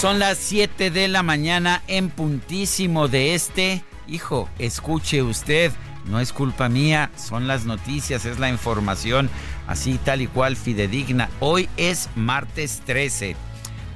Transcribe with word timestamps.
Son 0.00 0.18
las 0.18 0.38
7 0.38 0.90
de 0.90 1.08
la 1.08 1.22
mañana 1.22 1.82
en 1.86 2.08
puntísimo 2.08 3.06
de 3.06 3.34
este. 3.34 3.84
Hijo, 4.08 4.48
escuche 4.58 5.22
usted, 5.22 5.72
no 6.06 6.20
es 6.20 6.32
culpa 6.32 6.70
mía, 6.70 7.10
son 7.16 7.46
las 7.46 7.66
noticias, 7.66 8.24
es 8.24 8.38
la 8.38 8.48
información, 8.48 9.28
así 9.66 10.00
tal 10.02 10.22
y 10.22 10.26
cual 10.26 10.56
fidedigna. 10.56 11.28
Hoy 11.38 11.68
es 11.76 12.08
martes 12.16 12.80
13. 12.86 13.36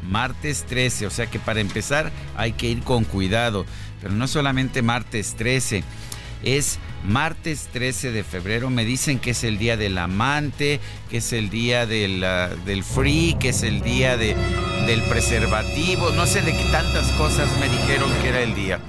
Martes 0.03 0.67
13, 0.69 1.07
o 1.07 1.11
sea 1.11 1.25
que 1.25 1.39
para 1.39 1.61
empezar 1.61 2.13
hay 2.37 2.53
que 2.53 2.69
ir 2.69 2.83
con 2.83 3.05
cuidado. 3.05 3.65
Pero 4.03 4.13
no 4.13 4.29
solamente 4.29 4.83
martes 4.83 5.35
13, 5.37 5.85
es 6.43 6.79
martes 7.05 7.69
13 7.73 8.13
de 8.13 8.25
febrero. 8.25 8.71
Me 8.71 8.85
dicen 8.85 9.19
que 9.19 9.31
es 9.31 9.45
el 9.45 9.59
día 9.59 9.77
del 9.77 9.97
amante, 9.99 10.81
que 11.11 11.19
es 11.19 11.33
el 11.33 11.51
día 11.51 11.87
del, 11.87 12.25
del 12.65 12.85
free, 12.85 13.37
que 13.39 13.51
es 13.51 13.63
el 13.63 13.83
día 13.83 14.17
de, 14.17 14.35
del 14.87 15.03
preservativo. 15.03 16.11
No 16.11 16.27
sé 16.27 16.43
de 16.43 16.53
qué 16.53 16.65
tantas 16.71 17.11
cosas 17.13 17.49
me 17.59 17.69
dijeron 17.69 18.11
que 18.23 18.29
era 18.29 18.41
el 18.43 18.55
día. 18.55 18.81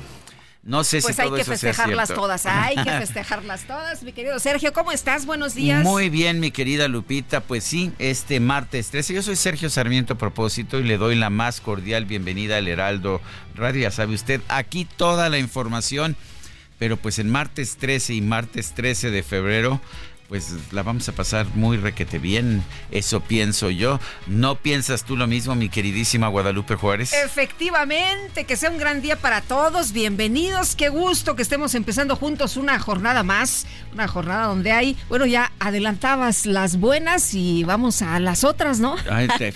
No 0.65 0.83
sé 0.83 0.99
pues 0.99 1.15
si 1.15 1.21
hay 1.21 1.27
todo 1.27 1.35
que 1.35 1.43
eso 1.43 1.51
festejarlas 1.51 2.11
todas, 2.11 2.47
hay 2.47 2.75
que 2.75 2.89
festejarlas 2.99 3.67
todas, 3.67 4.01
mi 4.01 4.13
querido 4.13 4.39
Sergio. 4.39 4.73
¿Cómo 4.73 4.91
estás? 4.91 5.27
Buenos 5.27 5.53
días. 5.53 5.83
Muy 5.83 6.09
bien, 6.09 6.39
mi 6.39 6.49
querida 6.49 6.87
Lupita. 6.87 7.41
Pues 7.41 7.63
sí, 7.63 7.91
este 7.99 8.39
martes 8.39 8.89
13. 8.89 9.13
Yo 9.13 9.21
soy 9.21 9.35
Sergio 9.35 9.69
Sarmiento 9.69 10.15
a 10.15 10.17
propósito 10.17 10.79
y 10.79 10.83
le 10.83 10.97
doy 10.97 11.13
la 11.13 11.29
más 11.29 11.61
cordial 11.61 12.05
bienvenida 12.05 12.57
al 12.57 12.67
Heraldo 12.67 13.21
Radio. 13.53 13.83
Ya 13.83 13.91
sabe 13.91 14.15
usted, 14.15 14.41
aquí 14.47 14.85
toda 14.85 15.29
la 15.29 15.37
información. 15.37 16.17
Pero 16.79 16.97
pues 16.97 17.19
en 17.19 17.29
martes 17.29 17.77
13 17.77 18.13
y 18.15 18.21
martes 18.21 18.73
13 18.73 19.09
de 19.11 19.23
febrero, 19.23 19.79
pues 20.27 20.53
la 20.71 20.81
vamos 20.81 21.07
a 21.07 21.11
pasar 21.13 21.45
muy 21.53 21.77
requete 21.77 22.17
bien. 22.19 22.63
Eso 22.91 23.21
pienso 23.21 23.69
yo. 23.69 23.99
¿No 24.27 24.55
piensas 24.55 25.05
tú 25.05 25.15
lo 25.15 25.27
mismo, 25.27 25.53
mi 25.55 25.69
queridísima 25.69 26.27
Guadalupe 26.27 26.75
Juárez? 26.75 27.13
Efectivamente, 27.13 28.45
que 28.45 28.55
sea 28.57 28.71
un 28.71 28.79
gran 28.79 29.01
día 29.03 29.17
para 29.17 29.41
todos. 29.41 29.91
Bienvenidos, 29.91 30.75
qué 30.75 30.89
gusto 30.89 31.35
que 31.35 31.43
estemos 31.43 31.75
empezando 31.75 32.15
juntos 32.15 32.57
una 32.57 32.79
jornada 32.79 33.21
más, 33.21 33.67
una 33.93 34.07
jornada 34.07 34.47
donde 34.47 34.71
hay, 34.71 34.97
bueno, 35.09 35.25
ya 35.27 35.51
adelantabas 35.59 36.45
las 36.47 36.77
buenas 36.77 37.33
y 37.35 37.63
vamos 37.63 38.01
a 38.01 38.19
las 38.19 38.43
otras, 38.43 38.79
¿no? 38.79 38.95
Ay, 39.09 39.27
te- 39.37 39.53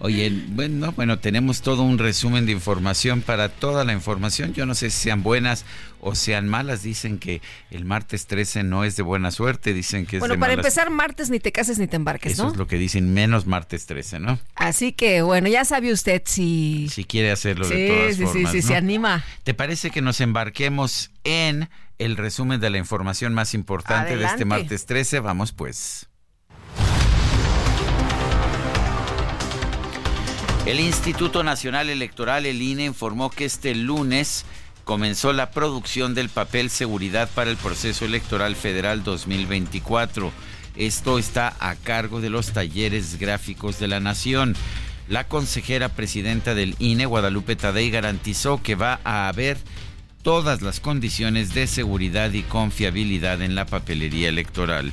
Oye, 0.00 0.32
bueno, 0.50 0.92
bueno, 0.92 1.18
tenemos 1.18 1.62
todo 1.62 1.82
un 1.82 1.98
resumen 1.98 2.46
de 2.46 2.52
información 2.52 3.22
para 3.22 3.48
toda 3.48 3.84
la 3.84 3.92
información. 3.92 4.54
Yo 4.54 4.66
no 4.66 4.74
sé 4.76 4.88
si 4.90 4.98
sean 5.00 5.22
buenas 5.24 5.64
o 6.02 6.14
sean 6.14 6.46
malas. 6.48 6.82
Dicen 6.82 7.18
que 7.18 7.40
el 7.70 7.86
martes 7.86 8.26
13 8.26 8.64
no 8.64 8.84
es 8.84 8.96
de 8.96 9.02
buena 9.02 9.30
suerte, 9.30 9.72
dicen 9.72 10.04
que 10.04 10.16
es 10.16 10.20
Bueno, 10.20 10.34
de 10.34 10.40
para 10.40 10.52
malas. 10.52 10.66
empezar, 10.66 10.90
martes 10.90 11.30
ni 11.30 11.40
te 11.40 11.52
cases 11.52 11.78
ni 11.78 11.86
te 11.86 11.96
embarques, 11.96 12.32
Eso 12.32 12.44
¿no? 12.44 12.50
es 12.50 12.56
lo 12.56 12.66
que 12.66 12.76
dicen, 12.76 13.14
menos 13.14 13.46
martes 13.46 13.86
13, 13.86 14.18
¿no? 14.18 14.38
Así 14.54 14.92
que, 14.92 15.22
bueno, 15.22 15.48
ya 15.48 15.64
sabe 15.64 15.92
usted 15.92 16.22
si... 16.26 16.88
Si 16.90 17.04
quiere 17.04 17.30
hacerlo 17.30 17.66
de 17.66 17.88
todas 17.88 18.16
sí, 18.16 18.22
formas. 18.24 18.50
sí, 18.52 18.60
sí, 18.60 18.66
¿no? 18.66 18.68
se 18.68 18.76
anima. 18.76 19.24
¿Te 19.44 19.54
parece 19.54 19.90
que 19.90 20.02
nos 20.02 20.20
embarquemos 20.20 21.10
en 21.24 21.70
el 21.98 22.16
resumen 22.16 22.60
de 22.60 22.68
la 22.70 22.78
información 22.78 23.32
más 23.32 23.54
importante 23.54 24.16
de 24.16 24.24
este 24.24 24.44
martes 24.44 24.86
13? 24.86 25.20
Vamos 25.20 25.52
pues. 25.52 26.08
El 30.64 30.78
Instituto 30.78 31.42
Nacional 31.42 31.90
Electoral, 31.90 32.46
el 32.46 32.62
INE, 32.62 32.84
informó 32.84 33.30
que 33.30 33.44
este 33.44 33.74
lunes 33.74 34.44
comenzó 34.84 35.32
la 35.32 35.50
producción 35.50 36.14
del 36.14 36.28
papel 36.28 36.70
seguridad 36.70 37.28
para 37.34 37.50
el 37.50 37.56
proceso 37.56 38.04
electoral 38.04 38.56
federal 38.56 39.04
2024. 39.04 40.32
Esto 40.76 41.18
está 41.18 41.54
a 41.60 41.74
cargo 41.76 42.20
de 42.20 42.30
los 42.30 42.52
talleres 42.52 43.18
gráficos 43.18 43.78
de 43.78 43.88
la 43.88 44.00
Nación. 44.00 44.56
La 45.08 45.28
consejera 45.28 45.90
presidenta 45.90 46.54
del 46.54 46.76
INE, 46.78 47.06
Guadalupe 47.06 47.56
Tadei, 47.56 47.90
garantizó 47.90 48.62
que 48.62 48.74
va 48.74 49.00
a 49.04 49.28
haber 49.28 49.58
todas 50.22 50.62
las 50.62 50.80
condiciones 50.80 51.52
de 51.52 51.66
seguridad 51.66 52.32
y 52.32 52.42
confiabilidad 52.42 53.42
en 53.42 53.54
la 53.54 53.66
papelería 53.66 54.28
electoral. 54.28 54.92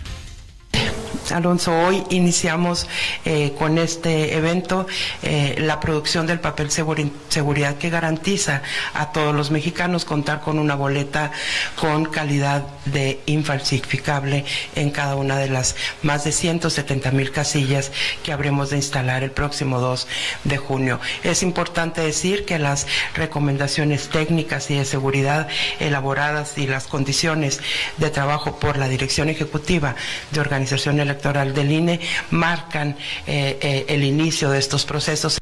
Alonso, 1.31 1.72
hoy 1.73 2.03
iniciamos 2.09 2.88
eh, 3.25 3.53
con 3.57 3.78
este 3.78 4.35
evento 4.35 4.88
eh, 5.22 5.56
la 5.59 5.79
producción 5.79 6.25
del 6.25 6.40
papel 6.40 6.69
seguri- 6.69 7.12
seguridad 7.29 7.75
que 7.78 7.90
garantiza 7.90 8.62
a 8.94 9.12
todos 9.12 9.35
los 9.35 9.51
mexicanos 9.51 10.06
contar 10.06 10.41
con 10.41 10.57
una 10.57 10.75
boleta 10.75 11.31
con 11.75 12.06
calidad 12.06 12.66
de 12.85 13.19
infalsificable 13.28 14.45
en 14.75 14.89
cada 14.89 15.16
una 15.16 15.38
de 15.38 15.50
las 15.50 15.75
más 16.01 16.23
de 16.23 16.31
170 16.31 17.12
mil 17.12 17.31
casillas 17.31 17.91
que 18.23 18.31
habremos 18.34 18.69
de 18.72 18.78
instalar 18.78 19.23
el 19.23 19.31
próximo 19.31 19.79
2 19.79 20.07
de 20.45 20.57
junio. 20.57 21.00
Es 21.23 21.44
importante 21.44 22.01
decir 22.01 22.45
que 22.45 22.57
las 22.59 22.88
recomendaciones 23.13 24.09
técnicas 24.09 24.72
y 24.72 24.75
de 24.75 24.85
seguridad 24.85 25.47
elaboradas 25.79 26.57
y 26.57 26.66
las 26.66 26.88
condiciones 26.88 27.59
de 27.97 28.09
trabajo 28.09 28.59
por 28.59 28.78
la 28.78 28.88
Dirección 28.89 29.29
Ejecutiva 29.29 29.95
de 30.31 30.39
Organización 30.39 31.00
Electoral 31.00 31.19
del 31.19 31.72
INE 31.72 32.00
marcan 32.31 32.96
eh, 33.28 33.57
eh, 33.62 33.85
el 33.90 34.03
inicio 34.03 34.50
de 34.50 34.59
estos 34.59 34.85
procesos. 34.85 35.38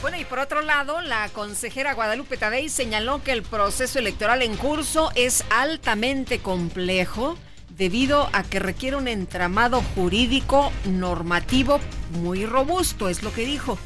Bueno, 0.00 0.18
y 0.18 0.24
por 0.24 0.38
otro 0.38 0.62
lado, 0.62 1.00
la 1.00 1.28
consejera 1.28 1.94
Guadalupe 1.94 2.36
Tadei 2.36 2.68
señaló 2.68 3.22
que 3.22 3.32
el 3.32 3.42
proceso 3.42 3.98
electoral 3.98 4.42
en 4.42 4.56
curso 4.56 5.12
es 5.14 5.44
altamente 5.50 6.40
complejo 6.40 7.36
debido 7.70 8.28
a 8.32 8.42
que 8.42 8.58
requiere 8.58 8.96
un 8.96 9.08
entramado 9.08 9.82
jurídico 9.94 10.72
normativo 10.84 11.80
muy 12.10 12.46
robusto, 12.46 13.08
es 13.08 13.22
lo 13.22 13.32
que 13.32 13.44
dijo. 13.44 13.78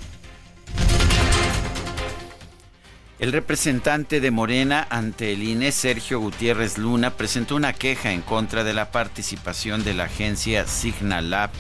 El 3.19 3.32
representante 3.32 4.20
de 4.20 4.31
Morena 4.31 4.87
ante 4.91 5.32
el 5.32 5.43
INE, 5.43 5.73
Sergio 5.73 6.20
Gutiérrez 6.20 6.79
Luna, 6.79 7.17
presentó 7.17 7.56
una 7.56 7.73
queja 7.73 8.12
en 8.12 8.23
contra 8.23 8.62
de 8.62 8.73
la 8.73 8.93
participación 8.93 9.82
de 9.82 9.93
la 9.93 10.05
agencia 10.05 10.69
Signalab 10.69 11.50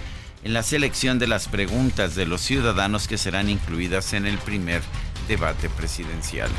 en 0.44 0.52
la 0.52 0.62
selección 0.62 1.18
de 1.18 1.26
las 1.26 1.48
preguntas 1.48 2.14
de 2.14 2.26
los 2.26 2.42
ciudadanos 2.42 3.08
que 3.08 3.18
serán 3.18 3.50
incluidas 3.50 4.12
en 4.12 4.26
el 4.26 4.38
primer 4.38 4.82
debate 5.26 5.68
presidencial. 5.68 6.50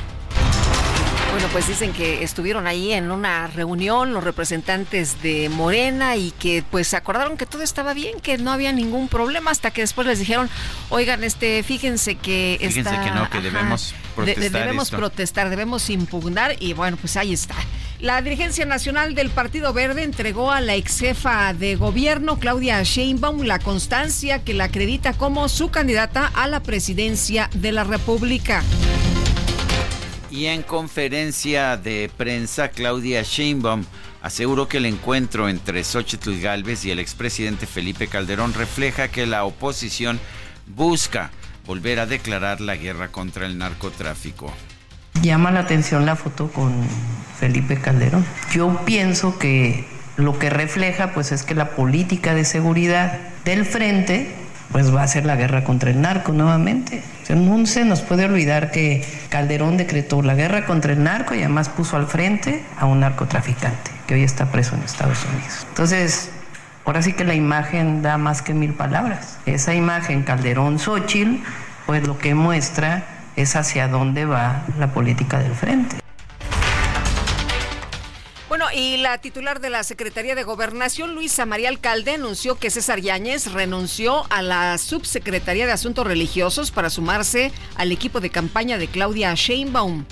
Bueno, 1.31 1.47
pues 1.53 1.67
dicen 1.67 1.93
que 1.93 2.23
estuvieron 2.23 2.65
ahí 2.67 2.91
en 2.91 3.11
una 3.11 3.47
reunión 3.47 4.13
los 4.13 4.23
representantes 4.23 5.21
de 5.21 5.47
Morena 5.49 6.15
y 6.17 6.31
que 6.31 6.63
pues 6.69 6.93
acordaron 6.93 7.37
que 7.37 7.45
todo 7.45 7.61
estaba 7.61 7.93
bien, 7.93 8.19
que 8.19 8.37
no 8.37 8.51
había 8.51 8.73
ningún 8.73 9.07
problema 9.07 9.51
hasta 9.51 9.71
que 9.71 9.81
después 9.81 10.05
les 10.07 10.19
dijeron, 10.19 10.49
oigan, 10.89 11.23
este, 11.23 11.61
fíjense 11.63 12.15
que 12.15 12.57
Fíjense 12.59 12.79
está- 12.81 13.03
que 13.03 13.11
no, 13.11 13.29
que 13.29 13.41
debemos 13.41 13.91
de- 13.93 14.15
protestar 14.15 14.51
debemos 14.61 14.83
esto". 14.87 14.97
protestar, 14.97 15.49
debemos 15.49 15.89
impugnar 15.89 16.55
y 16.59 16.73
bueno, 16.73 16.97
pues 16.97 17.15
ahí 17.15 17.31
está. 17.33 17.55
La 17.99 18.21
dirigencia 18.21 18.65
nacional 18.65 19.13
del 19.13 19.29
Partido 19.29 19.71
Verde 19.71 20.03
entregó 20.03 20.51
a 20.51 20.61
la 20.61 20.75
ex 20.75 20.99
jefa 20.99 21.53
de 21.53 21.75
gobierno, 21.75 22.39
Claudia 22.39 22.81
Sheinbaum, 22.83 23.43
la 23.43 23.59
constancia 23.59 24.39
que 24.43 24.53
la 24.53 24.65
acredita 24.65 25.13
como 25.13 25.47
su 25.47 25.69
candidata 25.69 26.31
a 26.33 26.47
la 26.47 26.61
presidencia 26.63 27.49
de 27.53 27.71
la 27.71 27.83
República. 27.83 28.63
Y 30.31 30.45
en 30.45 30.61
conferencia 30.61 31.75
de 31.75 32.09
prensa, 32.15 32.69
Claudia 32.69 33.23
Sheinbaum 33.23 33.83
aseguró 34.21 34.67
que 34.67 34.77
el 34.77 34.85
encuentro 34.85 35.49
entre 35.49 35.83
Xochitl 35.83 36.39
Gálvez 36.39 36.85
y 36.85 36.91
el 36.91 36.99
expresidente 36.99 37.65
Felipe 37.65 38.07
Calderón 38.07 38.53
refleja 38.53 39.07
que 39.07 39.25
la 39.25 39.43
oposición 39.43 40.19
busca 40.67 41.31
volver 41.65 41.99
a 41.99 42.05
declarar 42.05 42.61
la 42.61 42.75
guerra 42.75 43.09
contra 43.09 43.47
el 43.47 43.57
narcotráfico. 43.57 44.53
Llama 45.21 45.51
la 45.51 45.61
atención 45.61 46.05
la 46.05 46.15
foto 46.15 46.51
con 46.51 46.73
Felipe 47.39 47.79
Calderón. 47.79 48.25
Yo 48.53 48.81
pienso 48.85 49.39
que 49.39 49.87
lo 50.17 50.37
que 50.37 50.49
refleja 50.49 51.13
pues 51.13 51.31
es 51.31 51.43
que 51.43 51.55
la 51.55 51.71
política 51.71 52.35
de 52.35 52.45
seguridad 52.45 53.19
del 53.45 53.65
frente 53.65 54.35
pues 54.71 54.93
va 54.93 55.03
a 55.03 55.07
ser 55.07 55.25
la 55.25 55.35
guerra 55.35 55.63
contra 55.63 55.89
el 55.89 56.01
narco 56.01 56.31
nuevamente. 56.33 57.03
No 57.29 57.63
se 57.67 57.85
nos 57.85 58.01
puede 58.01 58.25
olvidar 58.25 58.71
que 58.71 59.05
Calderón 59.29 59.77
decretó 59.77 60.23
la 60.23 60.33
guerra 60.33 60.65
contra 60.65 60.93
el 60.93 61.03
narco 61.03 61.35
y 61.35 61.39
además 61.39 61.69
puso 61.69 61.95
al 61.95 62.07
frente 62.07 62.63
a 62.77 62.87
un 62.87 63.01
narcotraficante 63.01 63.91
que 64.07 64.15
hoy 64.15 64.23
está 64.23 64.51
preso 64.51 64.75
en 64.75 64.81
Estados 64.81 65.23
Unidos. 65.25 65.67
Entonces, 65.69 66.31
ahora 66.85 67.03
sí 67.03 67.13
que 67.13 67.23
la 67.23 67.35
imagen 67.35 68.01
da 68.01 68.17
más 68.17 68.41
que 68.41 68.55
mil 68.55 68.73
palabras. 68.73 69.37
Esa 69.45 69.75
imagen 69.75 70.23
Calderón-Xochitl, 70.23 71.43
pues 71.85 72.07
lo 72.07 72.17
que 72.17 72.33
muestra 72.33 73.03
es 73.35 73.55
hacia 73.55 73.87
dónde 73.87 74.25
va 74.25 74.63
la 74.79 74.87
política 74.87 75.37
del 75.37 75.53
frente. 75.53 75.97
Bueno, 78.49 78.65
y 78.75 78.97
la 78.97 79.19
titular 79.19 79.59
de 79.59 79.69
la 79.69 79.83
Secretaría 79.83 80.33
de 80.33 80.41
Gobernación, 80.41 81.13
Luisa 81.13 81.45
María 81.45 81.69
Alcalde, 81.69 82.15
anunció 82.15 82.57
que 82.57 82.71
César 82.71 82.99
Yáñez 82.99 83.53
renunció 83.53 84.23
a 84.31 84.41
la 84.41 84.75
Subsecretaría 84.79 85.67
de 85.67 85.71
Asuntos 85.71 86.07
Religiosos 86.07 86.71
para 86.71 86.89
sumarse 86.89 87.51
al 87.75 87.91
equipo 87.91 88.19
de 88.19 88.31
campaña 88.31 88.79
de 88.79 88.87
Claudia 88.87 89.31
Sheinbaum. 89.35 90.03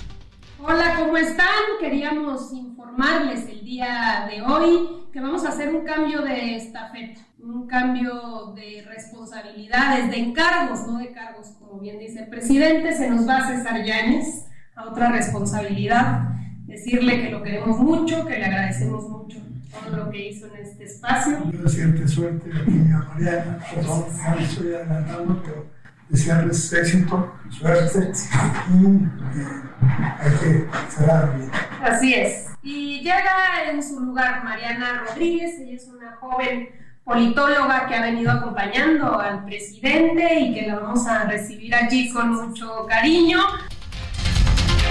Hola, 0.60 0.94
¿cómo 1.00 1.16
están? 1.16 1.48
Queríamos 1.80 2.52
informarles 2.52 3.48
el 3.48 3.64
día 3.64 4.28
de 4.30 4.40
hoy 4.42 4.88
que 5.12 5.20
vamos 5.20 5.44
a 5.44 5.48
hacer 5.48 5.74
un 5.74 5.84
cambio 5.84 6.22
de 6.22 6.54
estafeta, 6.54 7.20
un 7.40 7.66
cambio 7.66 8.52
de 8.54 8.84
responsabilidades, 8.86 10.12
de 10.12 10.16
encargos, 10.16 10.86
no 10.86 10.98
de 10.98 11.10
cargos, 11.10 11.48
como 11.58 11.80
bien 11.80 11.98
dice 11.98 12.20
el 12.20 12.28
presidente. 12.28 12.96
Se 12.96 13.10
nos 13.10 13.28
va 13.28 13.48
César 13.48 13.82
Yáñez 13.84 14.46
a 14.76 14.84
otra 14.84 15.10
responsabilidad 15.10 16.38
decirle 16.68 17.22
que 17.22 17.30
lo 17.30 17.42
queremos 17.42 17.78
mucho, 17.78 18.24
que 18.26 18.38
le 18.38 18.44
agradecemos 18.44 19.08
mucho 19.08 19.38
todo 19.72 19.96
lo 19.96 20.10
que 20.10 20.28
hizo 20.28 20.46
en 20.46 20.56
este 20.64 20.84
espacio. 20.84 21.38
Yo 21.50 21.62
desearte 21.62 22.06
suerte 22.06 22.50
aquí 22.50 22.72
a 22.92 22.98
Mariana, 23.08 23.58
perdón, 23.74 24.04
me 24.36 24.44
estoy 24.44 24.74
adelantando, 24.74 25.42
pero 25.42 25.66
desearles 26.08 26.72
éxito, 26.72 27.32
suerte 27.50 28.12
y 28.70 28.86
eh, 28.86 29.48
hay 30.18 30.32
que 30.38 30.66
cerrar 30.90 31.36
bien. 31.36 31.50
Así 31.82 32.14
es. 32.14 32.46
Y 32.62 32.98
llega 32.98 33.70
en 33.70 33.82
su 33.82 34.00
lugar 34.00 34.44
Mariana 34.44 35.04
Rodríguez, 35.06 35.58
ella 35.58 35.76
es 35.76 35.88
una 35.88 36.16
joven 36.16 36.68
politóloga 37.04 37.86
que 37.86 37.94
ha 37.94 38.02
venido 38.02 38.30
acompañando 38.30 39.18
al 39.18 39.44
presidente 39.46 40.40
y 40.40 40.54
que 40.54 40.66
la 40.66 40.78
vamos 40.78 41.06
a 41.06 41.24
recibir 41.24 41.74
allí 41.74 42.12
con 42.12 42.30
mucho 42.34 42.86
cariño. 42.86 43.38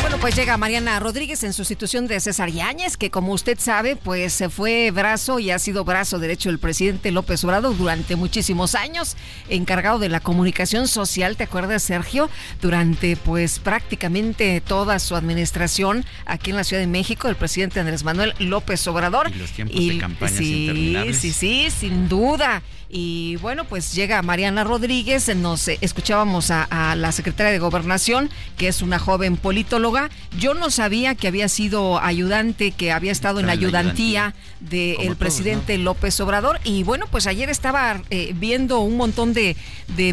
Bueno, 0.07 0.21
pues 0.21 0.38
llega 0.38 0.56
Mariana 0.56 1.01
Rodríguez 1.01 1.44
en 1.44 1.51
sustitución 1.51 2.07
de 2.07 2.21
César 2.21 2.50
Yáñez, 2.50 2.95
que 2.95 3.12
como 3.12 3.33
usted 3.33 3.59
sabe, 3.59 3.98
pues 3.98 4.31
se 4.31 4.48
fue 4.48 4.89
brazo 4.92 5.38
y 5.38 5.51
ha 5.51 5.59
sido 5.59 5.83
brazo 5.83 6.18
derecho 6.18 6.48
del 6.48 6.59
presidente 6.59 7.12
López 7.12 7.44
Obrador 7.44 7.75
durante 7.75 8.15
muchísimos 8.15 8.74
años, 8.74 9.18
encargado 9.50 10.00
de 10.00 10.07
la 10.07 10.21
comunicación 10.21 10.88
social, 10.88 11.36
¿te 11.36 11.44
acuerdas, 11.44 11.83
Sergio? 11.83 12.30
Durante 12.62 13.18
pues 13.18 13.59
prácticamente 13.59 14.62
toda 14.62 15.00
su 15.00 15.13
administración 15.13 16.06
aquí 16.25 16.51
en 16.51 16.56
la 16.56 16.63
Ciudad 16.63 16.81
de 16.81 16.88
México, 16.88 17.27
el 17.27 17.36
presidente 17.36 17.81
Andrés 17.81 18.06
Manuel 18.06 18.33
López 18.39 18.88
Obrador. 18.88 19.30
Y 19.30 19.38
los 19.38 19.51
tiempos 19.51 19.75
de 19.77 19.98
campaña 19.98 20.38
sí, 20.38 21.06
sí, 21.12 21.33
sí, 21.33 21.68
sin 21.69 22.07
duda. 22.07 22.63
Y 22.89 23.35
bueno, 23.37 23.65
pues 23.65 23.93
llega 23.93 24.21
Mariana 24.21 24.63
Rodríguez, 24.63 25.35
nos 25.35 25.67
eh, 25.67 25.77
escuchábamos 25.81 26.51
a, 26.51 26.95
la 26.95 27.11
secretaria 27.11 27.51
de 27.51 27.59
Gobernación, 27.59 28.29
que 28.57 28.69
es 28.69 28.81
una 28.81 28.97
joven 28.97 29.35
politóloga. 29.35 30.09
Yo 30.39 30.53
no 30.53 30.69
sabía 30.69 31.13
que 31.13 31.27
había 31.27 31.49
sido 31.49 31.99
ayudante, 31.99 32.71
que 32.71 32.93
había 32.93 33.11
estado 33.11 33.41
en 33.41 33.47
la 33.47 33.51
ayudantía 33.51 34.35
del 34.61 35.17
presidente 35.17 35.77
López 35.77 36.17
Obrador. 36.21 36.61
Y 36.63 36.83
bueno, 36.83 37.07
pues 37.11 37.27
ayer 37.27 37.49
estaba 37.49 38.01
eh, 38.09 38.33
viendo 38.35 38.79
un 38.79 38.95
montón 38.95 39.33
de, 39.33 39.57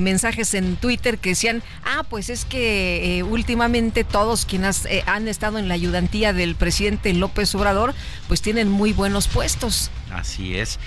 mensajes 0.01 0.55
en 0.55 0.77
Twitter 0.77 1.19
que 1.19 1.31
decían, 1.31 1.63
ah, 1.85 2.03
pues 2.09 2.29
es 2.29 2.45
que 2.45 3.19
eh, 3.19 3.23
últimamente 3.23 4.03
todos 4.03 4.47
quienes 4.47 4.89
han 5.07 5.29
estado 5.29 5.59
en 5.59 5.69
la 5.69 5.75
ayudantía 5.75 6.33
del 6.33 6.57
presidente 6.57 7.13
López 7.13 7.55
Obrador, 7.55 7.95
pues 8.27 8.43
tienen 8.43 8.69
muy 8.69 8.93
buenos 8.93 9.29
puestos. 9.29 9.91
Así 10.11 10.57
es. 10.57 10.79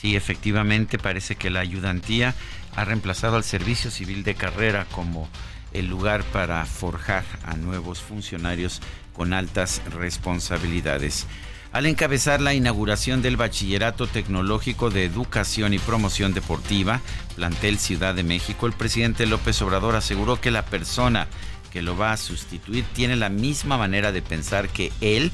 Sí, 0.00 0.14
efectivamente 0.14 0.96
parece 0.96 1.34
que 1.34 1.50
la 1.50 1.58
ayudantía 1.58 2.36
ha 2.76 2.84
reemplazado 2.84 3.34
al 3.36 3.42
servicio 3.42 3.90
civil 3.90 4.22
de 4.22 4.36
carrera 4.36 4.86
como 4.92 5.28
el 5.72 5.88
lugar 5.88 6.22
para 6.24 6.64
forjar 6.66 7.24
a 7.44 7.56
nuevos 7.56 8.00
funcionarios 8.00 8.80
con 9.12 9.32
altas 9.32 9.82
responsabilidades. 9.90 11.26
Al 11.72 11.84
encabezar 11.86 12.40
la 12.40 12.54
inauguración 12.54 13.22
del 13.22 13.36
Bachillerato 13.36 14.06
Tecnológico 14.06 14.88
de 14.88 15.04
Educación 15.04 15.74
y 15.74 15.80
Promoción 15.80 16.32
Deportiva, 16.32 17.00
plantel 17.34 17.76
Ciudad 17.80 18.14
de 18.14 18.22
México, 18.22 18.68
el 18.68 18.74
presidente 18.74 19.26
López 19.26 19.60
Obrador 19.62 19.96
aseguró 19.96 20.40
que 20.40 20.52
la 20.52 20.64
persona 20.64 21.26
que 21.72 21.82
lo 21.82 21.96
va 21.96 22.12
a 22.12 22.16
sustituir 22.16 22.84
tiene 22.94 23.16
la 23.16 23.30
misma 23.30 23.76
manera 23.76 24.12
de 24.12 24.22
pensar 24.22 24.68
que 24.68 24.92
él 25.00 25.32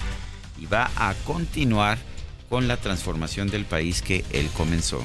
y 0.59 0.65
va 0.65 0.91
a 0.97 1.13
continuar 1.27 1.99
con 2.55 2.69
la 2.69 2.77
transformación 2.77 3.49
del 3.49 3.65
país 3.65 4.01
que 4.01 4.25
él 4.31 4.49
comenzó. 4.57 5.05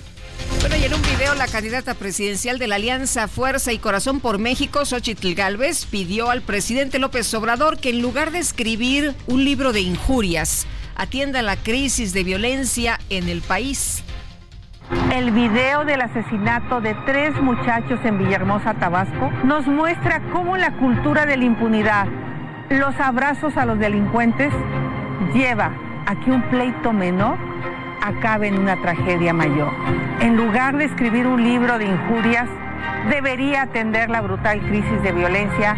Bueno, 0.59 0.75
y 0.75 0.83
en 0.83 0.93
un 0.93 1.01
video, 1.01 1.33
la 1.33 1.47
candidata 1.47 1.95
presidencial 1.95 2.59
de 2.59 2.67
la 2.67 2.75
Alianza 2.75 3.27
Fuerza 3.27 3.73
y 3.73 3.79
Corazón 3.79 4.19
por 4.19 4.37
México, 4.37 4.85
Xochitl 4.85 5.33
Galvez, 5.33 5.87
pidió 5.87 6.29
al 6.29 6.43
presidente 6.43 6.99
López 6.99 7.33
Obrador 7.33 7.79
que 7.79 7.89
en 7.89 8.03
lugar 8.03 8.29
de 8.29 8.37
escribir 8.37 9.15
un 9.25 9.45
libro 9.45 9.73
de 9.73 9.81
injurias, 9.81 10.67
atienda 10.95 11.41
la 11.41 11.55
crisis 11.55 12.13
de 12.13 12.23
violencia 12.23 12.99
en 13.09 13.29
el 13.29 13.41
país. 13.41 14.03
El 15.11 15.31
video 15.31 15.85
del 15.85 16.01
asesinato 16.01 16.81
de 16.81 16.95
tres 17.07 17.33
muchachos 17.41 17.99
en 18.03 18.19
Villahermosa, 18.19 18.75
Tabasco, 18.75 19.31
nos 19.43 19.65
muestra 19.65 20.21
cómo 20.31 20.55
la 20.55 20.77
cultura 20.77 21.25
de 21.25 21.35
la 21.35 21.45
impunidad, 21.45 22.05
los 22.69 22.93
abrazos 22.99 23.57
a 23.57 23.65
los 23.65 23.79
delincuentes, 23.79 24.53
lleva 25.33 25.88
a 26.09 26.19
que 26.19 26.31
un 26.31 26.41
pleito 26.49 26.91
menor 26.91 27.37
acabe 28.01 28.47
en 28.47 28.57
una 28.57 28.81
tragedia 28.81 29.31
mayor. 29.31 29.71
En 30.21 30.35
lugar 30.35 30.75
de 30.75 30.85
escribir 30.85 31.27
un 31.27 31.43
libro 31.43 31.77
de 31.77 31.85
injurias, 31.85 32.49
debería 33.11 33.61
atender 33.61 34.09
la 34.09 34.21
brutal 34.21 34.59
crisis 34.59 35.03
de 35.03 35.11
violencia 35.11 35.77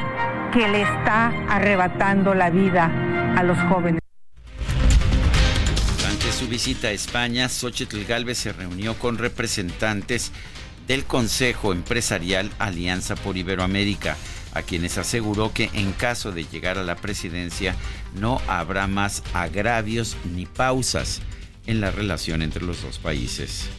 que 0.54 0.70
le 0.70 0.84
está 0.84 1.34
arrebatando 1.50 2.34
la 2.34 2.50
vida 2.50 2.90
a 3.36 3.44
los 3.44 3.58
jóvenes. 3.68 4.00
Durante 5.98 6.32
su 6.32 6.48
visita 6.48 6.88
a 6.88 6.92
España, 6.92 7.50
Xochitl 7.50 8.06
Galvez 8.06 8.38
se 8.38 8.54
reunió 8.54 8.94
con 8.94 9.18
representantes 9.18 10.32
del 10.88 11.04
Consejo 11.04 11.74
Empresarial 11.74 12.50
Alianza 12.58 13.16
por 13.16 13.36
Iberoamérica 13.36 14.16
a 14.54 14.62
quienes 14.62 14.98
aseguró 14.98 15.54
que 15.54 15.70
en 15.74 15.92
caso 15.94 16.32
de 16.32 16.46
llegar 16.46 16.78
a 16.78 16.84
la 16.84 16.96
presidencia 16.96 17.76
no 18.20 18.40
habrá 18.48 18.88
más 18.88 19.24
agravios 19.34 20.18
ni 20.36 20.46
pausas 20.46 21.22
en 21.68 21.82
la 21.82 21.92
relación 21.92 22.42
entre 22.42 22.64
los 22.64 22.84
dos 22.84 23.00
países. 23.00 23.70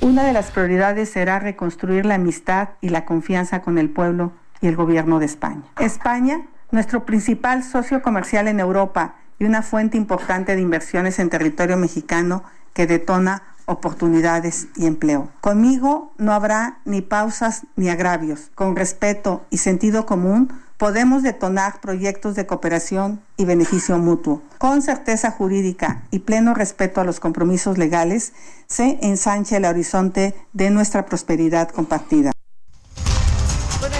Una 0.00 0.24
de 0.24 0.32
las 0.32 0.50
prioridades 0.50 1.10
será 1.10 1.38
reconstruir 1.38 2.04
la 2.04 2.16
amistad 2.16 2.70
y 2.80 2.90
la 2.90 3.04
confianza 3.04 3.62
con 3.62 3.78
el 3.78 3.90
pueblo 3.90 4.32
y 4.60 4.68
el 4.68 4.76
gobierno 4.76 5.18
de 5.18 5.26
España. 5.26 5.62
España, 5.80 6.46
nuestro 6.70 7.04
principal 7.04 7.64
socio 7.64 8.02
comercial 8.02 8.48
en 8.48 8.60
Europa 8.60 9.16
y 9.38 9.44
una 9.44 9.62
fuente 9.62 9.96
importante 9.96 10.54
de 10.54 10.62
inversiones 10.62 11.18
en 11.18 11.30
territorio 11.30 11.76
mexicano 11.76 12.44
que 12.72 12.86
detona 12.86 13.42
oportunidades 13.66 14.68
y 14.76 14.86
empleo. 14.86 15.28
Conmigo 15.40 16.12
no 16.18 16.32
habrá 16.32 16.78
ni 16.84 17.02
pausas 17.02 17.66
ni 17.74 17.88
agravios. 17.88 18.50
Con 18.54 18.76
respeto 18.76 19.44
y 19.50 19.58
sentido 19.58 20.06
común 20.06 20.52
podemos 20.76 21.22
detonar 21.22 21.80
proyectos 21.80 22.34
de 22.34 22.46
cooperación 22.46 23.20
y 23.36 23.44
beneficio 23.44 23.98
mutuo. 23.98 24.42
Con 24.58 24.82
certeza 24.82 25.30
jurídica 25.30 26.02
y 26.10 26.20
pleno 26.20 26.54
respeto 26.54 27.00
a 27.00 27.04
los 27.04 27.20
compromisos 27.20 27.78
legales, 27.78 28.32
se 28.66 28.98
ensancha 29.02 29.56
el 29.56 29.64
horizonte 29.64 30.34
de 30.52 30.70
nuestra 30.70 31.06
prosperidad 31.06 31.70
compartida. 31.70 32.32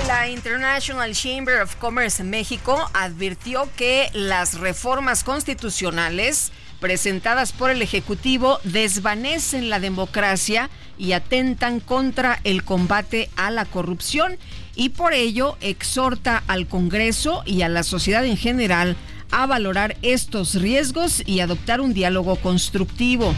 la 0.06 0.28
International 0.28 1.12
Chamber 1.14 1.62
of 1.62 1.74
Commerce 1.76 2.22
en 2.22 2.30
México 2.30 2.78
advirtió 2.94 3.68
que 3.76 4.08
las 4.12 4.58
reformas 4.58 5.24
constitucionales 5.24 6.52
presentadas 6.80 7.52
por 7.52 7.70
el 7.70 7.82
Ejecutivo 7.82 8.60
desvanecen 8.62 9.68
la 9.68 9.80
democracia 9.80 10.70
y 10.98 11.12
atentan 11.12 11.80
contra 11.80 12.38
el 12.44 12.64
combate 12.64 13.30
a 13.36 13.50
la 13.50 13.64
corrupción 13.64 14.38
y 14.76 14.90
por 14.90 15.14
ello 15.14 15.56
exhorta 15.60 16.44
al 16.46 16.68
Congreso 16.68 17.42
y 17.46 17.62
a 17.62 17.68
la 17.68 17.82
sociedad 17.82 18.24
en 18.24 18.36
general 18.36 18.96
a 19.32 19.46
valorar 19.46 19.96
estos 20.02 20.54
riesgos 20.54 21.22
y 21.26 21.40
adoptar 21.40 21.80
un 21.80 21.94
diálogo 21.94 22.36
constructivo. 22.36 23.34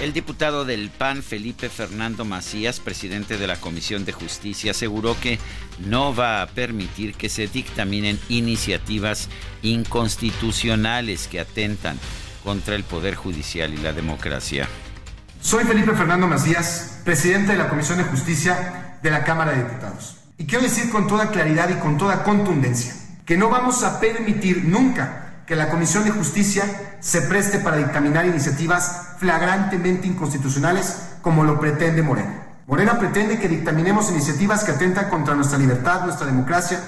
El 0.00 0.12
diputado 0.12 0.64
del 0.64 0.90
PAN, 0.90 1.22
Felipe 1.22 1.68
Fernando 1.70 2.24
Macías, 2.24 2.80
presidente 2.80 3.38
de 3.38 3.46
la 3.46 3.56
Comisión 3.56 4.04
de 4.04 4.12
Justicia, 4.12 4.72
aseguró 4.72 5.18
que 5.18 5.38
no 5.86 6.14
va 6.14 6.42
a 6.42 6.46
permitir 6.46 7.14
que 7.14 7.30
se 7.30 7.46
dictaminen 7.46 8.18
iniciativas 8.28 9.28
inconstitucionales 9.62 11.28
que 11.28 11.40
atentan 11.40 11.98
contra 12.44 12.74
el 12.74 12.84
Poder 12.84 13.14
Judicial 13.14 13.72
y 13.72 13.78
la 13.78 13.94
democracia. 13.94 14.68
Soy 15.40 15.64
Felipe 15.64 15.92
Fernando 15.94 16.26
Macías, 16.26 17.00
presidente 17.04 17.52
de 17.52 17.58
la 17.58 17.68
Comisión 17.68 17.96
de 17.98 18.04
Justicia 18.04 18.85
de 19.06 19.12
la 19.12 19.24
Cámara 19.24 19.52
de 19.52 19.62
Diputados. 19.62 20.18
Y 20.36 20.46
quiero 20.46 20.64
decir 20.64 20.90
con 20.90 21.06
toda 21.06 21.30
claridad 21.30 21.68
y 21.70 21.74
con 21.74 21.96
toda 21.96 22.24
contundencia 22.24 22.92
que 23.24 23.36
no 23.36 23.48
vamos 23.48 23.84
a 23.84 24.00
permitir 24.00 24.64
nunca 24.64 25.44
que 25.46 25.54
la 25.54 25.68
Comisión 25.68 26.04
de 26.04 26.10
Justicia 26.10 26.64
se 26.98 27.22
preste 27.22 27.60
para 27.60 27.76
dictaminar 27.76 28.26
iniciativas 28.26 29.14
flagrantemente 29.18 30.08
inconstitucionales 30.08 31.02
como 31.22 31.44
lo 31.44 31.60
pretende 31.60 32.02
Morena. 32.02 32.48
Morena 32.66 32.98
pretende 32.98 33.38
que 33.38 33.48
dictaminemos 33.48 34.10
iniciativas 34.10 34.64
que 34.64 34.72
atentan 34.72 35.08
contra 35.08 35.36
nuestra 35.36 35.58
libertad, 35.58 36.04
nuestra 36.04 36.26
democracia, 36.26 36.80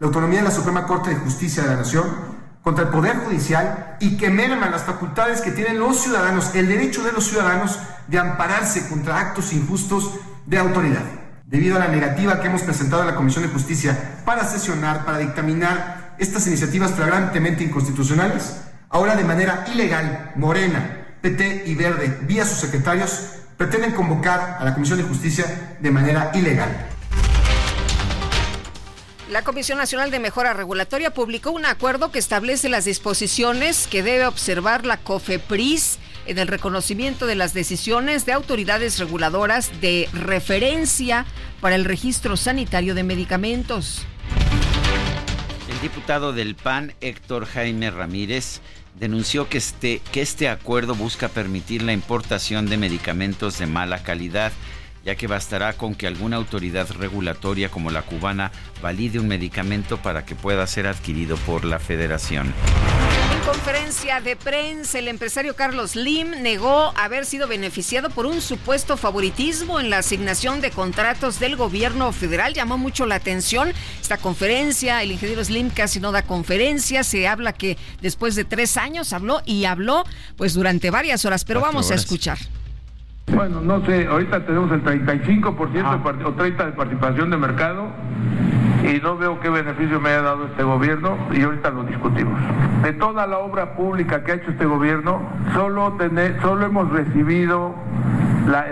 la 0.00 0.06
autonomía 0.06 0.38
de 0.38 0.46
la 0.46 0.50
Suprema 0.50 0.86
Corte 0.86 1.10
de 1.10 1.16
Justicia 1.16 1.62
de 1.62 1.68
la 1.68 1.76
Nación, 1.76 2.06
contra 2.62 2.84
el 2.84 2.90
Poder 2.90 3.18
Judicial 3.18 3.98
y 4.00 4.16
que 4.16 4.30
merman 4.30 4.70
las 4.70 4.84
facultades 4.84 5.42
que 5.42 5.50
tienen 5.50 5.78
los 5.78 6.00
ciudadanos, 6.00 6.54
el 6.54 6.68
derecho 6.68 7.04
de 7.04 7.12
los 7.12 7.26
ciudadanos 7.26 7.78
de 8.08 8.18
ampararse 8.18 8.88
contra 8.88 9.20
actos 9.20 9.52
injustos 9.52 10.12
de 10.46 10.58
autoridad 10.58 11.04
debido 11.46 11.76
a 11.76 11.78
la 11.78 11.88
negativa 11.88 12.40
que 12.40 12.48
hemos 12.48 12.62
presentado 12.62 13.02
a 13.02 13.06
la 13.06 13.14
Comisión 13.14 13.44
de 13.44 13.50
Justicia 13.50 14.20
para 14.24 14.44
sesionar, 14.44 15.04
para 15.04 15.18
dictaminar 15.18 16.16
estas 16.18 16.46
iniciativas 16.48 16.90
flagrantemente 16.92 17.62
inconstitucionales, 17.62 18.56
ahora 18.88 19.14
de 19.14 19.22
manera 19.22 19.64
ilegal, 19.72 20.32
Morena, 20.34 21.06
PT 21.22 21.64
y 21.66 21.74
Verde, 21.76 22.18
vía 22.22 22.44
sus 22.44 22.58
secretarios, 22.58 23.30
pretenden 23.56 23.92
convocar 23.92 24.58
a 24.58 24.64
la 24.64 24.74
Comisión 24.74 24.98
de 24.98 25.04
Justicia 25.04 25.76
de 25.80 25.90
manera 25.90 26.32
ilegal. 26.34 26.68
La 29.30 29.42
Comisión 29.42 29.78
Nacional 29.78 30.10
de 30.10 30.18
Mejora 30.18 30.52
Regulatoria 30.52 31.12
publicó 31.12 31.50
un 31.50 31.66
acuerdo 31.66 32.10
que 32.10 32.18
establece 32.18 32.68
las 32.68 32.84
disposiciones 32.84 33.86
que 33.88 34.02
debe 34.02 34.26
observar 34.26 34.84
la 34.86 34.98
COFEPRIS 34.98 35.98
en 36.26 36.38
el 36.38 36.48
reconocimiento 36.48 37.26
de 37.26 37.34
las 37.34 37.54
decisiones 37.54 38.26
de 38.26 38.32
autoridades 38.32 38.98
reguladoras 38.98 39.80
de 39.80 40.08
referencia 40.12 41.26
para 41.60 41.76
el 41.76 41.84
registro 41.84 42.36
sanitario 42.36 42.94
de 42.94 43.02
medicamentos. 43.02 44.04
El 45.68 45.80
diputado 45.80 46.32
del 46.32 46.54
PAN, 46.54 46.94
Héctor 47.00 47.46
Jaime 47.46 47.90
Ramírez, 47.90 48.60
denunció 48.98 49.48
que 49.48 49.58
este, 49.58 50.00
que 50.12 50.22
este 50.22 50.48
acuerdo 50.48 50.94
busca 50.94 51.28
permitir 51.28 51.82
la 51.82 51.92
importación 51.92 52.66
de 52.66 52.76
medicamentos 52.76 53.58
de 53.58 53.66
mala 53.66 54.02
calidad 54.02 54.52
ya 55.06 55.14
que 55.14 55.28
bastará 55.28 55.74
con 55.74 55.94
que 55.94 56.08
alguna 56.08 56.36
autoridad 56.36 56.90
regulatoria 56.90 57.70
como 57.70 57.90
la 57.90 58.02
cubana 58.02 58.50
valide 58.82 59.20
un 59.20 59.28
medicamento 59.28 59.98
para 59.98 60.26
que 60.26 60.34
pueda 60.34 60.66
ser 60.66 60.88
adquirido 60.88 61.36
por 61.38 61.64
la 61.64 61.78
federación. 61.78 62.52
En 63.32 63.40
conferencia 63.52 64.20
de 64.20 64.34
prensa, 64.34 64.98
el 64.98 65.06
empresario 65.06 65.54
Carlos 65.54 65.94
Lim 65.94 66.42
negó 66.42 66.92
haber 66.96 67.24
sido 67.24 67.46
beneficiado 67.46 68.10
por 68.10 68.26
un 68.26 68.40
supuesto 68.40 68.96
favoritismo 68.96 69.78
en 69.78 69.90
la 69.90 69.98
asignación 69.98 70.60
de 70.60 70.72
contratos 70.72 71.38
del 71.38 71.54
gobierno 71.54 72.10
federal. 72.10 72.52
Llamó 72.52 72.76
mucho 72.76 73.06
la 73.06 73.14
atención 73.14 73.72
esta 74.00 74.16
conferencia. 74.16 75.04
El 75.04 75.12
ingeniero 75.12 75.44
Slim 75.44 75.70
casi 75.70 76.00
no 76.00 76.10
da 76.10 76.22
conferencia. 76.22 77.04
Se 77.04 77.28
habla 77.28 77.52
que 77.52 77.78
después 78.00 78.34
de 78.34 78.44
tres 78.44 78.76
años 78.76 79.12
habló 79.12 79.40
y 79.44 79.66
habló 79.66 80.04
pues 80.36 80.54
durante 80.54 80.90
varias 80.90 81.24
horas, 81.24 81.44
pero 81.44 81.60
vamos 81.60 81.92
a 81.92 81.94
escuchar. 81.94 82.38
Bueno, 83.34 83.60
no 83.60 83.84
sé, 83.84 84.06
ahorita 84.06 84.46
tenemos 84.46 84.70
el 84.70 84.84
35% 84.84 85.56
o 86.24 86.36
30% 86.36 86.64
de 86.64 86.72
participación 86.72 87.30
de 87.30 87.36
mercado 87.36 87.88
y 88.84 89.00
no 89.00 89.16
veo 89.16 89.40
qué 89.40 89.50
beneficio 89.50 90.00
me 90.00 90.10
haya 90.10 90.22
dado 90.22 90.46
este 90.46 90.62
gobierno 90.62 91.16
y 91.32 91.42
ahorita 91.42 91.70
lo 91.70 91.82
discutimos. 91.84 92.38
De 92.82 92.92
toda 92.92 93.26
la 93.26 93.38
obra 93.38 93.74
pública 93.74 94.22
que 94.22 94.32
ha 94.32 94.34
hecho 94.36 94.50
este 94.52 94.64
gobierno, 94.64 95.20
solo, 95.52 95.94
tener, 95.94 96.40
solo 96.40 96.66
hemos 96.66 96.90
recibido 96.92 97.74
la, 98.46 98.68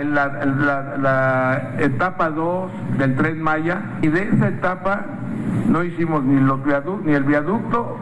la 0.97 1.71
etapa 1.79 2.29
2 2.29 2.71
del 2.97 3.15
tren 3.15 3.41
Maya 3.41 3.81
y 4.01 4.07
de 4.07 4.29
esa 4.29 4.47
etapa 4.47 5.05
no 5.67 5.83
hicimos 5.83 6.23
ni, 6.23 6.39
los 6.39 6.59
ni 7.03 7.13
el 7.13 7.23
viaducto 7.23 7.97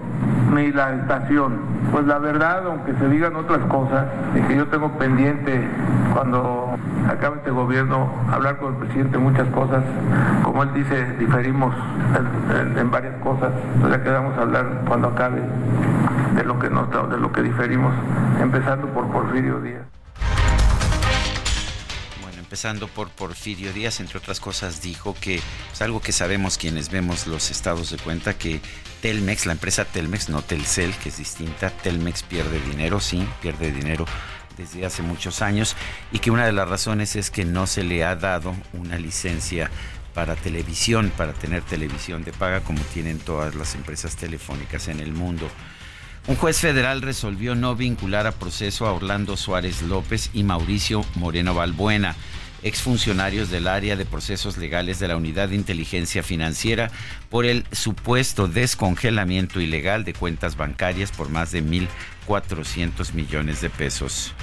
ni 0.53 0.71
la 0.71 0.93
estación. 0.93 1.73
Pues 1.91 2.05
la 2.05 2.19
verdad, 2.19 2.67
aunque 2.67 2.93
se 2.93 3.07
digan 3.09 3.35
otras 3.35 3.59
cosas, 3.67 4.05
y 4.35 4.41
que 4.41 4.55
yo 4.55 4.67
tengo 4.67 4.89
pendiente 4.97 5.67
cuando 6.13 6.75
acabe 7.09 7.37
este 7.37 7.51
gobierno 7.51 8.09
hablar 8.31 8.57
con 8.57 8.73
el 8.73 8.79
presidente 8.79 9.17
muchas 9.17 9.47
cosas, 9.49 9.83
como 10.43 10.63
él 10.63 10.69
dice, 10.73 11.05
diferimos 11.17 11.73
en, 12.77 12.91
varias 12.91 13.15
cosas, 13.23 13.51
entonces 13.75 13.97
ya 13.97 14.03
quedamos 14.03 14.37
a 14.37 14.41
hablar 14.41 14.65
cuando 14.87 15.07
acabe 15.09 15.41
de 16.35 16.43
lo 16.43 16.59
que 16.59 16.69
no, 16.69 16.85
de 16.85 17.17
lo 17.17 17.31
que 17.31 17.41
diferimos, 17.41 17.93
empezando 18.41 18.87
por 18.87 19.07
Porfirio 19.07 19.59
Díaz 19.59 20.02
empezando 22.53 22.87
por 22.87 23.09
Porfirio 23.09 23.73
Díaz, 23.73 23.99
entre 23.99 24.19
otras 24.19 24.39
cosas, 24.39 24.79
dijo 24.83 25.15
que 25.19 25.41
es 25.73 25.81
algo 25.81 26.01
que 26.01 26.11
sabemos 26.11 26.59
quienes 26.59 26.91
vemos 26.91 27.25
los 27.25 27.49
estados 27.49 27.89
de 27.89 27.97
cuenta, 27.97 28.37
que 28.37 28.61
Telmex, 29.01 29.47
la 29.47 29.53
empresa 29.53 29.85
Telmex, 29.85 30.29
no 30.29 30.43
Telcel, 30.43 30.93
que 30.97 31.09
es 31.09 31.17
distinta, 31.17 31.71
Telmex 31.71 32.21
pierde 32.21 32.59
dinero, 32.59 32.99
sí, 32.99 33.27
pierde 33.41 33.71
dinero 33.71 34.05
desde 34.55 34.85
hace 34.85 35.01
muchos 35.01 35.41
años 35.41 35.75
y 36.11 36.19
que 36.19 36.29
una 36.29 36.45
de 36.45 36.51
las 36.51 36.69
razones 36.69 37.15
es 37.15 37.31
que 37.31 37.43
no 37.43 37.65
se 37.65 37.81
le 37.81 38.03
ha 38.03 38.15
dado 38.15 38.53
una 38.73 38.99
licencia 38.99 39.71
para 40.13 40.35
televisión, 40.35 41.11
para 41.17 41.33
tener 41.33 41.63
televisión 41.63 42.23
de 42.23 42.33
paga 42.33 42.59
como 42.59 42.83
tienen 42.93 43.17
todas 43.17 43.55
las 43.55 43.73
empresas 43.73 44.15
telefónicas 44.15 44.89
en 44.89 44.99
el 44.99 45.11
mundo. 45.11 45.49
Un 46.27 46.35
juez 46.37 46.59
federal 46.59 47.01
resolvió 47.01 47.53
no 47.53 47.75
vincular 47.75 48.27
a 48.27 48.31
proceso 48.31 48.87
a 48.87 48.93
Orlando 48.93 49.35
Suárez 49.35 49.81
López 49.81 50.29
y 50.33 50.43
Mauricio 50.43 51.03
Moreno 51.15 51.53
Balbuena 51.53 52.15
exfuncionarios 52.63 53.49
del 53.49 53.67
área 53.67 53.95
de 53.95 54.05
procesos 54.05 54.57
legales 54.57 54.99
de 54.99 55.09
la 55.09 55.17
Unidad 55.17 55.49
de 55.49 55.55
Inteligencia 55.55 56.23
Financiera 56.23 56.89
por 57.29 57.45
el 57.45 57.65
supuesto 57.71 58.47
descongelamiento 58.47 59.59
ilegal 59.59 60.03
de 60.03 60.13
cuentas 60.13 60.55
bancarias 60.55 61.11
por 61.11 61.29
más 61.29 61.51
de 61.51 61.63
1.400 61.63 63.13
millones 63.13 63.61
de 63.61 63.69
pesos. 63.69 64.33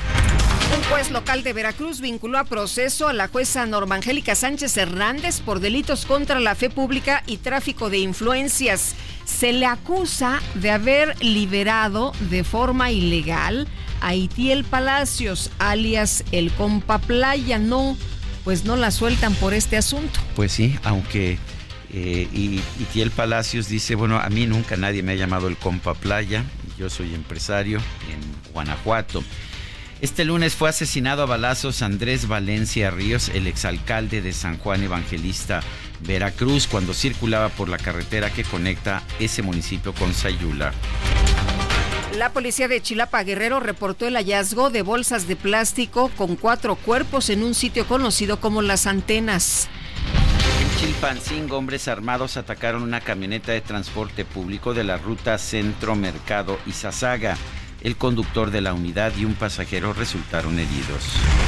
Un 0.76 0.84
juez 0.84 1.10
local 1.10 1.42
de 1.42 1.52
Veracruz 1.52 2.00
vinculó 2.00 2.38
a 2.38 2.44
proceso 2.44 3.08
a 3.08 3.12
la 3.12 3.26
jueza 3.26 3.66
Norma 3.66 3.96
Angélica 3.96 4.36
Sánchez 4.36 4.76
Hernández 4.76 5.40
por 5.40 5.58
delitos 5.58 6.06
contra 6.06 6.38
la 6.38 6.54
fe 6.54 6.70
pública 6.70 7.24
y 7.26 7.38
tráfico 7.38 7.90
de 7.90 7.98
influencias. 7.98 8.94
Se 9.24 9.52
le 9.52 9.66
acusa 9.66 10.40
de 10.54 10.70
haber 10.70 11.20
liberado 11.24 12.12
de 12.30 12.44
forma 12.44 12.92
ilegal 12.92 13.66
a 14.00 14.14
Itiel 14.14 14.64
Palacios, 14.64 15.50
alias 15.58 16.24
el 16.30 16.52
Compa 16.52 16.98
Playa. 16.98 17.58
No, 17.58 17.96
pues 18.44 18.64
no 18.64 18.76
la 18.76 18.92
sueltan 18.92 19.34
por 19.34 19.54
este 19.54 19.76
asunto. 19.76 20.20
Pues 20.36 20.52
sí, 20.52 20.78
aunque 20.84 21.38
eh, 21.92 22.28
Itiel 22.78 23.10
Palacios 23.10 23.68
dice, 23.68 23.96
bueno, 23.96 24.20
a 24.20 24.28
mí 24.28 24.46
nunca 24.46 24.76
nadie 24.76 25.02
me 25.02 25.12
ha 25.12 25.16
llamado 25.16 25.48
el 25.48 25.56
Compa 25.56 25.94
Playa, 25.94 26.44
yo 26.78 26.88
soy 26.88 27.14
empresario 27.14 27.78
en 27.78 28.52
Guanajuato. 28.52 29.24
Este 30.00 30.24
lunes 30.24 30.54
fue 30.54 30.70
asesinado 30.70 31.22
a 31.22 31.26
balazos 31.26 31.82
Andrés 31.82 32.26
Valencia 32.26 32.90
Ríos, 32.90 33.28
el 33.28 33.46
exalcalde 33.46 34.22
de 34.22 34.32
San 34.32 34.56
Juan 34.56 34.82
Evangelista, 34.82 35.60
Veracruz, 36.00 36.66
cuando 36.66 36.94
circulaba 36.94 37.50
por 37.50 37.68
la 37.68 37.76
carretera 37.76 38.32
que 38.32 38.42
conecta 38.42 39.02
ese 39.18 39.42
municipio 39.42 39.92
con 39.92 40.14
Sayula. 40.14 40.72
La 42.16 42.32
policía 42.32 42.66
de 42.66 42.80
Chilapa 42.80 43.22
Guerrero 43.24 43.60
reportó 43.60 44.06
el 44.06 44.14
hallazgo 44.16 44.70
de 44.70 44.80
bolsas 44.80 45.28
de 45.28 45.36
plástico 45.36 46.10
con 46.16 46.36
cuatro 46.36 46.76
cuerpos 46.76 47.28
en 47.28 47.42
un 47.42 47.54
sitio 47.54 47.86
conocido 47.86 48.40
como 48.40 48.62
Las 48.62 48.86
Antenas. 48.86 49.68
En 50.62 50.80
Chilpancingo, 50.80 51.58
hombres 51.58 51.88
armados 51.88 52.38
atacaron 52.38 52.82
una 52.82 53.02
camioneta 53.02 53.52
de 53.52 53.60
transporte 53.60 54.24
público 54.24 54.72
de 54.72 54.84
la 54.84 54.96
ruta 54.96 55.36
Centro 55.36 55.94
Mercado 55.94 56.58
Izazaga. 56.66 57.36
El 57.82 57.96
conductor 57.96 58.50
de 58.50 58.60
la 58.60 58.74
unidad 58.74 59.12
y 59.16 59.24
un 59.24 59.34
pasajero 59.34 59.94
resultaron 59.94 60.58
heridos. 60.58 61.02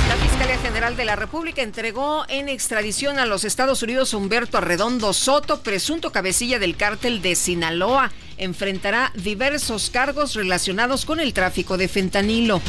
La 0.09 0.17
Fiscalía 0.17 0.59
General 0.59 0.97
de 0.97 1.05
la 1.05 1.15
República 1.15 1.61
entregó 1.61 2.25
en 2.29 2.49
extradición 2.49 3.19
a 3.19 3.27
los 3.27 3.45
Estados 3.45 3.83
Unidos 3.83 4.15
a 4.15 4.17
Humberto 4.17 4.57
Arredondo 4.57 5.13
Soto, 5.13 5.63
presunto 5.63 6.11
cabecilla 6.11 6.59
del 6.59 6.77
cártel 6.77 7.21
de 7.21 7.35
Sinaloa. 7.35 8.11
Enfrentará 8.39 9.13
diversos 9.15 9.91
cargos 9.91 10.35
relacionados 10.35 11.05
con 11.05 11.21
el 11.21 11.35
tráfico 11.35 11.77
de 11.77 11.89
fentanilo. 11.89 12.63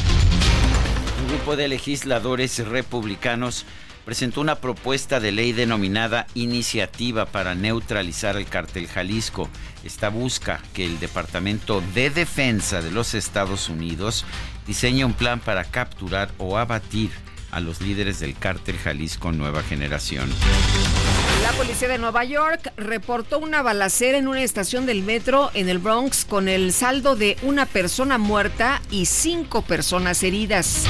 Un 1.22 1.28
grupo 1.28 1.56
de 1.56 1.68
legisladores 1.68 2.58
republicanos 2.66 3.64
presentó 4.04 4.40
una 4.40 4.56
propuesta 4.56 5.20
de 5.20 5.32
ley 5.32 5.52
denominada 5.52 6.26
Iniciativa 6.34 7.26
para 7.26 7.54
neutralizar 7.54 8.36
el 8.36 8.46
cártel 8.46 8.86
Jalisco. 8.86 9.48
Esta 9.84 10.08
busca 10.08 10.60
que 10.72 10.84
el 10.84 11.00
Departamento 11.00 11.82
de 11.94 12.10
Defensa 12.10 12.82
de 12.82 12.90
los 12.90 13.14
Estados 13.14 13.68
Unidos 13.68 14.24
diseñe 14.66 15.04
un 15.04 15.14
plan 15.14 15.40
para 15.40 15.64
capturar 15.64 16.30
o 16.38 16.58
abatir 16.58 17.10
a 17.50 17.60
los 17.60 17.80
líderes 17.80 18.18
del 18.18 18.36
cártel 18.36 18.76
Jalisco 18.78 19.30
Nueva 19.30 19.62
Generación. 19.62 20.28
La 21.42 21.52
policía 21.52 21.88
de 21.88 21.98
Nueva 21.98 22.24
York 22.24 22.72
reportó 22.76 23.38
una 23.38 23.62
balacera 23.62 24.18
en 24.18 24.28
una 24.28 24.42
estación 24.42 24.86
del 24.86 25.02
metro 25.02 25.50
en 25.54 25.68
el 25.68 25.78
Bronx 25.78 26.24
con 26.24 26.48
el 26.48 26.72
saldo 26.72 27.14
de 27.14 27.36
una 27.42 27.66
persona 27.66 28.18
muerta 28.18 28.82
y 28.90 29.06
cinco 29.06 29.62
personas 29.62 30.22
heridas. 30.22 30.84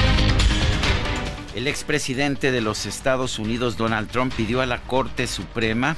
El 1.55 1.67
expresidente 1.67 2.51
de 2.51 2.59
los 2.59 2.85
Estados 2.85 3.39
Unidos, 3.39 3.77
Donald 3.77 4.09
Trump, 4.11 4.33
pidió 4.35 4.59
a 4.59 4.65
la 4.65 4.81
Corte 4.81 5.25
Suprema 5.25 5.95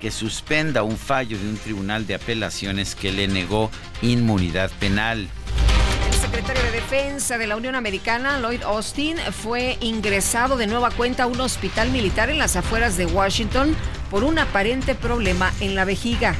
que 0.00 0.12
suspenda 0.12 0.84
un 0.84 0.96
fallo 0.96 1.36
de 1.36 1.48
un 1.48 1.56
tribunal 1.56 2.06
de 2.06 2.14
apelaciones 2.14 2.94
que 2.94 3.10
le 3.10 3.26
negó 3.26 3.72
inmunidad 4.02 4.70
penal. 4.78 5.28
El 6.06 6.14
secretario 6.14 6.62
de 6.62 6.70
Defensa 6.70 7.38
de 7.38 7.48
la 7.48 7.56
Unión 7.56 7.74
Americana, 7.74 8.38
Lloyd 8.38 8.62
Austin, 8.62 9.16
fue 9.32 9.78
ingresado 9.80 10.56
de 10.56 10.68
nueva 10.68 10.92
cuenta 10.92 11.24
a 11.24 11.26
un 11.26 11.40
hospital 11.40 11.90
militar 11.90 12.30
en 12.30 12.38
las 12.38 12.54
afueras 12.54 12.96
de 12.96 13.06
Washington 13.06 13.74
por 14.12 14.22
un 14.22 14.38
aparente 14.38 14.94
problema 14.94 15.52
en 15.58 15.74
la 15.74 15.84
vejiga. 15.84 16.36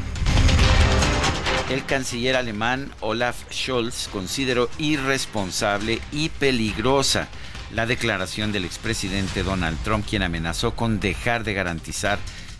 El 1.70 1.84
canciller 1.84 2.36
alemán 2.36 2.92
Olaf 3.00 3.36
Scholz 3.52 4.06
consideró 4.12 4.70
irresponsable 4.78 6.00
y 6.12 6.28
peligrosa 6.28 7.28
la 7.74 7.86
declaración 7.86 8.52
del 8.52 8.64
expresidente 8.64 9.42
Donald 9.42 9.78
Trump, 9.82 10.06
quien 10.08 10.22
amenazó 10.22 10.74
con 10.74 11.00
dejar 11.00 11.44
de 11.44 11.54
garantizar 11.54 12.18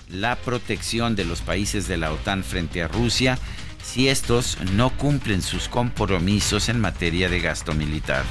la 0.08 0.36
protección 0.36 1.16
de 1.16 1.24
los 1.24 1.40
países 1.40 1.88
de 1.88 1.96
la 1.96 2.12
OTAN 2.12 2.44
frente 2.44 2.82
a 2.82 2.88
Rusia 2.88 3.38
si 3.82 4.08
estos 4.08 4.58
no 4.74 4.90
cumplen 4.90 5.42
sus 5.42 5.68
compromisos 5.68 6.68
en 6.68 6.80
materia 6.80 7.28
de 7.28 7.40
gasto 7.40 7.72
militar. 7.72 8.24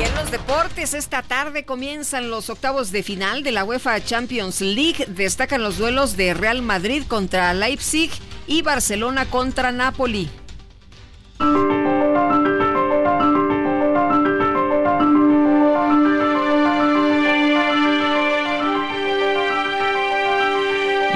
Y 0.00 0.04
en 0.04 0.14
los 0.14 0.30
deportes, 0.30 0.94
esta 0.94 1.22
tarde 1.22 1.64
comienzan 1.64 2.30
los 2.30 2.48
octavos 2.48 2.90
de 2.90 3.02
final 3.02 3.42
de 3.42 3.52
la 3.52 3.64
UEFA 3.64 4.02
Champions 4.02 4.60
League. 4.62 5.04
Destacan 5.08 5.62
los 5.62 5.76
duelos 5.76 6.16
de 6.16 6.32
Real 6.32 6.62
Madrid 6.62 7.02
contra 7.06 7.52
Leipzig 7.52 8.10
y 8.46 8.62
Barcelona 8.62 9.26
contra 9.26 9.72
Napoli. 9.72 10.30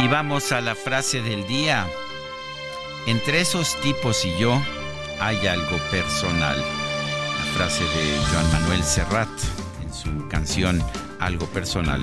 Y 0.04 0.06
vamos 0.06 0.52
a 0.52 0.61
la 0.61 0.75
frase 0.75 1.23
del 1.23 1.46
día. 1.46 1.87
Entre 3.06 3.40
esos 3.40 3.80
tipos 3.80 4.26
y 4.26 4.38
yo 4.38 4.61
hay 5.18 5.46
algo 5.46 5.78
personal. 5.90 6.58
La 6.58 7.44
frase 7.54 7.84
de 7.84 8.18
Joan 8.30 8.52
Manuel 8.52 8.84
Serrat 8.84 9.30
en 9.82 9.94
su 9.94 10.28
canción 10.28 10.84
Algo 11.20 11.46
personal. 11.46 12.02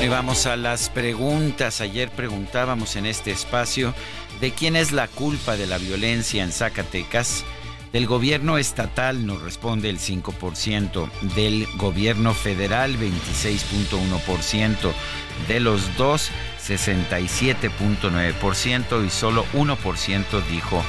Y 0.00 0.06
vamos 0.06 0.46
a 0.46 0.54
las 0.54 0.88
preguntas. 0.88 1.80
Ayer 1.80 2.12
preguntábamos 2.12 2.94
en 2.94 3.06
este 3.06 3.32
espacio 3.32 3.92
de 4.40 4.52
quién 4.52 4.76
es 4.76 4.92
la 4.92 5.08
culpa 5.08 5.56
de 5.56 5.66
la 5.66 5.78
violencia 5.78 6.44
en 6.44 6.52
Zacatecas. 6.52 7.44
Del 7.92 8.06
gobierno 8.06 8.56
estatal 8.56 9.26
nos 9.26 9.42
responde 9.42 9.90
el 9.90 9.98
5%, 9.98 11.10
del 11.34 11.66
gobierno 11.76 12.32
federal 12.32 12.96
26.1%, 12.98 14.92
de 15.46 15.60
los 15.60 15.94
dos 15.98 16.30
67.9% 16.66 19.06
y 19.06 19.10
solo 19.10 19.44
1% 19.52 20.42
dijo 20.48 20.82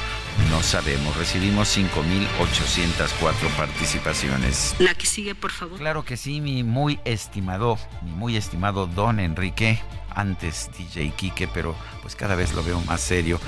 no 0.50 0.62
sabemos. 0.62 1.16
Recibimos 1.16 1.76
5.804 1.76 3.48
participaciones. 3.56 4.74
La 4.78 4.94
que 4.94 5.06
sigue, 5.06 5.34
por 5.34 5.50
favor. 5.52 5.78
Claro 5.78 6.04
que 6.04 6.16
sí, 6.16 6.40
mi 6.40 6.62
muy 6.62 7.00
estimado, 7.04 7.78
mi 8.02 8.12
muy 8.12 8.36
estimado 8.36 8.86
Don 8.86 9.20
Enrique, 9.20 9.80
antes 10.10 10.70
DJ 10.76 11.12
Quique, 11.16 11.48
pero 11.48 11.74
pues 12.02 12.16
cada 12.16 12.34
vez 12.34 12.52
lo 12.54 12.64
veo 12.64 12.80
más 12.80 13.00
serio 13.00 13.40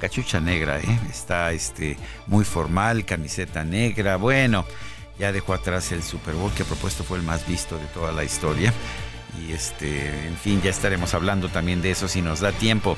cachucha 0.00 0.40
negra, 0.40 0.80
¿eh? 0.80 1.00
está 1.08 1.52
este, 1.52 1.96
muy 2.26 2.44
formal, 2.44 3.04
camiseta 3.04 3.62
negra. 3.62 4.16
Bueno, 4.16 4.64
ya 5.18 5.30
dejó 5.30 5.54
atrás 5.54 5.92
el 5.92 6.02
Super 6.02 6.34
Bowl 6.34 6.52
que 6.52 6.62
a 6.64 6.66
propuesto 6.66 7.04
fue 7.04 7.18
el 7.18 7.24
más 7.24 7.46
visto 7.46 7.76
de 7.76 7.86
toda 7.86 8.10
la 8.10 8.24
historia. 8.24 8.72
Y 9.38 9.52
este, 9.52 10.26
en 10.26 10.36
fin, 10.36 10.60
ya 10.62 10.70
estaremos 10.70 11.14
hablando 11.14 11.48
también 11.48 11.82
de 11.82 11.92
eso 11.92 12.08
si 12.08 12.22
nos 12.22 12.40
da 12.40 12.50
tiempo. 12.52 12.96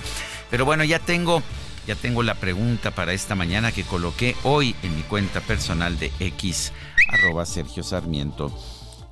Pero 0.51 0.65
bueno, 0.65 0.85
ya 0.85 0.99
tengo, 0.99 1.43
ya 1.87 1.95
tengo 1.95 2.23
la 2.23 2.37
pregunta 2.37 2.93
para 2.93 3.12
esta 3.12 3.35
mañana 3.35 3.73
que 3.73 3.83
coloqué 3.83 4.35
hoy 4.45 4.75
en 4.83 4.97
mi 4.97 5.03
cuenta 5.03 5.41
personal 5.41 5.99
de 5.99 6.11
X, 6.21 6.73
arroba 7.12 7.45
Sergio 7.45 7.83
Sarmiento. 7.83 8.57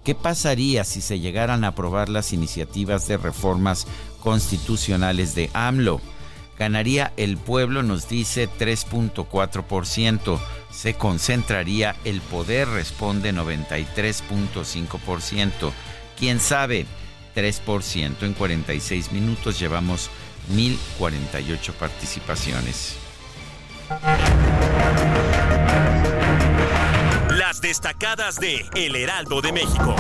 ¿Qué 0.05 0.15
pasaría 0.15 0.85
si 0.85 1.03
se 1.03 1.21
llegaran 1.21 1.65
a 1.65 1.69
aprobar 1.69 2.09
las 2.09 2.33
iniciativas 2.33 3.07
de 3.07 3.19
reformas 3.19 3.87
constitucionales 4.23 5.35
de 5.35 5.51
AMLO? 5.53 6.01
Ganaría 6.61 7.13
el 7.17 7.37
pueblo, 7.39 7.83
nos 7.83 8.07
dice 8.07 8.47
3.4%. 8.47 10.39
Se 10.71 10.93
concentraría 10.93 11.97
el 12.05 12.21
poder, 12.21 12.69
responde 12.69 13.33
93.5%. 13.33 15.73
¿Quién 16.19 16.39
sabe? 16.39 16.85
3%. 17.35 18.25
En 18.25 18.35
46 18.35 19.11
minutos 19.11 19.59
llevamos 19.59 20.11
1048 20.51 21.73
participaciones. 21.79 22.97
Las 27.31 27.63
destacadas 27.63 28.39
de 28.39 28.67
El 28.75 28.97
Heraldo 28.97 29.41
de 29.41 29.53
México. 29.53 29.97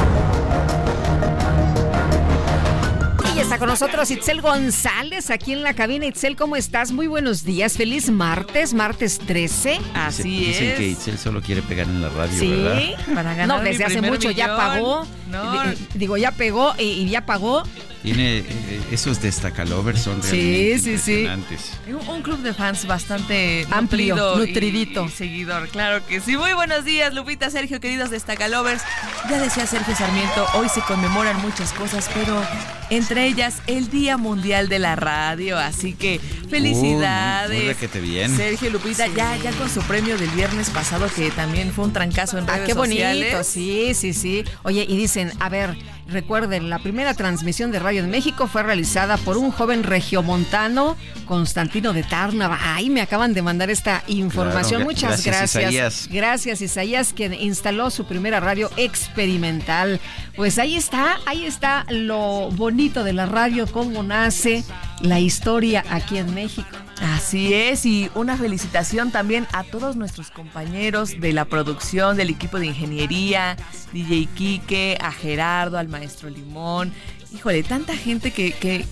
Y 3.41 3.43
está 3.43 3.57
con 3.59 3.69
nosotros 3.69 4.11
Itzel 4.11 4.43
González 4.43 5.31
aquí 5.31 5.55
en 5.55 5.63
la 5.63 5.73
cabina. 5.73 6.05
Itzel, 6.05 6.37
¿cómo 6.37 6.57
estás? 6.57 6.93
Muy 6.93 7.07
buenos 7.07 7.43
días. 7.43 7.75
Feliz 7.75 8.11
martes, 8.11 8.75
martes 8.75 9.19
13. 9.19 9.81
Así 9.95 10.25
Dicen, 10.25 10.47
Dicen 10.53 10.77
que 10.77 10.89
Itzel 10.89 11.17
solo 11.17 11.41
quiere 11.41 11.63
pegar 11.63 11.87
en 11.87 12.03
la 12.03 12.11
radio, 12.11 12.39
sí, 12.39 12.51
¿verdad? 12.51 12.83
para 13.15 13.35
ganar 13.35 13.49
No, 13.49 13.65
desde 13.65 13.87
hace 13.87 14.03
mucho 14.03 14.31
ya 14.31 14.55
pagó. 14.59 15.07
No. 15.31 15.63
Digo, 15.95 16.19
ya 16.19 16.33
pegó 16.33 16.75
y, 16.79 16.83
y 16.83 17.09
ya 17.09 17.25
pagó. 17.25 17.63
Tiene 18.03 18.39
eh, 18.39 18.45
esos 18.91 19.21
destacalovers 19.21 20.03
son 20.03 20.23
realmente 20.23 20.79
sí, 20.79 20.99
sí, 20.99 21.27
sí. 21.27 21.93
Un 22.09 22.23
club 22.23 22.39
de 22.39 22.55
fans 22.55 22.87
bastante 22.87 23.67
amplio, 23.71 24.37
nutridito. 24.37 25.05
Y, 25.05 25.11
seguidor, 25.11 25.69
claro 25.69 26.07
que 26.07 26.21
sí. 26.21 26.37
Muy 26.37 26.55
buenos 26.55 26.85
días, 26.87 27.13
Lupita, 27.13 27.51
Sergio, 27.51 27.79
queridos 27.79 28.11
destacalovers. 28.11 28.83
Ya 29.29 29.39
decía 29.39 29.67
Sergio 29.67 29.95
Sarmiento, 29.95 30.47
hoy 30.55 30.69
se 30.71 30.81
conmemoran 30.81 31.41
muchas 31.43 31.75
cosas, 31.75 32.09
pero 32.15 32.43
entre 32.89 33.27
ellas 33.27 33.61
el 33.67 33.91
Día 33.91 34.17
Mundial 34.17 34.71
de 34.71 34.79
la 34.79 34.97
Radio. 34.97 35.59
Así 35.59 35.93
que 35.93 36.21
felicidades. 36.49 37.77
Uh, 37.83 37.99
muy, 37.99 38.09
bien. 38.09 38.35
Sergio 38.35 38.71
Lupita, 38.71 39.09
ya, 39.09 39.37
ya 39.37 39.53
con 39.53 39.69
su 39.69 39.83
premio 39.83 40.17
del 40.17 40.31
viernes 40.31 40.71
pasado, 40.71 41.07
que 41.15 41.31
también 41.31 41.71
fue 41.71 41.85
un 41.85 41.93
trancazo 41.93 42.39
en 42.39 42.47
redes 42.47 42.63
ah, 42.63 42.67
qué 42.67 42.73
sociales. 42.73 43.33
bonito, 43.33 43.45
sí, 43.45 43.93
sí, 43.95 44.15
sí. 44.15 44.45
Oye, 44.63 44.87
y 44.89 44.97
dicen, 44.97 45.33
a 45.39 45.51
ver, 45.51 45.77
Recuerden, 46.11 46.71
la 46.71 46.81
primera 46.81 47.15
transmisión 47.15 47.71
de 47.71 47.79
radio 47.79 48.03
en 48.03 48.11
México 48.11 48.49
fue 48.49 48.65
realizada 48.65 49.17
por 49.17 49.37
un 49.37 49.53
joven 49.53 49.85
regiomontano, 49.85 50.97
Constantino 51.25 51.93
de 51.93 52.03
Tárnava. 52.03 52.59
Ay, 52.61 52.91
me 52.91 53.01
acaban 53.01 53.33
de 53.33 53.43
mandar 53.43 53.71
esta 53.71 54.03
información. 54.09 54.83
Muchas 54.83 55.25
gracias. 55.25 55.55
Gracias 55.55 55.73
Isaías. 55.73 56.09
gracias, 56.11 56.63
Isaías, 56.63 57.13
quien 57.13 57.33
instaló 57.33 57.91
su 57.91 58.07
primera 58.07 58.41
radio 58.41 58.71
experimental. 58.77 60.01
Pues 60.35 60.59
ahí 60.59 60.77
está, 60.77 61.19
ahí 61.27 61.47
está 61.47 61.87
lo 61.91 62.51
bonito 62.51 63.05
de 63.05 63.13
la 63.13 63.27
radio, 63.27 63.67
cómo 63.71 64.03
nace 64.03 64.65
la 65.01 65.21
historia 65.21 65.85
aquí 65.91 66.19
en 66.19 66.35
México. 66.35 66.90
Así 67.01 67.55
es, 67.55 67.87
y 67.87 68.11
una 68.15 68.37
felicitación 68.37 69.11
también 69.11 69.47
a 69.53 69.65
todos 69.65 69.97
nuestros 69.97 70.31
compañeros 70.31 71.19
de 71.19 71.33
la 71.33 71.47
producción, 71.47 72.17
del 72.17 72.29
equipo 72.31 72.59
de 72.59 72.67
ingeniería, 72.67 73.57
DJ 73.93 74.29
Quique, 74.35 74.99
a 75.01 75.11
Gerardo, 75.11 75.79
al 75.79 75.89
maestro 75.89 76.29
Limón. 76.29 76.93
Híjole, 77.33 77.63
tanta 77.63 77.97
gente 77.97 78.33
que, 78.33 78.53
que, 78.53 78.85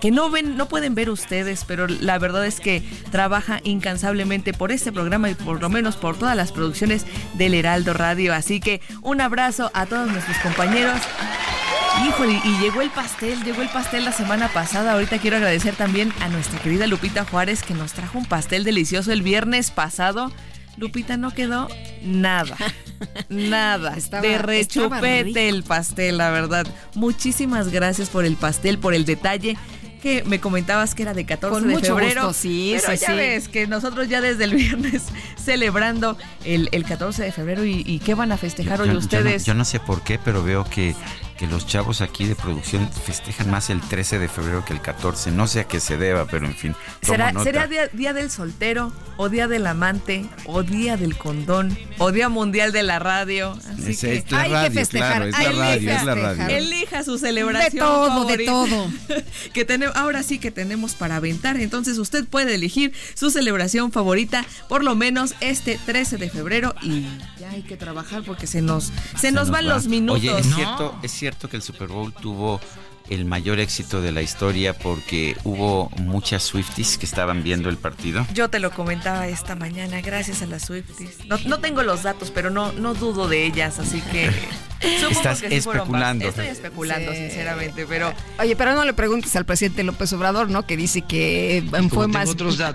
que, 0.00 0.10
no 0.10 0.30
ven, 0.30 0.56
no 0.56 0.66
pueden 0.66 0.94
ver 0.94 1.10
ustedes, 1.10 1.64
pero 1.66 1.86
la 1.86 2.18
verdad 2.18 2.46
es 2.46 2.58
que 2.58 2.82
trabaja 3.12 3.60
incansablemente 3.64 4.54
por 4.54 4.72
este 4.72 4.92
programa 4.92 5.28
y 5.28 5.34
por 5.34 5.60
lo 5.60 5.68
menos 5.68 5.96
por 5.96 6.16
todas 6.16 6.36
las 6.36 6.52
producciones 6.52 7.04
del 7.34 7.52
Heraldo 7.52 7.92
Radio. 7.92 8.34
Así 8.34 8.60
que 8.60 8.80
un 9.02 9.20
abrazo 9.20 9.70
a 9.74 9.86
todos 9.86 10.10
nuestros 10.10 10.38
compañeros. 10.38 11.00
Híjole, 12.04 12.40
y 12.44 12.58
llegó 12.60 12.82
el 12.82 12.90
pastel, 12.90 13.42
llegó 13.42 13.62
el 13.62 13.68
pastel 13.68 14.04
la 14.04 14.12
semana 14.12 14.48
pasada. 14.48 14.92
Ahorita 14.92 15.18
quiero 15.18 15.36
agradecer 15.36 15.74
también 15.74 16.12
a 16.20 16.28
nuestra 16.28 16.58
querida 16.60 16.86
Lupita 16.86 17.24
Juárez 17.24 17.62
que 17.62 17.74
nos 17.74 17.92
trajo 17.92 18.18
un 18.18 18.26
pastel 18.26 18.64
delicioso 18.64 19.12
el 19.12 19.22
viernes 19.22 19.70
pasado. 19.70 20.30
Lupita 20.76 21.16
no 21.16 21.32
quedó 21.32 21.68
nada. 22.02 22.56
Nada. 23.28 23.94
de 24.22 24.38
rechupete 24.38 25.48
el 25.48 25.62
pastel, 25.62 26.18
la 26.18 26.30
verdad. 26.30 26.66
Muchísimas 26.94 27.68
gracias 27.68 28.08
por 28.08 28.24
el 28.24 28.36
pastel, 28.36 28.78
por 28.78 28.94
el 28.94 29.04
detalle 29.04 29.56
que 30.02 30.22
me 30.24 30.40
comentabas 30.40 30.94
que 30.94 31.02
era 31.02 31.14
de 31.14 31.26
14 31.26 31.66
de 31.66 31.78
febrero. 31.80 32.32
sí, 32.32 32.76
pero 32.80 32.94
ya 32.94 33.14
ves 33.14 33.48
que 33.48 33.66
nosotros 33.66 34.08
ya 34.08 34.20
desde 34.20 34.44
el 34.44 34.54
viernes 34.54 35.04
celebrando 35.36 36.16
el, 36.44 36.84
14 36.84 37.24
de 37.24 37.32
febrero 37.32 37.64
y, 37.64 38.00
qué 38.04 38.14
van 38.14 38.32
a 38.32 38.36
festejar 38.36 38.80
hoy 38.80 38.90
ustedes. 38.90 39.44
yo 39.44 39.54
no, 39.54 39.64
sé 39.64 39.80
por 39.80 40.02
qué, 40.02 40.18
pero 40.18 40.42
veo 40.42 40.64
que 40.64 40.94
que 41.36 41.46
los 41.46 41.66
chavos 41.66 42.00
aquí 42.00 42.26
de 42.26 42.34
producción 42.34 42.90
festejan 42.90 43.50
más 43.50 43.70
el 43.70 43.80
13 43.80 44.18
de 44.18 44.28
febrero 44.28 44.64
que 44.64 44.72
el 44.72 44.80
14. 44.80 45.30
No 45.30 45.46
sé 45.46 45.60
a 45.60 45.64
qué 45.64 45.80
se 45.80 45.96
deba, 45.96 46.26
pero 46.26 46.46
en 46.46 46.54
fin. 46.54 46.74
¿Será, 47.02 47.32
¿será 47.42 47.66
día, 47.66 48.12
del 48.12 48.30
soltero, 48.30 48.92
o 49.16 49.28
día 49.28 49.46
del 49.46 49.66
amante, 49.66 50.26
o 50.46 50.62
día 50.62 50.96
del 50.96 51.16
condón, 51.16 51.76
o 51.98 52.10
día 52.12 52.28
mundial 52.28 52.72
de 52.72 52.82
la 52.82 52.98
radio? 52.98 53.52
Así 53.52 53.90
es, 53.90 54.24
que 54.24 54.34
hay 54.34 54.68
que 54.68 54.70
festejar. 54.70 55.26
es, 55.26 55.38
la 55.38 55.52
radio, 55.52 55.90
es 55.90 56.04
la 56.04 56.14
radio, 56.14 56.46
Elija 56.48 57.04
su 57.04 57.18
celebración. 57.18 57.72
De 57.72 57.78
todo, 57.78 58.24
de 58.24 58.38
todo. 58.44 58.90
que 59.52 59.64
tenemos, 59.64 59.94
ahora 59.96 60.22
sí 60.22 60.38
que 60.38 60.50
tenemos 60.50 60.94
para 60.94 61.16
aventar. 61.16 61.58
Entonces 61.58 61.98
usted 61.98 62.24
puede 62.24 62.54
elegir 62.54 62.92
su 63.14 63.30
celebración 63.30 63.92
favorita, 63.92 64.44
por 64.68 64.82
lo 64.82 64.94
menos 64.94 65.34
este 65.40 65.78
13 65.84 66.16
de 66.16 66.30
febrero. 66.30 66.74
Y 66.82 67.06
ya 67.46 67.54
hay 67.54 67.62
que 67.62 67.76
trabajar 67.76 68.22
porque 68.24 68.46
se 68.46 68.62
nos, 68.62 68.92
se, 69.16 69.32
nos, 69.32 69.50
van 69.50 69.66
los 69.66 69.86
minutos. 69.86 70.22
Oye, 70.22 70.38
es 70.38 70.54
cierto, 70.54 70.98
es 71.02 71.12
cierto 71.12 71.48
que 71.48 71.56
el 71.56 71.62
Super 71.62 71.88
Bowl 71.88 72.12
tuvo 72.12 72.60
el 73.08 73.24
mayor 73.24 73.60
éxito 73.60 74.00
de 74.00 74.10
la 74.10 74.20
historia 74.20 74.76
porque 74.76 75.36
hubo 75.44 75.90
muchas 75.98 76.42
Swifties 76.42 76.98
que 76.98 77.06
estaban 77.06 77.42
viendo 77.42 77.68
el 77.68 77.76
partido. 77.76 78.26
Yo 78.34 78.50
te 78.50 78.58
lo 78.58 78.72
comentaba 78.72 79.28
esta 79.28 79.54
mañana, 79.54 80.00
gracias 80.00 80.42
a 80.42 80.46
las 80.46 80.64
Swifties. 80.64 81.18
No, 81.46 81.60
tengo 81.60 81.82
los 81.82 82.02
datos, 82.02 82.32
pero 82.32 82.50
no, 82.50 82.72
no 82.72 82.94
dudo 82.94 83.28
de 83.28 83.46
ellas, 83.46 83.78
así 83.78 84.00
que... 84.00 84.30
Estás 84.80 85.42
especulando. 85.42 86.28
Estoy 86.28 86.46
especulando, 86.46 87.12
sinceramente, 87.12 87.86
pero... 87.86 88.12
Oye, 88.38 88.56
pero 88.56 88.74
no 88.74 88.84
le 88.84 88.92
preguntes 88.92 89.34
al 89.36 89.44
presidente 89.44 89.82
López 89.82 90.12
Obrador, 90.12 90.50
¿no? 90.50 90.66
Que 90.66 90.76
dice 90.76 91.02
que 91.02 91.64
fue 91.90 92.08
más... 92.08 92.30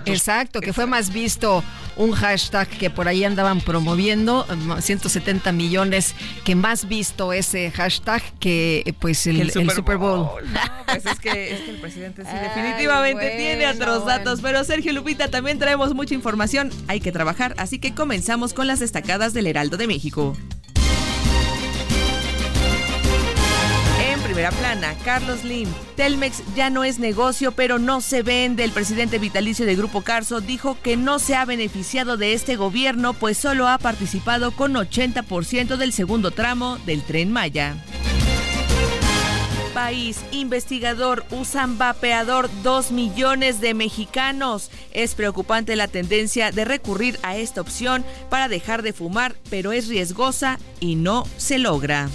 Exacto, 0.06 0.60
que 0.60 0.72
fue 0.72 0.86
más 0.86 1.12
visto 1.12 1.62
un 1.96 2.12
hashtag 2.12 2.68
que 2.68 2.90
por 2.90 3.08
ahí 3.08 3.24
andaban 3.24 3.60
promoviendo, 3.60 4.46
170 4.80 5.52
millones, 5.52 6.14
que 6.44 6.54
más 6.54 6.88
visto 6.88 7.32
ese 7.32 7.70
hashtag 7.70 8.22
que 8.38 8.94
pues 8.98 9.26
el, 9.26 9.50
Super 9.50 9.98
Bowl. 9.98 10.28
No, 10.52 10.60
pues 10.86 11.06
es 11.06 11.18
que, 11.18 11.54
el 11.68 11.76
presidente 11.80 12.24
sí 12.24 12.30
definitivamente 12.42 13.34
tiene 13.36 13.68
otros 13.68 14.06
datos. 14.06 14.40
Pero 14.40 14.64
Sergio 14.64 14.92
Lupita, 14.92 15.28
también 15.28 15.58
traemos 15.58 15.94
mucha 15.94 16.14
información. 16.14 16.70
Hay 16.88 17.00
que 17.00 17.12
trabajar, 17.12 17.54
así 17.58 17.78
que 17.78 17.94
comenzamos 17.94 18.54
con 18.54 18.66
las 18.66 18.80
destacadas 18.80 19.32
del 19.34 19.46
Heraldo 19.46 19.76
de 19.76 19.86
México. 19.86 20.36
Primera 24.32 24.50
plana, 24.50 24.94
Carlos 25.04 25.44
Lim. 25.44 25.68
Telmex 25.94 26.42
ya 26.54 26.70
no 26.70 26.84
es 26.84 26.98
negocio, 26.98 27.52
pero 27.52 27.78
no 27.78 28.00
se 28.00 28.22
vende. 28.22 28.64
El 28.64 28.70
presidente 28.70 29.18
vitalicio 29.18 29.66
de 29.66 29.76
Grupo 29.76 30.00
Carso 30.00 30.40
dijo 30.40 30.78
que 30.82 30.96
no 30.96 31.18
se 31.18 31.34
ha 31.34 31.44
beneficiado 31.44 32.16
de 32.16 32.32
este 32.32 32.56
gobierno, 32.56 33.12
pues 33.12 33.36
solo 33.36 33.68
ha 33.68 33.76
participado 33.76 34.52
con 34.52 34.72
80% 34.72 35.76
del 35.76 35.92
segundo 35.92 36.30
tramo 36.30 36.78
del 36.86 37.02
tren 37.02 37.30
Maya 37.30 37.76
país. 39.74 40.20
Investigador 40.32 41.24
usan 41.30 41.78
vapeador 41.78 42.50
2 42.62 42.92
millones 42.92 43.62
de 43.62 43.72
mexicanos. 43.72 44.70
Es 44.92 45.14
preocupante 45.14 45.76
la 45.76 45.88
tendencia 45.88 46.52
de 46.52 46.66
recurrir 46.66 47.18
a 47.22 47.36
esta 47.36 47.62
opción 47.62 48.04
para 48.28 48.48
dejar 48.48 48.82
de 48.82 48.92
fumar, 48.92 49.34
pero 49.48 49.72
es 49.72 49.88
riesgosa 49.88 50.58
y 50.78 50.96
no 50.96 51.24
se 51.38 51.58
logra. 51.58 52.10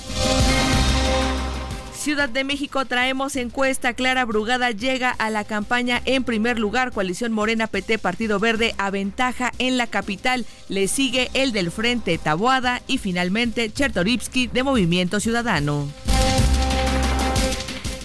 Ciudad 2.07 2.29
de 2.29 2.45
México 2.45 2.85
traemos 2.85 3.35
encuesta. 3.35 3.93
Clara 3.93 4.23
Brugada 4.23 4.71
llega 4.71 5.09
a 5.09 5.29
la 5.29 5.43
campaña 5.43 6.01
en 6.05 6.23
primer 6.23 6.57
lugar. 6.57 6.93
Coalición 6.93 7.33
Morena 7.33 7.67
PT 7.67 7.99
Partido 7.99 8.39
Verde 8.39 8.73
aventaja 8.77 9.51
en 9.59 9.75
la 9.75 9.87
capital. 9.87 10.45
Le 10.69 10.87
sigue 10.87 11.29
el 11.33 11.51
del 11.51 11.69
Frente 11.69 12.17
Taboada 12.17 12.81
y 12.87 12.97
finalmente 12.97 13.69
Chertoripsky 13.69 14.47
de 14.47 14.63
Movimiento 14.63 15.19
Ciudadano. 15.19 15.89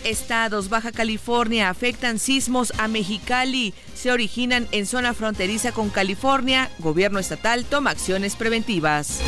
Estados, 0.03 0.69
Baja 0.69 0.91
California, 0.91 1.71
afectan 1.71 2.19
sismos 2.19 2.73
a 2.79 2.89
Mexicali. 2.89 3.73
Se 3.95 4.11
originan 4.11 4.67
en 4.73 4.87
zona 4.87 5.15
fronteriza 5.15 5.71
con 5.71 5.91
California. 5.91 6.73
Gobierno 6.81 7.21
estatal 7.21 7.65
toma 7.67 7.91
acciones 7.91 8.35
preventivas. 8.35 9.21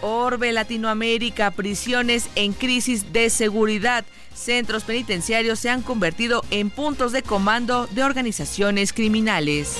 Orbe 0.00 0.52
Latinoamérica, 0.52 1.50
prisiones 1.50 2.28
en 2.34 2.52
crisis 2.52 3.12
de 3.12 3.30
seguridad. 3.30 4.04
Centros 4.34 4.84
penitenciarios 4.84 5.58
se 5.58 5.70
han 5.70 5.82
convertido 5.82 6.44
en 6.50 6.70
puntos 6.70 7.12
de 7.12 7.22
comando 7.22 7.86
de 7.88 8.04
organizaciones 8.04 8.92
criminales. 8.92 9.78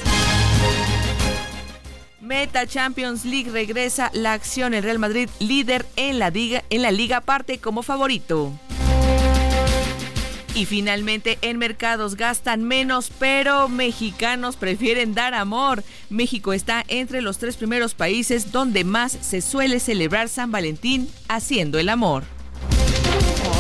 Meta 2.21 2.67
Champions 2.67 3.25
League 3.25 3.51
regresa 3.51 4.11
la 4.13 4.35
acción. 4.35 4.75
El 4.75 4.83
Real 4.83 4.99
Madrid, 4.99 5.31
líder 5.39 5.87
en 5.97 6.19
la, 6.19 6.31
liga, 6.31 6.63
en 6.69 6.83
la 6.83 6.91
liga, 6.91 7.21
parte 7.23 7.59
como 7.59 7.83
favorito. 7.83 8.53
Y 10.59 10.67
finalmente, 10.67 11.39
en 11.41 11.57
mercados 11.57 12.17
gastan 12.17 12.65
menos, 12.65 13.13
pero 13.17 13.69
mexicanos 13.69 14.57
prefieren 14.57 15.15
dar 15.15 15.33
amor. 15.33 15.85
México 16.11 16.53
está 16.53 16.85
entre 16.89 17.23
los 17.23 17.39
tres 17.39 17.57
primeros 17.57 17.95
países 17.95 18.51
donde 18.51 18.83
más 18.83 19.13
se 19.13 19.41
suele 19.41 19.79
celebrar 19.79 20.29
San 20.29 20.51
Valentín 20.51 21.09
haciendo 21.29 21.79
el 21.79 21.89
amor. 21.89 22.25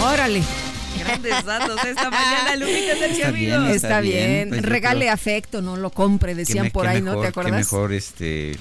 Órale. 0.02 0.42
Grandes 0.98 1.44
datos 1.44 1.84
esta 1.84 2.10
mañana, 2.10 2.56
Lupita 2.56 3.06
Está 3.06 3.30
bien, 3.30 3.66
está, 3.66 4.00
bien. 4.00 4.48
Pues 4.48 4.62
Regale 4.62 5.08
afecto, 5.08 5.62
no 5.62 5.76
lo 5.76 5.90
compre, 5.90 6.34
decían 6.34 6.72
por 6.72 6.88
ahí, 6.88 7.00
¿no? 7.00 7.20
¿Te 7.20 7.28
acuerdas? 7.28 7.52
Qué 7.52 7.58
mejor 7.58 7.92
este, 7.92 8.56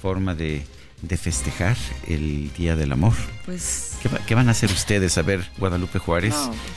forma 0.00 0.34
de 0.34 0.64
de 1.02 1.16
festejar 1.16 1.76
el 2.06 2.52
Día 2.54 2.76
del 2.76 2.92
Amor. 2.92 3.14
Pues. 3.44 3.91
¿Qué, 4.26 4.34
van 4.34 4.48
a 4.48 4.52
hacer 4.52 4.70
ustedes? 4.70 5.16
A 5.18 5.22
ver, 5.22 5.44
Guadalupe 5.58 5.98
Juárez, 5.98 6.34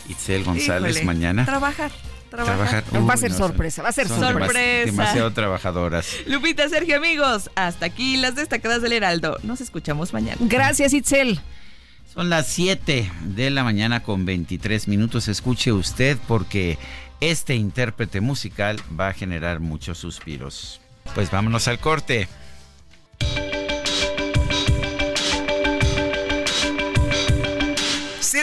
Itzel 0.10 0.44
González 0.44 1.04
mañana. 1.04 1.46
Trabajar. 1.46 1.92
Trabajar. 2.30 2.84
va 2.94 3.14
a 3.14 3.18
ser 3.18 3.32
sorpresa, 3.32 3.82
va 3.82 3.90
a 3.90 3.94
ser 3.94 4.08
sorpresa. 4.08 4.86
Demasiado 4.86 5.32
trabajadoras. 5.32 6.08
Lupita, 6.28 6.68
Sergio, 6.70 6.98
amigos, 6.98 7.50
hasta 7.56 7.86
aquí 7.86 8.18
las 8.18 8.36
destacadas 8.36 8.82
del 8.82 8.94
Heraldo. 8.94 9.38
Nos 9.44 9.62
escuchamos 9.62 10.14
mañana. 10.14 10.38
Gracias, 10.42 10.94
Itzel. 10.94 11.40
Son 12.14 12.30
las 12.30 12.48
7 12.48 13.12
de 13.22 13.50
la 13.50 13.64
mañana 13.64 14.04
con 14.04 14.26
23 14.26 14.88
minutos. 14.88 15.28
Escuche 15.28 15.72
usted 15.72 16.18
porque 16.28 16.78
este 17.22 17.56
intérprete 17.56 18.22
musical 18.22 18.80
va 18.98 19.10
a 19.10 19.14
generar 19.14 19.60
muchos 19.60 19.98
suspiros. 19.98 20.80
Pues 21.14 21.32
vámonos 21.32 21.68
al 21.68 21.80
corte. 21.80 22.28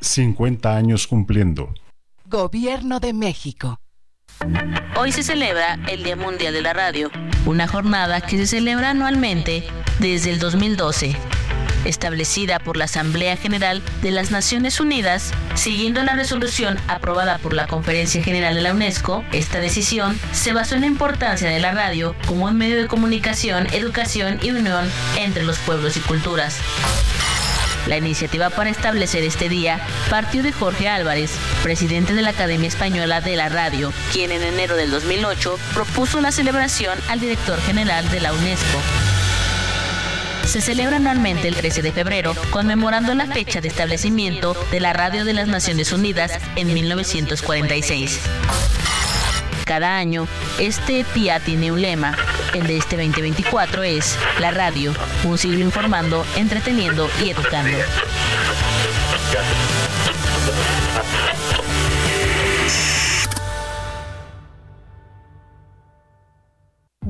50 0.00 0.76
años 0.76 1.06
cumpliendo. 1.06 1.74
Gobierno 2.26 3.00
de 3.00 3.12
México. 3.12 3.80
Hoy 4.96 5.12
se 5.12 5.22
celebra 5.22 5.78
el 5.88 6.04
Día 6.04 6.16
Mundial 6.16 6.52
de 6.52 6.62
la 6.62 6.72
Radio, 6.72 7.10
una 7.46 7.66
jornada 7.66 8.20
que 8.20 8.36
se 8.36 8.46
celebra 8.46 8.90
anualmente 8.90 9.64
desde 9.98 10.30
el 10.30 10.38
2012 10.38 11.16
establecida 11.84 12.58
por 12.58 12.76
la 12.76 12.84
Asamblea 12.84 13.36
General 13.36 13.82
de 14.02 14.10
las 14.10 14.30
Naciones 14.30 14.80
Unidas, 14.80 15.32
siguiendo 15.54 16.02
la 16.02 16.14
resolución 16.14 16.78
aprobada 16.88 17.38
por 17.38 17.54
la 17.54 17.66
Conferencia 17.66 18.22
General 18.22 18.54
de 18.54 18.62
la 18.62 18.72
UNESCO, 18.72 19.24
esta 19.32 19.60
decisión 19.60 20.18
se 20.32 20.52
basó 20.52 20.74
en 20.74 20.82
la 20.82 20.86
importancia 20.86 21.48
de 21.48 21.60
la 21.60 21.72
radio 21.72 22.14
como 22.26 22.46
un 22.46 22.56
medio 22.56 22.76
de 22.76 22.88
comunicación, 22.88 23.66
educación 23.72 24.38
y 24.42 24.50
unión 24.50 24.88
entre 25.16 25.44
los 25.44 25.58
pueblos 25.58 25.96
y 25.96 26.00
culturas. 26.00 26.58
La 27.88 27.96
iniciativa 27.96 28.50
para 28.50 28.70
establecer 28.70 29.24
este 29.24 29.48
día 29.48 29.80
partió 30.10 30.42
de 30.42 30.52
Jorge 30.52 30.88
Álvarez, 30.88 31.32
presidente 31.62 32.14
de 32.14 32.22
la 32.22 32.30
Academia 32.30 32.68
Española 32.68 33.20
de 33.20 33.34
la 33.34 33.48
Radio, 33.48 33.92
quien 34.12 34.30
en 34.30 34.42
enero 34.42 34.76
del 34.76 34.90
2008 34.90 35.58
propuso 35.72 36.20
la 36.20 36.30
celebración 36.30 36.98
al 37.08 37.18
director 37.18 37.58
general 37.62 38.08
de 38.10 38.20
la 38.20 38.32
UNESCO 38.32 38.78
se 40.48 40.62
celebra 40.62 40.96
anualmente 40.96 41.46
el 41.46 41.54
13 41.54 41.82
de 41.82 41.92
febrero, 41.92 42.32
conmemorando 42.48 43.14
la 43.14 43.26
fecha 43.26 43.60
de 43.60 43.68
establecimiento 43.68 44.56
de 44.70 44.80
la 44.80 44.94
Radio 44.94 45.26
de 45.26 45.34
las 45.34 45.46
Naciones 45.46 45.92
Unidas 45.92 46.32
en 46.56 46.72
1946. 46.72 48.18
Cada 49.68 49.98
año, 49.98 50.26
este 50.58 51.04
día 51.14 51.40
tiene 51.40 51.70
un 51.70 51.82
lema. 51.82 52.16
El 52.54 52.66
de 52.66 52.78
este 52.78 52.96
2024 52.96 53.82
es 53.82 54.18
La 54.40 54.50
radio, 54.50 54.94
un 55.24 55.36
siglo 55.36 55.58
informando, 55.58 56.24
entreteniendo 56.36 57.10
y 57.22 57.28
educando. 57.28 57.76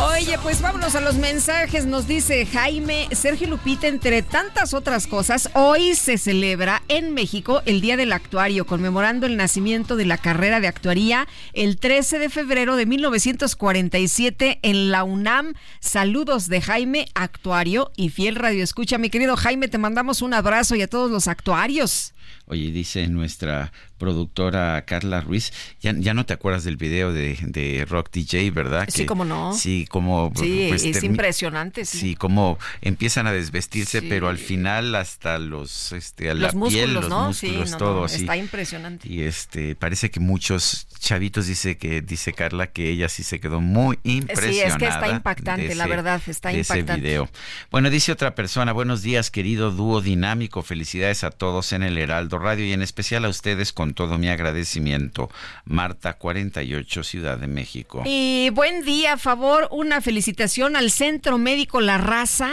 Oye, 0.00 0.38
pues 0.44 0.62
vámonos 0.62 0.94
a 0.94 1.00
los 1.00 1.16
mensajes. 1.16 1.84
Nos 1.84 2.06
dice 2.06 2.46
Jaime 2.46 3.08
Sergio 3.10 3.48
Lupita, 3.48 3.88
entre 3.88 4.22
tantas 4.22 4.72
otras 4.72 5.08
cosas, 5.08 5.50
hoy 5.54 5.96
se 5.96 6.18
celebra 6.18 6.82
en 6.86 7.14
México 7.14 7.62
el 7.66 7.80
Día 7.80 7.96
del 7.96 8.12
Actuario, 8.12 8.64
conmemorando 8.64 9.26
el 9.26 9.36
nacimiento 9.36 9.96
de 9.96 10.06
la 10.06 10.16
carrera 10.16 10.60
de 10.60 10.68
actuaría 10.68 11.26
el 11.52 11.78
13 11.78 12.20
de 12.20 12.28
febrero 12.28 12.76
de 12.76 12.86
1947 12.86 14.60
en 14.62 14.92
la 14.92 15.02
UNAM. 15.02 15.54
Saludos 15.80 16.46
de 16.46 16.60
Jaime, 16.60 17.08
actuario 17.14 17.90
y 17.96 18.10
fiel 18.10 18.36
radio. 18.36 18.62
Escucha, 18.62 18.98
mi 18.98 19.10
querido 19.10 19.36
Jaime, 19.36 19.66
te 19.66 19.78
mandamos 19.78 20.22
un 20.22 20.32
abrazo 20.32 20.76
y 20.76 20.82
a 20.82 20.88
todos 20.88 21.10
los 21.10 21.26
actuarios. 21.26 22.14
Oye, 22.48 22.70
dice 22.70 23.06
nuestra 23.08 23.72
productora 23.98 24.82
Carla 24.86 25.20
Ruiz, 25.20 25.52
ya, 25.80 25.92
ya 25.96 26.14
no 26.14 26.24
te 26.24 26.32
acuerdas 26.32 26.64
del 26.64 26.76
video 26.76 27.12
de, 27.12 27.86
Rock 27.88 28.10
DJ, 28.12 28.50
¿verdad? 28.50 28.88
Sí, 28.88 29.04
como 29.04 29.24
no. 29.24 29.52
Sí, 29.52 29.86
como... 29.88 30.32
Sí, 30.36 30.66
pues, 30.68 30.84
es 30.84 31.02
impresionante. 31.02 31.84
Sí. 31.84 31.98
sí, 31.98 32.14
como 32.14 32.58
empiezan 32.80 33.26
a 33.26 33.32
desvestirse, 33.32 34.02
pero 34.02 34.28
al 34.28 34.38
final 34.38 34.94
hasta 34.94 35.38
los, 35.38 35.92
este, 35.92 36.30
a 36.30 36.34
la 36.34 36.50
piel, 36.52 36.94
los 36.94 37.08
¿no? 37.08 37.28
músculos, 37.28 37.76
todo 37.76 38.06
Está 38.06 38.36
impresionante. 38.36 39.08
Y 39.08 39.22
este, 39.22 39.74
parece 39.74 40.10
que 40.10 40.20
muchos 40.20 40.86
chavitos 40.98 41.46
dice 41.46 41.76
que, 41.76 42.00
dice 42.00 42.32
Carla, 42.32 42.68
que 42.68 42.90
ella 42.90 43.08
sí 43.08 43.22
se 43.22 43.40
quedó 43.40 43.60
muy 43.60 43.98
impresionada. 44.04 44.52
Sí, 44.52 44.60
es 44.60 44.76
que 44.76 44.86
está 44.86 45.08
impactante, 45.08 45.74
la 45.74 45.86
verdad, 45.86 46.22
está 46.26 46.52
impactante. 46.52 46.92
Ese 46.92 47.00
video. 47.00 47.28
Bueno, 47.70 47.90
dice 47.90 48.12
otra 48.12 48.34
persona, 48.34 48.72
buenos 48.72 49.02
días, 49.02 49.30
querido 49.30 49.70
dúo 49.70 50.00
dinámico, 50.00 50.62
felicidades 50.62 51.24
a 51.24 51.30
todos 51.30 51.72
en 51.72 51.82
el 51.82 51.98
Heraldo 51.98 52.37
Radio 52.38 52.64
y 52.64 52.72
en 52.72 52.82
especial 52.82 53.24
a 53.24 53.28
ustedes 53.28 53.72
con 53.72 53.94
todo 53.94 54.18
mi 54.18 54.28
agradecimiento. 54.28 55.30
Marta 55.64 56.14
48, 56.14 57.02
Ciudad 57.02 57.38
de 57.38 57.48
México. 57.48 58.02
Y 58.06 58.50
buen 58.54 58.84
día, 58.84 59.14
a 59.14 59.18
favor, 59.18 59.68
una 59.70 60.00
felicitación 60.00 60.76
al 60.76 60.90
Centro 60.90 61.38
Médico 61.38 61.80
La 61.80 61.98
Raza 61.98 62.52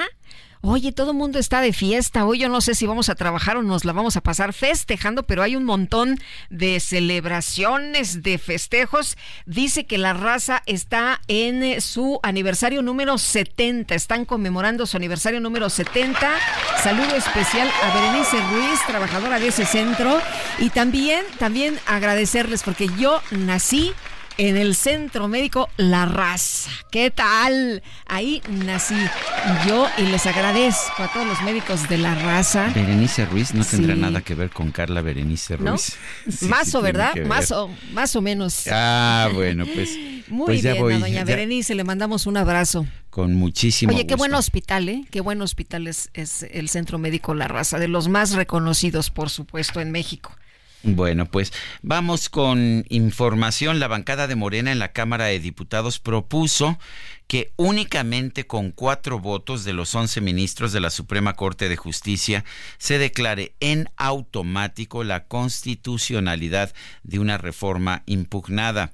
Oye, 0.68 0.92
todo 0.92 1.12
el 1.12 1.18
mundo 1.18 1.38
está 1.38 1.62
de 1.62 1.74
fiesta. 1.74 2.26
Hoy 2.26 2.40
yo 2.40 2.50
no 2.50 2.60
sé 2.60 2.74
si 2.74 2.88
vamos 2.88 3.10
a 3.10 3.14
trabajar 3.14 3.56
o 3.56 3.62
nos 3.62 3.86
la 3.86 3.94
vamos 3.94 4.18
a 4.18 4.22
pasar 4.22 4.52
festejando, 4.52 5.22
pero 5.22 5.44
hay 5.44 5.56
un 5.56 5.64
montón 5.64 6.18
de 6.50 6.80
celebraciones, 6.80 8.24
de 8.24 8.40
festejos. 8.40 9.16
Dice 9.46 9.86
que 9.86 10.00
la 10.00 10.14
raza 10.14 10.64
está 10.66 11.22
en 11.28 11.80
su 11.82 12.20
aniversario 12.24 12.82
número 12.82 13.20
70. 13.20 13.94
Están 13.94 14.26
conmemorando 14.26 14.88
su 14.88 14.98
aniversario 14.98 15.40
número 15.40 15.70
70. 15.70 16.36
Saludo 16.82 17.16
especial 17.16 17.70
a 17.84 17.94
Berenice 17.94 18.42
Ruiz, 18.50 18.80
trabajadora 18.88 19.40
de 19.40 19.50
ese 19.50 19.68
centro. 19.68 20.20
Y 20.58 20.72
también, 20.72 21.26
también 21.38 21.78
agradecerles 21.86 22.64
porque 22.64 22.90
yo 22.98 23.22
nací 23.30 23.94
en 24.38 24.58
el 24.58 24.76
Centro 24.76 25.28
Médico 25.28 25.70
La 25.78 26.06
Raza. 26.06 26.70
¿Qué 26.92 27.12
tal? 27.12 27.82
Ahí 28.06 28.42
nací 28.50 28.96
yo 29.68 29.88
y 29.98 30.04
les 30.04 30.26
agradezco 30.26 31.04
a 31.04 31.08
todos 31.12 31.26
los 31.26 31.42
médicos 31.42 31.88
de 31.88 31.98
La 31.98 32.16
Raza. 32.16 32.72
Berenice 32.74 33.26
Ruiz 33.26 33.54
no 33.54 33.64
tendrá 33.64 33.96
nada 33.96 34.22
que 34.22 34.36
ver 34.36 34.50
con 34.50 34.72
Carla 34.72 35.02
Berenice 35.02 35.58
Ruiz. 35.58 35.98
más 36.42 36.74
o, 36.76 36.82
¿verdad? 36.82 37.16
Más 37.26 37.52
o, 37.52 37.70
más 37.94 38.16
o 38.16 38.22
menos. 38.22 38.68
Ah, 38.72 39.30
bueno, 39.34 39.66
pues. 39.74 39.98
Muy 40.28 40.48
pues 40.48 40.64
bien, 40.64 40.76
a 40.76 41.00
doña 41.00 41.24
Berenice 41.24 41.76
le 41.76 41.84
mandamos 41.84 42.26
un 42.26 42.38
abrazo. 42.38 42.88
Con 43.12 43.36
muchísimo 43.36 43.94
Oye, 43.94 44.08
qué 44.08 44.16
buen 44.16 44.34
hospital, 44.34 44.90
¿eh? 44.90 45.06
Qué 45.12 45.22
buen 45.22 45.40
hospital 45.44 45.86
es, 45.86 46.10
es 46.16 46.44
el 46.50 46.68
Centro 46.68 46.98
Médico 46.98 47.36
La 47.36 47.48
Raza, 47.48 47.78
de 47.78 47.88
los 47.88 48.08
más 48.08 48.34
reconocidos, 48.34 49.12
por 49.12 49.30
supuesto, 49.30 49.82
en 49.82 49.92
México. 49.92 50.36
Bueno, 50.88 51.26
pues 51.26 51.52
vamos 51.82 52.30
con 52.30 52.86
información. 52.90 53.80
La 53.80 53.88
bancada 53.88 54.28
de 54.28 54.36
Morena 54.36 54.72
en 54.72 54.78
la 54.78 54.92
Cámara 54.92 55.26
de 55.26 55.40
Diputados 55.40 55.98
propuso 55.98 56.78
que 57.26 57.52
únicamente 57.56 58.46
con 58.46 58.70
cuatro 58.70 59.20
votos 59.20 59.64
de 59.64 59.74
los 59.74 59.96
once 59.96 60.22
ministros 60.22 60.74
de 60.74 60.82
la 60.82 60.92
Suprema 60.92 61.34
Corte 61.34 61.70
de 61.70 61.76
Justicia 61.76 62.46
se 62.78 63.00
declare 63.00 63.56
en 63.62 63.90
automático 63.98 65.04
la 65.04 65.26
constitucionalidad 65.26 66.72
de 67.02 67.18
una 67.18 67.40
reforma 67.40 68.04
impugnada. 68.06 68.92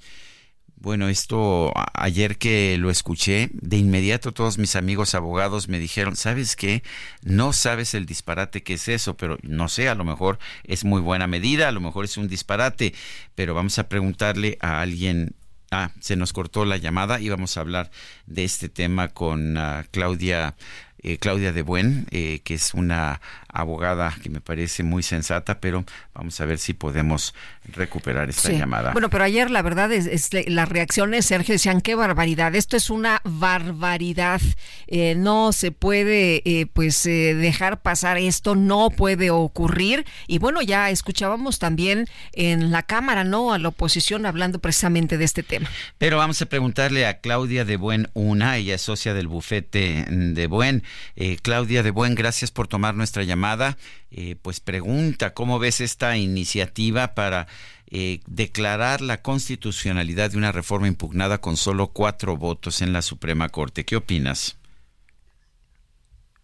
Bueno, 0.82 1.10
esto 1.10 1.72
ayer 1.94 2.40
que 2.40 2.76
lo 2.80 2.90
escuché, 2.90 3.52
de 3.54 3.78
inmediato 3.78 4.32
todos 4.32 4.58
mis 4.58 4.76
amigos 4.76 5.14
abogados 5.14 5.70
me 5.70 5.78
dijeron, 5.78 6.16
¿sabes 6.16 6.56
qué? 6.56 6.82
No 7.22 7.54
sabes 7.54 7.94
el 7.94 8.08
disparate 8.08 8.64
que 8.64 8.74
es 8.74 8.88
eso, 8.88 9.16
pero 9.16 9.38
no 9.44 9.70
sé, 9.70 9.90
a 9.90 9.96
lo 9.96 10.04
mejor 10.04 10.40
es 10.64 10.84
muy 10.84 11.00
buena 11.00 11.28
medida, 11.28 11.68
a 11.68 11.72
lo 11.72 11.82
mejor 11.82 12.06
es 12.06 12.18
un 12.18 12.28
disparate, 12.28 12.96
pero 13.36 13.54
vamos 13.54 13.78
a 13.78 13.90
preguntarle 13.90 14.58
a 14.60 14.82
alguien. 14.82 15.36
Ah, 15.70 15.92
se 16.02 16.16
nos 16.18 16.34
cortó 16.34 16.66
la 16.66 16.78
llamada 16.78 17.22
y 17.22 17.30
vamos 17.30 17.56
a 17.56 17.62
hablar 17.62 17.92
de 18.26 18.44
este 18.44 18.68
tema 18.68 19.08
con 19.08 19.58
ah, 19.58 19.86
Claudia 19.92 20.56
eh, 21.04 21.18
Claudia 21.18 21.52
de 21.52 21.64
Buen, 21.64 22.06
eh, 22.12 22.42
que 22.44 22.54
es 22.54 22.76
una 22.76 23.22
abogada 23.52 24.16
que 24.22 24.30
me 24.30 24.42
parece 24.42 24.84
muy 24.84 25.04
sensata, 25.04 25.60
pero 25.60 25.84
vamos 26.14 26.40
a 26.40 26.46
ver 26.46 26.58
si 26.58 26.74
podemos 26.74 27.34
recuperar 27.66 28.30
esta 28.30 28.52
llamada. 28.52 28.92
Bueno, 28.94 29.10
pero 29.10 29.24
ayer 29.24 29.52
la 29.52 29.62
verdad 29.62 29.92
es, 29.92 30.30
las 30.48 30.70
reacciones, 30.70 31.26
Sergio, 31.26 31.54
decían 31.54 31.82
qué 31.82 31.96
barbaridad, 31.96 32.56
esto 32.56 32.78
es 32.78 32.90
una 32.90 33.22
barbaridad, 33.24 34.42
eh, 34.88 35.16
no 35.16 35.52
se 35.52 35.72
puede 35.72 36.70
pues 36.74 37.04
dejar 37.04 37.82
pasar 37.82 38.18
esto, 38.18 38.56
no 38.56 38.90
puede 38.90 39.32
ocurrir 39.32 40.06
y 40.28 40.38
bueno, 40.40 40.62
ya 40.62 40.90
escuchábamos 40.90 41.60
también 41.60 42.08
en 42.34 42.72
la 42.72 42.84
Cámara, 42.84 43.24
¿no? 43.24 43.54
A 43.54 43.60
la 43.60 43.70
oposición 43.70 44.26
hablando 44.26 44.60
precisamente 44.60 45.18
de 45.18 45.26
este 45.26 45.44
tema. 45.44 45.70
Pero 45.98 46.18
vamos 46.18 46.42
a 46.42 46.46
preguntarle 46.46 47.06
a 47.06 47.20
Claudia 47.20 47.66
de 47.66 47.78
Buen 47.78 48.10
una, 48.14 48.58
ella 48.58 48.76
es 48.76 48.82
socia 48.82 49.14
del 49.14 49.28
bufete 49.28 50.06
de 50.10 50.48
Buen. 50.48 50.84
Eh, 51.16 51.38
Claudia 51.42 51.84
de 51.84 51.92
Buen, 51.92 52.16
gracias 52.16 52.52
por 52.52 52.68
tomar 52.68 52.96
nuestra 52.96 53.24
llamada 53.24 53.41
llamada, 53.42 53.78
eh, 54.12 54.36
pues 54.40 54.60
pregunta 54.60 55.34
cómo 55.34 55.58
ves 55.58 55.82
esta 55.82 56.16
iniciativa 56.16 57.16
para 57.16 57.48
eh, 57.88 58.20
declarar 58.28 59.02
la 59.02 59.24
constitucionalidad 59.24 60.30
de 60.30 60.38
una 60.38 60.52
reforma 60.52 60.88
impugnada 60.88 61.40
con 61.40 61.58
solo 61.58 61.88
cuatro 61.88 62.38
votos 62.38 62.84
en 62.84 62.94
la 62.94 63.02
Suprema 63.02 63.50
Corte. 63.50 63.84
¿Qué 63.84 63.96
opinas? 63.96 64.58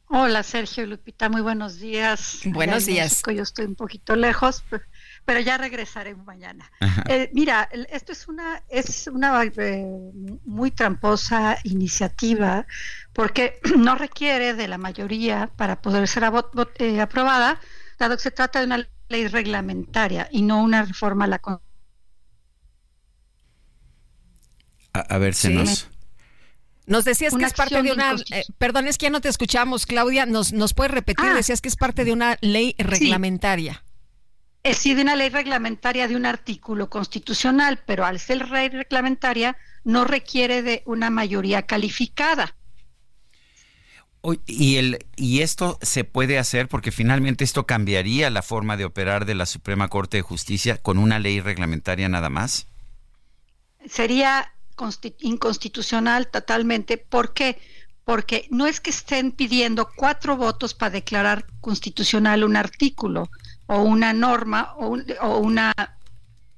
Hola 0.09 0.41
Sergio 0.41 0.85
y 0.85 0.87
Lupita, 0.87 1.27
muy 1.27 1.41
buenos 1.41 1.79
días. 1.79 2.39
Buenos 2.45 2.85
días. 2.85 3.21
yo 3.27 3.43
estoy 3.43 3.65
un 3.65 3.75
poquito 3.75 4.15
lejos, 4.15 4.63
pero 5.25 5.41
ya 5.41 5.57
regresaré 5.57 6.15
mañana. 6.15 6.71
Eh, 7.09 7.29
mira, 7.33 7.69
esto 7.89 8.13
es 8.13 8.27
una 8.27 8.63
es 8.69 9.07
una 9.07 9.43
eh, 9.43 9.85
muy 10.45 10.71
tramposa 10.71 11.57
iniciativa 11.63 12.65
porque 13.17 13.59
no 13.77 13.95
requiere 13.95 14.53
de 14.53 14.67
la 14.67 14.77
mayoría 14.77 15.49
para 15.57 15.81
poder 15.81 16.07
ser 16.07 16.23
eh, 16.77 17.01
aprobada, 17.01 17.59
dado 17.97 18.15
que 18.15 18.21
se 18.21 18.31
trata 18.31 18.59
de 18.59 18.67
una 18.67 18.87
ley 19.09 19.27
reglamentaria 19.27 20.29
y 20.31 20.43
no 20.43 20.61
una 20.61 20.83
reforma 20.83 21.25
a 21.25 21.27
la 21.27 21.41
a, 24.93 24.99
a 24.99 25.17
ver, 25.17 25.33
se 25.33 25.49
nos 25.49 25.89
nos 26.85 27.05
decías 27.05 27.33
que 27.35 27.43
es 27.43 27.53
parte 27.53 27.81
de 27.81 27.91
una, 27.91 28.15
eh, 28.31 28.43
perdón, 28.59 28.87
es 28.87 28.99
que 28.99 29.07
ya 29.07 29.09
no 29.09 29.19
te 29.19 29.29
escuchamos, 29.29 29.87
Claudia, 29.87 30.27
nos, 30.27 30.53
nos 30.53 30.75
puedes 30.75 30.91
repetir, 30.91 31.25
ah. 31.25 31.33
decías 31.33 31.59
que 31.59 31.69
es 31.69 31.75
parte 31.75 32.05
de 32.05 32.13
una 32.13 32.37
ley 32.41 32.75
reglamentaria. 32.77 33.83
Es 34.61 34.77
sí, 34.77 34.93
de 34.93 35.01
una 35.01 35.15
ley 35.15 35.29
reglamentaria 35.29 36.07
de 36.07 36.15
un 36.15 36.27
artículo 36.27 36.89
constitucional, 36.89 37.79
pero 37.85 38.05
al 38.05 38.19
ser 38.19 38.47
ley 38.49 38.69
reglamentaria 38.69 39.57
no 39.83 40.05
requiere 40.05 40.61
de 40.61 40.83
una 40.85 41.09
mayoría 41.09 41.63
calificada. 41.63 42.56
Y, 44.45 44.75
el, 44.75 45.05
y 45.15 45.41
esto 45.41 45.79
se 45.81 46.03
puede 46.03 46.37
hacer 46.37 46.67
porque 46.67 46.91
finalmente 46.91 47.43
esto 47.43 47.65
cambiaría 47.65 48.29
la 48.29 48.41
forma 48.41 48.75
de 48.75 48.85
operar 48.85 49.25
de 49.25 49.35
la 49.35 49.45
Suprema 49.45 49.87
Corte 49.87 50.17
de 50.17 50.21
Justicia 50.21 50.77
con 50.77 50.97
una 50.97 51.19
ley 51.19 51.39
reglamentaria 51.39 52.09
nada 52.09 52.29
más. 52.29 52.67
Sería 53.87 54.51
inconstitucional 55.19 56.27
totalmente. 56.27 56.97
¿Por 56.97 57.33
qué? 57.33 57.57
Porque 58.03 58.47
no 58.51 58.67
es 58.67 58.81
que 58.81 58.89
estén 58.89 59.31
pidiendo 59.31 59.89
cuatro 59.95 60.35
votos 60.35 60.73
para 60.73 60.91
declarar 60.91 61.45
constitucional 61.61 62.43
un 62.43 62.57
artículo 62.57 63.29
o 63.67 63.81
una 63.81 64.11
norma 64.13 64.73
o, 64.77 64.97
o 65.21 65.37
una 65.37 65.73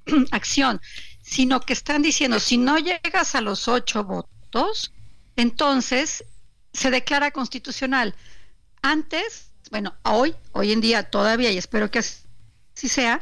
acción, 0.31 0.81
sino 1.21 1.59
que 1.59 1.73
están 1.73 2.01
diciendo, 2.01 2.39
si 2.39 2.57
no 2.57 2.79
llegas 2.79 3.35
a 3.35 3.41
los 3.41 3.67
ocho 3.67 4.03
votos, 4.03 4.91
entonces 5.35 6.23
se 6.73 6.91
declara 6.91 7.31
constitucional. 7.31 8.15
Antes, 8.81 9.51
bueno, 9.71 9.95
hoy, 10.03 10.35
hoy 10.51 10.71
en 10.71 10.81
día 10.81 11.09
todavía, 11.09 11.51
y 11.51 11.57
espero 11.57 11.91
que 11.91 11.99
así 11.99 12.87
sea, 12.87 13.21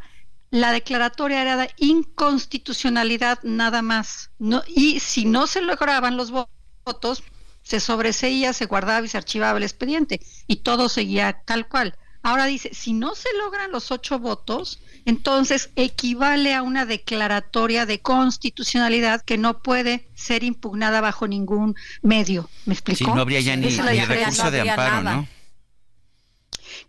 la 0.49 0.71
declaratoria 0.71 1.41
era 1.41 1.57
de 1.57 1.71
inconstitucionalidad 1.77 3.39
nada 3.43 3.81
más. 3.81 4.31
Y 4.67 4.99
si 4.99 5.25
no 5.25 5.47
se 5.47 5.61
lograban 5.61 6.15
los 6.17 6.31
votos, 6.31 7.23
se 7.63 7.79
sobreseía, 7.81 8.53
se 8.53 8.65
guardaba 8.65 9.05
y 9.05 9.09
se 9.09 9.17
archivaba 9.17 9.57
el 9.57 9.63
expediente 9.63 10.21
y 10.47 10.57
todo 10.57 10.87
seguía 10.87 11.41
tal 11.43 11.67
cual. 11.67 11.97
Ahora 12.23 12.45
dice, 12.45 12.73
si 12.73 12.93
no 12.93 13.13
se 13.15 13.29
logran 13.37 13.71
los 13.71 13.91
ocho 13.91 14.19
votos, 14.19 14.79
entonces 15.07 15.71
equivale 15.75 16.53
a 16.53 16.61
una 16.61 16.85
declaratoria 16.85 17.87
de 17.87 17.99
constitucionalidad 17.99 19.21
que 19.23 19.39
no 19.39 19.63
puede 19.63 20.07
ser 20.13 20.43
impugnada 20.43 21.01
bajo 21.01 21.27
ningún 21.27 21.75
medio. 22.03 22.47
¿Me 22.65 22.73
explicó? 22.73 22.97
Sí, 22.97 23.05
no 23.05 23.21
habría 23.21 23.39
ya 23.39 23.55
ni, 23.55 23.69
recurso 23.69 24.51
de 24.51 24.61
amparo, 24.61 25.01
¿no? 25.01 25.27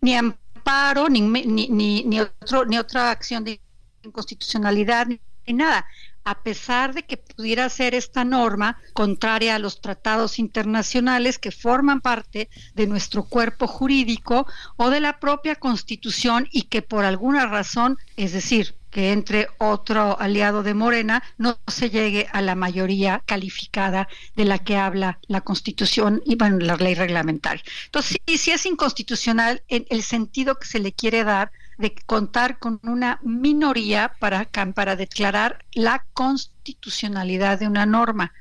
Ni 0.03 0.15
amparo 0.15 0.49
paro, 0.69 1.09
ni, 1.09 1.23
ni, 1.23 2.03
ni, 2.05 2.21
otro, 2.21 2.67
ni 2.67 2.77
otra 2.77 3.11
acción 3.11 3.43
de 3.43 3.59
inconstitucionalidad, 4.03 5.07
ni, 5.07 5.19
nada. 5.55 5.87
A 6.29 6.43
pesar 6.43 6.93
de 6.93 7.05
que 7.05 7.17
pudiera 7.17 7.67
ser 7.71 7.95
esta 7.95 8.23
norma 8.23 8.77
contraria 8.93 9.55
a 9.55 9.59
los 9.59 9.81
tratados 9.81 10.39
internacionales 10.39 11.39
que 11.39 11.51
forman 11.51 12.03
parte 12.03 12.51
de 12.75 12.87
nuestro 12.87 13.25
cuerpo 13.25 13.67
jurídico 13.67 14.47
o 14.77 14.91
de 14.91 15.01
la 15.01 15.21
propia 15.21 15.57
Constitución 15.57 16.47
y 16.53 16.65
que 16.65 16.83
por 16.83 17.07
alguna 17.07 17.47
razón, 17.47 17.97
es 18.19 18.33
decir, 18.33 18.75
que 18.91 19.13
entre 19.13 19.49
otro 19.57 20.21
aliado 20.21 20.63
de 20.63 20.75
Morena 20.75 21.23
no 21.39 21.59
se 21.67 21.89
llegue 21.89 22.29
a 22.31 22.43
la 22.43 22.55
mayoría 22.55 23.23
calificada 23.25 24.07
de 24.37 24.45
la 24.45 24.59
que 24.59 24.77
habla 24.77 25.21
la 25.29 25.41
Constitución 25.41 26.21
y 26.27 26.37
bueno, 26.37 26.59
la 26.59 26.77
ley 26.77 26.95
reglamentaria. 26.95 27.65
Entonces, 27.87 28.19
sí, 28.27 28.37
sí 28.37 28.51
es 28.51 28.67
inconstitucional 28.67 29.63
en 29.69 29.87
el 29.89 30.03
sentido 30.03 30.57
que 30.57 30.67
se 30.67 30.79
le 30.79 30.93
quiere 30.93 31.25
dar 31.25 31.53
de 31.79 31.95
contar 32.07 32.59
con 32.59 32.81
una 32.83 33.21
minoría 33.23 34.13
para, 34.19 34.49
para 34.75 34.97
declarar 34.97 35.65
la 35.73 36.05
constitucionalidad 36.13 37.59
de 37.59 37.69
una 37.69 37.87
norma. 37.87 38.33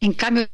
En 0.00 0.12
cambio, 0.12 0.48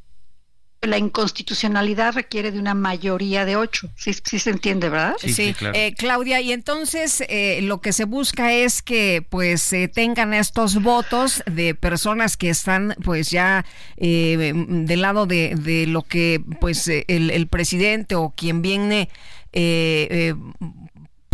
la 0.81 0.97
inconstitucionalidad 0.97 2.13
requiere 2.13 2.51
de 2.51 2.59
una 2.59 2.73
mayoría 2.73 3.45
de 3.45 3.55
ocho. 3.55 3.89
Sí, 3.95 4.13
se 4.13 4.49
entiende, 4.49 4.89
¿verdad? 4.89 5.15
Sí, 5.19 5.55
eh, 5.73 5.93
Claudia, 5.97 6.41
y 6.41 6.51
entonces 6.51 7.23
eh, 7.27 7.59
lo 7.61 7.81
que 7.81 7.93
se 7.93 8.05
busca 8.05 8.53
es 8.53 8.81
que 8.81 9.25
pues 9.27 9.61
se 9.61 9.87
tengan 9.87 10.33
estos 10.33 10.81
votos 10.81 11.43
de 11.45 11.75
personas 11.75 12.37
que 12.37 12.49
están 12.49 12.95
pues 13.03 13.31
ya 13.31 13.65
eh, 13.97 14.53
del 14.55 15.01
lado 15.01 15.25
de, 15.25 15.55
de, 15.55 15.87
lo 15.87 16.03
que 16.03 16.41
pues 16.59 16.87
el, 16.87 17.31
el, 17.31 17.47
presidente 17.47 18.15
o 18.15 18.33
quien 18.35 18.61
viene 18.61 19.09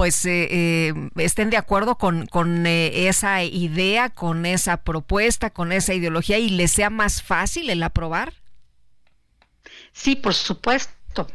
pues 0.02 0.26
estén 0.26 1.52
de 1.52 1.58
acuerdo 1.58 1.96
con, 1.96 2.26
con 2.26 2.66
esa 2.66 3.44
idea, 3.44 4.10
con 4.10 4.48
esa 4.48 4.78
propuesta, 4.78 5.52
con 5.52 5.72
esa 5.72 5.94
ideología 5.94 6.40
y 6.40 6.50
les 6.50 6.72
sea 6.72 6.90
más 6.90 7.22
fácil 7.22 7.70
el 7.70 7.84
aprobar? 7.84 8.34
Sí, 9.92 10.16
por 10.16 10.34
supuesto. 10.34 11.28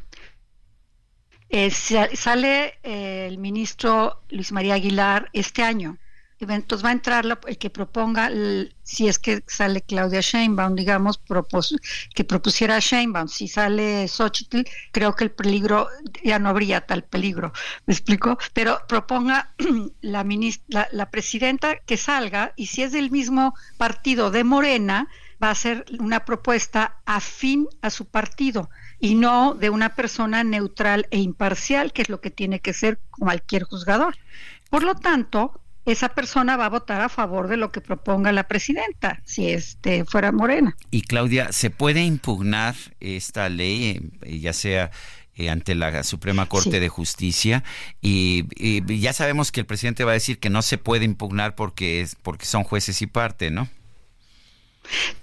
Eh, 1.48 1.70
sale 1.70 2.80
eh, 2.82 3.28
el 3.28 3.38
ministro 3.38 4.24
Luis 4.30 4.50
María 4.50 4.74
Aguilar 4.74 5.30
este 5.32 5.62
año. 5.62 5.96
Entonces 6.38 6.84
va 6.84 6.90
a 6.90 6.92
entrar 6.92 7.24
el 7.46 7.58
que 7.58 7.70
proponga, 7.70 8.30
si 8.82 9.08
es 9.08 9.18
que 9.18 9.42
sale 9.46 9.80
Claudia 9.80 10.20
Sheinbaum, 10.20 10.74
digamos, 10.74 11.18
que 12.14 12.24
propusiera 12.24 12.78
Sheinbaum. 12.78 13.28
Si 13.28 13.48
sale 13.48 14.06
Xochitl, 14.06 14.62
creo 14.92 15.14
que 15.14 15.24
el 15.24 15.30
peligro, 15.30 15.88
ya 16.22 16.38
no 16.38 16.50
habría 16.50 16.82
tal 16.82 17.04
peligro, 17.04 17.52
¿me 17.86 17.94
explico? 17.94 18.38
Pero 18.52 18.80
proponga 18.86 19.54
la, 20.02 20.24
ministra, 20.24 20.88
la 20.92 21.10
presidenta 21.10 21.76
que 21.76 21.96
salga 21.96 22.52
y 22.56 22.66
si 22.66 22.82
es 22.82 22.92
del 22.92 23.10
mismo 23.10 23.54
partido 23.78 24.30
de 24.30 24.44
Morena, 24.44 25.08
va 25.42 25.50
a 25.50 25.54
ser 25.54 25.84
una 26.00 26.24
propuesta 26.24 26.96
afín 27.04 27.66
a 27.82 27.90
su 27.90 28.06
partido 28.06 28.70
y 28.98 29.14
no 29.14 29.54
de 29.54 29.70
una 29.70 29.94
persona 29.94 30.44
neutral 30.44 31.06
e 31.10 31.18
imparcial, 31.18 31.92
que 31.92 32.02
es 32.02 32.08
lo 32.08 32.20
que 32.20 32.30
tiene 32.30 32.60
que 32.60 32.72
ser 32.72 32.98
cualquier 33.10 33.64
juzgador. 33.64 34.16
Por 34.70 34.82
lo 34.82 34.94
tanto, 34.94 35.60
esa 35.86 36.10
persona 36.10 36.56
va 36.56 36.66
a 36.66 36.68
votar 36.68 37.00
a 37.00 37.08
favor 37.08 37.48
de 37.48 37.56
lo 37.56 37.70
que 37.70 37.80
proponga 37.80 38.32
la 38.32 38.48
presidenta, 38.48 39.22
si 39.24 39.50
este 39.50 40.04
fuera 40.04 40.32
Morena. 40.32 40.76
Y 40.90 41.02
Claudia, 41.02 41.52
¿se 41.52 41.70
puede 41.70 42.02
impugnar 42.02 42.74
esta 42.98 43.48
ley, 43.48 44.10
eh, 44.22 44.40
ya 44.40 44.52
sea 44.52 44.90
eh, 45.36 45.48
ante 45.48 45.76
la 45.76 46.02
Suprema 46.02 46.46
Corte 46.46 46.80
de 46.80 46.88
Justicia? 46.88 47.62
Y, 48.00 48.46
y, 48.56 49.00
ya 49.00 49.12
sabemos 49.12 49.52
que 49.52 49.60
el 49.60 49.66
presidente 49.66 50.04
va 50.04 50.10
a 50.10 50.14
decir 50.14 50.40
que 50.40 50.50
no 50.50 50.60
se 50.62 50.76
puede 50.76 51.04
impugnar 51.04 51.54
porque 51.54 52.00
es 52.00 52.16
porque 52.16 52.46
son 52.46 52.64
jueces 52.64 53.00
y 53.00 53.06
parte, 53.06 53.50
¿no? 53.50 53.68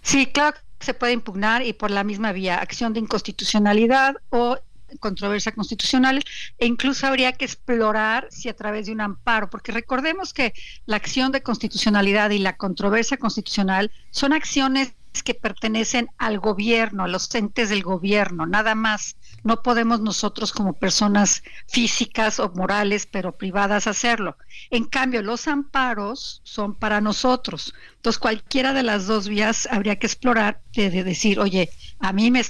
Sí, 0.02 0.28
claro 0.28 0.56
que 0.80 0.86
se 0.86 0.94
puede 0.94 1.12
impugnar 1.12 1.62
y 1.62 1.74
por 1.74 1.92
la 1.92 2.06
misma 2.06 2.32
vía, 2.32 2.60
acción 2.60 2.94
de 2.94 3.02
inconstitucionalidad 3.02 4.16
o 4.30 4.58
controversia 5.00 5.52
constitucional 5.54 6.24
e 6.58 6.66
incluso 6.66 7.08
habría 7.08 7.34
que 7.34 7.46
explorar 7.46 8.28
si 8.32 8.50
a 8.50 8.56
través 8.56 8.86
de 8.86 8.92
un 8.92 9.02
amparo, 9.02 9.50
porque 9.50 9.72
recordemos 9.72 10.34
que 10.34 10.54
la 10.86 10.98
acción 10.98 11.32
de 11.32 11.44
constitucionalidad 11.44 12.30
y 12.32 12.40
la 12.40 12.58
controversia 12.58 13.18
constitucional 13.18 13.92
son 14.12 14.34
acciones 14.34 14.94
que 15.22 15.36
pertenecen 15.36 16.10
al 16.18 16.40
gobierno, 16.40 17.04
a 17.04 17.08
los 17.08 17.34
entes 17.36 17.70
del 17.70 17.84
gobierno, 17.84 18.48
nada 18.48 18.74
más. 18.74 19.18
No 19.44 19.62
podemos 19.62 20.00
nosotros 20.00 20.52
como 20.54 20.74
personas 20.74 21.44
físicas 21.68 22.40
o 22.40 22.50
morales, 22.50 23.06
pero 23.06 23.38
privadas, 23.38 23.88
hacerlo. 23.88 24.38
En 24.72 24.86
cambio, 24.86 25.22
los 25.22 25.48
amparos 25.48 26.42
son 26.44 26.76
para 26.76 27.02
nosotros. 27.02 27.74
Entonces, 27.96 28.20
cualquiera 28.20 28.74
de 28.74 28.84
las 28.84 29.06
dos 29.06 29.28
vías 29.28 29.68
habría 29.70 29.98
que 29.98 30.08
explorar 30.08 30.62
de, 30.74 30.90
decir, 31.04 31.40
oye, 31.40 31.70
a 32.00 32.14
mí 32.14 32.32
me 32.32 32.44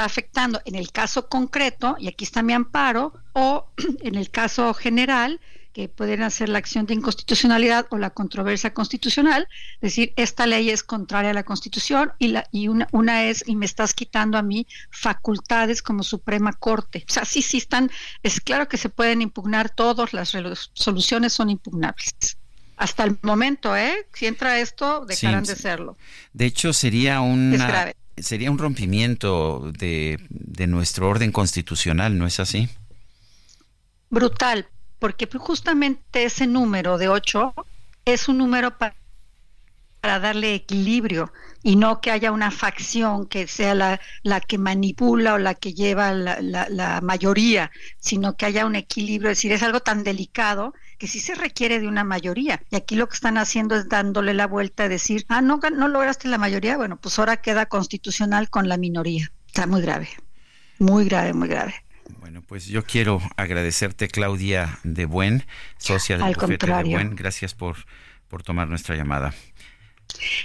está 0.00 0.04
afectando 0.06 0.62
en 0.64 0.76
el 0.76 0.92
caso 0.92 1.28
concreto, 1.28 1.96
y 1.98 2.08
aquí 2.08 2.24
está 2.24 2.42
mi 2.42 2.54
amparo, 2.54 3.12
o 3.34 3.66
en 4.02 4.14
el 4.14 4.30
caso 4.30 4.72
general, 4.72 5.40
que 5.74 5.88
pueden 5.88 6.22
hacer 6.22 6.48
la 6.48 6.58
acción 6.58 6.86
de 6.86 6.94
inconstitucionalidad 6.94 7.86
o 7.90 7.98
la 7.98 8.10
controversia 8.10 8.72
constitucional, 8.72 9.46
decir, 9.80 10.12
esta 10.16 10.46
ley 10.46 10.70
es 10.70 10.82
contraria 10.82 11.30
a 11.30 11.34
la 11.34 11.44
Constitución 11.44 12.12
y, 12.18 12.28
la, 12.28 12.48
y 12.50 12.66
una, 12.66 12.88
una 12.90 13.24
es, 13.24 13.44
y 13.46 13.54
me 13.54 13.66
estás 13.66 13.94
quitando 13.94 14.36
a 14.36 14.42
mí 14.42 14.66
facultades 14.90 15.80
como 15.82 16.02
Suprema 16.02 16.52
Corte. 16.54 17.04
O 17.08 17.12
sea, 17.12 17.24
sí, 17.24 17.40
sí 17.42 17.58
están, 17.58 17.90
es 18.24 18.40
claro 18.40 18.68
que 18.68 18.78
se 18.78 18.88
pueden 18.88 19.22
impugnar 19.22 19.70
todos, 19.70 20.12
las 20.12 20.34
soluciones 20.72 21.32
son 21.34 21.50
impugnables. 21.50 22.36
Hasta 22.76 23.04
el 23.04 23.18
momento, 23.22 23.76
¿eh? 23.76 24.06
Si 24.14 24.26
entra 24.26 24.58
esto, 24.58 25.04
dejarán 25.06 25.44
de 25.44 25.54
serlo. 25.54 25.96
De 26.32 26.46
hecho, 26.46 26.72
sería 26.72 27.20
una, 27.20 27.92
sería 28.22 28.50
un 28.50 28.58
rompimiento 28.58 29.72
de, 29.78 30.18
de 30.28 30.66
nuestro 30.66 31.08
orden 31.08 31.32
constitucional, 31.32 32.18
¿no 32.18 32.26
es 32.26 32.40
así? 32.40 32.68
Brutal, 34.10 34.68
porque 34.98 35.28
justamente 35.32 36.24
ese 36.24 36.46
número 36.46 36.98
de 36.98 37.08
8 37.08 37.54
es 38.04 38.28
un 38.28 38.38
número 38.38 38.76
para, 38.76 38.94
darle 40.00 40.54
equilibrio 40.54 41.32
y 41.62 41.76
no 41.76 42.00
que 42.00 42.10
haya 42.10 42.32
una 42.32 42.50
facción 42.50 43.26
que 43.26 43.46
sea 43.46 43.74
la, 43.74 44.00
la 44.22 44.40
que 44.40 44.56
manipula 44.58 45.34
o 45.34 45.38
la 45.38 45.54
que 45.54 45.74
lleva 45.74 46.12
la, 46.12 46.40
la, 46.40 47.00
mayoría, 47.02 47.70
sino 47.98 48.36
que 48.36 48.46
haya 48.46 48.64
un 48.64 48.76
equilibrio. 48.76 49.30
Es 49.30 49.38
decir, 49.38 49.52
es 49.52 49.62
algo 49.62 49.80
tan 49.80 50.02
delicado 50.02 50.74
que 50.98 51.06
sí 51.06 51.20
se 51.20 51.34
requiere 51.34 51.80
de 51.80 51.88
una 51.88 52.04
mayoría. 52.04 52.62
Y 52.70 52.76
aquí 52.76 52.96
lo 52.96 53.08
que 53.08 53.14
están 53.14 53.36
haciendo 53.36 53.76
es 53.76 53.88
dándole 53.88 54.32
la 54.34 54.46
vuelta 54.46 54.84
a 54.84 54.88
decir, 54.88 55.24
ah, 55.28 55.42
no, 55.42 55.60
no 55.72 55.88
lograste 55.88 56.28
la 56.28 56.38
mayoría, 56.38 56.76
bueno, 56.76 56.96
pues 56.96 57.18
ahora 57.18 57.38
queda 57.38 57.66
constitucional 57.66 58.48
con 58.48 58.68
la 58.68 58.76
minoría. 58.76 59.30
Está 59.46 59.66
muy 59.66 59.82
grave, 59.82 60.08
muy 60.78 61.04
grave, 61.04 61.32
muy 61.34 61.48
grave. 61.48 61.74
Bueno, 62.18 62.42
pues 62.46 62.66
yo 62.66 62.84
quiero 62.84 63.20
agradecerte, 63.36 64.08
Claudia 64.08 64.78
de 64.82 65.04
Buen, 65.04 65.44
socia 65.78 66.18
del 66.18 66.34
bufete 66.34 66.66
de 66.66 66.84
Buen. 66.84 67.16
Gracias 67.16 67.54
por, 67.54 67.76
por 68.28 68.42
tomar 68.42 68.68
nuestra 68.68 68.96
llamada. 68.96 69.34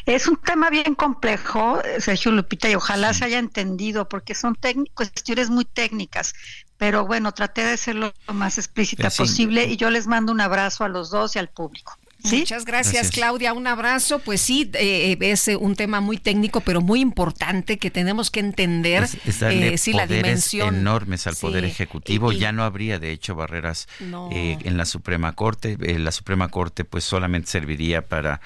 Es 0.05 0.28
un 0.28 0.38
tema 0.38 0.70
bien 0.70 0.95
complejo, 0.95 1.82
Sergio 1.99 2.32
Lupita, 2.32 2.70
y 2.70 2.76
ojalá 2.76 3.13
se 3.13 3.26
haya 3.26 3.39
entendido, 3.39 4.07
porque 4.09 4.36
son 4.36 4.57
cuestiones 4.93 5.49
muy 5.49 5.66
técnicas. 5.66 6.34
Pero 6.78 7.05
bueno, 7.05 7.32
traté 7.34 7.63
de 7.63 7.78
ser 7.78 7.95
lo 7.95 8.13
más 8.28 8.57
explícita 8.57 9.09
posible 9.09 9.66
y 9.66 9.78
yo 9.78 9.89
les 9.89 10.07
mando 10.07 10.32
un 10.32 10.41
abrazo 10.41 10.84
a 10.84 10.89
los 10.89 11.09
dos 11.09 11.36
y 11.36 11.39
al 11.39 11.47
público. 11.47 11.97
Muchas 12.32 12.66
gracias, 12.66 13.11
Claudia. 13.11 13.53
Un 13.53 13.68
abrazo. 13.68 14.20
Pues 14.20 14.41
sí, 14.41 14.70
eh, 14.74 15.18
es 15.20 15.47
eh, 15.47 15.55
un 15.55 15.76
tema 15.76 16.01
muy 16.01 16.18
técnico, 16.18 16.61
pero 16.61 16.82
muy 16.82 16.99
importante 16.99 17.78
que 17.78 17.91
tenemos 17.91 18.32
que 18.32 18.39
entender. 18.39 19.07
eh, 19.41 19.78
sí, 19.78 19.93
la 19.93 20.07
dimensión 20.07 20.76
enormes 20.76 21.28
al 21.28 21.36
poder 21.36 21.66
ejecutivo. 21.66 22.32
ya 22.32 22.51
no 22.51 22.63
habría, 22.63 22.99
de 22.99 23.11
hecho, 23.11 23.36
barreras 23.36 23.88
eh, 24.32 24.57
en 24.63 24.78
la 24.78 24.86
Suprema 24.86 25.34
Corte. 25.34 25.78
la 25.78 26.11
Suprema 26.11 26.49
Corte, 26.49 26.84
pues, 26.84 27.03
solamente 27.03 27.49
serviría 27.49 28.01
para 28.01 28.41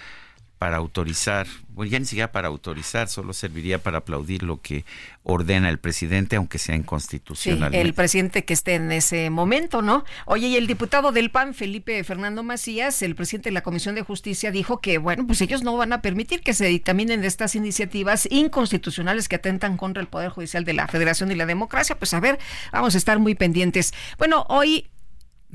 para 0.59 0.75
autorizar, 0.75 1.47
bueno, 1.69 1.89
ya 1.89 1.99
ni 1.99 2.05
siquiera 2.05 2.33
para 2.33 2.49
autorizar, 2.49 3.07
solo 3.07 3.31
serviría 3.31 3.81
para 3.81 3.99
aplaudir 3.99 4.43
lo 4.43 4.61
que 4.61 4.83
ordena 5.23 5.69
el 5.69 5.79
presidente, 5.79 6.35
aunque 6.35 6.59
sea 6.59 6.75
inconstitucional. 6.75 7.71
Sí, 7.71 7.77
el 7.77 7.93
presidente 7.93 8.43
que 8.43 8.53
esté 8.53 8.75
en 8.75 8.91
ese 8.91 9.29
momento, 9.29 9.81
¿no? 9.81 10.03
Oye, 10.25 10.47
y 10.47 10.57
el 10.57 10.67
diputado 10.67 11.13
del 11.13 11.31
PAN, 11.31 11.53
Felipe 11.53 12.03
Fernando 12.03 12.43
Macías, 12.43 13.01
el 13.01 13.15
presidente 13.15 13.49
de 13.49 13.53
la 13.53 13.61
Comisión 13.61 13.95
de 13.95 14.01
Justicia, 14.01 14.51
dijo 14.51 14.81
que, 14.81 14.97
bueno, 14.97 15.25
pues 15.25 15.39
ellos 15.39 15.63
no 15.63 15.77
van 15.77 15.93
a 15.93 16.01
permitir 16.01 16.41
que 16.41 16.53
se 16.53 16.65
dictaminen 16.65 17.23
estas 17.23 17.55
iniciativas 17.55 18.27
inconstitucionales 18.29 19.29
que 19.29 19.37
atentan 19.37 19.77
contra 19.77 20.01
el 20.01 20.09
Poder 20.09 20.29
Judicial 20.29 20.65
de 20.65 20.73
la 20.73 20.89
Federación 20.89 21.31
y 21.31 21.35
la 21.35 21.45
democracia. 21.45 21.97
Pues 21.97 22.13
a 22.13 22.19
ver, 22.19 22.37
vamos 22.73 22.95
a 22.95 22.97
estar 22.97 23.17
muy 23.17 23.33
pendientes. 23.33 23.93
Bueno, 24.17 24.45
hoy 24.49 24.89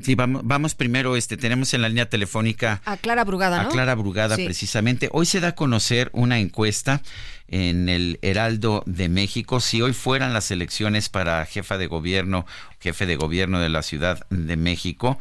Sí, 0.02 0.16
vamos, 0.16 0.42
vamos 0.44 0.74
primero, 0.74 1.14
este, 1.14 1.36
tenemos 1.36 1.72
en 1.72 1.82
la 1.82 1.88
línea 1.88 2.08
telefónica 2.08 2.82
a 2.84 2.96
Clara 2.96 3.22
Brugada, 3.22 3.62
¿no? 3.62 3.68
A 3.68 3.72
Clara 3.72 3.94
Brugada, 3.94 4.34
precisamente. 4.34 5.08
Hoy 5.12 5.24
se 5.24 5.38
da 5.38 5.46
a 5.48 5.54
conocer 5.54 6.10
una 6.12 6.40
encuesta 6.40 7.00
en 7.46 7.88
el 7.88 8.18
Heraldo 8.20 8.82
de 8.86 9.08
México. 9.08 9.60
Si 9.60 9.82
hoy 9.82 9.92
fueran 9.92 10.32
las 10.32 10.50
elecciones 10.50 11.08
para 11.08 11.46
jefa 11.46 11.78
de 11.78 11.86
gobierno, 11.86 12.44
jefe 12.80 13.06
de 13.06 13.14
gobierno 13.14 13.60
de 13.60 13.68
la 13.68 13.82
Ciudad 13.82 14.26
de 14.30 14.56
México, 14.56 15.16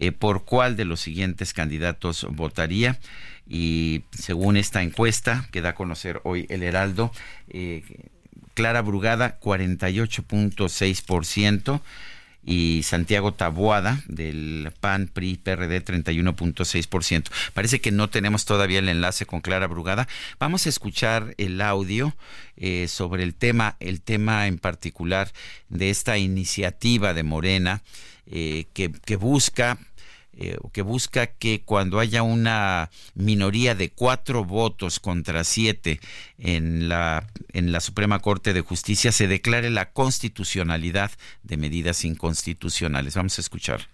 eh, 0.00 0.10
¿por 0.10 0.44
cuál 0.44 0.74
de 0.74 0.86
los 0.86 0.98
siguientes 1.00 1.54
candidatos 1.54 2.26
votaría? 2.30 2.98
Y 3.48 4.02
según 4.10 4.56
esta 4.56 4.82
encuesta 4.82 5.46
que 5.52 5.62
da 5.62 5.68
a 5.68 5.76
conocer 5.76 6.20
hoy 6.24 6.46
el 6.48 6.64
Heraldo, 6.64 7.12
eh, 7.48 7.84
Clara 8.54 8.82
Brugada, 8.82 9.38
48.6% 9.38 11.80
y 12.46 12.84
Santiago 12.84 13.34
Taboada 13.34 14.00
del 14.06 14.72
PAN 14.80 15.10
PRI 15.12 15.36
PRD 15.36 15.84
31.6%. 15.84 17.24
Parece 17.52 17.80
que 17.80 17.90
no 17.90 18.08
tenemos 18.08 18.44
todavía 18.44 18.78
el 18.78 18.88
enlace 18.88 19.26
con 19.26 19.40
Clara 19.40 19.66
Brugada. 19.66 20.06
Vamos 20.38 20.64
a 20.66 20.68
escuchar 20.68 21.34
el 21.38 21.60
audio 21.60 22.14
eh, 22.56 22.86
sobre 22.88 23.24
el 23.24 23.34
tema, 23.34 23.76
el 23.80 24.00
tema 24.00 24.46
en 24.46 24.58
particular 24.58 25.32
de 25.68 25.90
esta 25.90 26.16
iniciativa 26.18 27.12
de 27.12 27.24
Morena 27.24 27.82
eh, 28.26 28.66
que, 28.72 28.92
que 28.92 29.16
busca 29.16 29.78
eh, 30.38 30.58
que 30.72 30.82
busca 30.82 31.26
que 31.26 31.62
cuando 31.64 31.98
haya 31.98 32.22
una 32.22 32.90
minoría 33.14 33.74
de 33.74 33.90
cuatro 33.90 34.44
votos 34.44 35.00
contra 35.00 35.44
siete 35.44 35.98
en 36.36 36.90
la, 36.90 37.26
en 37.54 37.72
la 37.72 37.80
Suprema 37.80 38.18
Corte 38.18 38.52
de 38.52 38.60
Justicia 38.60 39.12
se 39.12 39.28
declare 39.28 39.70
la 39.70 39.92
constitucionalidad 39.92 41.10
de 41.42 41.56
medidas 41.56 42.04
inconstitucionales. 42.04 43.14
Vamos 43.14 43.38
a 43.38 43.40
escuchar. 43.40 43.88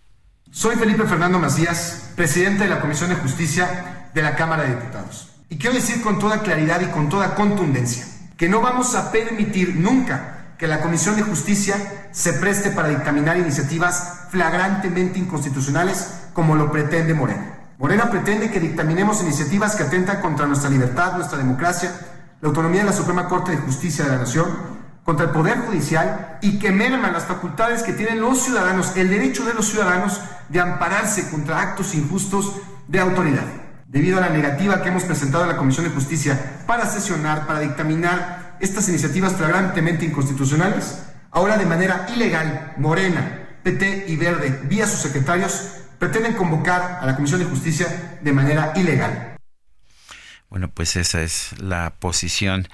Soy 0.51 0.75
Felipe 0.75 1.05
Fernando 1.05 1.39
Macías, 1.39 2.13
presidente 2.17 2.65
de 2.65 2.71
la 2.71 2.81
Comisión 2.81 3.11
de 3.11 3.17
Justicia 3.17 4.11
de 4.13 4.23
la 4.23 4.35
Cámara 4.35 4.65
de 4.65 4.75
Diputados. 4.75 5.29
Y 5.49 5.59
quiero 5.59 5.77
decir 5.77 6.03
con 6.03 6.19
toda 6.19 6.43
claridad 6.43 6.81
y 6.81 6.91
con 6.91 7.09
toda 7.09 7.37
contundencia 7.37 8.05
que 8.37 8.49
no 8.49 8.61
vamos 8.61 8.97
a 8.97 9.13
permitir 9.13 9.77
nunca 9.77 10.57
que 10.59 10.67
la 10.67 10.81
Comisión 10.81 11.15
de 11.15 11.23
Justicia 11.23 12.09
se 12.11 12.33
preste 12.33 12.71
para 12.71 12.89
dictaminar 12.89 13.37
iniciativas 13.37 14.27
flagrantemente 14.31 15.21
inconstitucionales 15.21 16.22
como 16.33 16.55
lo 16.55 16.71
pretende 16.71 17.15
Morena. 17.15 17.59
Morena 17.79 18.11
pretende 18.11 18.51
que 18.51 18.61
dictaminemos 18.61 19.23
iniciativas 19.23 19.75
que 19.75 19.83
atentan 19.83 20.21
contra 20.21 20.47
nuestra 20.47 20.71
libertad, 20.71 21.17
nuestra 21.17 21.39
democracia, 21.39 21.91
la 22.41 22.49
autonomía 22.49 22.81
de 22.81 22.87
la 22.87 22.93
Suprema 22.93 23.29
Corte 23.29 23.53
de 23.53 23.59
Justicia 23.59 24.05
de 24.05 24.13
la 24.13 24.19
Nación, 24.19 24.47
contra 25.05 25.27
el 25.27 25.33
Poder 25.33 25.59
Judicial 25.59 26.39
y 26.43 26.59
que 26.59 26.71
merman 26.71 27.13
las 27.13 27.25
facultades 27.25 27.83
que 27.83 27.93
tienen 27.93 28.21
los 28.21 28.43
ciudadanos, 28.43 28.97
el 28.97 29.11
derecho 29.11 29.45
de 29.45 29.55
los 29.55 29.67
ciudadanos 29.67 30.21
de 30.49 30.61
ampararse 30.61 31.29
contra 31.31 31.61
actos 31.61 31.95
injustos 31.95 32.55
de 32.87 33.01
autoridad. 33.01 33.45
Debido 33.87 34.19
a 34.19 34.21
la 34.21 34.31
negativa 34.31 34.81
que 34.81 34.89
hemos 34.89 35.05
presentado 35.05 35.45
a 35.45 35.49
la 35.49 35.57
Comisión 35.57 35.85
de 35.87 35.93
Justicia 35.93 36.39
para 36.67 36.87
sesionar, 36.87 37.47
para 37.47 37.61
dictaminar 37.61 38.57
estas 38.61 38.89
iniciativas 38.89 39.33
flagrantemente 39.33 40.05
inconstitucionales, 40.05 41.03
ahora 41.31 41.59
de 41.59 41.67
manera 41.67 42.07
ilegal, 42.15 42.75
Morena, 42.79 43.41
PT 43.65 44.07
y 44.09 44.17
Verde, 44.17 44.61
vía 44.65 44.87
sus 44.87 45.01
secretarios, 45.01 45.82
pretenden 46.03 46.33
convocar 46.33 46.99
a 47.01 47.07
la 47.07 47.15
Comisión 47.15 47.39
de 47.39 47.47
Justicia 47.47 48.19
de 48.21 48.33
manera 48.33 48.73
ilegal. 48.75 49.37
Bueno, 50.51 50.69
pues 50.69 50.97
esa 50.97 51.23
es 51.23 51.55
la 51.61 51.95
posición 51.97 52.67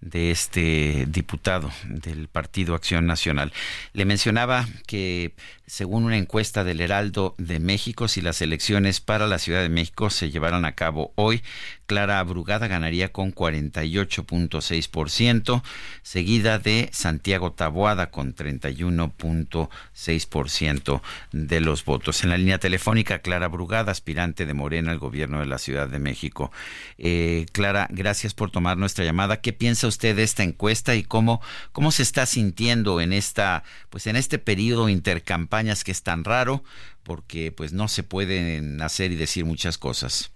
de 0.00 0.30
este 0.30 1.04
diputado 1.08 1.72
del 1.82 2.28
Partido 2.28 2.76
Acción 2.76 3.04
Nacional. 3.04 3.52
Le 3.92 4.04
mencionaba 4.04 4.68
que 4.86 5.34
según 5.66 6.04
una 6.04 6.16
encuesta 6.16 6.62
del 6.62 6.80
Heraldo 6.80 7.34
de 7.38 7.58
México, 7.58 8.06
si 8.06 8.20
las 8.20 8.40
elecciones 8.40 9.00
para 9.00 9.26
la 9.26 9.40
Ciudad 9.40 9.62
de 9.62 9.68
México 9.68 10.08
se 10.08 10.30
llevaran 10.30 10.64
a 10.64 10.76
cabo 10.76 11.12
hoy, 11.16 11.42
Clara 11.86 12.18
Abrugada 12.18 12.66
ganaría 12.66 13.12
con 13.12 13.32
48.6%, 13.32 15.62
seguida 16.02 16.58
de 16.58 16.90
Santiago 16.92 17.52
Taboada 17.52 18.10
con 18.10 18.34
31.6% 18.34 21.00
de 21.32 21.60
los 21.60 21.84
votos. 21.84 22.24
En 22.24 22.30
la 22.30 22.38
línea 22.38 22.58
telefónica, 22.58 23.20
Clara 23.20 23.46
Brugada, 23.48 23.92
aspirante 23.92 24.46
de 24.46 24.54
Morena 24.54 24.90
al 24.90 24.98
gobierno 24.98 25.38
de 25.40 25.46
la 25.46 25.58
Ciudad 25.58 25.88
de 25.88 26.00
México. 26.00 26.50
Eh, 26.98 27.46
Clara, 27.52 27.86
gracias 27.90 28.34
por 28.34 28.50
tomar 28.50 28.76
nuestra 28.76 29.04
llamada. 29.04 29.40
¿Qué 29.40 29.52
piensa 29.52 29.86
usted 29.86 30.16
de 30.16 30.24
esta 30.24 30.42
encuesta 30.42 30.96
y 30.96 31.04
cómo, 31.04 31.40
cómo 31.72 31.92
se 31.92 32.02
está 32.02 32.26
sintiendo 32.26 33.00
en 33.00 33.12
esta, 33.12 33.62
pues 33.90 34.06
en 34.06 34.16
este 34.16 34.38
periodo 34.38 34.88
intercampañas 34.88 35.84
que 35.84 35.92
es 35.92 36.02
tan 36.02 36.24
raro? 36.24 36.64
Porque 37.02 37.52
pues 37.52 37.72
no 37.72 37.86
se 37.86 38.02
pueden 38.02 38.82
hacer 38.82 39.12
y 39.12 39.16
decir 39.16 39.44
muchas 39.44 39.78
cosas. 39.78 40.32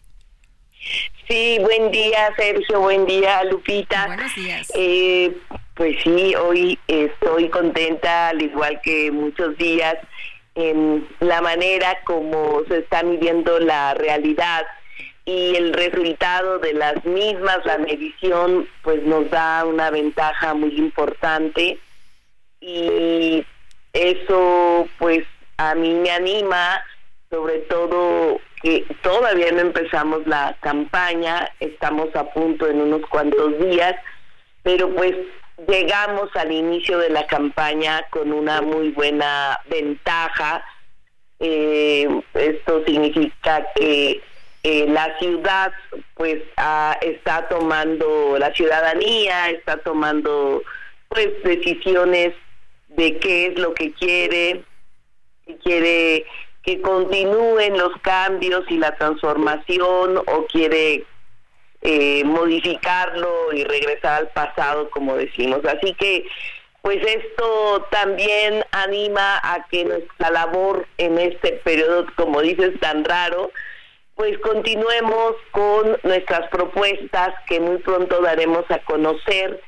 Sí, 1.28 1.59
buen 1.61 1.91
día 1.91 2.33
Sergio, 2.37 2.81
buen 2.81 3.07
día 3.07 3.45
Lupita. 3.45 4.07
Buenos 4.07 4.35
días. 4.35 4.72
Eh, 4.74 5.37
pues 5.74 5.97
sí, 6.03 6.35
hoy 6.35 6.78
estoy 6.89 7.49
contenta, 7.49 8.28
al 8.28 8.43
igual 8.43 8.81
que 8.83 9.11
muchos 9.11 9.57
días, 9.57 9.97
en 10.55 11.07
la 11.20 11.41
manera 11.41 11.99
como 12.05 12.62
se 12.68 12.78
está 12.78 13.03
midiendo 13.03 13.61
la 13.61 13.95
realidad 13.95 14.66
y 15.24 15.55
el 15.55 15.72
resultado 15.72 16.59
de 16.59 16.72
las 16.72 17.05
mismas, 17.05 17.64
la 17.64 17.78
medición, 17.78 18.66
pues 18.83 19.03
nos 19.05 19.31
da 19.31 19.64
una 19.64 19.91
ventaja 19.91 20.55
muy 20.55 20.76
importante. 20.76 21.78
y 22.61 23.45
eso 23.93 24.89
pues 24.99 25.24
a 25.57 25.74
mí 25.74 25.95
me 25.95 26.11
anima, 26.11 26.83
sobre 27.28 27.59
todo 27.59 28.41
que 28.62 28.84
todavía 29.02 29.50
no 29.52 29.61
empezamos 29.61 30.26
la 30.26 30.56
campaña, 30.61 31.50
estamos 31.61 32.14
a 32.14 32.30
punto 32.30 32.66
en 32.66 32.80
unos 32.80 33.02
cuantos 33.08 33.58
días, 33.58 33.94
pero 34.62 34.94
pues 34.94 35.14
llegamos 35.66 36.28
al 36.34 36.52
inicio 36.52 36.98
de 36.98 37.11
la 37.11 37.26
campaña 37.26 38.04
con 38.11 38.32
una 38.32 38.61
muy 38.61 38.90
buena 38.90 39.58
ventaja. 39.68 40.64
Eh, 41.38 42.06
esto 42.34 42.84
significa 42.84 43.66
que 43.74 44.20
eh, 44.62 44.86
la 44.88 45.18
ciudad 45.18 45.72
pues 46.14 46.42
está 47.00 47.48
tomando, 47.48 48.36
la 48.38 48.52
ciudadanía 48.52 49.48
está 49.50 49.78
tomando 49.78 50.62
pues 51.08 51.28
decisiones 51.42 52.34
de 52.88 53.18
qué 53.18 53.46
es 53.46 53.58
lo 53.58 53.72
que 53.72 53.92
quiere, 53.92 54.62
si 55.46 55.54
quiere 55.54 56.26
que 56.62 56.80
continúen 56.82 57.78
los 57.78 57.96
cambios 58.02 58.64
y 58.68 58.78
la 58.78 58.94
transformación 58.96 60.18
o 60.18 60.46
quiere 60.46 61.04
eh, 61.82 62.22
modificarlo 62.24 63.52
y 63.52 63.64
regresar 63.64 64.20
al 64.20 64.28
pasado, 64.28 64.90
como 64.90 65.16
decimos. 65.16 65.61
Así 65.64 65.94
que, 65.94 66.26
pues 66.82 66.98
esto 67.06 67.86
también 67.90 68.64
anima 68.72 69.40
a 69.42 69.66
que 69.70 69.84
nuestra 69.84 70.30
labor 70.30 70.86
en 70.98 71.18
este 71.18 71.52
periodo, 71.64 72.06
como 72.16 72.42
dices, 72.42 72.78
tan 72.80 73.04
raro, 73.04 73.50
pues 74.14 74.38
continuemos 74.40 75.36
con 75.52 75.96
nuestras 76.02 76.46
propuestas 76.50 77.34
que 77.46 77.58
muy 77.58 77.78
pronto 77.78 78.20
daremos 78.20 78.64
a 78.70 78.78
conocer 78.80 79.62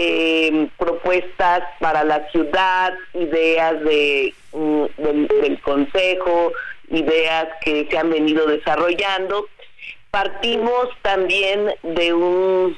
eh, 0.00 0.68
propuestas 0.78 1.64
para 1.80 2.04
la 2.04 2.30
ciudad, 2.30 2.94
ideas 3.14 3.80
de, 3.82 4.32
mm, 4.52 4.84
del, 4.96 5.60
Consejo, 5.62 6.52
ideas 6.88 7.48
que 7.62 7.88
se 7.90 7.98
han 7.98 8.10
venido 8.10 8.46
desarrollando. 8.46 9.48
Partimos 10.12 10.88
también 11.02 11.74
de 11.82 12.14
un, 12.14 12.76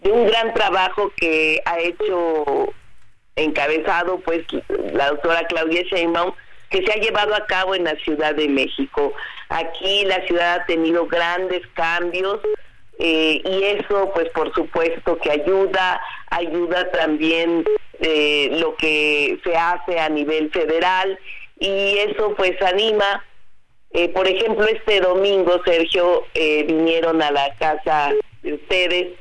de 0.00 0.12
un 0.12 0.26
gran 0.26 0.54
trabajo 0.54 1.12
que 1.14 1.60
ha 1.66 1.78
hecho 1.78 2.72
encabezado 3.36 4.18
pues 4.20 4.44
la 4.94 5.10
doctora 5.10 5.46
Claudia 5.46 5.82
Sheinbaum, 5.82 6.32
que 6.70 6.86
se 6.86 6.90
ha 6.90 6.96
llevado 6.96 7.34
a 7.34 7.44
cabo 7.44 7.74
en 7.74 7.84
la 7.84 7.96
Ciudad 7.96 8.34
de 8.34 8.48
México. 8.48 9.12
Aquí 9.50 10.04
la 10.06 10.24
ciudad 10.26 10.60
ha 10.60 10.66
tenido 10.66 11.06
grandes 11.06 11.66
cambios, 11.74 12.40
eh, 12.98 13.42
y 13.44 13.62
eso 13.64 14.10
pues 14.14 14.28
por 14.30 14.54
supuesto 14.54 15.18
que 15.18 15.30
ayuda, 15.30 16.00
ayuda 16.30 16.90
también 16.92 17.64
eh, 18.00 18.50
lo 18.52 18.76
que 18.76 19.38
se 19.42 19.56
hace 19.56 19.98
a 19.98 20.08
nivel 20.08 20.50
federal 20.50 21.18
y 21.58 21.98
eso 21.98 22.34
pues 22.36 22.60
anima. 22.62 23.24
Eh, 23.92 24.08
por 24.08 24.26
ejemplo, 24.26 24.66
este 24.66 25.00
domingo, 25.00 25.60
Sergio, 25.64 26.24
vinieron 26.34 27.22
a 27.22 27.30
la 27.30 27.54
casa 27.56 28.12
de 28.42 28.54
ustedes 28.54 29.12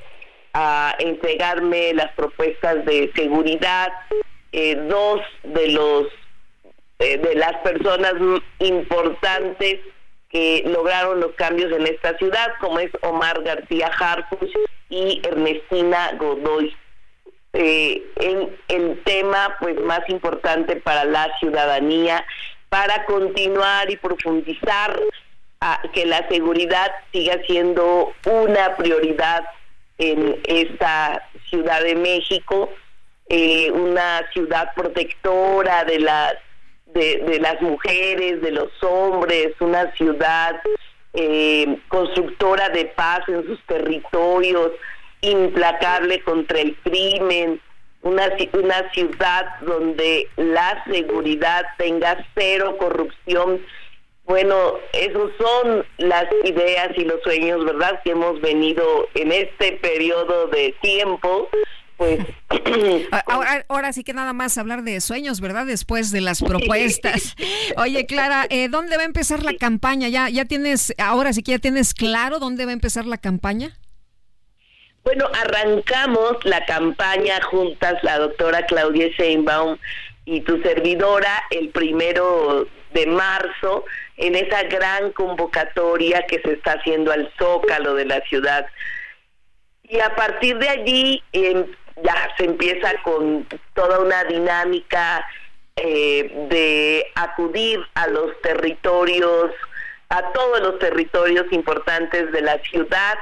a 0.53 0.95
entregarme 0.97 1.93
las 1.93 2.11
propuestas 2.13 2.84
de 2.86 3.11
seguridad. 3.15 3.93
dos 4.51 5.21
de 5.43 5.67
los 5.69 6.07
de 6.97 7.36
las 7.36 7.55
personas 7.57 8.13
importantes 8.59 9.80
que 10.34 10.63
lograron 10.65 11.19
los 11.19 11.34
cambios 11.34 11.71
en 11.71 11.86
esta 11.86 12.17
ciudad, 12.17 12.53
como 12.59 12.79
es 12.79 12.89
Omar 13.01 13.43
García 13.43 13.88
Harfuch 13.88 14.51
y 14.89 15.21
Ernestina 15.23 16.13
Godoy. 16.17 16.75
Eh, 17.53 18.03
en 18.15 18.49
el 18.67 19.03
tema 19.03 19.55
pues 19.59 19.79
más 19.81 20.01
importante 20.09 20.77
para 20.77 21.05
la 21.05 21.29
ciudadanía, 21.38 22.25
para 22.69 23.05
continuar 23.05 23.91
y 23.91 23.97
profundizar 23.97 24.99
que 25.93 26.05
la 26.07 26.27
seguridad 26.27 26.91
siga 27.11 27.38
siendo 27.45 28.11
una 28.25 28.75
prioridad 28.75 29.45
en 29.99 30.41
esta 30.47 31.29
Ciudad 31.49 31.84
de 31.84 31.95
México, 31.95 32.71
eh, 33.29 33.69
una 33.71 34.27
ciudad 34.34 34.73
protectora 34.73 35.86
de 35.86 35.99
las 35.99 36.34
de, 36.93 37.39
las 37.39 37.61
mujeres, 37.61 38.41
de 38.41 38.51
los 38.51 38.71
hombres, 38.81 39.53
una 39.59 39.91
ciudad 39.95 40.61
eh, 41.13 41.77
constructora 41.87 42.69
de 42.69 42.85
paz 42.85 43.21
en 43.27 43.45
sus 43.45 43.61
territorios, 43.65 44.71
implacable 45.21 46.21
contra 46.21 46.59
el 46.59 46.75
crimen, 46.77 47.61
una, 48.01 48.29
una 48.53 48.91
ciudad 48.91 49.59
donde 49.61 50.27
la 50.35 50.83
seguridad 50.85 51.63
tenga 51.77 52.25
cero 52.35 52.75
corrupción. 52.77 53.61
Bueno, 54.25 54.75
esos 54.93 55.31
son 55.37 55.85
las 55.97 56.25
ideas 56.43 56.89
y 56.95 57.05
los 57.05 57.21
sueños, 57.23 57.63
¿verdad?, 57.65 58.01
que 58.03 58.11
hemos 58.11 58.39
venido 58.41 59.07
en 59.15 59.31
este 59.31 59.73
periodo 59.81 60.47
de 60.47 60.73
tiempo 60.81 61.49
pues 61.97 62.19
ahora, 63.67 63.93
sí 63.93 64.03
que 64.03 64.13
nada 64.13 64.33
más 64.33 64.57
hablar 64.57 64.83
de 64.83 64.99
sueños, 65.01 65.41
¿verdad? 65.41 65.65
Después 65.65 66.11
de 66.11 66.21
las 66.21 66.41
propuestas. 66.41 67.35
Oye, 67.77 68.05
Clara, 68.05 68.45
eh, 68.49 68.69
¿dónde 68.69 68.97
va 68.97 69.03
a 69.03 69.05
empezar 69.05 69.43
la 69.43 69.53
campaña? 69.53 70.09
¿Ya, 70.09 70.29
ya 70.29 70.45
tienes, 70.45 70.93
ahora 70.97 71.33
sí 71.33 71.43
que 71.43 71.51
ya 71.51 71.59
tienes 71.59 71.93
claro 71.93 72.39
dónde 72.39 72.65
va 72.65 72.71
a 72.71 72.73
empezar 72.73 73.05
la 73.05 73.17
campaña? 73.17 73.77
Bueno, 75.03 75.27
arrancamos 75.33 76.37
la 76.45 76.65
campaña 76.65 77.41
juntas, 77.41 78.01
la 78.03 78.19
doctora 78.19 78.65
Claudia 78.65 79.09
Sheinbaum 79.09 79.77
y 80.25 80.41
tu 80.41 80.61
servidora, 80.61 81.43
el 81.49 81.69
primero 81.69 82.67
de 82.93 83.07
marzo, 83.07 83.83
en 84.15 84.35
esa 84.35 84.63
gran 84.63 85.11
convocatoria 85.11 86.25
que 86.27 86.39
se 86.41 86.53
está 86.53 86.73
haciendo 86.73 87.11
al 87.11 87.29
Zócalo 87.37 87.95
de 87.95 88.05
la 88.05 88.21
ciudad. 88.21 88.65
Y 89.83 89.99
a 89.99 90.15
partir 90.15 90.57
de 90.59 90.69
allí 90.69 91.23
eh, 91.33 91.65
ya 92.01 92.29
se 92.37 92.45
empieza 92.45 92.91
con 93.03 93.47
toda 93.73 93.99
una 93.99 94.23
dinámica 94.23 95.25
eh, 95.75 96.31
de 96.49 97.05
acudir 97.15 97.79
a 97.95 98.07
los 98.07 98.39
territorios, 98.41 99.51
a 100.09 100.31
todos 100.31 100.61
los 100.61 100.79
territorios 100.79 101.45
importantes 101.51 102.31
de 102.31 102.41
la 102.41 102.59
ciudad, 102.59 103.17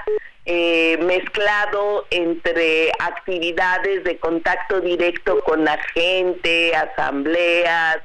eh, 0.45 0.97
mezclado 1.01 2.05
entre 2.09 2.91
actividades 2.99 4.03
de 4.03 4.17
contacto 4.17 4.81
directo 4.81 5.39
con 5.41 5.63
la 5.63 5.77
gente, 5.93 6.75
asambleas, 6.75 7.99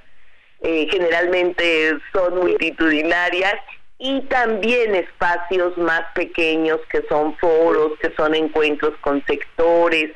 eh, 0.62 0.86
generalmente 0.90 1.98
son 2.12 2.38
multitudinarias, 2.38 3.54
y 3.98 4.20
también 4.22 4.94
espacios 4.94 5.76
más 5.78 6.02
pequeños 6.14 6.80
que 6.90 7.02
son 7.08 7.36
foros, 7.38 7.98
que 8.00 8.12
son 8.14 8.34
encuentros 8.34 8.94
con 9.00 9.24
sectores, 9.24 10.10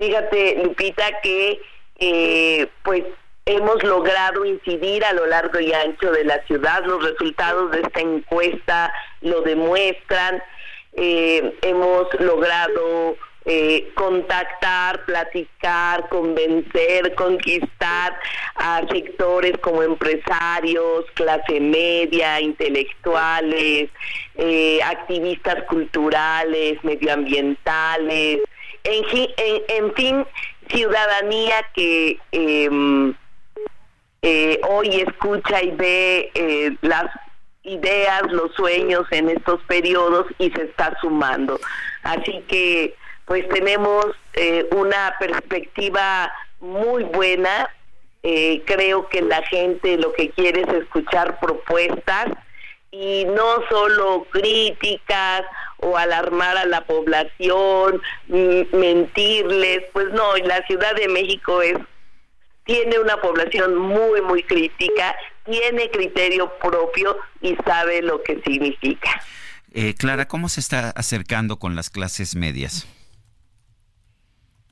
Fíjate, 0.00 0.62
Lupita, 0.64 1.20
que 1.22 1.60
eh, 1.98 2.66
pues 2.82 3.04
hemos 3.44 3.82
logrado 3.84 4.46
incidir 4.46 5.04
a 5.04 5.12
lo 5.12 5.26
largo 5.26 5.60
y 5.60 5.74
ancho 5.74 6.10
de 6.10 6.24
la 6.24 6.42
ciudad. 6.46 6.82
Los 6.86 7.04
resultados 7.04 7.70
de 7.70 7.82
esta 7.82 8.00
encuesta 8.00 8.90
lo 9.20 9.42
demuestran. 9.42 10.42
Eh, 10.94 11.54
hemos 11.60 12.06
logrado 12.18 13.18
eh, 13.44 13.90
contactar, 13.94 15.04
platicar, 15.04 16.08
convencer, 16.08 17.14
conquistar 17.14 18.18
a 18.54 18.80
sectores 18.90 19.58
como 19.58 19.82
empresarios, 19.82 21.04
clase 21.12 21.60
media, 21.60 22.40
intelectuales, 22.40 23.90
activistas 24.82 25.62
culturales, 25.64 26.82
medioambientales, 26.84 28.40
en, 28.84 29.94
fin, 29.94 30.26
ciudadanía 30.68 31.66
que 31.74 32.18
em, 32.32 33.14
eh, 34.22 34.60
hoy 34.68 35.00
escucha 35.00 35.62
y 35.62 35.70
ve 35.72 36.30
eh, 36.34 36.76
las 36.82 37.06
ideas, 37.62 38.22
los 38.30 38.54
sueños 38.54 39.06
en 39.10 39.28
estos 39.30 39.62
periodos 39.64 40.26
y 40.38 40.50
se 40.50 40.62
está 40.64 40.96
sumando. 41.00 41.58
Así 42.02 42.42
que 42.48 42.94
pues 43.26 43.48
tenemos 43.48 44.06
eh, 44.32 44.66
una 44.72 45.14
perspectiva 45.20 46.32
muy 46.60 47.04
buena. 47.04 47.68
creo 48.66 49.08
que 49.08 49.22
la 49.22 49.42
gente 49.46 49.96
lo 49.96 50.12
que 50.12 50.30
quiere 50.30 50.62
es 50.62 50.68
escuchar 50.68 51.40
propuestas 51.40 52.28
y 52.90 53.24
no 53.24 53.62
solo 53.68 54.26
críticas 54.30 55.42
o 55.78 55.96
alarmar 55.96 56.56
a 56.56 56.66
la 56.66 56.84
población, 56.84 58.02
mentirles, 58.28 59.82
pues 59.92 60.08
no, 60.12 60.36
la 60.36 60.66
Ciudad 60.66 60.94
de 60.94 61.08
México 61.08 61.62
es 61.62 61.78
tiene 62.64 62.98
una 62.98 63.16
población 63.16 63.76
muy 63.76 64.20
muy 64.22 64.42
crítica, 64.42 65.16
tiene 65.44 65.90
criterio 65.90 66.52
propio 66.58 67.16
y 67.40 67.56
sabe 67.64 68.02
lo 68.02 68.22
que 68.22 68.40
significa. 68.42 69.20
Eh, 69.72 69.94
Clara, 69.94 70.26
¿cómo 70.28 70.48
se 70.48 70.60
está 70.60 70.90
acercando 70.90 71.58
con 71.58 71.74
las 71.74 71.90
clases 71.90 72.36
medias? 72.36 72.86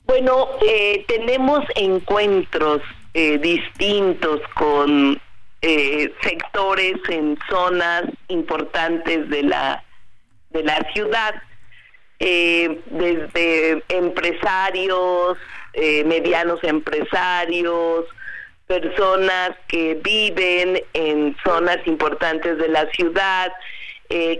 Bueno, 0.05 0.49
eh, 0.61 1.05
tenemos 1.07 1.63
encuentros 1.75 2.81
eh, 3.13 3.37
distintos 3.37 4.41
con 4.55 5.21
eh, 5.61 6.13
sectores 6.21 6.95
en 7.09 7.37
zonas 7.49 8.03
importantes 8.27 9.29
de 9.29 9.43
la 9.43 9.83
de 10.51 10.63
la 10.63 10.77
ciudad, 10.93 11.35
desde 12.19 13.83
empresarios, 13.89 15.37
medianos 16.05 16.59
empresarios, 16.63 18.05
personas 18.65 19.51
que 19.67 19.93
viven 20.03 20.81
en 20.93 21.37
zonas 21.43 21.77
importantes 21.85 22.57
de 22.57 22.67
la 22.67 22.89
ciudad, 22.93 23.53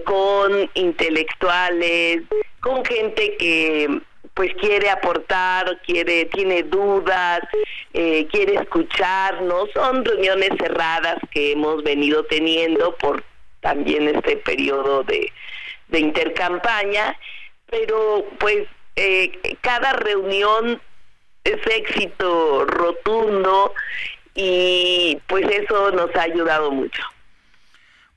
con 0.04 0.68
intelectuales, 0.74 2.24
con 2.60 2.84
gente 2.84 3.38
que 3.38 4.02
pues 4.40 4.54
quiere 4.54 4.90
aportar, 4.90 5.82
quiere, 5.82 6.24
tiene 6.28 6.64
dudas, 6.64 7.42
eh, 7.94 8.26
quiere 8.32 8.54
escucharnos. 8.54 9.70
Son 9.74 10.06
reuniones 10.06 10.52
cerradas 10.58 11.18
que 11.30 11.52
hemos 11.52 11.84
venido 11.84 12.24
teniendo 12.24 12.96
por 12.96 13.22
también 13.60 14.08
este 14.08 14.38
periodo 14.38 15.04
de, 15.04 15.30
de 15.90 16.00
intercampaña, 16.00 17.20
pero 17.70 18.26
pues 18.40 18.66
eh, 18.96 19.58
cada 19.60 19.92
reunión 19.92 20.82
es 21.44 21.60
éxito 21.76 22.64
rotundo 22.64 23.74
y 24.36 25.20
pues 25.28 25.50
eso 25.50 25.92
nos 25.92 26.16
ha 26.16 26.22
ayudado 26.22 26.72
mucho. 26.72 27.04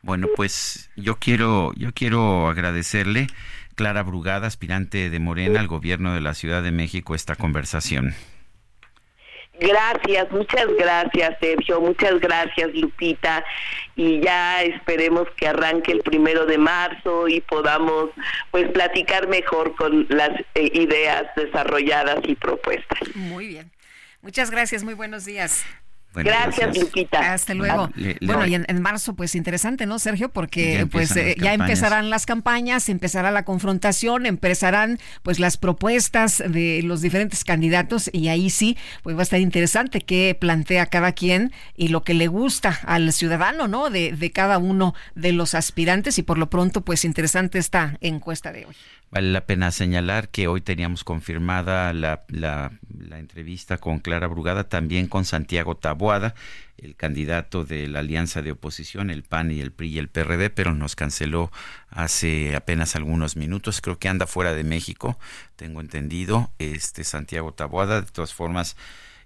Bueno, 0.02 0.28
pues 0.36 0.88
yo 0.94 1.16
quiero 1.16 1.72
yo 1.74 1.90
quiero 1.92 2.46
agradecerle 2.46 3.26
Clara 3.82 4.04
Brugada, 4.04 4.46
aspirante 4.46 5.10
de 5.10 5.18
Morena 5.18 5.58
al 5.58 5.66
gobierno 5.66 6.14
de 6.14 6.20
la 6.20 6.34
Ciudad 6.34 6.62
de 6.62 6.70
México, 6.70 7.16
esta 7.16 7.34
conversación. 7.34 8.14
Gracias, 9.58 10.30
muchas 10.30 10.68
gracias 10.78 11.36
Sergio, 11.40 11.80
muchas 11.80 12.20
gracias 12.20 12.70
Lupita 12.74 13.44
y 13.96 14.20
ya 14.20 14.62
esperemos 14.62 15.26
que 15.36 15.48
arranque 15.48 15.90
el 15.90 15.98
primero 16.02 16.46
de 16.46 16.58
marzo 16.58 17.26
y 17.26 17.40
podamos 17.40 18.10
pues 18.52 18.70
platicar 18.70 19.26
mejor 19.26 19.74
con 19.74 20.06
las 20.10 20.30
eh, 20.54 20.70
ideas 20.74 21.24
desarrolladas 21.34 22.20
y 22.22 22.36
propuestas. 22.36 23.00
Muy 23.16 23.48
bien. 23.48 23.72
Muchas 24.20 24.52
gracias, 24.52 24.84
muy 24.84 24.94
buenos 24.94 25.24
días 25.24 25.64
gracias, 26.14 26.76
Lupita. 26.76 27.32
Hasta 27.32 27.54
luego. 27.54 27.90
bueno, 28.20 28.46
y 28.46 28.54
en, 28.54 28.82
marzo, 28.82 29.14
pues 29.14 29.34
interesante, 29.34 29.86
¿no, 29.86 29.98
Sergio? 29.98 30.30
Porque 30.30 30.78
ya 30.78 30.86
pues 30.86 31.16
eh, 31.16 31.36
ya 31.38 31.54
empezarán 31.54 32.10
las 32.10 32.26
campañas, 32.26 32.88
empezará 32.88 33.30
la 33.30 33.44
confrontación, 33.44 34.26
empezarán 34.26 34.98
pues 35.22 35.38
las 35.38 35.56
propuestas 35.56 36.42
de 36.46 36.82
los 36.84 37.00
diferentes 37.00 37.44
candidatos 37.44 38.10
y 38.12 38.28
ahí 38.28 38.50
sí, 38.50 38.76
pues 39.02 39.16
va 39.16 39.20
a 39.20 39.22
estar 39.24 39.40
interesante 39.40 40.00
qué 40.00 40.36
plantea 40.38 40.86
cada 40.86 41.12
quien 41.12 41.52
y 41.76 41.88
lo 41.88 42.02
que 42.02 42.14
le 42.14 42.26
gusta 42.26 42.78
al 42.84 43.12
ciudadano, 43.12 43.68
¿no? 43.68 43.90
De, 43.90 44.12
de 44.12 44.30
cada 44.30 44.58
uno 44.58 44.94
de 45.14 45.32
los 45.32 45.54
aspirantes 45.54 46.18
y 46.18 46.22
por 46.22 46.38
lo 46.38 46.50
pronto, 46.50 46.82
pues 46.82 47.04
interesante 47.04 47.58
esta 47.58 47.96
encuesta 48.00 48.52
de 48.52 48.66
hoy. 48.66 48.76
Vale 49.12 49.30
la 49.30 49.44
pena 49.44 49.70
señalar 49.70 50.30
que 50.30 50.48
hoy 50.48 50.62
teníamos 50.62 51.04
confirmada 51.04 51.92
la, 51.92 52.24
la, 52.28 52.70
entrevista 53.18 53.76
con 53.76 53.98
Clara 53.98 54.26
Brugada, 54.26 54.70
también 54.70 55.06
con 55.06 55.26
Santiago 55.26 55.76
Taboada, 55.76 56.34
el 56.78 56.96
candidato 56.96 57.66
de 57.66 57.88
la 57.88 57.98
alianza 57.98 58.40
de 58.40 58.52
oposición, 58.52 59.10
el 59.10 59.22
PAN 59.22 59.50
y 59.50 59.60
el 59.60 59.70
PRI 59.70 59.88
y 59.88 59.98
el 59.98 60.08
PRD, 60.08 60.48
pero 60.48 60.72
nos 60.72 60.96
canceló 60.96 61.52
hace 61.90 62.56
apenas 62.56 62.96
algunos 62.96 63.36
minutos. 63.36 63.82
Creo 63.82 63.98
que 63.98 64.08
anda 64.08 64.26
fuera 64.26 64.54
de 64.54 64.64
México, 64.64 65.18
tengo 65.56 65.82
entendido, 65.82 66.50
este 66.58 67.04
Santiago 67.04 67.52
Taboada. 67.52 68.00
De 68.00 68.10
todas 68.10 68.32
formas, 68.32 68.76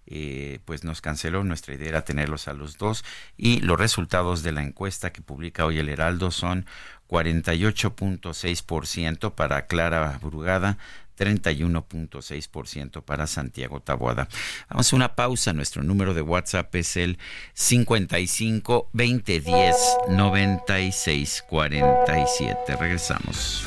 eh, 0.09 0.61
pues 0.65 0.85
nos 0.85 1.01
canceló. 1.01 1.43
Nuestra 1.45 1.75
idea 1.75 1.89
era 1.89 2.05
tenerlos 2.05 2.49
a 2.49 2.55
los 2.55 2.79
dos. 2.79 3.05
Y 3.37 3.61
los 3.61 3.79
resultados 3.79 4.43
de 4.43 4.53
la 4.53 4.63
encuesta 4.63 5.13
que 5.13 5.23
publica 5.23 5.65
hoy 5.65 5.79
el 5.79 5.89
Heraldo 5.89 6.31
son 6.31 6.67
48.6% 7.09 9.35
para 9.35 9.67
Clara 9.67 10.19
Brugada, 10.23 10.79
31.6% 11.19 13.03
para 13.03 13.27
Santiago 13.27 13.81
Taboada. 13.81 14.29
Vamos 14.69 14.93
a 14.93 14.97
una 14.97 15.15
pausa. 15.15 15.53
Nuestro 15.53 15.83
número 15.83 16.15
de 16.15 16.23
WhatsApp 16.23 16.75
es 16.75 16.97
el 16.97 17.19
55 17.55 18.91
2010 18.93 19.77
96 20.11 21.45
47. 21.49 22.77
Regresamos. 22.77 23.67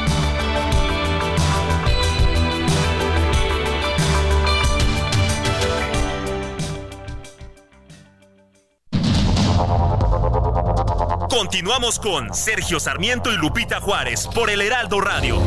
Continuamos 11.51 11.99
con 11.99 12.33
Sergio 12.33 12.79
Sarmiento 12.79 13.29
y 13.29 13.35
Lupita 13.35 13.81
Juárez 13.81 14.25
por 14.25 14.49
el 14.49 14.61
Heraldo 14.61 15.01
Radio. 15.01 15.41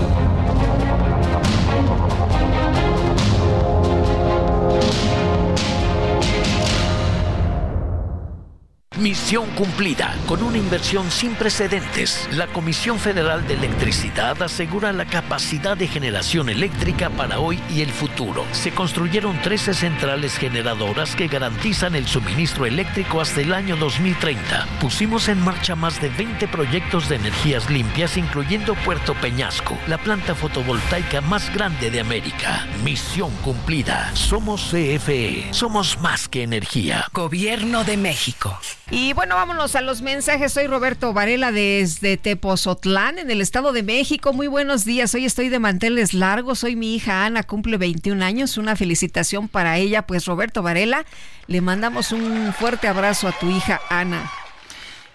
Misión 8.99 9.47
cumplida. 9.57 10.15
Con 10.29 10.43
una 10.43 10.59
inversión 10.59 11.11
sin 11.11 11.35
precedentes, 11.35 12.29
la 12.33 12.49
Comisión 12.49 12.99
Federal 12.99 13.47
de 13.49 13.55
Electricidad 13.55 14.43
asegura 14.43 14.93
la 14.93 15.07
capacidad 15.07 15.77
de 15.77 15.89
generación 15.89 16.51
eléctrica 16.51 17.09
para 17.09 17.41
hoy 17.41 17.61
y 17.71 17.81
el 17.81 17.91
futuro. 17.91 18.14
Se 18.53 18.71
construyeron 18.71 19.43
13 19.43 19.75
centrales 19.75 20.37
generadoras 20.39 21.17
que 21.17 21.27
garantizan 21.27 21.97
el 21.97 22.07
suministro 22.07 22.65
eléctrico 22.65 23.21
hasta 23.21 23.41
el 23.41 23.53
año 23.53 23.75
2030. 23.77 24.69
Pusimos 24.81 25.29
en 25.29 25.41
marcha 25.41 25.75
más 25.75 26.01
de 26.01 26.11
20 26.11 26.47
proyectos 26.47 27.09
de 27.09 27.17
energías 27.17 27.69
limpias, 27.71 28.17
incluyendo 28.17 28.77
Puerto 28.77 29.15
Peñasco, 29.15 29.77
la 29.89 29.99
planta 29.99 30.37
fotovoltaica 30.37 31.23
más 31.23 31.53
grande 31.53 31.91
de 31.91 32.01
América. 32.01 32.69
Misión 32.85 33.33
cumplida. 33.43 34.15
Somos 34.15 34.71
CFE. 34.71 35.49
Somos 35.51 35.99
más 36.01 36.29
que 36.29 36.45
energía. 36.45 37.07
Gobierno 37.13 37.83
de 37.83 37.97
México. 37.97 38.57
Y 38.91 39.13
bueno, 39.15 39.35
vámonos 39.35 39.75
a 39.75 39.81
los 39.81 40.03
mensajes. 40.03 40.53
Soy 40.53 40.69
Roberto 40.69 41.13
Varela 41.13 41.51
desde 41.51 42.17
Tepozotlán, 42.17 43.19
en 43.19 43.31
el 43.31 43.41
Estado 43.41 43.73
de 43.73 43.83
México. 43.83 44.33
Muy 44.33 44.47
buenos 44.47 44.85
días. 44.85 45.15
Hoy 45.15 45.25
estoy 45.25 45.49
de 45.49 45.59
manteles 45.59 46.15
largos. 46.15 46.63
Hoy 46.63 46.77
mi 46.77 46.95
hija 46.95 47.25
Ana 47.25 47.43
cumple 47.43 47.77
21 48.05 48.25
años. 48.25 48.59
Una 48.59 48.77
felicitación 48.77 49.49
para 49.49 49.79
ella. 49.79 50.03
Pues 50.03 50.27
Roberto 50.27 50.63
Varela, 50.63 51.07
le 51.47 51.61
mandamos 51.61 52.13
un 52.13 52.53
fuerte 52.53 52.87
abrazo 52.87 53.29
a 53.29 53.33
tu 53.33 53.51
hija 53.51 53.81
Ana. 53.89 54.31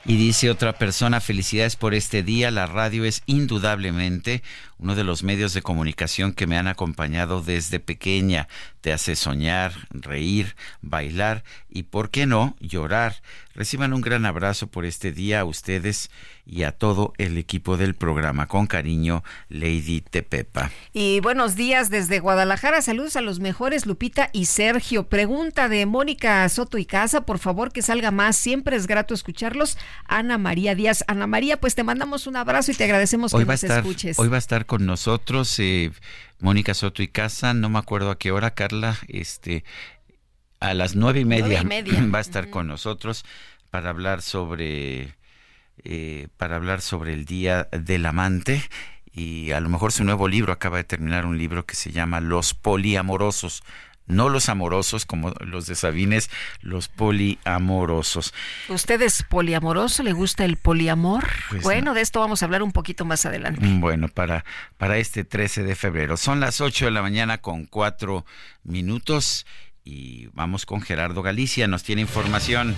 Y 0.05 0.17
dice 0.17 0.49
otra 0.49 0.73
persona, 0.73 1.19
felicidades 1.19 1.75
por 1.75 1.93
este 1.93 2.23
día. 2.23 2.49
La 2.49 2.65
radio 2.65 3.05
es 3.05 3.21
indudablemente 3.27 4.41
uno 4.79 4.95
de 4.95 5.03
los 5.03 5.23
medios 5.23 5.53
de 5.53 5.61
comunicación 5.61 6.33
que 6.33 6.47
me 6.47 6.57
han 6.57 6.67
acompañado 6.67 7.41
desde 7.41 7.79
pequeña. 7.79 8.47
Te 8.81 8.93
hace 8.93 9.15
soñar, 9.15 9.73
reír, 9.91 10.55
bailar 10.81 11.43
y, 11.69 11.83
¿por 11.83 12.09
qué 12.09 12.25
no?, 12.25 12.55
llorar. 12.61 13.21
Reciban 13.53 13.93
un 13.93 13.99
gran 13.99 14.25
abrazo 14.25 14.67
por 14.67 14.85
este 14.85 15.11
día 15.11 15.41
a 15.41 15.45
ustedes 15.45 16.09
y 16.45 16.63
a 16.63 16.71
todo 16.71 17.13
el 17.17 17.37
equipo 17.37 17.75
del 17.75 17.93
programa. 17.93 18.47
Con 18.47 18.67
cariño, 18.67 19.21
Lady 19.49 19.99
Tepepa. 19.99 20.71
Y 20.93 21.19
buenos 21.19 21.55
días 21.55 21.89
desde 21.89 22.19
Guadalajara. 22.19 22.81
Saludos 22.81 23.17
a 23.17 23.21
los 23.21 23.41
mejores, 23.41 23.85
Lupita 23.85 24.29
y 24.31 24.45
Sergio. 24.45 25.09
Pregunta 25.09 25.67
de 25.67 25.85
Mónica 25.85 26.47
Soto 26.47 26.77
y 26.77 26.85
Casa, 26.85 27.25
por 27.25 27.37
favor 27.37 27.73
que 27.73 27.81
salga 27.81 28.11
más. 28.11 28.37
Siempre 28.37 28.77
es 28.77 28.87
grato 28.87 29.13
escucharlos. 29.13 29.77
Ana 30.07 30.37
María 30.37 30.73
Díaz. 30.73 31.03
Ana 31.07 31.27
María, 31.27 31.59
pues 31.59 31.75
te 31.75 31.83
mandamos 31.83 32.27
un 32.27 32.37
abrazo 32.37 32.71
y 32.71 32.75
te 32.75 32.85
agradecemos 32.85 33.33
que 33.33 33.43
nos 33.43 33.63
escuches. 33.63 34.17
Hoy 34.17 34.29
va 34.29 34.37
a 34.37 34.39
estar 34.39 34.65
con 34.69 34.85
nosotros 34.85 35.59
eh, 35.59 35.91
Mónica 36.39 36.75
Soto 36.75 37.01
y 37.01 37.07
Casa, 37.07 37.55
no 37.55 37.69
me 37.69 37.79
acuerdo 37.79 38.11
a 38.11 38.19
qué 38.19 38.31
hora, 38.31 38.53
Carla, 38.53 38.95
este, 39.07 39.65
a 40.59 40.75
las 40.75 40.95
nueve 40.95 41.21
y 41.21 41.25
media, 41.25 41.63
va 42.13 42.19
a 42.19 42.21
estar 42.21 42.51
con 42.51 42.67
nosotros 42.67 43.25
para 43.71 43.89
hablar 43.89 44.21
sobre 44.21 45.15
eh, 45.83 46.27
para 46.37 46.57
hablar 46.57 46.81
sobre 46.81 47.13
el 47.13 47.25
Día 47.25 47.67
del 47.71 48.05
Amante. 48.05 48.61
Y 49.11 49.51
a 49.51 49.59
lo 49.59 49.69
mejor 49.69 49.91
su 49.91 50.03
nuevo 50.03 50.27
libro 50.27 50.53
acaba 50.53 50.77
de 50.77 50.83
terminar 50.83 51.25
un 51.25 51.39
libro 51.39 51.65
que 51.65 51.73
se 51.73 51.91
llama 51.91 52.21
Los 52.21 52.53
poliamorosos 52.53 53.63
no 54.09 54.27
los 54.27 54.49
amorosos 54.49 55.05
como 55.05 55.31
los 55.39 55.67
de 55.67 55.75
Sabines, 55.75 56.29
los 56.61 56.89
poliamorosos. 56.89 58.33
¿Usted 58.67 59.01
es 59.01 59.23
poliamoroso? 59.23 60.03
¿Le 60.03 60.11
gusta 60.11 60.43
el 60.43 60.57
poliamor? 60.57 61.27
Pues 61.49 61.63
bueno, 61.63 61.93
de 61.93 62.01
esto 62.01 62.19
vamos 62.19 62.41
a 62.41 62.45
hablar 62.45 62.63
un 62.63 62.73
poquito 62.73 63.05
más 63.05 63.25
adelante. 63.25 63.61
Bueno, 63.63 64.09
para, 64.09 64.43
para 64.77 64.97
este 64.97 65.23
13 65.23 65.63
de 65.63 65.75
febrero. 65.75 66.17
Son 66.17 66.39
las 66.39 66.59
8 66.59 66.85
de 66.85 66.91
la 66.91 67.01
mañana 67.01 67.37
con 67.37 67.65
4 67.65 68.25
minutos 68.63 69.45
y 69.85 70.27
vamos 70.33 70.65
con 70.65 70.81
Gerardo 70.81 71.21
Galicia, 71.21 71.67
nos 71.67 71.83
tiene 71.83 72.01
información. 72.01 72.75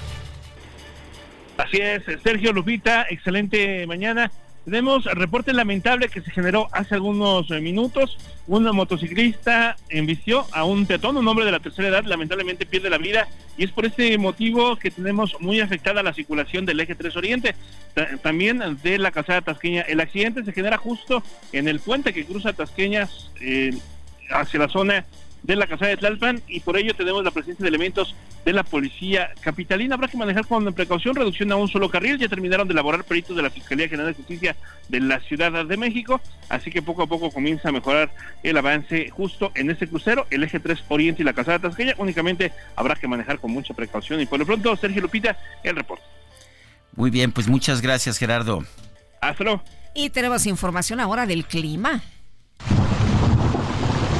Así 1.58 1.78
es, 1.78 2.04
Sergio 2.24 2.52
Lupita, 2.52 3.06
excelente 3.10 3.88
mañana. 3.88 4.32
Tenemos 4.66 5.06
reporte 5.06 5.54
lamentable 5.54 6.08
que 6.10 6.22
se 6.22 6.30
generó 6.30 6.68
hace 6.72 6.94
algunos 6.94 7.50
eh, 7.50 7.60
minutos. 7.62 8.18
Un 8.46 8.64
motociclista 8.76 9.76
embistió 9.90 10.46
a 10.52 10.66
un 10.66 10.86
peatón, 10.86 11.18
un 11.18 11.28
hombre 11.28 11.46
de 11.46 11.52
la 11.52 11.60
tercera 11.60 11.88
edad, 11.88 12.04
lamentablemente 12.04 12.68
pierde 12.68 12.90
la 12.90 13.00
vida 13.00 13.28
y 13.58 13.64
es 13.64 13.72
por 13.72 13.86
este 13.86 14.18
motivo 14.18 14.76
que 14.76 14.92
tenemos 14.92 15.36
muy 15.40 15.62
afectada 15.62 16.04
la 16.04 16.14
circulación 16.14 16.66
del 16.66 16.80
eje 16.80 16.96
3 16.96 17.16
Oriente, 17.16 17.56
también 18.22 18.62
de 18.84 18.98
la 19.00 19.12
calzada 19.12 19.42
Tasqueña. 19.42 19.82
El 19.82 20.00
accidente 20.00 20.44
se 20.44 20.54
genera 20.54 20.78
justo 20.78 21.24
en 21.54 21.68
el 21.68 21.80
puente 21.80 22.14
que 22.14 22.26
cruza 22.26 22.54
Tasqueñas 22.54 23.32
eh, 23.42 23.76
hacia 24.30 24.60
la 24.60 24.70
zona 24.70 25.06
de 25.44 25.56
la 25.56 25.68
casa 25.68 25.88
de 25.88 25.98
Tlalpan 25.98 26.42
y 26.48 26.60
por 26.60 26.78
ello 26.78 26.94
tenemos 26.94 27.24
la 27.24 27.32
presencia 27.32 27.64
de 27.64 27.70
elementos 27.70 28.16
de 28.46 28.54
la 28.54 28.64
policía 28.64 29.32
capitalina. 29.42 29.96
Habrá 29.96 30.08
que 30.08 30.18
manejar 30.18 30.46
con 30.46 30.72
precaución, 30.74 31.16
reducción 31.16 31.52
a 31.52 31.56
un 31.56 31.68
solo 31.68 31.90
carril. 31.90 32.18
Ya 32.18 32.28
terminaron 32.28 32.68
de 32.68 32.74
elaborar 32.74 33.04
peritos 33.04 33.36
de 33.36 33.42
la 33.42 33.50
Fiscalía 33.50 33.88
General 33.88 34.12
de 34.12 34.18
Justicia 34.18 34.56
de 34.90 35.00
la 35.00 35.20
Ciudad 35.22 35.66
de 35.66 35.78
México, 35.78 36.22
así 36.50 36.70
que 36.70 36.82
poco 36.82 37.04
a 37.04 37.08
poco 37.08 37.32
comienza 37.32 37.70
a 37.70 37.72
mejorar 37.72 38.12
el 38.44 38.58
avance 38.58 39.10
justo 39.10 39.52
en 39.56 39.70
ese 39.70 39.88
crucero, 39.88 40.28
el 40.30 40.44
eje 40.44 40.60
3 40.60 40.84
Oriente 40.90 41.22
y 41.22 41.26
la 41.26 41.34
Casada 41.34 41.60
Tasqueña. 41.60 41.96
Únicamente 41.98 42.52
habrá 42.76 42.96
que 42.96 43.08
manejar 43.08 43.40
con 43.40 43.52
mucha 43.52 43.74
precaución 43.74 44.22
y 44.22 44.26
por 44.26 44.40
lo 44.40 44.46
pronto, 44.46 44.76
Sergio 44.76 45.02
Lupita, 45.02 45.38
el 45.64 45.76
reporte. 45.76 46.04
Muy 46.96 47.10
bien, 47.10 47.32
pues 47.32 47.48
muchas 47.48 47.82
gracias, 47.82 48.18
Gerardo. 48.18 48.64
Hasta 49.22 49.44
luego. 49.44 49.64
Y 49.94 50.10
tenemos 50.10 50.46
información 50.46 51.00
ahora 51.00 51.26
del 51.26 51.46
clima. 51.46 52.02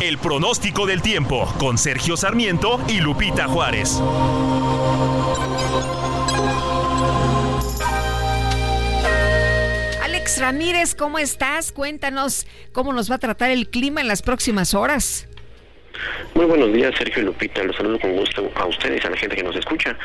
El 0.02 0.18
pronóstico 0.18 0.88
del 0.88 1.04
tiempo 1.04 1.46
con 1.60 1.78
Sergio 1.78 2.18
Sarmiento 2.18 2.82
y 2.88 3.02
Lupita 3.02 3.48
Juárez. 3.48 4.02
Alex 10.02 10.40
Ramírez, 10.40 10.96
¿cómo 10.96 11.20
estás? 11.20 11.72
Cuéntanos 11.72 12.48
cómo 12.72 12.94
nos 12.94 13.12
va 13.12 13.16
a 13.16 13.20
tratar 13.20 13.52
el 13.52 13.70
clima 13.70 14.02
en 14.02 14.08
las 14.08 14.24
próximas 14.24 14.74
horas. 14.74 15.28
Muy 16.34 16.46
buenos 16.46 16.72
días, 16.74 16.94
Sergio 16.98 17.22
y 17.22 17.26
Lupita. 17.26 17.64
Los 17.64 17.76
saludo 17.76 18.00
con 18.00 18.16
gusto 18.16 18.50
a 18.56 18.66
ustedes, 18.66 19.04
a 19.06 19.10
la 19.10 19.18
gente 19.18 19.36
que 19.36 19.44
nos 19.44 19.56
escucha. 19.56 19.96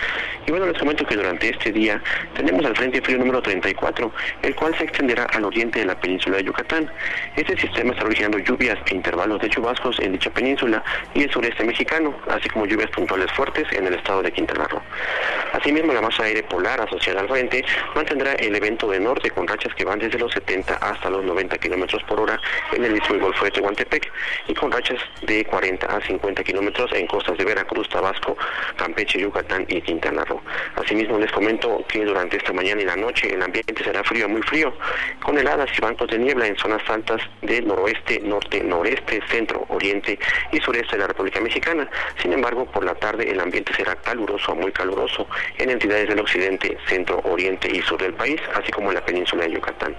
Y 0.47 0.51
bueno, 0.51 0.67
les 0.67 0.79
comento 0.79 1.07
que 1.07 1.17
durante 1.17 1.49
este 1.49 1.73
día 1.73 2.03
tenemos 2.35 2.65
al 2.67 2.77
Frente 2.77 3.01
Frío 3.01 3.19
número 3.19 3.41
34, 3.41 4.13
el 4.43 4.55
cual 4.55 4.77
se 4.77 4.85
extenderá 4.85 5.25
al 5.25 5.45
oriente 5.45 5.79
de 5.79 5.87
la 5.87 5.99
península 5.99 6.39
de 6.39 6.45
Yucatán. 6.45 6.91
Este 7.37 7.57
sistema 7.57 7.93
está 7.93 8.05
originando 8.05 8.39
lluvias 8.39 8.79
e 8.87 8.95
intervalos 8.95 9.41
de 9.41 9.49
chubascos 9.49 9.99
en 10.01 10.13
dicha 10.13 10.31
península 10.31 10.83
y 11.15 11.23
el 11.23 11.31
sureste 11.31 11.65
mexicano, 11.65 12.15
así 12.29 12.49
como 12.49 12.67
lluvias 12.67 12.91
puntuales 12.91 13.31
fuertes 13.33 13.67
en 13.73 13.87
el 13.87 13.95
estado 13.95 14.23
de 14.23 14.33
Quintana 14.33 14.67
Roo. 14.69 14.83
Asimismo, 15.53 15.93
la 15.93 16.03
masa 16.03 16.25
aire 16.25 16.43
polar 16.43 16.81
asociada 16.81 17.21
al 17.21 17.29
frente 17.29 17.65
mantendrá 17.95 18.33
el 18.35 18.55
evento 18.55 18.91
de 18.91 19.01
norte 19.01 19.31
con 19.31 19.47
rachas 19.47 19.75
que 19.75 19.85
van 19.85 19.99
desde 19.99 20.19
los 20.19 20.33
70 20.33 20.75
hasta 20.75 21.09
los 21.09 21.25
90 21.25 21.57
kilómetros 21.59 22.03
por 22.05 22.21
hora 22.21 22.41
en 22.73 22.85
el 22.85 22.97
istmo 22.97 23.17
y 23.17 23.19
golfo 23.21 23.45
de 23.45 23.53
Tehuantepec 23.53 24.13
y 24.49 24.55
con 24.55 24.71
rachas 24.71 25.01
de 25.23 25.45
40 25.45 25.86
a 25.89 26.01
50 26.01 26.43
kilómetros 26.45 26.93
en 26.93 27.07
costas 27.07 27.37
de 27.39 27.45
Veracruz, 27.45 27.89
Tabasco, 27.89 28.37
Campeche, 28.77 29.21
Yucatán 29.21 29.65
y 29.69 29.81
Quintana 29.81 30.25
Roo. 30.25 30.41
Asimismo, 30.77 31.19
les 31.19 31.31
comento 31.33 31.85
que 31.89 32.05
durante 32.05 32.37
esta 32.37 32.53
mañana 32.53 32.83
y 32.83 32.85
la 32.85 32.97
noche 32.97 33.33
el 33.33 33.43
ambiente 33.43 33.83
será 33.83 34.03
frío, 34.05 34.29
muy 34.29 34.43
frío, 34.43 34.73
con 35.23 35.39
heladas 35.39 35.71
y 35.77 35.81
bancos 35.81 36.09
de 36.09 36.19
niebla 36.19 36.47
en 36.47 36.57
zonas 36.57 36.83
altas 36.89 37.21
del 37.43 37.67
noroeste, 37.67 38.21
norte, 38.21 38.63
noreste, 38.63 39.21
centro, 39.29 39.65
oriente 39.69 40.19
y 40.53 40.61
sureste 40.61 40.97
de 40.97 41.03
la 41.03 41.09
República 41.09 41.41
Mexicana. 41.41 41.89
Sin 42.23 42.33
embargo, 42.33 42.67
por 42.67 42.85
la 42.85 42.95
tarde 42.95 43.31
el 43.31 43.41
ambiente 43.41 43.73
será 43.75 43.97
caluroso, 43.97 44.55
muy 44.55 44.73
caluroso 44.73 45.27
en 45.59 45.71
entidades 45.71 46.09
del 46.09 46.21
occidente, 46.21 46.77
centro, 46.87 47.21
oriente 47.25 47.69
y 47.73 47.81
sur 47.83 48.01
del 48.01 48.15
país, 48.15 48.41
así 48.55 48.71
como 48.73 48.89
en 48.91 48.97
la 48.97 49.05
península 49.05 49.45
de 49.45 49.53
Yucatán. 49.53 49.97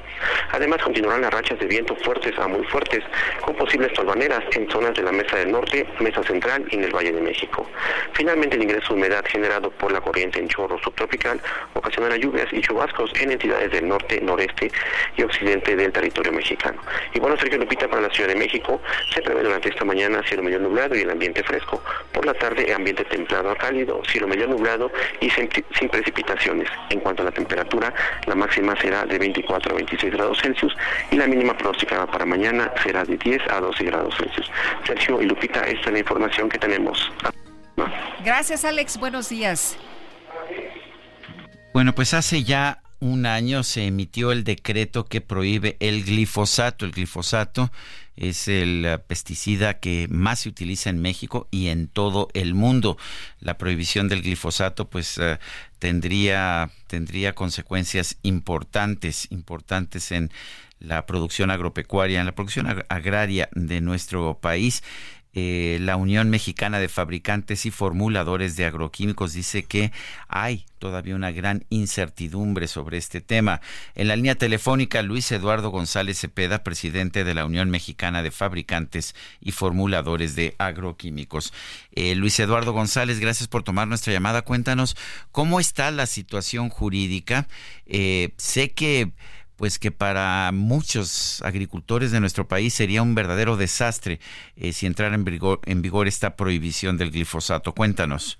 Además, 0.51 0.81
continuarán 0.81 1.21
las 1.21 1.33
rachas 1.33 1.59
de 1.59 1.65
viento 1.65 1.95
fuertes 1.97 2.37
a 2.39 2.47
muy 2.47 2.63
fuertes, 2.65 3.03
con 3.41 3.55
posibles 3.55 3.93
tolvaneras 3.93 4.43
en 4.51 4.69
zonas 4.69 4.93
de 4.93 5.03
la 5.03 5.11
mesa 5.11 5.37
del 5.37 5.51
norte, 5.51 5.76
mesa 5.99 6.23
central 6.23 6.65
y 6.71 6.75
en 6.75 6.83
el 6.83 6.95
Valle 6.95 7.11
de 7.11 7.21
México. 7.21 7.67
Finalmente, 8.13 8.55
el 8.55 8.63
ingreso 8.63 8.93
de 8.93 8.99
humedad 8.99 9.23
generado 9.27 9.69
por 9.71 9.91
la 9.91 10.01
corriente 10.01 10.39
en 10.39 10.47
chorro 10.47 10.77
subtropical 10.79 11.39
ocasionará 11.73 12.17
lluvias 12.17 12.47
y 12.51 12.61
chubascos 12.61 13.11
en 13.19 13.31
entidades 13.31 13.71
del 13.71 13.87
norte, 13.87 14.19
noreste 14.21 14.71
y 15.15 15.23
occidente 15.23 15.75
del 15.75 15.91
territorio 15.91 16.31
mexicano. 16.31 16.81
Y 17.13 17.19
bueno, 17.19 17.37
Sergio 17.37 17.57
Lupita, 17.59 17.87
para 17.87 18.01
la 18.01 18.09
Ciudad 18.09 18.29
de 18.29 18.35
México 18.35 18.81
se 19.13 19.21
prevé 19.21 19.43
durante 19.43 19.69
esta 19.69 19.85
mañana 19.85 20.23
cielo 20.23 20.43
medio 20.43 20.59
nublado 20.59 20.95
y 20.95 21.01
el 21.01 21.09
ambiente 21.09 21.43
fresco. 21.43 21.81
Por 22.11 22.25
la 22.25 22.33
tarde, 22.33 22.73
ambiente 22.73 23.03
templado 23.05 23.51
a 23.51 23.55
cálido, 23.55 24.01
cielo 24.05 24.27
medio 24.27 24.47
nublado 24.47 24.91
y 25.19 25.29
sin, 25.29 25.49
sin 25.77 25.89
precipitaciones. 25.89 26.69
En 26.89 26.99
cuanto 26.99 27.21
a 27.21 27.25
la 27.25 27.31
temperatura, 27.31 27.93
la 28.25 28.35
máxima 28.35 28.75
será 28.79 29.05
de 29.05 29.17
24 29.17 29.71
a 29.71 29.75
26 29.75 30.13
grados 30.13 30.39
Celsius 30.41 30.75
y 31.11 31.15
la 31.15 31.27
mínima 31.27 31.55
pronosticada 31.57 32.05
para 32.07 32.25
mañana 32.25 32.71
será 32.83 33.03
de 33.03 33.17
10 33.17 33.41
a 33.49 33.59
12 33.59 33.83
grados 33.85 34.15
Celsius. 34.17 34.51
Sergio 34.85 35.21
y 35.21 35.25
Lupita, 35.25 35.56
esta 35.61 35.87
es 35.87 35.93
la 35.93 35.99
información 35.99 36.49
que 36.49 36.57
tenemos. 36.57 37.11
Gracias, 38.23 38.65
Alex. 38.65 38.97
Buenos 38.97 39.29
días. 39.29 39.77
Bueno, 41.73 41.93
pues 41.93 42.13
hace 42.13 42.43
ya 42.43 42.81
un 42.99 43.27
año 43.27 43.63
se 43.63 43.85
emitió 43.85 44.31
el 44.31 44.43
decreto 44.43 45.05
que 45.05 45.21
prohíbe 45.21 45.77
el 45.79 46.03
glifosato. 46.03 46.85
El 46.85 46.91
glifosato 46.91 47.71
es 48.15 48.47
el 48.47 48.83
eh, 48.85 48.97
pesticida 48.97 49.79
que 49.79 50.07
más 50.09 50.39
se 50.39 50.49
utiliza 50.49 50.89
en 50.89 50.99
México 50.99 51.47
y 51.51 51.67
en 51.67 51.87
todo 51.87 52.29
el 52.33 52.55
mundo. 52.55 52.97
La 53.39 53.57
prohibición 53.59 54.09
del 54.09 54.23
glifosato 54.23 54.89
pues 54.89 55.19
eh, 55.19 55.37
tendría 55.77 56.71
tendría 56.87 57.35
consecuencias 57.35 58.17
importantes, 58.23 59.27
importantes 59.29 60.11
en 60.11 60.31
la 60.79 61.05
producción 61.05 61.51
agropecuaria, 61.51 62.19
en 62.19 62.25
la 62.25 62.35
producción 62.35 62.83
agraria 62.89 63.49
de 63.53 63.81
nuestro 63.81 64.39
país. 64.39 64.83
Eh, 65.39 65.77
la 65.81 65.97
Unión 65.97 66.31
Mexicana 66.31 66.79
de 66.79 66.89
Fabricantes 66.89 67.67
y 67.67 67.69
Formuladores 67.69 68.55
de 68.55 68.65
Agroquímicos 68.65 69.33
dice 69.33 69.61
que 69.61 69.91
hay 70.27 70.65
todavía 70.79 71.15
una 71.15 71.29
gran 71.29 71.63
incertidumbre 71.69 72.67
sobre 72.67 72.97
este 72.97 73.21
tema. 73.21 73.61
En 73.93 74.07
la 74.07 74.15
línea 74.15 74.33
telefónica, 74.33 75.03
Luis 75.03 75.31
Eduardo 75.31 75.69
González 75.69 76.17
Cepeda, 76.17 76.63
presidente 76.63 77.23
de 77.23 77.35
la 77.35 77.45
Unión 77.45 77.69
Mexicana 77.69 78.23
de 78.23 78.31
Fabricantes 78.31 79.13
y 79.39 79.51
Formuladores 79.51 80.35
de 80.35 80.55
Agroquímicos. 80.57 81.53
Eh, 81.91 82.15
Luis 82.15 82.39
Eduardo 82.39 82.73
González, 82.73 83.19
gracias 83.19 83.47
por 83.47 83.61
tomar 83.61 83.87
nuestra 83.87 84.13
llamada. 84.13 84.41
Cuéntanos 84.41 84.97
cómo 85.31 85.59
está 85.59 85.91
la 85.91 86.07
situación 86.07 86.69
jurídica. 86.69 87.47
Eh, 87.85 88.33
sé 88.37 88.71
que 88.71 89.11
pues 89.57 89.79
que 89.79 89.91
para 89.91 90.51
muchos 90.53 91.41
agricultores 91.43 92.11
de 92.11 92.19
nuestro 92.19 92.47
país 92.47 92.73
sería 92.73 93.01
un 93.01 93.15
verdadero 93.15 93.57
desastre 93.57 94.19
eh, 94.55 94.71
si 94.71 94.85
entrara 94.85 95.15
en 95.15 95.25
vigor, 95.25 95.59
en 95.65 95.81
vigor 95.81 96.07
esta 96.07 96.35
prohibición 96.35 96.97
del 96.97 97.11
glifosato. 97.11 97.73
Cuéntanos. 97.73 98.39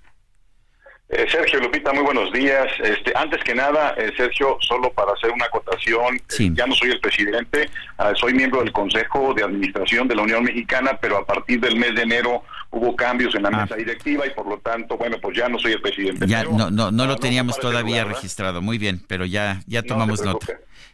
Eh, 1.09 1.25
Sergio 1.31 1.61
Lupita, 1.61 1.93
muy 1.93 2.03
buenos 2.03 2.33
días. 2.33 2.67
Este, 2.83 3.13
antes 3.15 3.41
que 3.41 3.55
nada, 3.55 3.95
eh, 3.97 4.11
Sergio, 4.17 4.57
solo 4.59 4.91
para 4.91 5.13
hacer 5.13 5.31
una 5.31 5.45
acotación, 5.45 6.19
ya 6.53 6.67
no 6.67 6.75
soy 6.75 6.91
el 6.91 6.99
presidente, 6.99 7.69
ah, 7.97 8.11
soy 8.13 8.33
miembro 8.33 8.59
del 8.59 8.73
Consejo 8.73 9.33
de 9.33 9.43
Administración 9.43 10.09
de 10.09 10.15
la 10.15 10.23
Unión 10.23 10.43
Mexicana, 10.43 10.97
pero 10.99 11.17
a 11.17 11.25
partir 11.25 11.61
del 11.61 11.77
mes 11.77 11.95
de 11.95 12.01
enero 12.01 12.43
hubo 12.71 12.93
cambios 12.93 13.33
en 13.35 13.43
la 13.43 13.49
ah. 13.53 13.61
mesa 13.61 13.75
directiva 13.77 14.27
y 14.27 14.31
por 14.31 14.47
lo 14.47 14.57
tanto, 14.57 14.97
bueno, 14.97 15.17
pues 15.21 15.37
ya 15.37 15.47
no 15.47 15.57
soy 15.57 15.73
el 15.73 15.81
presidente. 15.81 16.27
Ya 16.27 16.43
no, 16.43 16.69
no, 16.69 16.91
no, 16.91 17.05
lo 17.05 17.15
teníamos 17.15 17.57
todavía 17.57 18.03
registrado, 18.03 18.61
muy 18.61 18.77
bien, 18.77 19.01
pero 19.07 19.25
ya, 19.25 19.61
ya 19.65 19.83
tomamos 19.83 20.21
nota. 20.23 20.45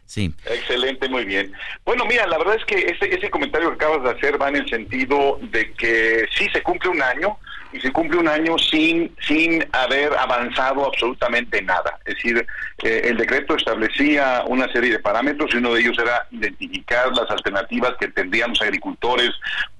Sí. 0.06 0.32
Excelente, 0.46 1.08
muy 1.08 1.24
bien. 1.24 1.52
Bueno, 1.84 2.04
mira, 2.04 2.26
la 2.26 2.38
verdad 2.38 2.56
es 2.56 2.64
que 2.64 2.76
ese, 2.76 3.14
ese 3.14 3.30
comentario 3.30 3.70
que 3.70 3.76
acabas 3.76 4.02
de 4.02 4.10
hacer 4.10 4.40
va 4.40 4.48
en 4.48 4.56
el 4.56 4.68
sentido 4.68 5.38
de 5.42 5.72
que 5.72 6.26
sí 6.36 6.48
se 6.52 6.62
cumple 6.62 6.90
un 6.90 7.02
año 7.02 7.38
y 7.74 7.80
se 7.80 7.90
cumple 7.90 8.18
un 8.18 8.28
año 8.28 8.56
sin, 8.56 9.12
sin 9.26 9.66
haber 9.72 10.16
avanzado 10.16 10.86
absolutamente 10.86 11.60
nada. 11.60 11.98
Es 12.04 12.14
decir, 12.14 12.46
eh, 12.84 13.00
el 13.04 13.16
decreto 13.16 13.56
establecía 13.56 14.44
una 14.46 14.70
serie 14.72 14.92
de 14.92 15.00
parámetros 15.00 15.52
y 15.52 15.56
uno 15.56 15.74
de 15.74 15.80
ellos 15.80 15.98
era 15.98 16.24
identificar 16.30 17.08
las 17.08 17.28
alternativas 17.28 17.94
que 17.98 18.08
tendrían 18.08 18.50
los 18.50 18.62
agricultores 18.62 19.30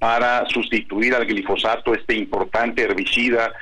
para 0.01 0.45
sustituir 0.47 1.15
al 1.15 1.25
glifosato, 1.25 1.95
este 1.95 2.17
importante 2.17 2.83
herbicida 2.83 3.53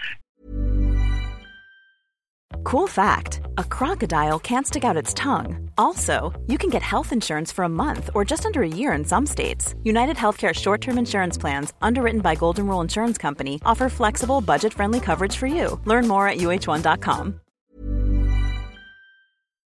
Cool 2.64 2.86
fact 2.86 3.40
a 3.58 3.64
crocodile 3.64 4.38
can't 4.38 4.66
stick 4.66 4.84
out 4.84 4.96
its 4.96 5.12
tongue. 5.14 5.70
Also, 5.76 6.32
you 6.46 6.58
can 6.58 6.70
get 6.70 6.82
health 6.82 7.12
insurance 7.12 7.52
for 7.52 7.64
a 7.64 7.68
month 7.68 8.10
or 8.14 8.24
just 8.24 8.46
under 8.46 8.62
a 8.62 8.68
year 8.68 8.92
in 8.92 9.04
some 9.04 9.26
states. 9.26 9.74
United 9.82 10.16
Healthcare 10.16 10.54
short 10.54 10.80
term 10.80 10.98
insurance 10.98 11.36
plans, 11.38 11.72
underwritten 11.82 12.20
by 12.20 12.34
Golden 12.34 12.66
Rule 12.66 12.80
Insurance 12.80 13.18
Company, 13.18 13.60
offer 13.64 13.88
flexible, 13.88 14.40
budget 14.40 14.72
friendly 14.72 15.00
coverage 15.00 15.36
for 15.36 15.46
you. 15.46 15.80
Learn 15.84 16.06
more 16.08 16.28
at 16.28 16.38
uh1.com. 16.38 17.40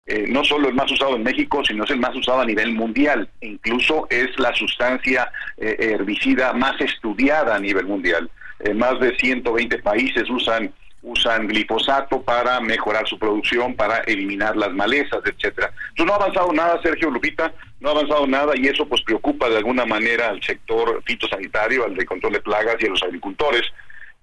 Eh, 0.08 0.26
no 0.28 0.44
solo 0.44 0.68
es 0.68 0.74
más 0.74 0.90
usado 0.92 1.16
en 1.16 1.24
México, 1.24 1.64
sino 1.64 1.82
es 1.82 1.90
el 1.90 1.98
más 1.98 2.14
usado 2.14 2.40
a 2.40 2.44
nivel 2.44 2.72
mundial. 2.72 3.28
Incluso 3.40 4.06
es 4.08 4.28
la 4.38 4.54
sustancia 4.54 5.32
eh, 5.56 5.76
herbicida 5.80 6.52
más 6.52 6.80
estudiada 6.80 7.56
a 7.56 7.58
nivel 7.58 7.86
mundial. 7.86 8.30
Eh, 8.60 8.72
más 8.72 9.00
de 9.00 9.16
120 9.16 9.78
países 9.80 10.30
usan 10.30 10.72
usan 11.06 11.46
glifosato 11.46 12.20
para 12.20 12.60
mejorar 12.60 13.06
su 13.06 13.16
producción, 13.16 13.74
para 13.76 13.98
eliminar 13.98 14.56
las 14.56 14.72
malezas, 14.72 15.20
etcétera. 15.24 15.72
Entonces 15.90 16.06
no 16.06 16.12
ha 16.12 16.16
avanzado 16.16 16.52
nada, 16.52 16.82
Sergio 16.82 17.10
Lupita, 17.10 17.52
no 17.78 17.88
ha 17.88 17.92
avanzado 17.92 18.26
nada 18.26 18.52
y 18.56 18.66
eso 18.66 18.86
pues 18.88 19.02
preocupa 19.02 19.48
de 19.48 19.58
alguna 19.58 19.86
manera 19.86 20.28
al 20.28 20.42
sector 20.42 21.00
fitosanitario, 21.06 21.84
al 21.84 21.94
de 21.94 22.04
control 22.04 22.32
de 22.32 22.40
plagas 22.40 22.76
y 22.80 22.86
a 22.86 22.90
los 22.90 23.02
agricultores, 23.04 23.62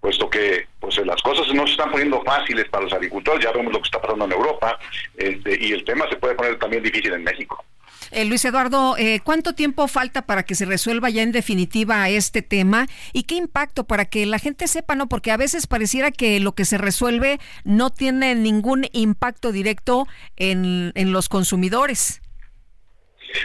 puesto 0.02 0.30
que 0.30 0.68
pues 0.82 0.98
las 1.06 1.22
cosas 1.22 1.48
no 1.54 1.66
se 1.66 1.72
están 1.72 1.90
poniendo 1.90 2.22
fáciles 2.24 2.68
para 2.68 2.84
los 2.84 2.94
agricultores, 2.94 3.46
ya 3.46 3.54
vemos 3.54 3.72
lo 3.72 3.80
que 3.80 3.86
está 3.86 4.02
pasando 4.02 4.26
en 4.26 4.34
Europa, 4.34 4.78
este, 5.16 5.58
y 5.66 5.72
el 5.72 5.86
tema 5.86 6.06
se 6.10 6.18
puede 6.18 6.36
poner 6.36 6.60
también 6.60 6.84
difícil 6.84 7.14
en 7.14 7.24
México. 7.24 7.64
Eh, 8.14 8.26
Luis 8.26 8.46
Eduardo, 8.46 8.96
eh, 8.98 9.22
¿cuánto 9.24 9.54
tiempo 9.54 9.88
falta 9.88 10.22
para 10.22 10.44
que 10.44 10.54
se 10.54 10.66
resuelva 10.66 11.10
ya 11.10 11.24
en 11.24 11.32
definitiva 11.32 12.08
este 12.10 12.44
tema? 12.44 12.88
¿Y 13.12 13.24
qué 13.24 13.36
impacto 13.36 13.86
para 13.86 14.06
que 14.06 14.28
la 14.28 14.38
gente 14.38 14.68
sepa, 14.68 14.94
no? 14.94 15.10
Porque 15.10 15.32
a 15.32 15.38
veces 15.38 15.66
pareciera 15.66 16.12
que 16.12 16.40
lo 16.40 16.54
que 16.54 16.66
se 16.66 16.78
resuelve 16.78 17.40
no 17.64 17.90
tiene 17.90 18.36
ningún 18.36 18.86
impacto 18.92 19.52
directo 19.52 20.08
en, 20.38 20.92
en 20.94 21.12
los 21.12 21.28
consumidores. 21.28 22.23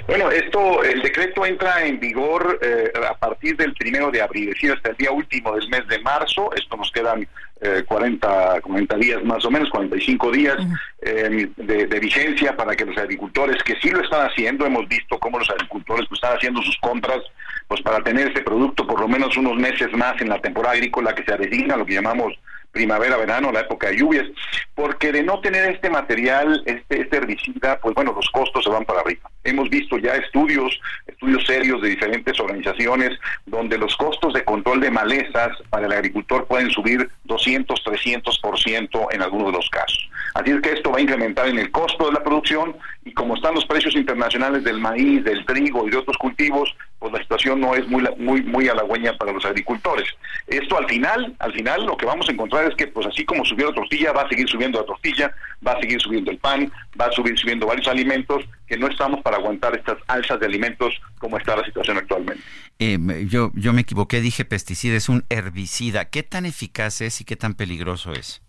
Bueno, 0.07 0.31
esto, 0.31 0.83
el 0.83 1.03
decreto 1.03 1.47
entra 1.47 1.85
en 1.85 1.99
vigor 1.99 2.59
eh, 2.63 2.93
a 3.09 3.17
partir 3.17 3.57
del 3.57 3.75
primero 3.75 4.11
de 4.11 4.23
abril, 4.23 4.49
es 4.49 4.55
decir, 4.55 4.73
hasta 4.73 4.91
el 4.91 4.97
día 4.97 5.11
último 5.11 5.55
del 5.55 5.69
mes 5.69 5.87
de 5.89 5.99
marzo. 6.01 6.51
Esto 6.55 6.77
nos 6.77 6.91
quedan 6.93 7.27
eh, 7.61 7.83
40, 7.87 8.61
40 8.61 8.97
días 8.97 9.25
más 9.25 9.45
o 9.45 9.51
menos, 9.51 9.69
45 9.71 10.31
días 10.31 10.57
eh, 11.03 11.49
de, 11.57 11.87
de, 11.87 12.01
vigencia 12.01 12.57
para 12.57 12.77
que 12.77 12.85
los 12.85 12.97
agricultores, 12.97 13.63
que 13.65 13.77
sí 13.81 13.91
lo 13.91 14.03
están 14.03 14.29
haciendo, 14.29 14.65
hemos 14.65 14.87
visto 14.89 15.19
cómo 15.19 15.39
los 15.39 15.51
agricultores 15.51 16.07
pues, 16.09 16.19
están 16.19 16.37
haciendo 16.37 16.63
sus 16.63 16.77
compras 16.79 17.21
pues 17.67 17.83
para 17.83 18.03
tener 18.03 18.29
este 18.29 18.43
producto 18.43 18.87
por 18.87 19.01
lo 19.01 19.09
menos 19.09 19.37
unos 19.37 19.57
meses 19.57 19.93
más 19.93 20.21
en 20.21 20.29
la 20.29 20.41
temporada 20.41 20.75
agrícola 20.75 21.15
que 21.15 21.25
se 21.25 21.37
designa, 21.37 21.77
lo 21.77 21.85
que 21.85 21.95
llamamos 21.95 22.33
primavera, 22.73 23.17
verano, 23.17 23.51
la 23.51 23.61
época 23.61 23.89
de 23.89 23.97
lluvias, 23.97 24.27
porque 24.75 25.13
de 25.13 25.23
no 25.23 25.41
tener 25.41 25.71
este 25.71 25.91
material, 25.91 26.63
este, 26.67 27.03
este 27.03 27.17
herbicida, 27.17 27.79
pues 27.81 27.95
bueno, 27.95 28.13
los 28.13 28.29
costos 28.31 28.65
se 28.65 28.71
van 28.71 28.85
para 28.85 29.01
arriba. 29.01 29.31
Hemos 29.45 29.69
visto 29.71 29.99
ya 29.99 30.15
estudios, 30.15 30.79
estudios 31.07 31.45
serios 31.47 31.83
de 31.83 31.89
diferentes 31.89 32.39
organizaciones, 32.39 33.19
donde 33.47 33.79
los 33.79 33.97
costos 33.97 34.35
de 34.35 34.45
control 34.45 34.81
de 34.81 34.91
malezas 34.91 35.57
para 35.71 35.87
el 35.87 35.93
agricultor 35.93 36.47
pueden 36.47 36.71
subir 36.71 37.09
200, 37.25 37.83
300% 37.85 39.07
en 39.13 39.23
algunos 39.23 39.47
de 39.47 39.53
los 39.53 39.69
casos. 39.71 40.09
Así 40.35 40.51
es 40.51 40.61
que 40.61 40.73
esto 40.73 40.93
va 40.93 40.99
a 40.99 41.03
incrementar 41.03 41.49
en 41.49 41.59
el 41.59 41.71
costo 41.71 42.07
de 42.07 42.13
la 42.13 42.23
producción 42.23 42.77
y 43.05 43.13
como 43.13 43.35
están 43.35 43.55
los 43.55 43.65
precios 43.65 43.97
internacionales 43.97 44.63
del 44.63 44.79
maíz, 44.79 45.25
del 45.25 45.45
trigo 45.47 45.87
y 45.87 45.91
de 45.91 45.97
otros 45.97 46.17
cultivos, 46.19 46.75
pues 46.99 47.13
la 47.13 47.21
situación 47.21 47.61
no 47.61 47.75
es 47.75 47.87
muy 47.89 48.03
muy 48.19 48.43
muy 48.43 48.69
halagüeña 48.69 49.17
para 49.17 49.33
los 49.33 49.45
agricultores. 49.45 50.09
Esto 50.47 50.79
al 50.79 50.89
final, 50.89 51.35
al 51.39 51.53
final 51.53 51.87
lo 51.87 51.97
que 51.97 52.07
vamos 52.07 52.29
a 52.29 52.33
encontrar 52.33 52.69
es 52.69 52.75
que 52.77 52.89
pues 52.89 53.07
así 53.07 53.25
como 53.25 53.45
subió 53.45 53.69
la 53.69 53.75
tortilla, 53.75 54.13
va 54.13 54.23
a 54.23 54.29
seguir 54.29 54.49
subiendo 54.49 54.81
la 54.81 54.87
tortilla, 54.87 55.35
va 55.67 55.73
a 55.73 55.81
seguir 55.81 56.01
subiendo 56.01 56.31
el 56.31 56.39
pan, 56.39 56.71
va 57.01 57.07
a 57.07 57.13
subir 57.13 57.39
subiendo 57.39 57.67
varios 57.67 57.87
alimentos 57.89 58.45
que 58.67 58.77
no 58.77 58.89
estamos 58.89 59.23
para 59.23 59.37
aguantar 59.37 59.77
estas 59.77 59.99
alzas 60.07 60.41
de 60.41 60.47
alimentos 60.47 60.95
como 61.19 61.39
está 61.39 61.57
la 61.57 61.65
situación 61.65 61.99
actualmente. 61.99 62.43
Eh, 62.79 62.99
yo 63.29 63.51
yo 63.55 63.73
me 63.73 63.83
equivoqué, 63.83 64.21
dije 64.21 64.45
pesticida, 64.45 64.97
es 64.97 65.09
un 65.09 65.25
herbicida. 65.29 66.07
¿Qué 66.07 66.23
tan 66.23 66.47
eficaz 66.47 67.01
es 67.01 67.21
y 67.21 67.25
qué 67.25 67.37
tan 67.37 67.55
peligroso 67.55 68.13
es? 68.13 68.43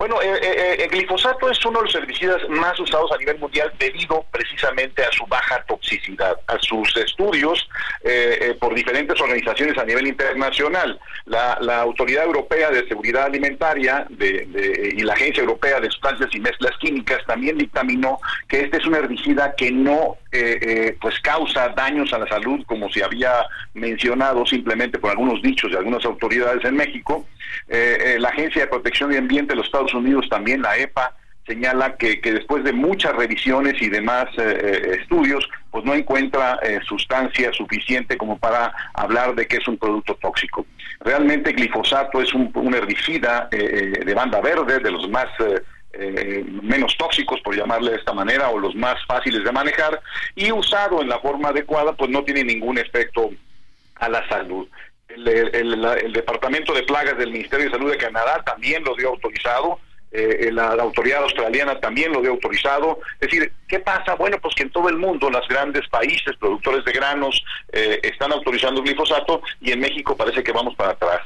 Bueno, 0.00 0.16
eh, 0.22 0.40
eh, 0.42 0.76
el 0.84 0.88
glifosato 0.88 1.50
es 1.50 1.62
uno 1.66 1.80
de 1.80 1.84
los 1.84 1.94
herbicidas 1.94 2.40
más 2.48 2.80
usados 2.80 3.12
a 3.12 3.18
nivel 3.18 3.38
mundial 3.38 3.70
debido 3.78 4.24
precisamente 4.32 5.04
a 5.04 5.12
su 5.12 5.26
baja 5.26 5.62
toxicidad, 5.68 6.40
a 6.46 6.58
sus 6.58 6.96
estudios 6.96 7.68
eh, 8.02 8.56
por 8.58 8.74
diferentes 8.74 9.20
organizaciones 9.20 9.76
a 9.76 9.84
nivel 9.84 10.06
internacional. 10.06 10.98
La, 11.26 11.82
Autoridad 11.82 12.24
Europea 12.24 12.70
de 12.70 12.88
Seguridad 12.88 13.24
Alimentaria 13.24 14.06
de, 14.08 14.94
y 14.96 15.02
la 15.02 15.12
Agencia 15.12 15.42
Europea 15.42 15.78
de 15.80 15.90
Sustancias 15.90 16.30
y 16.32 16.40
Mezclas 16.40 16.78
Químicas 16.78 17.18
también 17.26 17.58
dictaminó 17.58 18.20
que 18.48 18.60
este 18.62 18.78
es 18.78 18.86
un 18.86 18.94
herbicida 18.94 19.54
que 19.54 19.70
no 19.70 20.16
pues 21.00 21.18
causa 21.20 21.70
daños 21.70 22.12
a 22.12 22.18
la 22.18 22.26
salud, 22.28 22.64
como 22.66 22.90
se 22.90 23.02
había 23.02 23.32
mencionado 23.74 24.46
simplemente 24.46 24.98
por 24.98 25.10
algunos 25.10 25.42
dichos 25.42 25.72
de 25.72 25.78
algunas 25.78 26.04
autoridades 26.04 26.64
en 26.64 26.76
México. 26.76 27.26
la 27.68 28.28
Agencia 28.28 28.62
de 28.62 28.68
Protección 28.68 29.10
de 29.10 29.18
Ambiente 29.18 29.52
de 29.52 29.56
los 29.56 29.66
Estados 29.66 29.94
Unidos 29.94 30.28
también, 30.28 30.62
la 30.62 30.76
EPA, 30.76 31.14
señala 31.50 31.96
que, 31.96 32.20
después 32.22 32.62
de 32.62 32.72
muchas 32.72 33.12
revisiones 33.16 33.80
y 33.82 33.88
demás 33.88 34.26
eh, 34.38 34.58
eh, 34.62 34.98
estudios, 35.00 35.48
pues 35.72 35.84
no 35.84 35.94
encuentra 35.94 36.60
eh, 36.62 36.78
sustancia 36.86 37.52
suficiente 37.52 38.16
como 38.16 38.38
para 38.38 38.72
hablar 38.94 39.34
de 39.34 39.46
que 39.46 39.56
es 39.56 39.66
un 39.66 39.76
producto 39.76 40.14
tóxico. 40.14 40.64
Realmente 41.00 41.52
glifosato 41.52 42.22
es 42.22 42.32
un, 42.34 42.52
herbicida 42.72 43.48
de 43.50 44.14
banda 44.14 44.40
verde, 44.40 44.78
de 44.78 44.90
los 44.90 45.08
más... 45.08 45.28
menos 46.62 46.96
tóxicos, 46.96 47.40
por 47.40 47.56
llamarle 47.56 47.90
de 47.92 47.96
esta 47.98 48.12
manera, 48.12 48.48
o 48.50 48.58
los 48.58 48.74
más 48.74 48.96
fáciles 49.06 49.44
de 49.44 49.52
manejar, 49.52 50.00
y 50.34 50.52
usado 50.52 51.02
en 51.02 51.08
la 51.08 51.18
forma 51.18 51.48
adecuada, 51.48 51.92
pues 51.92 52.10
no 52.10 52.22
tiene 52.22 52.44
ningún 52.44 52.78
efecto 52.78 53.30
a 53.96 54.08
la 54.08 54.26
salud. 54.28 54.68
El, 55.08 56.12
Departamento 56.12 56.72
de 56.72 56.82
Plagas 56.84 57.18
del 57.18 57.32
Ministerio 57.32 57.66
de 57.66 57.72
Salud 57.72 57.90
de 57.90 57.98
Canadá 57.98 58.42
también 58.44 58.84
lo 58.84 58.94
dio 58.94 59.08
autorizado. 59.08 59.78
Eh, 60.12 60.50
la, 60.52 60.70
autoridad 60.72 61.22
australiana 61.22 61.78
también 61.80 62.12
lo 62.12 62.20
dio 62.20 62.30
autorizado. 62.30 63.00
Es 63.20 63.28
decir, 63.28 63.52
¿qué 63.68 63.80
pasa? 63.80 64.14
Bueno, 64.14 64.38
pues 64.40 64.54
que 64.54 64.62
en 64.62 64.70
todo 64.70 64.88
el 64.88 64.96
mundo, 64.96 65.30
los 65.30 65.46
grandes 65.48 65.88
países 65.88 66.36
productores 66.38 66.84
de 66.84 66.92
granos 66.92 67.42
eh, 67.72 68.00
están 68.02 68.32
autorizando 68.32 68.82
glifosato 68.82 69.42
y 69.60 69.72
en 69.72 69.80
México 69.80 70.16
parece 70.16 70.42
que 70.42 70.52
vamos 70.52 70.74
para 70.74 70.92
atrás. 70.92 71.20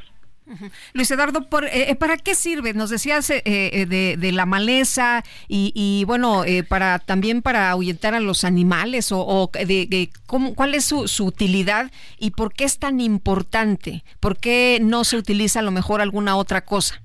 Luis 0.92 1.10
Eduardo, 1.10 1.48
por, 1.48 1.64
eh, 1.64 1.90
eh, 1.90 1.94
¿para 1.94 2.16
qué 2.16 2.34
sirve? 2.34 2.74
Nos 2.74 2.90
decías 2.90 3.30
eh, 3.30 4.16
de, 4.18 4.32
la 4.32 4.46
maleza 4.46 5.24
y, 5.48 6.04
bueno, 6.06 6.44
para 6.68 6.98
también 6.98 7.42
para 7.42 7.70
ahuyentar 7.70 8.14
a 8.14 8.20
los 8.20 8.44
animales 8.44 9.08
o, 9.10 9.50
de, 9.52 10.10
cuál 10.26 10.74
es 10.74 10.84
su, 10.84 11.08
su, 11.08 11.24
utilidad 11.24 11.90
y 12.18 12.30
por 12.30 12.52
qué 12.52 12.64
es 12.64 12.78
tan 12.78 13.00
importante. 13.00 14.04
¿Por 14.20 14.36
qué 14.36 14.78
no 14.82 15.04
se 15.04 15.16
utiliza 15.16 15.60
a 15.60 15.62
lo 15.62 15.70
mejor 15.70 16.00
alguna 16.00 16.36
otra 16.36 16.64
cosa? 16.64 17.00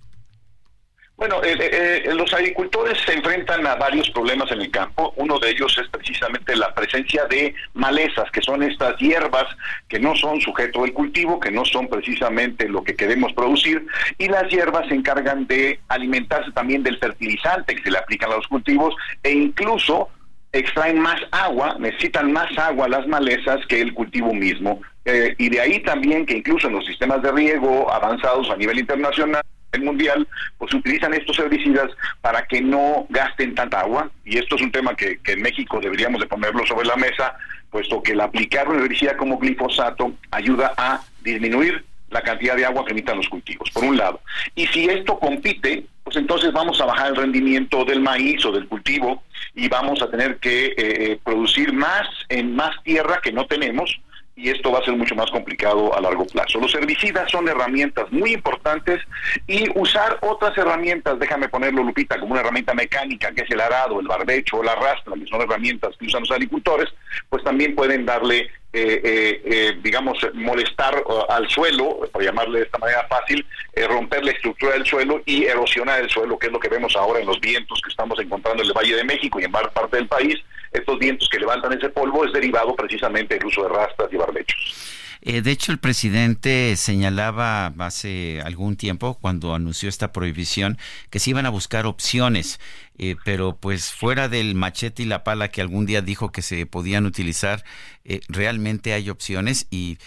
Bueno, 1.20 1.44
eh, 1.44 1.54
eh, 1.60 2.04
eh, 2.06 2.14
los 2.14 2.34
agricultores 2.34 2.98
se 3.06 3.14
enfrentan 3.14 3.68
a 3.68 3.76
varios 3.76 4.10
problemas 4.12 4.50
en 4.54 4.62
el 4.62 4.72
campo. 4.72 5.14
Uno 5.18 5.38
de 5.38 5.50
ellos 5.50 5.78
es 5.78 5.90
precisamente 5.90 6.56
la 6.56 6.74
presencia 6.74 7.26
de 7.26 7.54
malezas, 7.74 8.32
que 8.32 8.42
son 8.42 8.64
estas 8.64 8.98
hierbas 9.00 9.44
que 9.90 10.00
no 10.00 10.16
son 10.16 10.40
sujeto 10.40 10.84
del 10.84 10.94
cultivo, 10.94 11.38
que 11.38 11.52
no 11.52 11.66
son 11.66 11.90
precisamente 11.90 12.70
lo 12.70 12.86
que 12.86 12.96
queremos 12.96 13.34
producir, 13.34 13.86
y 14.18 14.30
las 14.30 14.48
hierbas 14.50 14.88
se 14.88 14.96
encargan 14.96 15.46
de 15.46 15.82
alimentarse 15.90 16.54
también 16.54 16.84
del 16.84 16.98
fertilizante 17.00 17.76
que 17.76 17.84
se 17.84 17.92
le 17.92 17.98
aplican 17.98 18.32
a 18.32 18.38
los 18.38 18.48
cultivos 18.48 18.96
e 19.22 19.32
incluso 19.32 20.08
extraen 20.54 21.02
más 21.02 21.20
agua, 21.32 21.76
necesitan 21.80 22.32
más 22.32 22.58
agua 22.58 22.88
las 22.88 23.06
malezas 23.08 23.60
que 23.68 23.82
el 23.82 23.94
cultivo 23.94 24.34
mismo. 24.34 24.82
y 25.06 25.50
de 25.50 25.60
ahí 25.60 25.80
también 25.82 26.26
que 26.26 26.38
incluso 26.38 26.68
en 26.68 26.76
los 26.76 26.86
sistemas 26.86 27.22
de 27.22 27.32
riego 27.34 27.92
avanzados 27.92 28.50
a 28.50 28.56
nivel 28.56 28.80
internacional, 28.80 29.44
mundial, 29.78 30.28
pues 30.58 30.74
utilizan 30.74 31.14
estos 31.14 31.38
herbicidas 31.40 31.92
para 32.22 32.46
que 32.48 32.62
no 32.62 33.06
gasten 33.10 33.54
tanta 33.54 33.82
agua, 33.82 34.10
y 34.26 34.38
esto 34.38 34.56
es 34.56 34.62
un 34.62 34.72
tema 34.72 34.96
que, 34.96 35.20
en 35.24 35.42
México 35.42 35.80
deberíamos 35.80 36.22
de 36.22 36.28
ponerlo 36.28 36.66
sobre 36.66 36.88
la 36.88 36.96
mesa, 36.96 37.36
puesto 37.70 38.02
que 38.02 38.14
el 38.14 38.22
aplicar 38.22 38.68
un 38.68 38.80
herbicida 38.80 39.16
como 39.16 39.38
glifosato 39.38 40.14
ayuda 40.32 40.74
a 40.76 41.02
disminuir 41.22 41.86
la 42.10 42.24
cantidad 42.24 42.56
de 42.56 42.66
agua 42.66 42.84
que 42.84 42.94
emiten 42.94 43.18
los 43.18 43.30
cultivos, 43.30 43.70
por 43.70 43.84
un 43.84 43.96
lado. 43.96 44.20
Y 44.56 44.66
si 44.68 44.86
esto 44.86 45.20
compite, 45.20 45.86
pues 46.04 46.18
entonces 46.18 46.52
vamos 46.52 46.82
a 46.82 46.86
bajar 46.86 47.10
el 47.10 47.16
rendimiento 47.16 47.86
del 47.86 48.02
maíz 48.02 48.44
o 48.46 48.52
del 48.52 48.68
cultivo 48.68 49.22
y 49.54 49.68
vamos 49.68 50.02
a 50.02 50.10
tener 50.10 50.38
que 50.38 50.66
eh, 50.66 50.74
eh, 50.78 51.20
producir 51.24 51.72
más 51.72 52.08
en 52.30 52.56
más 52.56 52.82
tierra 52.84 53.20
que 53.22 53.32
no 53.32 53.46
tenemos 53.46 54.00
y 54.40 54.50
esto 54.50 54.72
va 54.72 54.80
a 54.80 54.86
ser 54.86 54.96
mucho 54.96 55.16
más 55.16 55.30
complicado 55.32 55.94
a 55.96 56.00
largo 56.00 56.26
plazo. 56.26 56.60
Los 56.60 56.74
herbicidas 56.74 57.30
son 57.30 57.50
herramientas 57.50 58.10
muy 58.12 58.34
importantes 58.34 59.02
y 59.48 59.70
usar 59.78 60.18
otras 60.22 60.58
herramientas, 60.58 61.20
déjame 61.20 61.50
ponerlo 61.50 61.84
Lupita, 61.84 62.18
como 62.18 62.32
una 62.32 62.42
herramienta 62.42 62.74
mecánica 62.74 63.32
que 63.34 63.42
es 63.42 63.52
el 63.52 63.60
arado, 63.60 64.00
el 64.00 64.08
barbecho 64.08 64.58
o 64.58 64.64
la 64.64 64.76
rastra, 64.76 65.14
que 65.16 65.28
son 65.28 65.42
herramientas 65.42 65.96
que 66.00 66.06
usan 66.06 66.22
los 66.22 66.32
agricultores, 66.32 66.90
pues 67.30 67.44
también 67.44 67.76
pueden 67.76 68.06
darle 68.06 68.50
eh, 68.72 69.02
eh, 69.04 69.42
eh, 69.46 69.80
digamos, 69.82 70.20
molestar 70.36 71.04
al 71.30 71.50
suelo, 71.50 72.08
por 72.12 72.24
llamarle 72.24 72.60
de 72.60 72.66
esta 72.66 72.78
manera 72.78 73.04
fácil, 73.10 73.44
romper 73.90 74.24
la 74.24 74.32
estructura 74.32 74.74
del 74.74 74.86
suelo 74.86 75.24
y 75.26 75.46
erosionar 75.46 76.02
el 76.02 76.10
suelo, 76.10 76.38
que 76.38 76.48
es 76.48 76.54
lo 76.54 76.60
que 76.60 76.70
vemos 76.70 76.96
ahora 76.96 77.20
en 77.20 77.26
los 77.26 77.40
vientos 77.42 77.82
que 77.82 77.90
estamos 77.90 78.20
encontrando 78.20 78.62
en 78.62 78.70
el 78.70 78.76
Valle 78.76 78.96
de 78.96 79.04
México 79.04 79.40
y 79.40 79.46
en 79.46 79.52
parte 79.52 79.98
del 79.98 80.08
país. 80.08 80.36
Estos 80.72 81.00
vientos 81.00 81.28
que 81.30 81.40
levantan 81.40 81.74
ese 81.74 81.90
polvo 81.90 82.26
es 82.26 82.34
derivado 82.34 82.76
precisamente 82.76 83.36
del 83.36 83.46
uso 83.46 83.64
de 83.64 83.70
rastras 83.70 84.10
y 84.12 84.18
barbechos. 84.18 84.98
Eh, 85.22 85.42
de 85.42 85.52
hecho, 85.52 85.72
el 85.74 85.80
presidente 85.80 86.76
señalaba 86.78 87.74
hace 87.80 88.42
algún 88.46 88.78
tiempo, 88.78 89.18
cuando 89.20 89.54
anunció 89.54 89.90
esta 89.90 90.14
prohibición, 90.14 90.78
que 91.10 91.20
se 91.20 91.32
iban 91.32 91.46
a 91.46 91.50
buscar 91.50 91.86
opciones, 91.86 92.60
eh, 92.98 93.16
pero 93.26 93.58
pues 93.58 93.92
fuera 93.92 94.30
del 94.30 94.56
machete 94.56 95.04
y 95.04 95.06
la 95.06 95.26
pala 95.26 95.50
que 95.50 95.62
algún 95.62 95.86
día 95.86 96.02
dijo 96.02 96.32
que 96.32 96.42
se 96.42 96.66
podían 96.66 97.06
utilizar, 97.06 97.66
eh, 98.06 98.22
realmente 98.30 98.94
hay 98.94 99.10
opciones 99.10 99.68
y, 99.70 99.98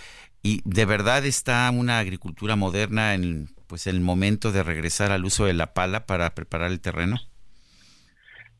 y 0.42 0.62
de 0.64 0.86
verdad 0.86 1.26
está 1.26 1.70
una 1.70 1.98
agricultura 1.98 2.56
moderna 2.56 3.14
en 3.14 3.50
pues 3.66 3.86
el 3.86 4.00
momento 4.00 4.50
de 4.52 4.62
regresar 4.62 5.12
al 5.12 5.24
uso 5.24 5.44
de 5.44 5.54
la 5.54 5.74
pala 5.74 6.06
para 6.06 6.34
preparar 6.34 6.70
el 6.70 6.80
terreno. 6.80 7.20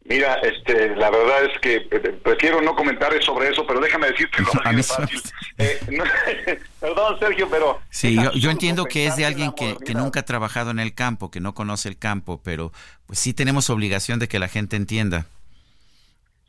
Mira, 0.04 0.34
este, 0.42 0.96
la 0.96 1.10
verdad 1.10 1.44
es 1.44 1.60
que 1.60 1.80
prefiero 2.22 2.60
no 2.60 2.74
comentar 2.74 3.12
sobre 3.22 3.50
eso, 3.50 3.64
pero 3.66 3.80
déjame 3.80 4.08
decirte 4.08 4.42
lo 4.42 4.46
fácil. 4.82 5.22
Eh, 5.58 5.78
perdón, 6.80 7.18
Sergio, 7.20 7.48
pero... 7.48 7.80
Sí, 7.88 8.16
yo, 8.34 8.50
entiendo 8.50 8.84
que 8.84 9.06
es 9.06 9.16
de 9.16 9.26
alguien 9.26 9.52
que, 9.52 9.76
que, 9.84 9.94
nunca 9.94 10.20
ha 10.20 10.24
trabajado 10.24 10.70
en 10.72 10.80
el 10.80 10.94
campo, 10.94 11.30
que 11.30 11.40
no 11.40 11.54
conoce 11.54 11.88
el 11.88 11.98
campo, 11.98 12.40
pero 12.42 12.72
pues 13.06 13.20
sí 13.20 13.32
tenemos 13.32 13.70
obligación 13.70 14.18
de 14.18 14.26
que 14.26 14.38
la 14.40 14.48
gente 14.48 14.76
entienda. 14.76 15.26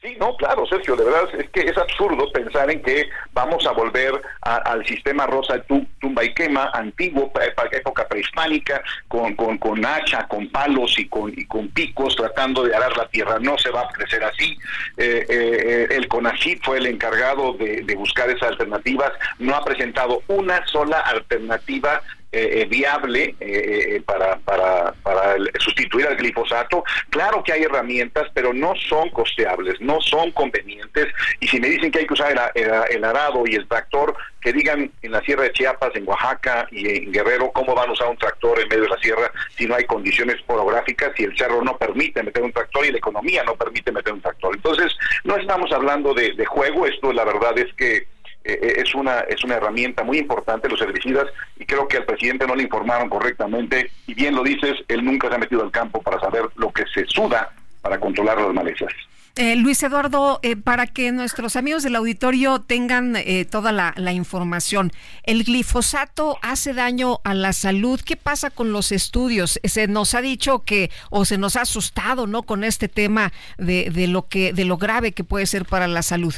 Sí, 0.03 0.17
no, 0.19 0.35
claro, 0.35 0.65
Sergio, 0.67 0.97
de 0.97 1.05
verdad 1.05 1.29
es 1.39 1.49
que 1.51 1.61
es 1.61 1.77
absurdo 1.77 2.29
pensar 2.33 2.69
en 2.69 2.81
que 2.81 3.09
vamos 3.31 3.65
a 3.65 3.71
volver 3.71 4.21
al 4.41 4.85
sistema 4.85 5.25
rosa 5.27 5.63
tumba 6.01 6.25
y 6.25 6.33
quema 6.33 6.69
antiguo, 6.73 7.31
época 7.71 8.05
prehispánica, 8.09 8.83
con, 9.07 9.33
con, 9.37 9.57
con, 9.59 9.85
hacha, 9.85 10.27
con 10.27 10.49
palos 10.49 10.99
y 10.99 11.07
con, 11.07 11.31
y 11.33 11.45
con 11.45 11.69
picos 11.69 12.17
tratando 12.17 12.63
de 12.63 12.75
arar 12.75 12.97
la 12.97 13.07
tierra. 13.07 13.39
No 13.39 13.57
se 13.57 13.69
va 13.69 13.83
a 13.83 13.87
crecer 13.93 14.21
así. 14.25 14.57
Eh, 14.97 15.25
eh, 15.29 15.87
el 15.91 16.09
CONACYT 16.09 16.61
fue 16.65 16.79
el 16.79 16.87
encargado 16.87 17.53
de 17.53 17.95
buscar 17.95 18.29
esas 18.29 18.49
alternativas. 18.49 19.13
No 19.39 19.55
ha 19.55 19.63
presentado 19.63 20.21
una 20.27 20.67
sola 20.67 20.99
alternativa 20.99 22.01
eh, 22.35 22.61
eh, 22.61 22.65
viable 22.65 23.35
eh, 23.39 24.01
para, 24.07 24.39
para, 24.39 24.91
para 25.03 25.35
sustituir 25.59 26.07
al 26.07 26.17
glifosato. 26.17 26.83
Claro 27.11 27.43
que 27.43 27.53
hay 27.53 27.61
herramientas, 27.61 28.27
pero 28.33 28.51
no 28.51 28.73
son 28.89 29.11
costeables, 29.11 29.79
no 29.79 30.01
son 30.01 30.31
convenientes. 30.31 31.13
Y 31.39 31.47
si 31.47 31.59
me 31.59 31.69
dicen 31.69 31.91
que 31.91 31.99
hay 31.99 32.07
que 32.07 32.13
usar 32.13 32.33
el, 32.55 33.03
arado 33.03 33.43
y 33.45 33.53
el 33.53 33.67
tractor, 33.67 34.15
que 34.41 34.51
digan 34.51 34.91
en 35.03 35.11
la 35.11 35.21
Sierra 35.21 35.43
de 35.43 35.53
Chiapas, 35.53 35.91
en 35.93 36.07
Oaxaca 36.07 36.67
y 36.71 37.05
en 37.05 37.11
Guerrero 37.11 37.51
cómo 37.51 37.75
van 37.75 37.89
a 37.89 37.93
usar 37.93 38.09
un 38.09 38.17
tractor 38.17 38.59
en 38.59 38.67
medio 38.67 38.85
de 38.85 38.89
la 38.89 38.97
sierra 38.97 39.31
si 39.55 39.67
no 39.67 39.75
hay 39.75 39.83
condiciones 39.85 40.37
orográficas, 40.47 41.11
si 41.15 41.25
el 41.25 41.37
cerro 41.37 41.61
no 41.61 41.77
permite 41.77 42.23
meter 42.23 42.41
un 42.41 42.51
tractor 42.51 42.83
y 42.83 42.91
la 42.93 42.97
economía 42.97 43.43
no 43.43 43.55
permite 43.55 43.91
meter 43.91 44.11
un 44.11 44.21
tractor. 44.21 44.55
Entonces, 44.55 44.97
no 45.23 45.37
estamos 45.37 45.71
hablando 45.71 46.15
de 46.15 46.45
juego, 46.45 46.87
esto 46.87 47.13
la 47.13 47.25
verdad 47.25 47.55
es 47.59 47.71
que 47.75 48.07
eh, 48.45 48.59
eh, 48.61 48.73
es 48.77 48.93
una 48.93 49.21
es 49.21 49.41
una 49.43 49.55
herramienta 49.55 50.03
muy 50.03 50.17
importante 50.17 50.67
los 50.67 50.81
herbicidas 50.81 51.27
y 51.57 51.65
creo 51.65 51.87
que 51.87 51.97
al 51.97 52.05
presidente 52.05 52.45
no 52.45 52.55
le 52.55 52.63
informaron 52.63 53.07
correctamente 53.07 53.89
y 54.05 54.13
bien 54.13 54.35
lo 54.35 54.43
dices 54.43 54.73
él 54.89 55.05
nunca 55.05 55.29
se 55.29 55.35
ha 55.35 55.37
metido 55.37 55.63
al 55.63 55.71
campo 55.71 56.01
para 56.01 56.19
saber 56.19 56.43
lo 56.55 56.71
que 56.71 56.83
se 56.93 57.05
suda 57.05 57.53
para 57.81 57.99
controlar 57.99 58.41
las 58.41 58.53
malezas 58.53 58.91
eh, 59.35 59.55
Luis 59.55 59.81
Eduardo, 59.81 60.39
para 60.63 60.85
que 60.85 61.11
nuestros 61.11 61.55
amigos 61.55 61.81
del 61.81 61.95
auditorio 61.95 62.59
tengan 62.59 63.17
toda 63.49 63.71
la, 63.71 63.95
la, 63.97 64.13
información, 64.13 64.91
¿el 65.23 65.43
glifosato 65.43 66.37
hace 66.43 66.75
daño 66.75 67.19
a 67.23 67.33
la 67.33 67.51
salud? 67.51 67.99
¿Qué 68.05 68.15
pasa 68.15 68.51
con 68.51 68.71
los 68.71 68.91
estudios? 68.91 69.59
Se 69.63 69.87
nos 69.87 70.13
ha 70.13 70.21
dicho 70.21 70.59
que, 70.59 70.91
o 71.09 71.25
se 71.25 71.39
nos 71.39 71.55
ha 71.55 71.61
asustado, 71.61 72.27
¿no? 72.27 72.43
Con 72.43 72.63
este 72.63 72.87
tema 72.89 73.33
de, 73.57 73.89
de 73.89 74.05
lo 74.05 74.27
que, 74.27 74.53
de 74.53 74.65
lo 74.65 74.77
grave 74.77 75.13
que 75.13 75.23
puede 75.23 75.47
ser 75.47 75.65
para 75.65 75.87
la 75.87 76.03
salud. 76.03 76.35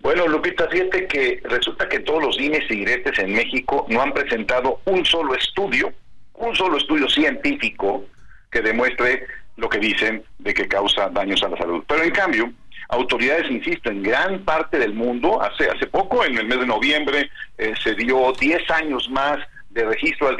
Bueno, 0.00 0.26
Lupita, 0.26 0.68
fíjate 0.68 1.06
que 1.06 1.40
resulta 1.44 1.88
que 1.88 2.00
todos 2.00 2.22
los 2.22 2.36
dimes 2.36 2.64
y 2.70 2.76
diretes 2.76 3.18
en 3.18 3.32
México 3.32 3.86
no 3.88 4.02
han 4.02 4.12
presentado 4.12 4.80
un 4.84 5.04
solo 5.04 5.34
estudio, 5.34 5.92
un 6.34 6.54
solo 6.56 6.76
estudio 6.76 7.08
científico 7.08 8.04
que 8.50 8.60
demuestre 8.60 9.26
lo 9.56 9.68
que 9.68 9.78
dicen 9.78 10.24
de 10.38 10.54
que 10.54 10.66
causa 10.66 11.08
daños 11.10 11.42
a 11.42 11.48
la 11.48 11.56
salud. 11.56 11.84
Pero 11.86 12.02
en 12.02 12.10
cambio, 12.10 12.52
autoridades, 12.88 13.50
insisto, 13.50 13.90
en 13.90 14.02
gran 14.02 14.44
parte 14.44 14.78
del 14.78 14.92
mundo, 14.92 15.40
hace, 15.40 15.68
hace 15.70 15.86
poco, 15.86 16.24
en 16.24 16.36
el 16.36 16.46
mes 16.46 16.60
de 16.60 16.66
noviembre, 16.66 17.30
eh, 17.58 17.74
se 17.82 17.94
dio 17.94 18.32
10 18.32 18.70
años 18.70 19.08
más 19.10 19.38
de 19.72 19.84
registro 19.84 20.28
al, 20.28 20.36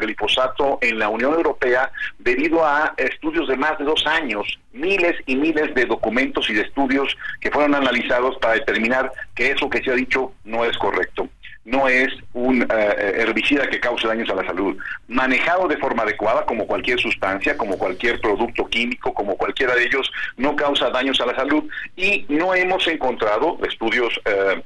glifosato 0.00 0.78
en 0.80 0.98
la 0.98 1.08
Unión 1.08 1.34
Europea 1.34 1.90
debido 2.18 2.64
a 2.64 2.94
estudios 2.96 3.48
de 3.48 3.56
más 3.56 3.78
de 3.78 3.84
dos 3.84 4.06
años, 4.06 4.58
miles 4.72 5.16
y 5.26 5.36
miles 5.36 5.74
de 5.74 5.86
documentos 5.86 6.48
y 6.50 6.54
de 6.54 6.62
estudios 6.62 7.16
que 7.40 7.50
fueron 7.50 7.74
analizados 7.74 8.36
para 8.38 8.54
determinar 8.54 9.12
que 9.34 9.52
eso 9.52 9.70
que 9.70 9.82
se 9.82 9.90
ha 9.90 9.94
dicho 9.94 10.32
no 10.44 10.64
es 10.64 10.76
correcto. 10.78 11.28
No 11.64 11.86
es 11.86 12.12
un 12.32 12.62
eh, 12.62 13.12
herbicida 13.18 13.68
que 13.68 13.78
cause 13.78 14.08
daños 14.08 14.28
a 14.30 14.34
la 14.34 14.44
salud. 14.44 14.76
Manejado 15.06 15.68
de 15.68 15.76
forma 15.76 16.02
adecuada, 16.02 16.44
como 16.44 16.66
cualquier 16.66 16.98
sustancia, 16.98 17.56
como 17.56 17.78
cualquier 17.78 18.20
producto 18.20 18.66
químico, 18.66 19.14
como 19.14 19.36
cualquiera 19.36 19.76
de 19.76 19.84
ellos, 19.84 20.10
no 20.36 20.56
causa 20.56 20.90
daños 20.90 21.20
a 21.20 21.26
la 21.26 21.36
salud 21.36 21.62
y 21.94 22.26
no 22.28 22.52
hemos 22.52 22.88
encontrado 22.88 23.58
estudios 23.62 24.20
eh, 24.24 24.60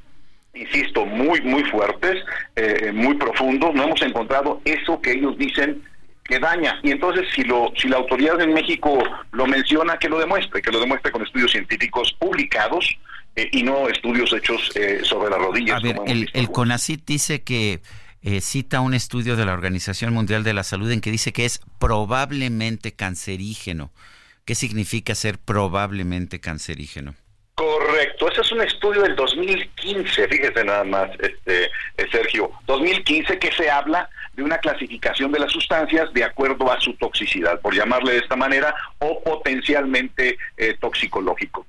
insisto, 0.59 1.05
muy, 1.05 1.41
muy 1.41 1.63
fuertes, 1.65 2.23
eh, 2.55 2.91
muy 2.93 3.15
profundos, 3.15 3.73
no 3.73 3.83
hemos 3.83 4.01
encontrado 4.01 4.61
eso 4.65 5.01
que 5.01 5.11
ellos 5.11 5.37
dicen 5.37 5.83
que 6.23 6.39
daña. 6.39 6.79
Y 6.83 6.91
entonces, 6.91 7.25
si, 7.33 7.43
lo, 7.43 7.71
si 7.77 7.87
la 7.87 7.97
autoridad 7.97 8.39
en 8.41 8.53
México 8.53 9.01
lo 9.31 9.45
menciona, 9.45 9.97
que 9.97 10.09
lo 10.09 10.19
demuestre, 10.19 10.61
que 10.61 10.71
lo 10.71 10.79
demuestre 10.79 11.11
con 11.11 11.21
estudios 11.23 11.51
científicos 11.51 12.15
publicados 12.19 12.97
eh, 13.35 13.49
y 13.51 13.63
no 13.63 13.87
estudios 13.87 14.33
hechos 14.33 14.71
eh, 14.75 14.99
sobre 15.03 15.29
las 15.29 15.39
rodillas. 15.39 15.77
A 15.77 15.79
ver, 15.79 15.97
el, 16.05 16.29
el 16.33 16.49
CONACIT 16.49 17.05
dice 17.05 17.43
que 17.43 17.81
cita 18.41 18.81
un 18.81 18.93
estudio 18.93 19.37
de 19.37 19.45
la 19.45 19.53
Organización 19.53 20.13
Mundial 20.13 20.43
de 20.43 20.53
la 20.53 20.63
Salud 20.63 20.91
en 20.91 20.99
que 20.99 21.11
dice 21.11 21.31
que 21.31 21.45
es 21.45 21.61
probablemente 21.79 22.91
cancerígeno. 22.91 23.93
¿Qué 24.43 24.53
significa 24.53 25.15
ser 25.15 25.39
probablemente 25.39 26.41
cancerígeno? 26.41 27.15
Correcto, 27.55 27.86
ese 28.01 28.41
es 28.41 28.51
un 28.51 28.61
estudio 28.61 29.01
del 29.01 29.15
2015, 29.15 30.27
fíjese 30.27 30.63
nada 30.63 30.83
más, 30.83 31.09
este 31.19 31.65
eh, 31.65 32.07
Sergio, 32.11 32.51
2015 32.65 33.39
que 33.39 33.51
se 33.51 33.69
habla 33.69 34.09
de 34.33 34.43
una 34.43 34.57
clasificación 34.59 35.31
de 35.31 35.39
las 35.39 35.51
sustancias 35.51 36.13
de 36.13 36.23
acuerdo 36.23 36.71
a 36.71 36.79
su 36.79 36.93
toxicidad, 36.93 37.59
por 37.61 37.73
llamarle 37.73 38.13
de 38.13 38.19
esta 38.19 38.35
manera, 38.35 38.75
o 38.99 39.21
potencialmente 39.23 40.37
eh, 40.57 40.75
toxicológico 40.79 41.65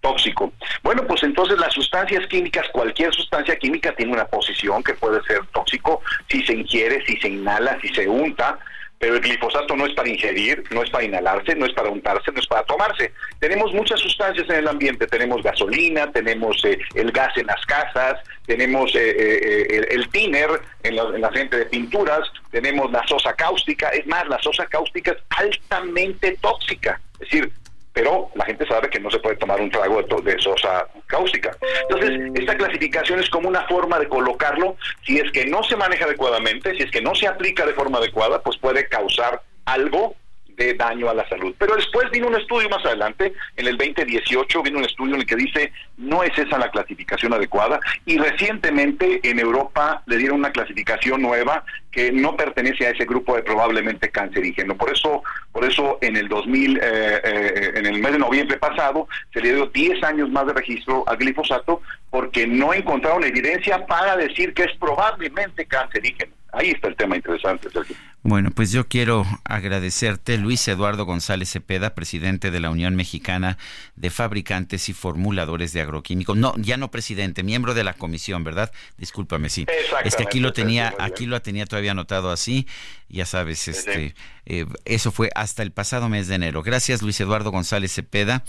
tóxico. 0.00 0.52
Bueno, 0.82 1.06
pues 1.06 1.22
entonces 1.22 1.58
las 1.58 1.72
sustancias 1.72 2.26
químicas, 2.26 2.66
cualquier 2.72 3.12
sustancia 3.14 3.56
química 3.56 3.94
tiene 3.94 4.12
una 4.12 4.26
posición 4.26 4.82
que 4.82 4.94
puede 4.94 5.22
ser 5.22 5.40
tóxico 5.54 6.02
si 6.28 6.44
se 6.44 6.54
ingiere, 6.54 7.04
si 7.06 7.16
se 7.18 7.28
inhala, 7.28 7.78
si 7.80 7.88
se 7.88 8.06
unta, 8.06 8.58
pero 9.02 9.16
el 9.16 9.20
glifosato 9.20 9.74
no 9.74 9.84
es 9.84 9.94
para 9.94 10.08
ingerir, 10.08 10.62
no 10.70 10.80
es 10.80 10.88
para 10.90 11.02
inhalarse, 11.02 11.56
no 11.56 11.66
es 11.66 11.72
para 11.72 11.90
untarse, 11.90 12.30
no 12.30 12.38
es 12.38 12.46
para 12.46 12.62
tomarse. 12.62 13.12
Tenemos 13.40 13.72
muchas 13.74 13.98
sustancias 13.98 14.48
en 14.48 14.54
el 14.54 14.68
ambiente, 14.68 15.08
tenemos 15.08 15.42
gasolina, 15.42 16.12
tenemos 16.12 16.64
eh, 16.64 16.78
el 16.94 17.10
gas 17.10 17.36
en 17.36 17.48
las 17.48 17.60
casas, 17.66 18.20
tenemos 18.46 18.94
eh, 18.94 19.10
eh, 19.18 19.88
el, 19.90 20.08
tiner 20.10 20.50
en 20.84 20.94
la, 20.94 21.02
en 21.02 21.20
la, 21.20 21.32
gente 21.32 21.56
de 21.56 21.66
pinturas, 21.66 22.30
tenemos 22.52 22.92
la 22.92 23.04
sosa 23.08 23.34
cáustica, 23.34 23.88
es 23.88 24.06
más, 24.06 24.28
la 24.28 24.40
sosa 24.40 24.66
cáustica 24.66 25.10
es 25.10 25.18
altamente 25.30 26.38
tóxica, 26.40 27.00
es 27.14 27.28
decir, 27.28 27.52
pero 27.92 28.30
la 28.34 28.44
gente 28.44 28.66
sabe 28.66 28.88
que 28.88 29.00
no 29.00 29.10
se 29.10 29.18
puede 29.18 29.36
tomar 29.36 29.60
un 29.60 29.70
trago 29.70 30.02
de, 30.02 30.38
sosa 30.38 30.86
cáustica. 31.06 31.56
Entonces, 31.88 32.30
esta 32.34 32.56
clasificación 32.56 33.20
es 33.20 33.28
como 33.28 33.48
una 33.48 33.66
forma 33.68 33.98
de 33.98 34.08
colocarlo, 34.08 34.76
si 35.04 35.18
es 35.18 35.30
que 35.32 35.46
no 35.46 35.62
se 35.62 35.76
maneja 35.76 36.06
adecuadamente, 36.06 36.74
si 36.74 36.82
es 36.84 36.90
que 36.90 37.02
no 37.02 37.14
se 37.14 37.26
aplica 37.26 37.66
de 37.66 37.74
forma 37.74 37.98
adecuada, 37.98 38.42
pues 38.42 38.56
puede 38.58 38.88
causar 38.88 39.42
algo 39.66 40.16
de 40.56 40.74
daño 40.74 41.08
a 41.08 41.14
la 41.14 41.28
salud. 41.28 41.54
Pero 41.58 41.76
después 41.76 42.10
vino 42.10 42.28
un 42.28 42.36
estudio 42.36 42.68
más 42.68 42.84
adelante, 42.84 43.32
en 43.56 43.66
el 43.66 43.76
2018 43.76 44.62
vino 44.62 44.78
un 44.78 44.84
estudio 44.84 45.14
en 45.14 45.20
el 45.20 45.26
que 45.26 45.36
dice 45.36 45.72
no 45.96 46.22
es 46.22 46.36
esa 46.36 46.58
la 46.58 46.70
clasificación 46.70 47.32
adecuada 47.32 47.80
y 48.06 48.18
recientemente 48.18 49.20
en 49.22 49.38
Europa 49.38 50.02
le 50.06 50.16
dieron 50.16 50.38
una 50.38 50.50
clasificación 50.50 51.22
nueva 51.22 51.64
que 51.90 52.10
no 52.10 52.36
pertenece 52.36 52.86
a 52.86 52.90
ese 52.90 53.04
grupo 53.04 53.36
de 53.36 53.42
probablemente 53.42 54.10
cancerígeno. 54.10 54.76
Por 54.76 54.90
eso, 54.90 55.22
por 55.52 55.64
eso 55.64 55.98
en 56.00 56.16
el 56.16 56.28
2000, 56.28 56.76
eh, 56.76 56.80
eh, 56.82 57.72
en 57.76 57.86
el 57.86 58.00
mes 58.00 58.12
de 58.12 58.18
noviembre 58.18 58.56
pasado, 58.56 59.08
se 59.32 59.40
le 59.40 59.54
dio 59.54 59.66
10 59.66 60.02
años 60.02 60.30
más 60.30 60.46
de 60.46 60.54
registro 60.54 61.04
al 61.06 61.18
glifosato 61.18 61.82
porque 62.10 62.46
no 62.46 62.72
encontraron 62.72 63.24
evidencia 63.24 63.86
para 63.86 64.16
decir 64.16 64.54
que 64.54 64.64
es 64.64 64.76
probablemente 64.78 65.66
cancerígeno. 65.66 66.32
Ahí 66.52 66.70
está 66.70 66.88
el 66.88 66.96
tema 66.96 67.16
interesante, 67.16 67.70
Sergio. 67.70 67.96
Bueno, 68.22 68.50
pues 68.54 68.70
yo 68.70 68.86
quiero 68.86 69.24
agradecerte, 69.44 70.36
Luis 70.36 70.68
Eduardo 70.68 71.06
González 71.06 71.50
Cepeda, 71.50 71.94
presidente 71.94 72.50
de 72.50 72.60
la 72.60 72.70
Unión 72.70 72.94
Mexicana 72.94 73.56
de 73.96 74.10
Fabricantes 74.10 74.88
y 74.90 74.92
Formuladores 74.92 75.72
de 75.72 75.80
Agroquímicos. 75.92 76.36
No, 76.36 76.54
ya 76.56 76.76
no 76.76 76.90
presidente, 76.90 77.42
miembro 77.42 77.74
de 77.74 77.84
la 77.84 77.92
comisión, 77.92 78.44
¿verdad? 78.44 78.72
Discúlpame, 78.96 79.50
sí. 79.50 79.66
Es 80.04 80.16
que 80.16 80.22
aquí 80.22 80.40
lo 80.40 80.52
tenía, 80.52 80.94
aquí 80.98 81.26
lo 81.26 81.40
tenía 81.42 81.66
todavía 81.66 81.92
anotado 81.92 82.30
así. 82.30 82.66
Ya 83.08 83.26
sabes, 83.26 83.68
este, 83.68 84.14
eh, 84.46 84.66
eso 84.84 85.12
fue 85.12 85.30
hasta 85.34 85.62
el 85.62 85.70
pasado 85.70 86.08
mes 86.08 86.28
de 86.28 86.36
enero. 86.36 86.62
Gracias, 86.62 87.02
Luis 87.02 87.20
Eduardo 87.20 87.50
González 87.50 87.92
Cepeda. 87.92 88.44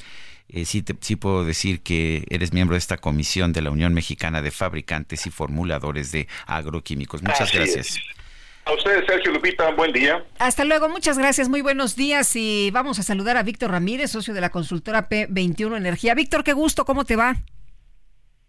Eh, 0.50 0.66
sí, 0.66 0.82
te, 0.82 0.96
sí 1.02 1.16
puedo 1.16 1.46
decir 1.46 1.82
que 1.82 2.26
eres 2.30 2.54
miembro 2.54 2.76
de 2.76 2.80
esta 2.80 2.98
comisión 2.98 3.54
de 3.54 3.62
la 3.62 3.72
Unión 3.72 3.94
Mexicana 3.94 4.42
de 4.42 4.52
Fabricantes 4.52 5.26
y 5.26 5.32
Formuladores 5.32 6.12
de 6.12 6.28
Agroquímicos. 6.46 7.24
Muchas 7.24 7.52
gracias. 7.52 8.00
A 8.66 8.74
ustedes, 8.74 9.06
Sergio 9.06 9.32
Lupita, 9.32 9.72
buen 9.72 9.92
día. 9.92 10.24
Hasta 10.40 10.64
luego, 10.64 10.88
muchas 10.88 11.18
gracias, 11.18 11.50
muy 11.50 11.62
buenos 11.62 11.98
días 11.98 12.34
y 12.36 12.72
vamos 12.72 12.98
a 12.98 13.04
saludar 13.04 13.36
a 13.36 13.44
Víctor 13.44 13.72
Ramírez, 13.72 14.12
socio 14.12 14.34
de 14.34 14.40
la 14.40 14.52
consultora 14.52 15.10
P21 15.10 15.76
Energía. 15.76 16.16
Víctor, 16.16 16.46
qué 16.46 16.54
gusto, 16.54 16.86
¿cómo 16.86 17.04
te 17.04 17.18
va? 17.18 17.36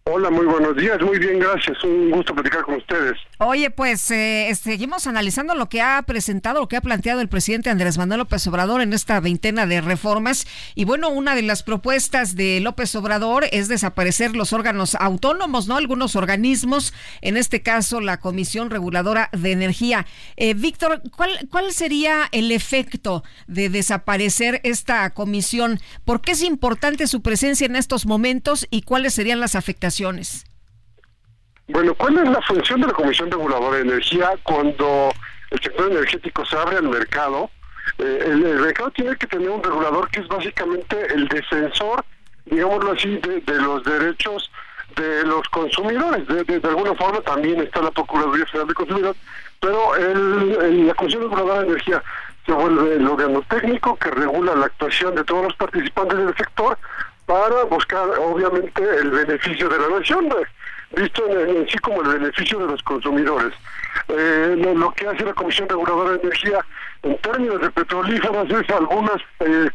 Hola, 0.06 0.28
muy 0.28 0.44
buenos 0.44 0.76
días. 0.76 1.00
Muy 1.00 1.18
bien, 1.18 1.38
gracias. 1.38 1.82
Un 1.82 2.10
gusto 2.10 2.34
platicar 2.34 2.60
con 2.60 2.74
ustedes. 2.74 3.16
Oye, 3.38 3.70
pues 3.70 4.10
eh, 4.10 4.54
seguimos 4.54 5.06
analizando 5.06 5.54
lo 5.54 5.70
que 5.70 5.80
ha 5.80 6.02
presentado, 6.02 6.60
lo 6.60 6.68
que 6.68 6.76
ha 6.76 6.82
planteado 6.82 7.22
el 7.22 7.28
presidente 7.30 7.70
Andrés 7.70 7.96
Manuel 7.96 8.18
López 8.18 8.46
Obrador 8.46 8.82
en 8.82 8.92
esta 8.92 9.18
veintena 9.20 9.64
de 9.66 9.80
reformas. 9.80 10.46
Y 10.74 10.84
bueno, 10.84 11.08
una 11.08 11.34
de 11.34 11.40
las 11.40 11.62
propuestas 11.62 12.36
de 12.36 12.60
López 12.60 12.94
Obrador 12.96 13.46
es 13.50 13.68
desaparecer 13.68 14.36
los 14.36 14.52
órganos 14.52 14.94
autónomos, 14.94 15.68
¿no? 15.68 15.78
Algunos 15.78 16.16
organismos, 16.16 16.92
en 17.22 17.38
este 17.38 17.62
caso 17.62 18.02
la 18.02 18.20
Comisión 18.20 18.68
Reguladora 18.68 19.30
de 19.32 19.52
Energía. 19.52 20.04
Eh, 20.36 20.52
Víctor, 20.52 21.00
¿cuál, 21.16 21.30
¿cuál 21.50 21.72
sería 21.72 22.28
el 22.30 22.52
efecto 22.52 23.24
de 23.46 23.70
desaparecer 23.70 24.60
esta 24.64 25.08
comisión? 25.14 25.80
¿Por 26.04 26.20
qué 26.20 26.32
es 26.32 26.42
importante 26.42 27.06
su 27.06 27.22
presencia 27.22 27.64
en 27.64 27.76
estos 27.76 28.04
momentos 28.04 28.66
y 28.70 28.82
cuáles 28.82 29.14
serían 29.14 29.40
las 29.40 29.54
afectaciones? 29.54 29.93
Bueno, 31.68 31.94
¿cuál 31.94 32.18
es 32.18 32.28
la 32.28 32.42
función 32.42 32.80
de 32.80 32.88
la 32.88 32.92
Comisión 32.92 33.30
Reguladora 33.30 33.76
de 33.76 33.82
Energía 33.82 34.32
cuando 34.42 35.10
el 35.50 35.60
sector 35.60 35.90
energético 35.90 36.44
se 36.44 36.56
abre 36.56 36.76
al 36.76 36.88
mercado? 36.88 37.50
Eh, 37.98 38.24
el, 38.26 38.38
mercado 38.38 38.90
tiene 38.90 39.16
que 39.16 39.26
tener 39.26 39.48
un 39.48 39.62
regulador 39.62 40.10
que 40.10 40.20
es 40.20 40.28
básicamente 40.28 41.06
el 41.14 41.28
defensor, 41.28 42.04
digámoslo 42.44 42.92
así, 42.92 43.18
de, 43.18 43.54
los 43.54 43.82
derechos 43.84 44.50
de 44.96 45.24
los 45.24 45.48
consumidores. 45.48 46.26
De, 46.26 46.60
alguna 46.68 46.94
forma 46.94 47.20
también 47.22 47.60
está 47.60 47.80
la 47.80 47.90
Procuraduría 47.90 48.46
Federal 48.46 48.68
de 48.68 48.74
Consumidor, 48.74 49.16
pero 49.60 49.96
el, 49.96 50.86
la 50.86 50.94
Comisión 50.94 51.22
Reguladora 51.22 51.60
de 51.60 51.68
Energía 51.68 52.02
se 52.44 52.52
vuelve 52.52 52.96
el 52.96 53.06
órgano 53.06 53.42
técnico 53.48 53.96
que 53.96 54.10
regula 54.10 54.54
la 54.54 54.66
actuación 54.66 55.14
de 55.14 55.24
todos 55.24 55.44
los 55.44 55.54
participantes 55.56 56.18
del 56.18 56.36
sector 56.36 56.76
para 57.26 57.64
buscar 57.64 58.08
obviamente 58.18 58.82
el 58.82 59.10
beneficio 59.10 59.68
de 59.68 59.78
la 59.78 59.98
nación, 59.98 60.28
visto 60.92 61.26
en, 61.28 61.66
sí 61.68 61.78
como 61.78 62.02
el 62.02 62.18
beneficio 62.18 62.58
de 62.58 62.66
los 62.66 62.82
consumidores. 62.82 63.52
Eh, 64.08 64.74
lo, 64.76 64.92
que 64.92 65.06
hace 65.06 65.24
la 65.24 65.34
Comisión 65.34 65.68
Reguladora 65.68 66.12
de 66.12 66.22
Energía 66.22 66.64
en 67.02 67.16
términos 67.18 67.60
de 67.60 67.70
petrolíferas 67.70 68.50
es 68.50 68.70
algunas 68.70 69.16
eh, 69.40 69.70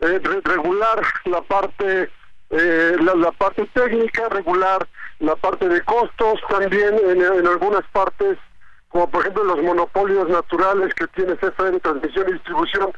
eh, 0.00 0.20
regular 0.44 1.02
la 1.26 1.42
parte 1.42 2.10
la, 2.50 3.30
parte 3.32 3.68
técnica, 3.74 4.28
regular 4.30 4.88
la 5.20 5.36
parte 5.36 5.68
de 5.68 5.82
costos, 5.82 6.40
también 6.48 6.94
en, 7.06 7.46
algunas 7.46 7.84
partes 7.92 8.38
como 8.88 9.10
por 9.10 9.20
ejemplo 9.20 9.44
los 9.44 9.62
monopolios 9.62 10.30
naturales 10.30 10.94
que 10.94 11.06
tiene 11.08 11.36
CFE 11.36 11.72
de 11.72 11.80
transmisión 11.80 12.26
y 12.26 12.32
distribución, 12.32 12.90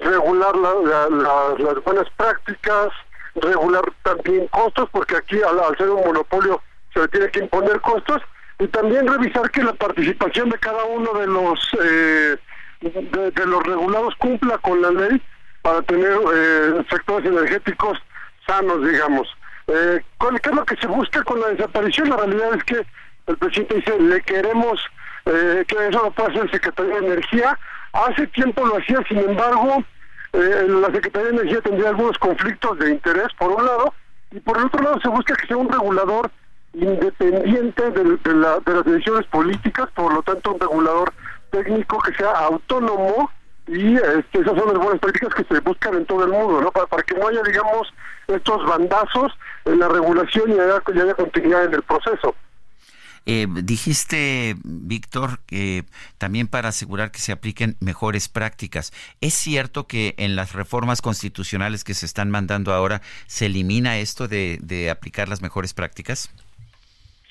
regular 0.00 0.56
las 0.56 1.84
buenas 1.84 2.08
prácticas, 2.16 2.88
regular 3.36 3.82
también 4.02 4.46
costos, 4.48 4.88
porque 4.90 5.16
aquí 5.16 5.36
al, 5.42 5.76
ser 5.76 5.90
un 5.90 6.04
monopolio 6.04 6.62
se 6.92 7.00
le 7.00 7.08
tiene 7.08 7.30
que 7.30 7.40
imponer 7.40 7.80
costos, 7.80 8.22
y 8.58 8.66
también 8.68 9.06
revisar 9.06 9.50
que 9.50 9.62
la 9.62 9.72
participación 9.74 10.50
de 10.50 10.58
cada 10.58 10.84
uno 10.84 11.12
de 11.14 11.26
los 11.26 11.60
eh, 11.80 12.36
de, 12.80 13.46
los 13.46 13.62
regulados 13.64 14.14
cumpla 14.16 14.58
con 14.58 14.80
la 14.82 14.90
ley 14.90 15.22
para 15.62 15.82
tener 15.82 16.18
eh, 16.34 16.84
sectores 16.90 17.28
energéticos 17.28 17.98
sanos, 18.46 18.86
digamos. 18.86 19.28
Eh, 19.68 20.00
¿Qué 20.42 20.48
es 20.48 20.54
lo 20.54 20.64
que 20.64 20.76
se 20.76 20.86
busca 20.86 21.22
con 21.24 21.40
la 21.40 21.48
desaparición? 21.48 22.08
La 22.08 22.16
realidad 22.16 22.54
es 22.54 22.64
que 22.64 22.86
el 23.26 23.36
presidente 23.36 23.74
dice, 23.76 24.00
le 24.00 24.22
queremos 24.22 24.80
eh, 25.26 25.64
que 25.66 25.88
eso 25.88 26.02
lo 26.02 26.10
pase 26.12 26.38
el 26.38 26.50
secretario 26.50 27.00
de 27.00 27.06
Energía. 27.06 27.58
Hace 27.92 28.26
tiempo 28.28 28.66
lo 28.66 28.78
hacía, 28.78 28.98
sin 29.08 29.18
embargo, 29.18 29.84
eh, 30.38 30.66
la 30.68 30.92
Secretaría 30.92 31.30
de 31.30 31.36
Energía 31.36 31.60
tendría 31.60 31.88
algunos 31.90 32.18
conflictos 32.18 32.78
de 32.78 32.90
interés, 32.90 33.28
por 33.38 33.50
un 33.50 33.64
lado, 33.64 33.92
y 34.30 34.40
por 34.40 34.56
el 34.58 34.64
otro 34.64 34.82
lado 34.82 35.00
se 35.00 35.08
busca 35.08 35.34
que 35.34 35.46
sea 35.46 35.56
un 35.56 35.68
regulador 35.68 36.30
independiente 36.74 37.90
de, 37.90 38.34
las 38.34 38.84
decisiones 38.84 39.26
políticas, 39.26 39.88
por 39.94 40.12
lo 40.12 40.22
tanto 40.22 40.52
un 40.52 40.60
regulador 40.60 41.12
técnico 41.50 41.98
que 42.00 42.14
sea 42.14 42.30
autónomo 42.30 43.30
y 43.66 43.96
este, 43.96 44.40
esas 44.40 44.56
son 44.58 44.68
las 44.68 44.78
buenas 44.78 45.00
prácticas 45.00 45.34
que 45.34 45.44
se 45.44 45.60
buscan 45.60 45.94
en 45.94 46.06
todo 46.06 46.24
el 46.24 46.30
mundo, 46.30 46.60
¿no? 46.60 46.70
Para, 46.70 47.02
que 47.02 47.14
no 47.14 47.28
haya, 47.28 47.42
digamos, 47.42 47.92
estos 48.26 48.64
bandazos 48.66 49.32
en 49.64 49.78
la 49.78 49.88
regulación 49.88 50.50
y 50.50 50.58
haya, 50.58 50.82
y 50.94 51.00
haya 51.00 51.14
continuidad 51.14 51.64
en 51.64 51.74
el 51.74 51.82
proceso. 51.82 52.34
Eh, 53.30 53.46
dijiste, 53.46 54.56
Víctor, 54.64 55.40
que 55.46 55.84
también 56.16 56.48
para 56.48 56.70
asegurar 56.70 57.10
que 57.10 57.18
se 57.18 57.30
apliquen 57.30 57.76
mejores 57.78 58.30
prácticas. 58.30 58.90
¿Es 59.20 59.34
cierto 59.34 59.86
que 59.86 60.14
en 60.16 60.34
las 60.34 60.54
reformas 60.54 61.02
constitucionales 61.02 61.84
que 61.84 61.92
se 61.92 62.06
están 62.06 62.30
mandando 62.30 62.72
ahora 62.72 63.02
se 63.26 63.44
elimina 63.44 63.98
esto 63.98 64.28
de, 64.28 64.88
aplicar 64.90 65.28
las 65.28 65.42
mejores 65.42 65.74
prácticas? 65.74 66.32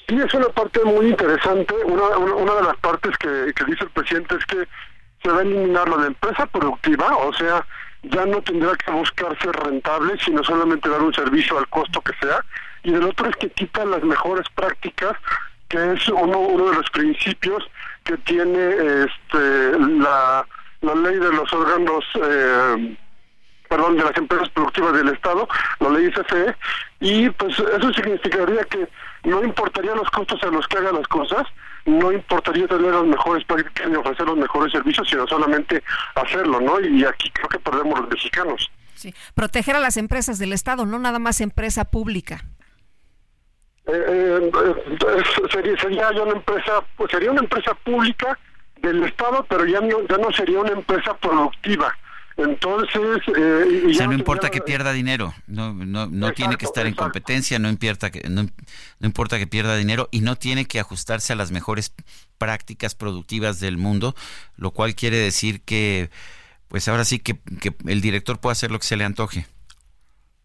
Sí, 0.08 0.16
es 0.24 0.32
una 0.36 0.50
parte 0.50 0.86
muy 0.86 1.08
interesante. 1.08 1.74
Una, 1.86 2.16
una, 2.20 2.54
de 2.54 2.64
las 2.64 2.78
partes 2.78 3.18
que, 3.18 3.52
dice 3.66 3.84
el 3.84 3.90
presidente 3.90 4.36
es 4.36 4.46
que 4.46 4.68
se 5.24 5.30
va 5.32 5.40
a 5.40 5.42
eliminar 5.42 5.90
la 5.90 5.98
de 5.98 6.08
empresa 6.10 6.46
productiva, 6.46 7.18
o 7.18 7.34
sea, 7.34 7.66
ya 8.04 8.24
no 8.28 8.40
tendrá 8.44 8.76
que 8.76 8.92
buscar 8.92 9.36
ser 9.42 9.52
rentable, 9.52 10.14
sino 10.24 10.44
solamente 10.44 10.90
dar 10.90 11.02
un 11.02 11.16
servicio 11.16 11.58
al 11.58 11.68
costo 11.70 12.02
que 12.02 12.14
sea. 12.22 12.46
Y 12.84 12.92
del 12.92 13.02
otro 13.02 13.28
es 13.28 13.36
que 13.38 13.50
quita 13.50 13.84
las 13.84 14.04
mejores 14.04 14.48
prácticas 14.54 15.18
que 15.70 15.94
es 15.94 16.08
uno, 16.10 16.40
uno 16.40 16.70
de 16.70 16.76
los 16.76 16.90
principios 16.92 17.64
que 18.04 18.18
tiene 18.20 19.06
este, 19.06 19.80
la, 19.80 20.46
la 20.82 20.96
ley 20.96 21.16
de 21.16 21.32
los 21.32 21.52
órganos, 21.52 22.06
eh, 22.16 22.98
perdón, 23.70 23.98
de 23.98 24.04
las 24.04 24.18
empresas 24.18 24.50
productivas 24.50 24.94
del 24.94 25.10
Estado, 25.10 25.48
la 25.80 25.90
ley 25.90 26.10
CFE, 26.12 26.56
y 27.02 27.30
pues 27.32 27.60
eso 27.60 27.94
significaría 27.94 28.64
que 28.64 28.88
no 29.24 29.44
importaría 29.44 29.94
los 29.94 30.10
costos 30.10 30.42
a 30.44 30.48
los 30.48 30.68
que 30.68 30.78
hagan 30.78 30.96
las 30.96 31.08
cosas, 31.08 31.44
no 31.86 32.12
importaría 32.12 32.68
tener 32.68 32.94
las 32.94 33.06
mejores 33.06 33.44
prácticas 33.46 33.90
ni 33.90 33.96
ofrecer 33.96 34.26
los 34.26 34.38
mejores 34.38 34.72
servicios, 34.72 35.08
sino 35.10 35.28
solamente 35.28 35.84
hacerlo, 36.16 36.62
¿no? 36.62 36.80
Y 36.80 37.04
aquí 37.04 37.30
creo 37.32 37.50
que 37.50 37.60
perdemos 37.60 38.00
los 38.00 38.10
mexicanos. 38.10 38.70
Sí, 38.96 39.14
proteger 39.36 39.76
a 39.76 39.80
las 39.80 39.98
empresas 39.98 40.40
del 40.40 40.54
Estado, 40.54 40.86
no 40.86 40.98
nada 40.98 41.20
más 41.20 41.40
empresa 41.42 41.86
pública. 41.86 42.44
Eh, 43.88 44.52
eh, 44.54 45.24
sería, 45.52 45.78
sería 45.80 46.14
ya 46.14 46.22
una 46.22 46.34
empresa, 46.34 46.84
pues 46.98 47.10
sería 47.10 47.32
una 47.32 47.42
empresa 47.42 47.74
pública 47.74 48.38
del 48.82 49.04
Estado, 49.04 49.46
pero 49.48 49.66
ya 49.66 49.80
no, 49.80 50.06
ya 50.08 50.18
no 50.18 50.32
sería 50.32 50.60
una 50.60 50.74
empresa 50.74 51.16
productiva. 51.18 51.96
Entonces, 52.36 53.24
eh, 53.36 53.84
o 53.90 53.94
sea, 53.94 54.06
no 54.06 54.14
importa 54.14 54.52
que 54.52 54.62
pierda 54.62 54.92
dinero, 54.94 55.34
no, 55.48 55.74
no, 55.74 56.06
no 56.06 56.34
tiene 56.34 56.56
que 56.58 56.66
estar 56.66 56.86
en 56.86 56.94
competencia, 56.94 57.58
no 57.58 57.68
importa 57.68 58.12
que 58.12 58.30
no, 58.30 58.44
no, 58.44 59.08
importa 59.08 59.40
que 59.40 59.48
pierda 59.48 59.76
dinero 59.76 60.08
y 60.12 60.22
no 60.22 60.36
tiene 60.36 60.66
que 60.66 60.80
ajustarse 60.80 61.34
a 61.34 61.36
las 61.36 61.50
mejores 61.50 61.96
prácticas 62.38 62.94
productivas 62.94 63.60
del 63.60 63.78
mundo, 63.78 64.14
lo 64.56 64.70
cual 64.70 64.94
quiere 64.94 65.18
decir 65.18 65.62
que, 65.62 66.12
pues 66.68 66.88
ahora 66.88 67.06
sí 67.06 67.18
que, 67.18 67.40
que 67.60 67.74
el 67.88 68.02
director 68.02 68.40
puede 68.40 68.52
hacer 68.52 68.70
lo 68.70 68.78
que 68.78 68.86
se 68.86 68.98
le 68.98 69.04
antoje. 69.04 69.48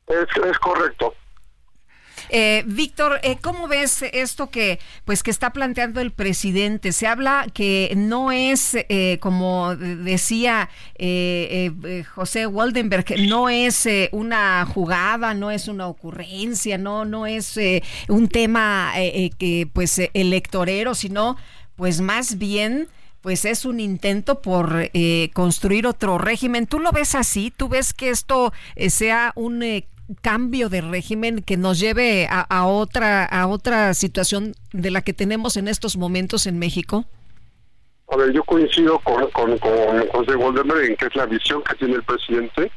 Es, 0.06 0.44
es 0.46 0.58
correcto. 0.60 1.14
Eh, 2.34 2.64
Víctor, 2.66 3.20
eh, 3.22 3.36
¿cómo 3.42 3.68
ves 3.68 4.00
esto 4.10 4.48
que, 4.48 4.78
pues, 5.04 5.22
que 5.22 5.30
está 5.30 5.50
planteando 5.52 6.00
el 6.00 6.12
presidente? 6.12 6.92
Se 6.92 7.06
habla 7.06 7.46
que 7.52 7.92
no 7.94 8.32
es, 8.32 8.74
eh, 8.74 9.18
como 9.20 9.76
decía 9.76 10.70
José 12.14 12.46
Waldenberg, 12.46 13.04
no 13.28 13.50
es 13.50 13.86
una 14.12 14.64
jugada, 14.64 15.34
no 15.34 15.50
es 15.50 15.68
una 15.68 15.88
ocurrencia, 15.88 16.78
no, 16.78 17.04
no 17.04 17.26
es 17.26 17.60
un 18.08 18.28
tema 18.28 18.92
que, 19.38 19.68
pues, 19.70 20.00
electorero, 20.14 20.94
sino, 20.94 21.36
pues, 21.76 22.00
más 22.00 22.38
bien 22.38 22.88
pues 23.22 23.44
es 23.44 23.64
un 23.64 23.80
intento 23.80 24.42
por 24.42 24.90
eh, 24.92 25.30
construir 25.32 25.86
otro 25.86 26.18
régimen. 26.18 26.66
¿Tú 26.66 26.80
lo 26.80 26.90
ves 26.90 27.14
así? 27.14 27.52
¿Tú 27.56 27.68
ves 27.68 27.94
que 27.94 28.10
esto 28.10 28.52
eh, 28.74 28.90
sea 28.90 29.32
un 29.36 29.62
eh, 29.62 29.86
cambio 30.20 30.68
de 30.68 30.80
régimen 30.80 31.42
que 31.42 31.56
nos 31.56 31.78
lleve 31.78 32.28
a, 32.30 32.66
otra 32.66 33.24
a 33.24 33.46
otra 33.46 33.94
situación 33.94 34.54
de 34.72 34.90
la 34.90 35.02
que 35.02 35.12
tenemos 35.12 35.56
en 35.56 35.68
estos 35.68 35.96
momentos 35.96 36.46
en 36.46 36.58
México? 36.58 37.04
A 38.10 38.16
ver, 38.16 38.32
yo 38.32 38.44
coincido 38.44 38.98
con, 39.00 39.30
con, 39.30 39.56
con 39.58 40.08
José 40.08 40.36
Waldemar 40.36 40.78
en 40.78 40.96
que 40.96 41.06
es 41.06 41.16
la 41.16 41.26
visión 41.26 41.62
que 41.62 41.74
tiene 41.76 41.94
el 41.94 42.02
presidente. 42.02 42.70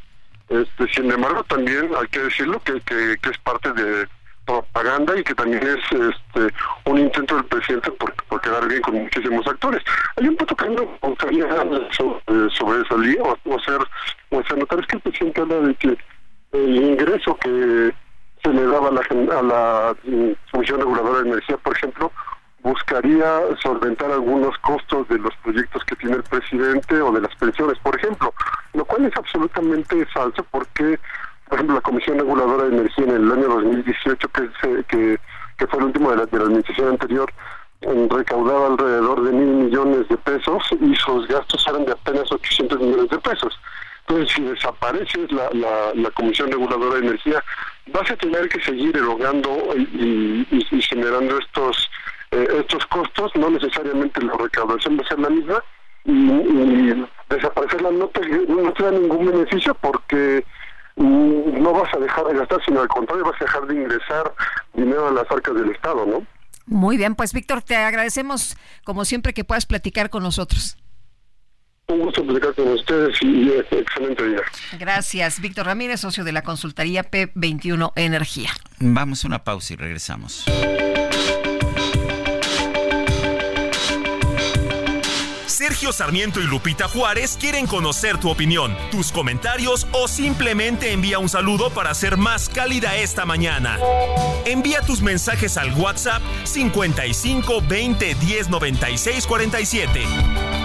Este, 0.49 0.87
sin 0.93 1.11
embargo, 1.11 1.43
también 1.43 1.89
hay 1.99 2.07
que 2.07 2.19
decirlo 2.19 2.61
que, 2.63 2.79
que, 2.81 3.13
es 3.29 3.37
parte 3.39 3.73
de 3.73 4.07
propaganda 4.45 5.17
y 5.17 5.23
que 5.23 5.33
también 5.33 5.63
es 5.63 5.83
este, 5.91 6.53
un 6.85 6.99
intento 6.99 7.35
del 7.35 7.45
presidente 7.45 7.91
por, 7.91 8.13
por 8.13 8.41
quedar 8.41 8.67
bien 8.67 8.81
con 8.81 8.93
muchísimos 8.93 9.45
actores. 9.47 9.81
Hay 10.17 10.27
un 10.27 10.37
punto 10.37 10.55
que 10.55 10.69
me 10.69 10.81
gustaría 11.01 11.47
sobre, 11.91 12.49
sobre 12.51 12.81
esa 12.81 12.97
línea 12.97 13.23
o, 13.23 13.57
hacer, 13.57 13.79
o 14.29 14.39
hacer 14.39 14.57
notar 14.57 14.79
es 14.79 14.87
que 14.87 14.97
el 14.97 15.01
presidente 15.01 15.41
habla 15.41 15.55
de 15.61 15.75
que 15.75 15.97
el 16.55 16.75
ingreso 16.77 17.35
que 17.37 17.93
se 18.43 18.49
le 18.49 18.65
daba 18.65 18.89
a 18.89 18.91
la, 18.91 19.01
a 19.01 19.41
la 19.41 19.95
mm, 20.03 20.31
Comisión 20.51 20.79
Reguladora 20.79 21.21
de 21.21 21.29
Energía, 21.29 21.57
por 21.57 21.75
ejemplo, 21.75 22.11
buscaría 22.61 23.41
solventar 23.61 24.11
algunos 24.11 24.57
costos 24.59 25.07
de 25.09 25.19
los 25.19 25.35
proyectos 25.43 25.83
que 25.85 25.95
tiene 25.95 26.17
el 26.17 26.23
presidente 26.23 26.99
o 27.01 27.11
de 27.11 27.21
las 27.21 27.35
pensiones, 27.35 27.77
por 27.79 27.95
ejemplo, 27.95 28.33
lo 28.73 28.85
cual 28.85 29.05
es 29.05 29.15
absolutamente 29.15 30.05
falso 30.07 30.45
porque, 30.49 30.99
por 31.47 31.55
ejemplo, 31.55 31.75
la 31.75 31.81
Comisión 31.81 32.19
Reguladora 32.19 32.63
de 32.63 32.77
Energía 32.77 33.05
en 33.05 33.11
el 33.11 33.31
año 33.31 33.47
2018, 33.49 34.29
que, 34.29 34.49
que, 34.87 35.19
que 35.57 35.67
fue 35.67 35.79
el 35.79 35.85
último 35.85 36.11
de 36.11 36.17
la, 36.17 36.25
de 36.25 36.37
la 36.37 36.43
administración 36.45 36.89
anterior, 36.89 37.31
recaudaba 38.09 38.67
alrededor 38.67 39.23
de 39.23 39.31
mil 39.31 39.65
millones 39.65 40.07
de 40.09 40.17
pesos 40.17 40.63
y 40.81 40.95
sus 40.95 41.27
gastos 41.27 41.65
eran 41.67 41.85
de 41.85 41.91
apenas 41.91 42.31
800 42.31 42.79
millones 42.79 43.09
de 43.09 43.19
pesos. 43.19 43.59
Entonces, 44.07 44.35
si 44.35 44.43
desaparece 44.43 45.27
la, 45.29 45.49
la, 45.95 46.11
Comisión 46.11 46.51
Reguladora 46.51 46.99
de 46.99 47.07
Energía, 47.07 47.43
vas 47.87 48.09
a 48.11 48.15
tener 48.17 48.47
que 48.49 48.61
seguir 48.61 48.95
erogando 48.95 49.73
y, 49.75 50.45
generando 50.81 51.39
estos 51.39 51.89
eh, 52.31 52.47
estos 52.59 52.85
costos, 52.87 53.31
no 53.35 53.49
necesariamente 53.49 54.21
la 54.21 54.33
recaudación 54.37 54.97
va 54.97 55.03
a 55.03 55.07
ser 55.07 55.19
la 55.19 55.29
misma, 55.29 55.63
y, 56.05 57.05
desaparecerla 57.29 57.91
no 57.91 58.07
te, 58.09 58.21
no 58.47 58.73
te 58.73 58.83
da 58.83 58.91
ningún 58.91 59.25
beneficio 59.25 59.73
porque 59.75 60.45
mm, 60.97 61.61
no 61.63 61.73
vas 61.73 61.91
a 61.93 61.99
dejar 61.99 62.25
de 62.25 62.35
gastar, 62.35 62.63
sino 62.63 62.81
al 62.81 62.87
contrario, 62.87 63.25
vas 63.25 63.41
a 63.41 63.45
dejar 63.45 63.65
de 63.65 63.75
ingresar 63.75 64.33
dinero 64.73 65.07
a 65.07 65.11
las 65.11 65.31
arcas 65.31 65.55
del 65.55 65.71
Estado, 65.71 66.05
¿no? 66.05 66.25
Muy 66.67 66.97
bien, 66.97 67.15
pues 67.15 67.33
Víctor, 67.33 67.61
te 67.63 67.75
agradecemos 67.75 68.57
como 68.83 69.05
siempre 69.05 69.33
que 69.33 69.43
puedas 69.43 69.65
platicar 69.65 70.09
con 70.09 70.23
nosotros. 70.23 70.77
Un 71.87 71.99
gusto 71.99 72.25
platicar 72.25 72.53
con 72.55 72.69
ustedes 72.69 73.15
y 73.21 73.49
excelente 73.49 74.27
día. 74.27 74.41
Gracias. 74.79 75.39
Víctor 75.39 75.67
Ramírez, 75.67 76.01
socio 76.01 76.23
de 76.23 76.31
la 76.31 76.41
consultoría 76.41 77.09
P21 77.09 77.91
Energía. 77.95 78.49
Vamos 78.79 79.23
a 79.23 79.27
una 79.27 79.43
pausa 79.43 79.73
y 79.73 79.75
regresamos. 79.77 80.45
Sergio 85.45 85.93
Sarmiento 85.93 86.41
y 86.41 86.43
Lupita 86.43 86.87
Juárez 86.87 87.37
quieren 87.39 87.65
conocer 87.65 88.19
tu 88.19 88.29
opinión, 88.29 88.75
tus 88.91 89.11
comentarios 89.11 89.87
o 89.93 90.07
simplemente 90.07 90.91
envía 90.91 91.17
un 91.17 91.29
saludo 91.29 91.69
para 91.69 91.93
ser 91.93 92.17
más 92.17 92.49
cálida 92.49 92.95
esta 92.97 93.25
mañana. 93.25 93.79
Envía 94.45 94.81
tus 94.81 95.01
mensajes 95.01 95.57
al 95.57 95.71
WhatsApp 95.73 96.21
55 96.43 97.61
20 97.61 98.15
10 98.15 98.49
96 98.49 99.25
47. 99.25 100.64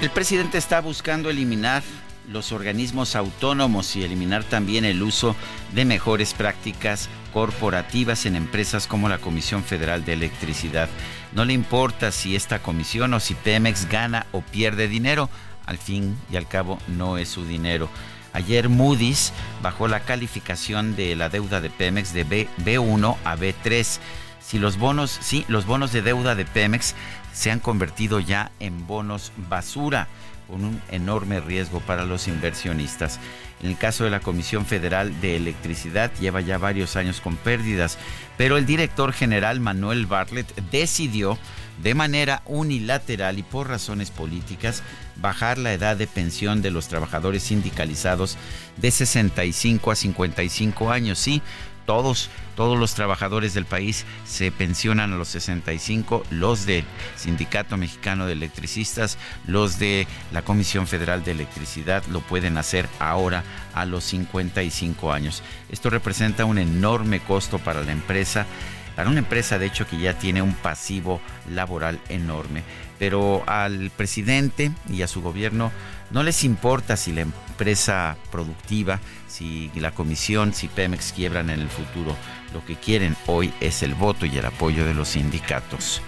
El 0.00 0.08
presidente 0.08 0.56
está 0.56 0.80
buscando 0.80 1.28
eliminar 1.28 1.82
los 2.26 2.52
organismos 2.52 3.14
autónomos 3.16 3.96
y 3.96 4.02
eliminar 4.02 4.44
también 4.44 4.86
el 4.86 5.02
uso 5.02 5.36
de 5.74 5.84
mejores 5.84 6.32
prácticas 6.32 7.10
corporativas 7.34 8.24
en 8.24 8.34
empresas 8.34 8.86
como 8.86 9.10
la 9.10 9.18
Comisión 9.18 9.62
Federal 9.62 10.06
de 10.06 10.14
Electricidad. 10.14 10.88
No 11.34 11.44
le 11.44 11.52
importa 11.52 12.12
si 12.12 12.34
esta 12.34 12.60
comisión 12.60 13.12
o 13.12 13.20
si 13.20 13.34
Pemex 13.34 13.90
gana 13.90 14.24
o 14.32 14.40
pierde 14.40 14.88
dinero, 14.88 15.28
al 15.66 15.76
fin 15.76 16.16
y 16.32 16.36
al 16.36 16.48
cabo 16.48 16.78
no 16.88 17.18
es 17.18 17.28
su 17.28 17.44
dinero. 17.44 17.90
Ayer 18.32 18.70
Moody's 18.70 19.34
bajó 19.62 19.86
la 19.86 20.00
calificación 20.00 20.96
de 20.96 21.14
la 21.14 21.28
deuda 21.28 21.60
de 21.60 21.68
Pemex 21.68 22.14
de 22.14 22.24
B, 22.24 22.48
B1 22.64 23.18
a 23.22 23.36
B3. 23.36 23.98
Si 24.40 24.58
los 24.58 24.78
bonos, 24.78 25.18
sí, 25.20 25.44
los 25.48 25.66
bonos 25.66 25.92
de 25.92 26.00
deuda 26.00 26.34
de 26.34 26.46
Pemex 26.46 26.94
se 27.32 27.50
han 27.50 27.60
convertido 27.60 28.20
ya 28.20 28.50
en 28.60 28.86
bonos 28.86 29.32
basura, 29.48 30.08
con 30.48 30.64
un 30.64 30.82
enorme 30.90 31.40
riesgo 31.40 31.80
para 31.80 32.04
los 32.04 32.26
inversionistas. 32.28 33.20
En 33.62 33.70
el 33.70 33.76
caso 33.76 34.04
de 34.04 34.10
la 34.10 34.20
Comisión 34.20 34.66
Federal 34.66 35.20
de 35.20 35.36
Electricidad 35.36 36.10
lleva 36.18 36.40
ya 36.40 36.58
varios 36.58 36.96
años 36.96 37.20
con 37.20 37.36
pérdidas, 37.36 37.98
pero 38.36 38.56
el 38.56 38.66
director 38.66 39.12
general 39.12 39.60
Manuel 39.60 40.06
Bartlett 40.06 40.52
decidió 40.70 41.38
de 41.82 41.94
manera 41.94 42.42
unilateral 42.46 43.38
y 43.38 43.42
por 43.42 43.68
razones 43.68 44.10
políticas 44.10 44.82
bajar 45.16 45.58
la 45.58 45.72
edad 45.72 45.96
de 45.96 46.06
pensión 46.06 46.62
de 46.62 46.70
los 46.70 46.88
trabajadores 46.88 47.42
sindicalizados 47.42 48.36
de 48.76 48.90
65 48.90 49.90
a 49.90 49.94
55 49.94 50.90
años. 50.90 51.18
Sí, 51.18 51.42
todos, 51.90 52.30
todos 52.54 52.78
los 52.78 52.94
trabajadores 52.94 53.52
del 53.52 53.64
país 53.64 54.06
se 54.24 54.52
pensionan 54.52 55.12
a 55.12 55.16
los 55.16 55.26
65, 55.26 56.22
los 56.30 56.64
del 56.64 56.84
Sindicato 57.16 57.76
Mexicano 57.76 58.26
de 58.26 58.34
Electricistas, 58.34 59.18
los 59.44 59.80
de 59.80 60.06
la 60.30 60.42
Comisión 60.42 60.86
Federal 60.86 61.24
de 61.24 61.32
Electricidad 61.32 62.04
lo 62.06 62.20
pueden 62.20 62.58
hacer 62.58 62.88
ahora 63.00 63.42
a 63.74 63.86
los 63.86 64.04
55 64.04 65.12
años. 65.12 65.42
Esto 65.68 65.90
representa 65.90 66.44
un 66.44 66.58
enorme 66.58 67.18
costo 67.18 67.58
para 67.58 67.82
la 67.82 67.90
empresa, 67.90 68.46
para 68.94 69.10
una 69.10 69.18
empresa 69.18 69.58
de 69.58 69.66
hecho 69.66 69.88
que 69.88 69.98
ya 69.98 70.16
tiene 70.16 70.42
un 70.42 70.54
pasivo 70.54 71.20
laboral 71.50 71.98
enorme. 72.08 72.62
Pero 73.00 73.42
al 73.48 73.90
presidente 73.90 74.70
y 74.88 75.02
a 75.02 75.08
su 75.08 75.22
gobierno 75.22 75.72
no 76.12 76.22
les 76.22 76.44
importa 76.44 76.96
si 76.96 77.12
la 77.12 77.22
empresa 77.22 78.16
productiva 78.30 79.00
si 79.30 79.70
la 79.76 79.92
comisión, 79.92 80.52
si 80.52 80.68
Pemex 80.68 81.12
quiebran 81.12 81.50
en 81.50 81.60
el 81.60 81.68
futuro. 81.68 82.16
Lo 82.52 82.64
que 82.64 82.76
quieren 82.76 83.16
hoy 83.26 83.52
es 83.60 83.82
el 83.82 83.94
voto 83.94 84.26
y 84.26 84.36
el 84.36 84.44
apoyo 84.44 84.84
de 84.84 84.94
los 84.94 85.10
sindicatos. 85.10 86.02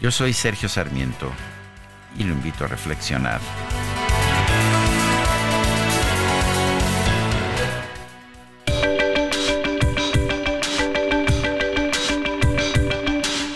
Yo 0.00 0.10
soy 0.10 0.32
Sergio 0.32 0.68
Sarmiento 0.68 1.30
y 2.16 2.24
lo 2.24 2.32
invito 2.32 2.64
a 2.64 2.68
reflexionar. 2.68 3.40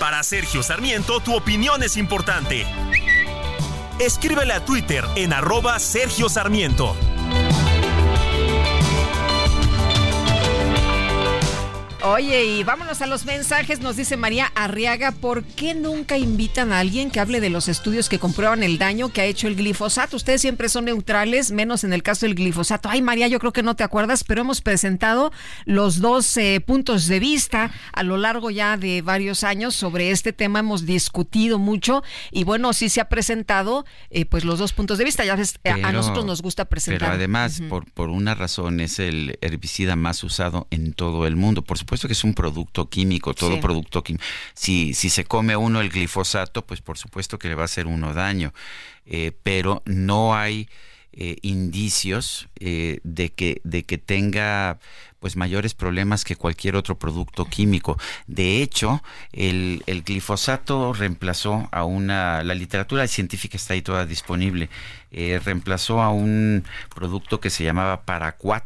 Para 0.01 0.23
Sergio 0.25 0.63
Sarmiento, 0.65 1.21
tu 1.21 1.37
opinión 1.37 1.83
es 1.85 1.97
importante. 1.97 2.67
Escríbele 4.01 4.53
a 4.53 4.65
Twitter 4.65 5.05
en 5.15 5.33
arroba 5.33 5.79
Sergio 5.79 6.29
Sarmiento. 6.29 6.97
Oye, 12.05 12.45
y 12.45 12.65
vámonos 12.65 13.01
a 13.01 13.07
los 13.07 13.25
mensajes. 13.27 13.81
Nos 13.81 13.95
dice 13.95 14.17
María 14.17 14.51
Arriaga, 14.57 15.13
¿por 15.13 15.45
qué 15.45 15.73
nunca 15.73 16.19
invitan 16.19 16.73
a 16.73 16.81
alguien 16.81 17.13
que 17.13 17.21
hable 17.21 17.41
de 17.41 17.49
los 17.49 17.69
estudios 17.69 18.09
que 18.09 18.19
comprueban 18.19 18.65
el 18.65 18.77
daño 18.77 19.11
que 19.11 19.21
ha 19.21 19.25
hecho 19.25 19.47
el 19.47 19.55
glifosato? 19.55 20.17
Ustedes 20.17 20.41
siempre 20.41 20.69
son 20.69 20.87
neutrales, 20.87 21.53
menos 21.53 21.85
en 21.85 21.93
el 21.93 22.03
caso 22.03 22.27
del 22.27 22.35
glifosato. 22.35 22.89
Ay, 22.89 23.03
María, 23.03 23.29
yo 23.29 23.39
creo 23.39 23.53
que 23.53 23.63
no 23.63 23.77
te 23.77 23.85
acuerdas, 23.85 24.25
pero 24.25 24.41
hemos 24.41 24.63
presentado 24.63 25.31
los 25.65 26.01
dos 26.01 26.37
eh, 26.39 26.61
puntos 26.61 27.07
de 27.07 27.21
vista 27.21 27.71
a 27.93 28.03
lo 28.03 28.17
largo 28.17 28.51
ya 28.51 28.77
de 28.77 29.01
varios 29.01 29.45
años 29.45 29.77
sobre 29.77 30.11
este 30.11 30.33
tema. 30.33 30.59
Hemos 30.59 30.85
discutido 30.85 31.61
mucho 31.61 32.03
y 32.33 32.43
bueno, 32.43 32.73
sí 32.73 32.89
se 32.89 33.01
ha 33.01 33.09
presentado 33.09 33.87
eh, 34.11 34.25
pues 34.25 34.45
los 34.45 34.59
dos 34.59 34.73
puntos 34.73 34.99
de 34.99 35.05
vista. 35.05 35.25
Ya 35.25 35.37
ves, 35.37 35.61
a 35.65 35.93
nosotros 35.93 36.25
nos 36.25 36.43
gusta 36.43 36.65
presentar. 36.65 37.11
Pero 37.11 37.13
además, 37.13 37.63
por, 37.69 37.89
por 37.93 38.09
una 38.09 38.35
razón, 38.35 38.81
es 38.81 38.99
el 38.99 39.39
herbicida 39.41 39.95
más 39.95 40.25
usado 40.25 40.67
en 40.73 40.95
todo 40.95 41.29
el 41.29 41.37
mundo. 41.37 41.63
Por 41.63 41.79
supuesto 41.79 41.92
que 42.01 42.13
es 42.13 42.25
un 42.25 42.35
producto 42.35 42.89
químico, 42.89 43.35
todo 43.35 43.61
producto 43.61 44.03
químico. 44.03 44.25
Si, 44.55 44.95
si 44.95 45.11
se 45.11 45.25
come 45.25 45.57
uno 45.57 45.81
el 45.81 45.91
glifosato, 45.91 46.65
pues 46.65 46.81
por 46.81 46.99
supuesto 46.99 47.39
que 47.39 47.49
le 47.49 47.55
va 47.55 47.63
a 47.63 47.65
hacer 47.67 47.87
uno 47.87 48.15
daño. 48.15 48.53
Eh, 49.05 49.33
pero 49.43 49.83
no 49.85 50.35
hay 50.35 50.69
eh, 51.13 51.37
indicios 51.43 52.49
eh, 52.61 53.01
de 53.03 53.31
que 53.31 53.61
de 53.65 53.83
que 53.83 53.99
tenga 53.99 54.79
pues 55.19 55.37
mayores 55.37 55.75
problemas 55.75 56.25
que 56.25 56.37
cualquier 56.37 56.75
otro 56.77 56.99
producto 56.99 57.45
químico. 57.45 57.97
De 58.27 58.63
hecho, 58.63 59.03
el, 59.33 59.85
el 59.87 60.03
glifosato 60.03 60.93
reemplazó 60.93 61.69
a 61.71 61.85
una, 61.85 62.43
la 62.43 62.55
literatura 62.57 63.07
científica 63.07 63.57
está 63.57 63.75
ahí 63.75 63.83
toda 63.83 64.05
disponible, 64.05 64.69
reemplazó 65.13 66.03
a 66.03 66.11
un 66.11 66.65
producto 66.93 67.39
que 67.39 67.51
se 67.51 67.63
llamaba 67.63 68.03
Paraquat, 68.03 68.65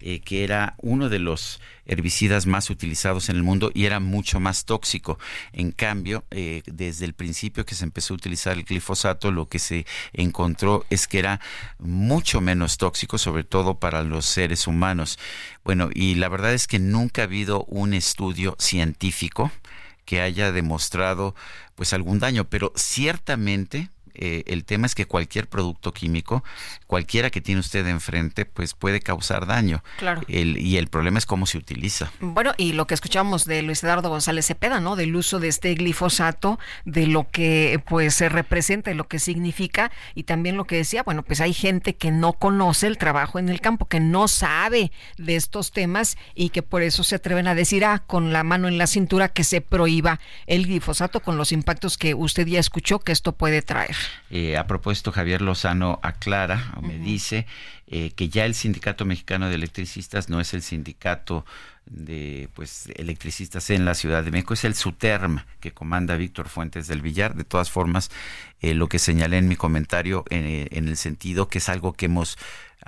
eh, 0.00 0.20
que 0.20 0.44
era 0.44 0.74
uno 0.78 1.08
de 1.08 1.18
los 1.18 1.60
herbicidas 1.84 2.46
más 2.46 2.70
utilizados 2.70 3.28
en 3.28 3.36
el 3.36 3.42
mundo 3.42 3.70
y 3.74 3.84
era 3.84 4.00
mucho 4.00 4.40
más 4.40 4.64
tóxico. 4.64 5.18
En 5.52 5.72
cambio, 5.72 6.24
eh, 6.30 6.62
desde 6.66 7.04
el 7.04 7.14
principio 7.14 7.64
que 7.66 7.74
se 7.74 7.84
empezó 7.84 8.14
a 8.14 8.16
utilizar 8.16 8.56
el 8.56 8.64
glifosato, 8.64 9.30
lo 9.30 9.48
que 9.48 9.58
se 9.58 9.86
encontró 10.12 10.86
es 10.88 11.06
que 11.06 11.18
era 11.18 11.40
mucho 11.78 12.40
menos 12.40 12.78
tóxico, 12.78 13.18
sobre 13.18 13.44
todo 13.44 13.78
para 13.78 14.02
los 14.02 14.24
seres 14.26 14.66
humanos. 14.66 15.18
Bueno, 15.64 15.90
y 15.92 16.14
la 16.14 16.28
verdad 16.28 16.54
es 16.54 16.66
que 16.66 16.78
nunca 16.78 17.22
ha 17.22 17.24
habido 17.24 17.64
un 17.64 17.92
estudio 17.94 18.56
científico 18.58 19.50
que 20.04 20.20
haya 20.20 20.50
demostrado 20.52 21.34
pues 21.74 21.92
algún 21.92 22.18
daño, 22.18 22.48
pero 22.48 22.72
ciertamente 22.74 23.90
eh, 24.20 24.44
el 24.46 24.64
tema 24.64 24.86
es 24.86 24.94
que 24.94 25.06
cualquier 25.06 25.48
producto 25.48 25.92
químico, 25.92 26.44
cualquiera 26.86 27.30
que 27.30 27.40
tiene 27.40 27.60
usted 27.60 27.86
enfrente, 27.86 28.44
pues 28.44 28.74
puede 28.74 29.00
causar 29.00 29.46
daño. 29.46 29.82
Claro. 29.98 30.22
y 30.28 30.76
el 30.76 30.88
problema 30.88 31.18
es 31.18 31.26
cómo 31.26 31.46
se 31.46 31.58
utiliza. 31.58 32.12
Bueno, 32.20 32.52
y 32.56 32.72
lo 32.72 32.86
que 32.86 32.94
escuchamos 32.94 33.44
de 33.44 33.62
Luis 33.62 33.82
Eduardo 33.82 34.08
González 34.08 34.46
Cepeda, 34.46 34.80
¿no? 34.80 34.96
Del 34.96 35.16
uso 35.16 35.40
de 35.40 35.48
este 35.48 35.74
glifosato, 35.74 36.58
de 36.84 37.06
lo 37.06 37.28
que 37.30 37.82
pues 37.88 38.14
se 38.14 38.28
representa 38.28 38.90
y 38.90 38.94
lo 38.94 39.08
que 39.08 39.18
significa, 39.18 39.90
y 40.14 40.24
también 40.24 40.56
lo 40.56 40.64
que 40.64 40.76
decía, 40.76 41.02
bueno, 41.02 41.22
pues 41.22 41.40
hay 41.40 41.52
gente 41.52 41.96
que 41.96 42.10
no 42.10 42.34
conoce 42.34 42.86
el 42.86 42.98
trabajo 42.98 43.38
en 43.38 43.48
el 43.48 43.60
campo, 43.60 43.86
que 43.86 44.00
no 44.00 44.28
sabe 44.28 44.92
de 45.16 45.36
estos 45.36 45.72
temas 45.72 46.16
y 46.34 46.50
que 46.50 46.62
por 46.62 46.82
eso 46.82 47.04
se 47.04 47.16
atreven 47.16 47.46
a 47.46 47.54
decir, 47.54 47.84
ah, 47.84 48.02
con 48.06 48.32
la 48.32 48.44
mano 48.44 48.68
en 48.68 48.78
la 48.78 48.86
cintura 48.86 49.28
que 49.28 49.44
se 49.44 49.60
prohíba 49.60 50.20
el 50.46 50.66
glifosato 50.66 51.20
con 51.20 51.36
los 51.36 51.52
impactos 51.52 51.96
que 51.96 52.14
usted 52.14 52.46
ya 52.46 52.60
escuchó 52.60 52.98
que 52.98 53.12
esto 53.12 53.32
puede 53.32 53.62
traer. 53.62 53.96
Eh, 54.30 54.56
a 54.56 54.66
propósito, 54.66 55.12
Javier 55.12 55.42
Lozano 55.42 55.98
aclara, 56.02 56.72
o 56.76 56.82
me 56.82 56.98
dice, 56.98 57.46
eh, 57.86 58.12
que 58.14 58.28
ya 58.28 58.44
el 58.44 58.54
Sindicato 58.54 59.04
Mexicano 59.04 59.48
de 59.48 59.54
Electricistas 59.54 60.28
no 60.28 60.40
es 60.40 60.54
el 60.54 60.62
sindicato 60.62 61.44
de 61.86 62.48
pues 62.54 62.88
electricistas 62.94 63.70
en 63.70 63.84
la 63.84 63.94
Ciudad 63.94 64.22
de 64.22 64.30
México, 64.30 64.54
es 64.54 64.64
el 64.64 64.74
SUTERM 64.74 65.44
que 65.58 65.72
comanda 65.72 66.14
Víctor 66.14 66.48
Fuentes 66.48 66.86
del 66.86 67.02
Villar. 67.02 67.34
De 67.34 67.44
todas 67.44 67.70
formas, 67.70 68.10
eh, 68.60 68.74
lo 68.74 68.88
que 68.88 68.98
señalé 68.98 69.38
en 69.38 69.48
mi 69.48 69.56
comentario 69.56 70.24
en 70.30 70.88
el 70.88 70.96
sentido 70.96 71.48
que 71.48 71.58
es 71.58 71.68
algo 71.68 71.92
que 71.94 72.06
hemos 72.06 72.38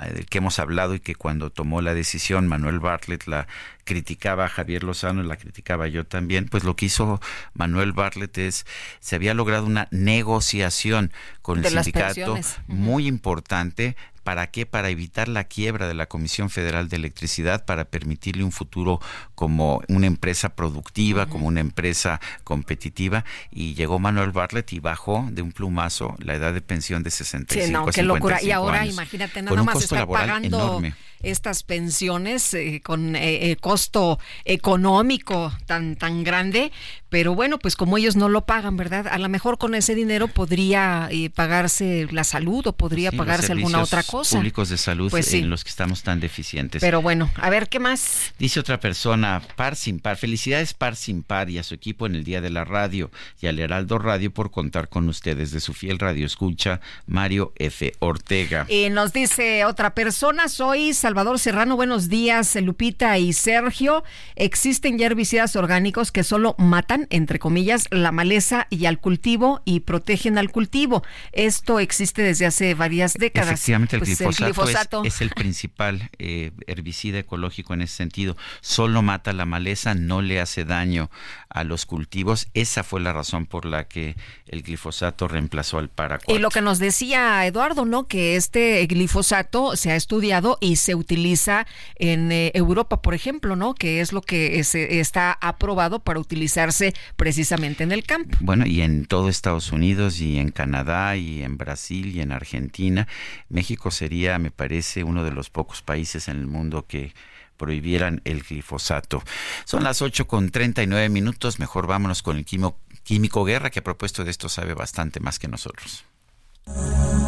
del 0.01 0.27
que 0.27 0.39
hemos 0.39 0.59
hablado 0.59 0.95
y 0.95 1.01
que 1.01 1.15
cuando 1.15 1.51
tomó 1.51 1.81
la 1.81 1.95
decisión 1.95 2.49
Manuel 2.49 2.81
Bartlett 2.81 3.27
la 3.27 3.47
criticaba 3.85 4.47
a 4.47 4.49
Javier 4.49 4.85
Lozano 4.85 5.23
y 5.23 5.27
la 5.27 5.37
criticaba 5.37 5.89
yo 5.89 6.05
también, 6.05 6.47
pues 6.47 6.65
lo 6.65 6.77
que 6.77 6.87
hizo 6.87 7.21
Manuel 7.55 7.93
Bartlett 7.93 8.39
es, 8.39 8.67
se 9.01 9.17
había 9.17 9.35
logrado 9.35 9.67
una 9.67 9.89
negociación 9.91 11.13
con 11.43 11.59
el 11.59 11.67
sindicato 11.67 12.39
muy 12.67 13.07
importante 13.07 13.97
¿Para 14.23 14.49
qué? 14.49 14.67
Para 14.67 14.89
evitar 14.89 15.29
la 15.29 15.45
quiebra 15.45 15.89
de 15.89 15.95
la 15.95 16.07
Comisión 16.07 16.51
Federal 16.51 16.89
de 16.89 16.97
Electricidad, 16.97 17.65
para 17.65 17.85
permitirle 17.85 18.45
un 18.45 18.53
futuro 18.53 19.01
como 19.35 19.83
una 19.89 20.07
empresa 20.07 20.55
productiva, 20.55 21.27
como 21.27 21.47
una 21.47 21.61
empresa 21.61 22.21
competitiva. 22.45 23.25
Y 23.51 23.75
llegó 23.75 23.99
Manuel 23.99 24.33
Bartlett 24.33 24.73
y 24.73 24.81
bajó 24.81 25.27
de 25.31 25.43
un 25.43 25.53
plumazo 25.53 26.17
la 26.19 26.35
edad 26.35 26.55
de 26.55 26.63
pensión 26.63 27.03
de 27.03 27.11
65 27.11 27.67
sí, 27.67 27.73
no, 27.73 27.87
qué 27.87 28.03
locura. 28.03 28.43
Y 28.43 28.51
ahora, 28.51 28.87
imagínate, 28.87 29.43
nada 29.43 29.63
más 29.63 29.83
está 29.83 30.07
pagando 30.07 30.81
estas 31.23 31.63
pensiones 31.63 32.55
eh, 32.55 32.81
con 32.83 33.17
eh, 33.17 33.57
costo 33.61 34.19
económico 34.45 35.53
tan, 35.67 35.97
tan 35.97 36.25
grande, 36.25 36.73
pero 37.13 37.35
bueno, 37.35 37.59
pues 37.59 37.77
como 37.77 37.99
ellos 37.99 38.17
no 38.17 38.31
lo 38.31 38.47
pagan, 38.47 38.79
¿verdad? 38.79 39.07
A 39.07 39.19
lo 39.19 39.29
mejor 39.29 39.59
con 39.59 39.75
ese 39.75 39.95
dinero 39.95 40.29
podría 40.29 41.09
eh, 41.11 41.29
pagarse 41.29 42.09
la 42.11 42.25
salud 42.25 42.67
o 42.67 42.73
podría 42.73 43.13
pagarse 43.13 43.53
alguna 43.53 43.83
otra 43.83 44.03
cosa. 44.03 44.39
Públicos 44.39 44.71
de 44.71 44.79
salud 44.79 45.11
pues 45.11 45.35
en 45.35 45.51
los 45.51 45.63
que 45.63 45.69
estamos 45.69 46.03
tan 46.03 46.21
deficientes. 46.21 46.81
Pero 46.81 47.03
bueno, 47.03 47.31
a 47.37 47.51
ver, 47.51 47.69
¿qué 47.69 47.81
más? 47.81 48.33
Dice 48.39 48.61
otra 48.61 48.81
persona, 48.81 49.43
par 49.57 49.77
sin 49.77 50.01
par. 50.01 50.17
Felicidades 50.17 50.73
par 50.73 50.97
sin 50.97 51.23
par 51.23 51.51
y 51.51 51.59
a 51.59 51.63
su 51.63 51.75
equipo 51.75 52.07
en 52.07 52.15
el 52.15 52.25
Día 52.25 52.41
de 52.41 52.49
la 52.49 52.65
Radio 52.65 53.11
y 53.43 53.47
al 53.47 53.59
Heraldo 53.59 53.99
Radio 53.99 54.33
por 54.33 54.51
contar 54.51 54.89
con 54.89 55.07
ustedes 55.11 55.51
de 55.51 55.61
su 55.61 55.75
fiel 55.75 55.99
radio 55.99 56.25
escucha, 56.25 56.81
Mario 57.07 57.53
F. 57.57 57.93
Ortega. 57.99 58.65
Y 58.71 58.89
nos 58.89 59.13
dice 59.13 59.67
otra 59.67 59.95
persona, 59.95 60.49
soy 60.49 60.95
Salvador 60.95 61.12
Serrano. 61.37 61.77
Buenos 61.77 62.09
días, 62.09 62.57
Lupita 62.57 63.19
y 63.19 63.35
Sergio. 63.35 64.03
Existen 64.35 64.97
ya 64.97 65.07
herbicidas 65.07 65.57
orgánicos 65.57 66.11
que 66.11 66.25
solo 66.25 66.55
matan 66.57 67.07
entre 67.11 67.39
comillas, 67.39 67.87
la 67.91 68.13
maleza 68.13 68.67
y 68.71 68.87
al 68.87 68.99
cultivo 68.99 69.61
y 69.67 69.81
protegen 69.81 70.39
al 70.39 70.51
cultivo. 70.51 71.03
Esto 71.33 71.81
existe 71.81 72.23
desde 72.23 72.47
hace 72.47 72.73
varias 72.75 73.13
décadas. 73.13 73.53
Efectivamente, 73.53 73.97
el, 73.97 74.01
pues, 74.01 74.39
glifosato, 74.39 75.05
Es, 75.05 75.21
el 75.21 75.31
principal 75.31 76.11
eh, 76.19 76.53
herbicida 76.67 77.19
ecológico 77.19 77.75
en 77.75 77.83
ese 77.83 77.97
sentido. 77.97 78.37
Solo 78.63 79.03
mata 79.03 79.35
la 79.35 79.45
maleza, 79.45 79.95
no 79.95 80.23
le 80.23 80.41
hace 80.41 80.65
daño 80.65 81.11
a 81.51 81.63
los 81.63 81.85
cultivos. 81.85 82.49
Esa 82.55 82.85
fue 82.85 83.01
la 83.03 83.13
razón 83.13 83.45
por 83.45 83.67
la 83.67 83.87
que 83.87 84.17
el 84.53 84.63
glifosato 84.63 85.29
reemplazó 85.29 85.79
al 85.79 85.89
paraquat. 85.89 86.37
Y 86.37 86.39
lo 86.39 86.51
que 86.51 86.61
nos 86.61 86.79
decía 86.79 87.45
Eduardo, 87.47 87.87
¿no? 87.87 88.07
Que 88.07 88.37
este 88.37 88.87
glifosato 88.87 89.77
se 89.77 89.91
ha 89.91 89.97
estudiado 89.97 90.59
y 90.61 90.77
se 90.77 90.95
utiliza 90.95 91.67
en 91.97 92.31
eh, 92.31 92.53
Europa, 92.55 93.01
por 93.01 93.15
ejemplo, 93.15 93.57
¿no? 93.57 93.75
Que 93.75 94.01
es 94.01 94.13
lo 94.13 94.21
que 94.21 94.61
está 94.61 95.39
aprobado 95.41 96.01
para 96.01 96.21
utilizarse 96.21 96.93
precisamente 97.17 97.83
en 97.83 97.93
el 97.93 98.05
campo. 98.05 98.37
Bueno, 98.41 98.67
y 98.67 98.83
en 98.83 99.07
todo 99.07 99.31
Estados 99.31 99.73
Unidos 99.73 100.21
y 100.21 100.39
en 100.39 100.51
Canadá 100.51 101.17
y 101.17 101.43
en 101.43 101.57
Brasil 101.57 102.15
y 102.15 102.21
en 102.21 102.31
Argentina. 102.31 103.09
México 103.49 103.91
sería, 103.91 104.39
me 104.39 104.51
parece, 104.51 105.03
uno 105.03 105.25
de 105.25 105.33
los 105.33 105.49
pocos 105.49 105.81
países 105.81 106.29
en 106.29 106.37
el 106.37 106.47
mundo 106.47 106.85
que 106.87 107.15
prohibieran 107.63 108.23
el 108.25 108.43
glifosato. 108.43 109.23
Son 109.65 109.85
las 109.85 110.03
8 110.03 110.27
con 110.27 110.51
39 110.51 111.09
minutos, 111.09 111.61
mejor 111.61 111.87
vámonos 111.87 112.21
con 112.21 112.37
el 112.37 112.45
Químico 112.45 113.45
Guerra, 113.45 113.71
que 113.71 113.79
a 113.79 113.85
propósito 113.85 114.25
de 114.25 114.33
esto 114.33 114.49
sabe 114.49 114.75
bastante 114.75 115.21
más 115.21 115.39
que 115.39 115.47
nosotros. 115.47 116.05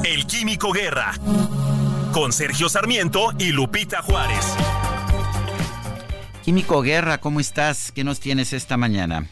El 0.02 0.26
Químico 0.26 0.72
Guerra, 0.72 1.12
con 2.12 2.32
Sergio 2.32 2.68
Sarmiento 2.68 3.32
y 3.38 3.52
Lupita 3.52 4.02
Juárez. 4.02 4.44
Químico 6.44 6.82
Guerra, 6.82 7.18
¿cómo 7.18 7.38
estás? 7.38 7.92
¿Qué 7.92 8.02
nos 8.02 8.18
tienes 8.18 8.52
esta 8.52 8.76
mañana? 8.76 9.28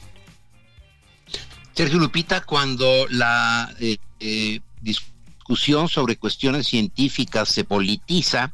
Sergio 1.74 1.98
Lupita, 1.98 2.42
cuando 2.42 3.08
la 3.08 3.74
eh, 3.80 3.96
eh, 4.20 4.60
discusión 4.80 5.88
sobre 5.88 6.16
cuestiones 6.16 6.68
científicas 6.68 7.48
se 7.48 7.64
politiza, 7.64 8.52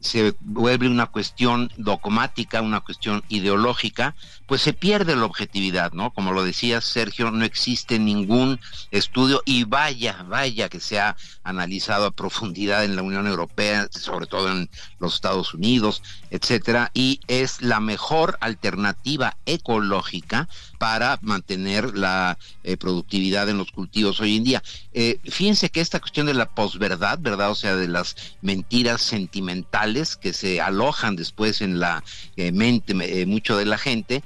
se 0.00 0.34
vuelve 0.40 0.86
una 0.86 1.06
cuestión 1.06 1.72
dogmática, 1.76 2.62
una 2.62 2.80
cuestión 2.80 3.24
ideológica, 3.28 4.14
pues 4.46 4.62
se 4.62 4.72
pierde 4.72 5.16
la 5.16 5.24
objetividad, 5.24 5.92
¿no? 5.92 6.12
Como 6.12 6.32
lo 6.32 6.44
decía 6.44 6.80
Sergio, 6.80 7.30
no 7.30 7.44
existe 7.44 7.98
ningún 7.98 8.60
estudio 8.90 9.42
y 9.44 9.64
vaya, 9.64 10.24
vaya 10.28 10.68
que 10.68 10.80
se 10.80 11.00
ha 11.00 11.16
analizado 11.42 12.06
a 12.06 12.10
profundidad 12.12 12.84
en 12.84 12.96
la 12.96 13.02
Unión 13.02 13.26
Europea, 13.26 13.88
sobre 13.90 14.26
todo 14.26 14.50
en 14.52 14.70
los 15.00 15.14
Estados 15.14 15.52
Unidos, 15.52 16.02
etcétera, 16.30 16.90
y 16.94 17.20
es 17.26 17.60
la 17.60 17.80
mejor 17.80 18.38
alternativa 18.40 19.36
ecológica 19.46 20.48
para 20.78 21.18
mantener 21.22 21.96
la 21.96 22.38
eh, 22.62 22.76
productividad 22.76 23.48
en 23.48 23.58
los 23.58 23.72
cultivos 23.72 24.20
hoy 24.20 24.36
en 24.36 24.44
día. 24.44 24.62
Eh, 24.92 25.18
fíjense 25.24 25.70
que 25.70 25.80
esta 25.80 25.98
cuestión 25.98 26.26
de 26.26 26.34
la 26.34 26.54
posverdad, 26.54 27.18
¿verdad? 27.20 27.50
O 27.50 27.54
sea, 27.54 27.74
de 27.74 27.88
las 27.88 28.14
mentiras 28.42 29.02
sentimentales 29.02 29.87
que 30.20 30.32
se 30.32 30.60
alojan 30.60 31.16
después 31.16 31.60
en 31.60 31.80
la 31.80 32.02
eh, 32.36 32.52
mente 32.52 32.94
eh, 33.00 33.26
mucho 33.26 33.56
de 33.56 33.64
la 33.64 33.78
gente, 33.78 34.22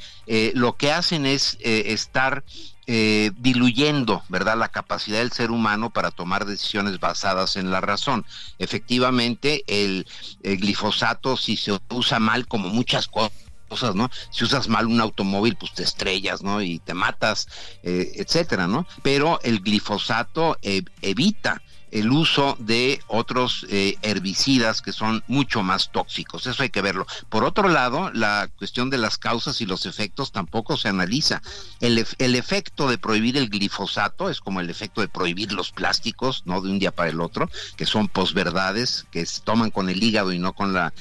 lo 0.55 0.76
que 0.76 0.93
hacen 0.93 1.26
es 1.26 1.59
estar 1.60 2.43
diluyendo, 2.86 4.22
¿verdad?, 4.28 4.56
la 4.56 4.68
capacidad 4.68 5.18
del 5.18 5.32
ser 5.32 5.51
humano 5.51 5.90
para 5.90 6.10
tomar 6.10 6.47
decisiones 6.47 6.98
basadas 7.01 7.56
en 7.56 7.70
la 7.70 7.80
razón. 7.80 8.24
Efectivamente, 8.59 9.62
el, 9.66 10.06
glifosato, 10.43 11.36
si 11.36 11.56
se 11.56 11.78
usa 11.90 12.18
mal, 12.18 12.47
como 12.47 12.68
muchas 12.68 13.09
cosas, 13.09 13.32
¿no? 13.94 14.10
Si 14.30 14.44
usas 14.44 14.68
mal 14.68 14.86
un 14.86 15.01
automóvil, 15.01 15.56
pues 15.56 15.72
te 15.72 15.82
estrellas, 15.82 16.43
¿no? 16.43 16.62
Y 16.62 16.78
te 16.78 16.94
matas, 16.94 17.48
eh, 17.82 18.12
etcétera, 18.16 18.66
¿no? 18.66 18.86
Pero 19.02 19.40
el 19.43 19.60
glifosato 19.60 20.59
eh, 20.62 20.82
evita 21.01 21.62
el 21.93 22.10
uso 22.10 22.56
de 22.59 23.01
otros 23.06 23.66
eh, 23.69 23.97
herbicidas 24.02 24.82
que 24.82 24.93
son 24.93 25.23
mucho 25.28 25.62
más 25.62 25.93
tóxicos. 25.93 26.47
Eso 26.47 26.62
hay 26.62 26.70
que 26.70 26.82
verlo. 26.82 27.06
Por 27.28 27.44
otro 27.44 27.69
lado, 27.69 28.10
la 28.12 28.48
cuestión 28.56 28.90
de 28.90 28.98
las 28.98 29.19
causas 29.19 29.60
y 29.60 29.66
los 29.66 29.86
efectos 29.86 30.32
tampoco 30.32 30.77
se 30.77 30.89
analiza. 30.89 31.43
El, 31.81 32.05
el 32.19 32.35
efecto 32.35 32.89
de 32.89 32.98
prohibir 32.98 33.36
el 33.36 33.51
glifosato 33.51 34.31
es 34.31 34.40
como 34.40 34.60
el 34.60 34.70
efecto 34.70 35.02
de 35.02 35.09
prohibir 35.09 35.52
los 35.52 35.70
plásticos, 35.70 36.43
no 36.47 36.60
de 36.62 36.70
un 36.70 36.78
día 36.78 36.93
para 36.93 37.10
el 37.10 37.20
otro, 37.20 37.51
que 37.77 37.86
son 37.86 38.09
posverdades, 38.09 39.06
que 39.10 39.27
se 39.27 39.40
toman 39.43 39.70
con 39.70 39.90
el 39.90 40.02
hígado 40.02 40.32
y 40.32 40.39
no 40.39 40.55
con 40.55 40.73
la, 40.73 40.94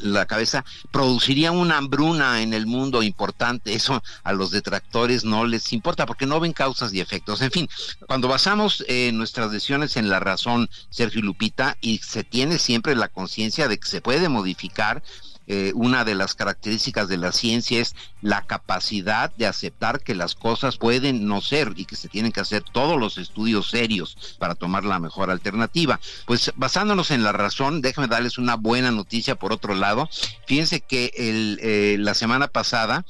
la 0.00 0.26
cabeza. 0.26 0.64
Produciría 0.90 1.52
una 1.52 1.78
hambruna 1.78 2.42
en 2.42 2.54
el 2.54 2.66
mundo 2.66 3.02
importante. 3.02 3.74
Eso 3.74 4.02
a 4.22 4.32
los 4.32 4.50
detractores 4.50 5.24
no 5.24 5.44
les 5.44 5.72
importa 5.72 6.06
porque 6.06 6.26
no 6.26 6.40
ven 6.40 6.52
causas 6.52 6.92
y 6.92 7.00
efectos. 7.00 7.40
En 7.42 7.50
fin, 7.50 7.68
cuando 8.06 8.28
basamos 8.28 8.84
eh, 8.88 9.10
nuestras 9.12 9.50
decisiones 9.50 9.96
en 9.96 10.08
la 10.08 10.20
razón, 10.20 10.68
Sergio 10.90 11.22
Lupita, 11.22 11.76
y 11.80 11.98
se 11.98 12.24
tiene 12.24 12.58
siempre 12.58 12.94
la 12.94 13.08
conciencia 13.08 13.68
de 13.68 13.78
que 13.78 13.88
se 13.88 14.00
puede 14.00 14.28
modificar. 14.28 15.02
Eh, 15.48 15.72
una 15.74 16.04
de 16.04 16.14
las 16.14 16.34
características 16.34 17.08
de 17.08 17.18
la 17.18 17.32
ciencia 17.32 17.80
es 17.80 17.94
la 18.20 18.42
capacidad 18.46 19.32
de 19.36 19.46
aceptar 19.46 20.00
que 20.00 20.14
las 20.14 20.34
cosas 20.34 20.76
pueden 20.76 21.26
no 21.26 21.40
ser 21.40 21.72
y 21.76 21.84
que 21.84 21.96
se 21.96 22.08
tienen 22.08 22.32
que 22.32 22.40
hacer 22.40 22.62
todos 22.62 22.98
los 22.98 23.18
estudios 23.18 23.70
serios 23.70 24.36
para 24.38 24.54
tomar 24.54 24.84
la 24.84 24.98
mejor 24.98 25.30
alternativa. 25.30 26.00
Pues 26.26 26.52
basándonos 26.56 27.10
en 27.10 27.22
la 27.22 27.32
razón, 27.32 27.80
déjenme 27.80 28.08
darles 28.08 28.38
una 28.38 28.56
buena 28.56 28.90
noticia 28.90 29.36
por 29.36 29.52
otro 29.52 29.74
lado. 29.74 30.08
Fíjense 30.46 30.80
que 30.80 31.12
el, 31.16 31.58
eh, 31.62 31.96
la 31.98 32.14
semana 32.14 32.48
pasada 32.48 33.04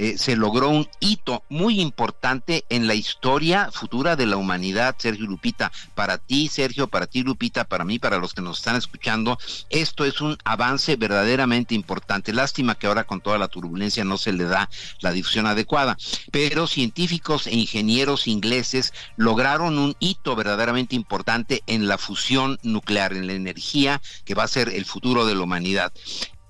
eh, 0.00 0.16
se 0.16 0.36
logró 0.36 0.68
un 0.68 0.88
hito 1.00 1.42
muy 1.48 1.80
importante 1.80 2.64
en 2.68 2.86
la 2.86 2.94
historia 2.94 3.68
futura 3.72 4.14
de 4.14 4.26
la 4.26 4.36
humanidad, 4.36 4.94
Sergio 4.96 5.26
Lupita. 5.26 5.72
Para 5.96 6.18
ti, 6.18 6.46
Sergio, 6.46 6.86
para 6.86 7.08
ti, 7.08 7.24
Lupita, 7.24 7.64
para 7.64 7.84
mí, 7.84 7.98
para 7.98 8.18
los 8.18 8.32
que 8.32 8.40
nos 8.40 8.58
están 8.58 8.76
escuchando, 8.76 9.38
esto 9.70 10.04
es 10.04 10.20
un 10.20 10.38
avance 10.44 10.94
verdaderamente 10.94 11.74
importante. 11.74 12.32
Lástima 12.32 12.76
que 12.76 12.86
ahora 12.86 13.02
con 13.02 13.20
toda 13.20 13.38
la 13.38 13.48
turbulencia 13.48 14.04
no 14.04 14.18
se 14.18 14.32
le 14.32 14.44
da 14.44 14.70
la 15.00 15.10
difusión 15.10 15.46
adecuada, 15.46 15.98
pero 16.30 16.68
científicos 16.68 17.48
e 17.48 17.56
ingenieros 17.56 18.28
ingleses 18.28 18.92
lograron 19.16 19.78
un 19.78 19.96
hito 19.98 20.36
verdaderamente 20.36 20.94
importante 20.94 21.64
en 21.66 21.88
la 21.88 21.98
fusión 21.98 22.60
nuclear, 22.62 23.14
en 23.14 23.26
la 23.26 23.32
energía 23.32 24.00
que 24.24 24.34
va 24.34 24.44
a 24.44 24.48
ser 24.48 24.68
el 24.68 24.84
futuro 24.84 25.26
de 25.26 25.34
la 25.34 25.42
humanidad 25.42 25.92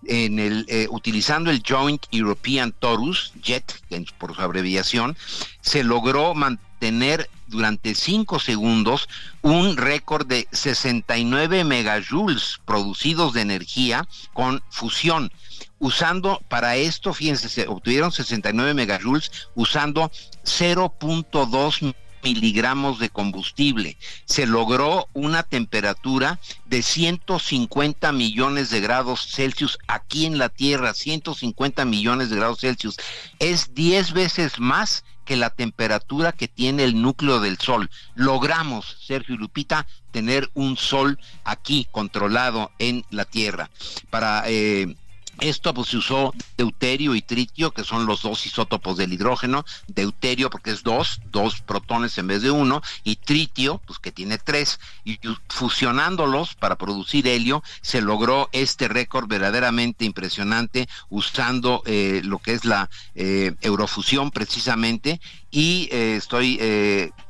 en 0.04 0.38
el, 0.38 0.64
eh, 0.68 0.86
utilizando 0.90 1.50
el 1.50 1.62
Joint 1.66 2.06
European 2.10 2.72
Torus, 2.72 3.32
JET 3.42 3.72
por 4.18 4.34
su 4.34 4.40
abreviación, 4.40 5.16
se 5.60 5.84
logró 5.84 6.34
mantener 6.34 7.28
durante 7.48 7.94
5 7.94 8.38
segundos 8.38 9.08
un 9.42 9.76
récord 9.76 10.26
de 10.26 10.46
69 10.52 11.64
megajoules 11.64 12.60
producidos 12.64 13.32
de 13.32 13.40
energía 13.40 14.06
con 14.32 14.62
fusión. 14.70 15.32
Usando 15.80 16.40
para 16.48 16.76
esto, 16.76 17.14
fíjense, 17.14 17.48
se 17.48 17.66
obtuvieron 17.68 18.12
69 18.12 18.74
megajoules 18.74 19.30
usando 19.54 20.10
0.2 20.44 21.94
miligramos 22.28 22.98
de 22.98 23.08
combustible. 23.08 23.96
Se 24.26 24.46
logró 24.46 25.08
una 25.14 25.42
temperatura 25.42 26.38
de 26.66 26.82
150 26.82 28.12
millones 28.12 28.68
de 28.68 28.80
grados 28.80 29.28
Celsius 29.30 29.78
aquí 29.86 30.26
en 30.26 30.36
la 30.36 30.50
Tierra, 30.50 30.92
150 30.92 31.86
millones 31.86 32.28
de 32.28 32.36
grados 32.36 32.60
Celsius. 32.60 32.96
Es 33.38 33.74
10 33.74 34.12
veces 34.12 34.60
más 34.60 35.04
que 35.24 35.36
la 35.36 35.50
temperatura 35.50 36.32
que 36.32 36.48
tiene 36.48 36.84
el 36.84 37.00
núcleo 37.00 37.40
del 37.40 37.58
Sol. 37.58 37.88
Logramos, 38.14 38.98
Sergio 39.00 39.34
y 39.34 39.38
Lupita, 39.38 39.86
tener 40.10 40.50
un 40.52 40.76
Sol 40.76 41.18
aquí 41.44 41.86
controlado 41.90 42.70
en 42.78 43.04
la 43.10 43.24
Tierra. 43.24 43.70
Para 44.10 44.42
eh, 44.46 44.96
esto 45.40 45.74
pues 45.74 45.88
se 45.88 45.96
usó 45.96 46.34
deuterio 46.56 47.14
y 47.14 47.22
tritio, 47.22 47.72
que 47.72 47.84
son 47.84 48.06
los 48.06 48.22
dos 48.22 48.44
isótopos 48.46 48.96
del 48.96 49.12
hidrógeno, 49.12 49.64
deuterio 49.86 50.50
porque 50.50 50.70
es 50.70 50.82
dos, 50.82 51.20
dos 51.30 51.60
protones 51.60 52.18
en 52.18 52.26
vez 52.26 52.42
de 52.42 52.50
uno, 52.50 52.82
y 53.04 53.16
tritio, 53.16 53.80
pues 53.86 53.98
que 53.98 54.12
tiene 54.12 54.38
tres, 54.38 54.80
y 55.04 55.18
fusionándolos 55.48 56.54
para 56.54 56.76
producir 56.76 57.26
helio, 57.28 57.62
se 57.80 58.00
logró 58.00 58.48
este 58.52 58.88
récord 58.88 59.28
verdaderamente 59.28 60.04
impresionante 60.04 60.88
usando 61.08 61.82
eh, 61.86 62.20
lo 62.24 62.38
que 62.38 62.52
es 62.52 62.64
la 62.64 62.90
eh, 63.14 63.54
eurofusión 63.60 64.30
precisamente, 64.30 65.20
y 65.50 65.88
eh, 65.90 66.16
estoy 66.16 66.58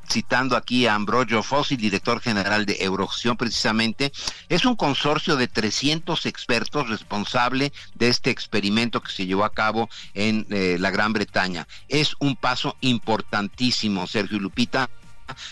citando 0.08 0.56
aquí 0.56 0.86
a 0.86 0.94
Ambrogio 0.94 1.42
Fossi, 1.42 1.76
director 1.76 2.20
general 2.20 2.66
de 2.66 2.78
Eurofusión 2.80 3.36
precisamente, 3.36 4.12
es 4.48 4.64
un 4.64 4.76
consorcio 4.76 5.36
de 5.36 5.48
300 5.48 6.26
expertos 6.26 6.88
responsable 6.88 7.72
de 7.94 8.08
este 8.08 8.30
experimento 8.30 9.00
que 9.00 9.12
se 9.12 9.26
llevó 9.26 9.44
a 9.44 9.52
cabo 9.52 9.88
en 10.14 10.46
eh, 10.50 10.76
la 10.78 10.90
Gran 10.90 11.12
Bretaña. 11.12 11.66
Es 11.88 12.14
un 12.18 12.36
paso 12.36 12.76
importantísimo, 12.80 14.06
Sergio 14.06 14.38
Lupita, 14.38 14.90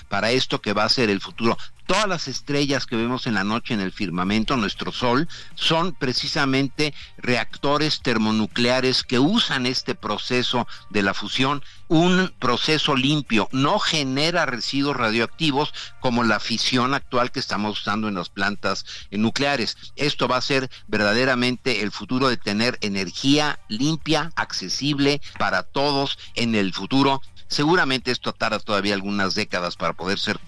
para 0.08 0.30
esto 0.30 0.60
que 0.60 0.72
va 0.72 0.84
a 0.84 0.88
ser 0.88 1.10
el 1.10 1.20
futuro. 1.20 1.56
Todas 1.86 2.08
las 2.08 2.26
estrellas 2.26 2.84
que 2.84 2.96
vemos 2.96 3.28
en 3.28 3.34
la 3.34 3.44
noche 3.44 3.72
en 3.72 3.80
el 3.80 3.92
firmamento, 3.92 4.56
nuestro 4.56 4.90
Sol, 4.90 5.28
son 5.54 5.92
precisamente 5.92 6.92
reactores 7.16 8.00
termonucleares 8.00 9.04
que 9.04 9.20
usan 9.20 9.66
este 9.66 9.94
proceso 9.94 10.66
de 10.90 11.02
la 11.02 11.14
fusión, 11.14 11.62
un 11.86 12.34
proceso 12.40 12.96
limpio, 12.96 13.48
no 13.52 13.78
genera 13.78 14.46
residuos 14.46 14.96
radioactivos 14.96 15.72
como 16.00 16.24
la 16.24 16.40
fisión 16.40 16.92
actual 16.92 17.30
que 17.30 17.38
estamos 17.38 17.78
usando 17.80 18.08
en 18.08 18.16
las 18.16 18.30
plantas 18.30 18.84
nucleares. 19.12 19.76
Esto 19.94 20.26
va 20.26 20.38
a 20.38 20.42
ser 20.42 20.68
verdaderamente 20.88 21.82
el 21.82 21.92
futuro 21.92 22.28
de 22.28 22.36
tener 22.36 22.78
energía 22.80 23.60
limpia, 23.68 24.32
accesible 24.34 25.20
para 25.38 25.62
todos 25.62 26.18
en 26.34 26.56
el 26.56 26.72
futuro 26.74 27.22
Seguramente 27.48 28.10
esto 28.10 28.32
tarda 28.32 28.58
todavía 28.58 28.94
algunas 28.94 29.34
décadas 29.34 29.76
para 29.76 29.92
poder 29.92 30.18
ser 30.18 30.40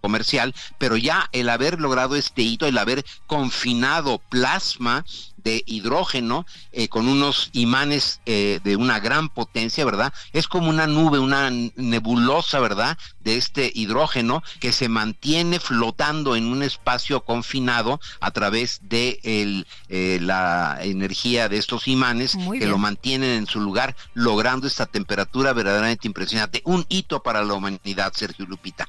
comercial, 0.00 0.54
pero 0.78 0.96
ya 0.96 1.28
el 1.32 1.48
haber 1.48 1.80
logrado 1.80 2.16
este 2.16 2.42
hito, 2.42 2.66
el 2.66 2.78
haber 2.78 3.04
confinado 3.26 4.18
plasma 4.28 5.04
de 5.42 5.62
hidrógeno 5.66 6.46
eh, 6.72 6.88
con 6.88 7.08
unos 7.08 7.50
imanes 7.52 8.20
eh, 8.26 8.60
de 8.62 8.76
una 8.76 9.00
gran 9.00 9.28
potencia, 9.28 9.84
¿verdad? 9.84 10.12
Es 10.32 10.48
como 10.48 10.68
una 10.68 10.86
nube, 10.86 11.18
una 11.18 11.50
nebulosa, 11.76 12.60
¿verdad? 12.60 12.98
De 13.20 13.36
este 13.36 13.70
hidrógeno 13.74 14.42
que 14.60 14.72
se 14.72 14.88
mantiene 14.88 15.60
flotando 15.60 16.36
en 16.36 16.46
un 16.46 16.62
espacio 16.62 17.24
confinado 17.24 18.00
a 18.20 18.30
través 18.30 18.80
de 18.82 19.20
eh, 19.22 20.18
la 20.20 20.78
energía 20.82 21.48
de 21.48 21.58
estos 21.58 21.88
imanes 21.88 22.36
que 22.58 22.66
lo 22.66 22.78
mantienen 22.78 23.30
en 23.30 23.46
su 23.46 23.60
lugar, 23.60 23.96
logrando 24.14 24.66
esta 24.66 24.86
temperatura 24.86 25.52
verdaderamente 25.52 26.06
impresionante. 26.06 26.62
Un 26.64 26.84
hito 26.88 27.22
para 27.22 27.44
la 27.44 27.54
humanidad, 27.54 28.12
Sergio 28.14 28.46
Lupita. 28.46 28.88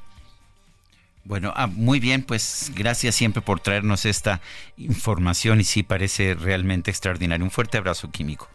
Bueno, 1.24 1.52
ah, 1.56 1.68
muy 1.68 2.00
bien, 2.00 2.22
pues 2.22 2.72
gracias 2.74 3.14
siempre 3.14 3.42
por 3.42 3.60
traernos 3.60 4.06
esta 4.06 4.40
información 4.76 5.60
y 5.60 5.64
sí 5.64 5.82
parece 5.82 6.34
realmente 6.34 6.90
extraordinario. 6.90 7.44
Un 7.44 7.50
fuerte 7.50 7.78
abrazo 7.78 8.10
químico. 8.10 8.48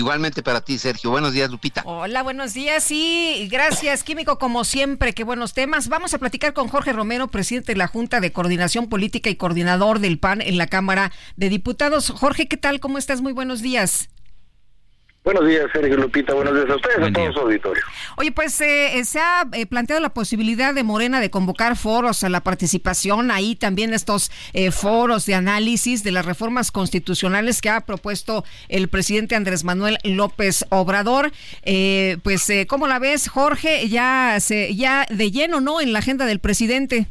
Igualmente 0.00 0.42
para 0.42 0.62
ti, 0.62 0.78
Sergio. 0.78 1.10
Buenos 1.10 1.34
días, 1.34 1.50
Lupita. 1.50 1.82
Hola, 1.84 2.22
buenos 2.22 2.54
días 2.54 2.90
y 2.90 3.48
gracias, 3.50 4.02
Químico, 4.02 4.38
como 4.38 4.64
siempre. 4.64 5.12
Qué 5.12 5.24
buenos 5.24 5.52
temas. 5.52 5.88
Vamos 5.88 6.14
a 6.14 6.18
platicar 6.18 6.54
con 6.54 6.68
Jorge 6.68 6.94
Romero, 6.94 7.28
presidente 7.28 7.72
de 7.72 7.78
la 7.78 7.86
Junta 7.86 8.20
de 8.20 8.32
Coordinación 8.32 8.88
Política 8.88 9.28
y 9.28 9.36
coordinador 9.36 9.98
del 9.98 10.18
PAN 10.18 10.40
en 10.40 10.56
la 10.56 10.68
Cámara 10.68 11.12
de 11.36 11.50
Diputados. 11.50 12.10
Jorge, 12.10 12.48
¿qué 12.48 12.56
tal? 12.56 12.80
¿Cómo 12.80 12.96
estás? 12.96 13.20
Muy 13.20 13.34
buenos 13.34 13.60
días. 13.60 14.08
Buenos 15.22 15.46
días, 15.46 15.66
Sergio 15.70 15.98
Lupita. 15.98 16.32
Buenos 16.32 16.54
días 16.54 16.70
a 16.70 16.76
ustedes, 16.76 17.08
a 17.08 17.12
todo 17.12 17.32
su 17.32 17.40
auditorio. 17.40 17.82
Oye, 18.16 18.32
pues 18.32 18.58
eh, 18.62 18.98
eh, 18.98 19.04
se 19.04 19.18
ha 19.18 19.46
eh, 19.52 19.66
planteado 19.66 20.00
la 20.00 20.14
posibilidad 20.14 20.72
de 20.72 20.82
Morena 20.82 21.20
de 21.20 21.28
convocar 21.28 21.76
foros 21.76 22.24
a 22.24 22.30
la 22.30 22.40
participación, 22.40 23.30
ahí 23.30 23.54
también 23.54 23.92
estos 23.92 24.30
foros 24.72 25.26
de 25.26 25.34
análisis 25.34 26.02
de 26.04 26.10
las 26.12 26.24
reformas 26.24 26.72
constitucionales 26.72 27.60
que 27.60 27.68
ha 27.68 27.82
propuesto 27.82 28.44
el 28.68 28.88
presidente 28.88 29.34
Andrés 29.34 29.62
Manuel 29.62 29.98
López 30.04 30.64
Obrador. 30.70 31.32
pues, 32.22 32.50
¿cómo 32.66 32.86
la 32.86 32.98
ves, 32.98 33.28
Jorge? 33.28 33.88
Ya, 33.88 34.38
se, 34.40 34.74
ya 34.74 35.06
de 35.10 35.30
lleno, 35.30 35.60
¿no? 35.60 35.82
En 35.82 35.92
la 35.92 35.98
agenda 35.98 36.24
del 36.24 36.40
presidente. 36.40 37.08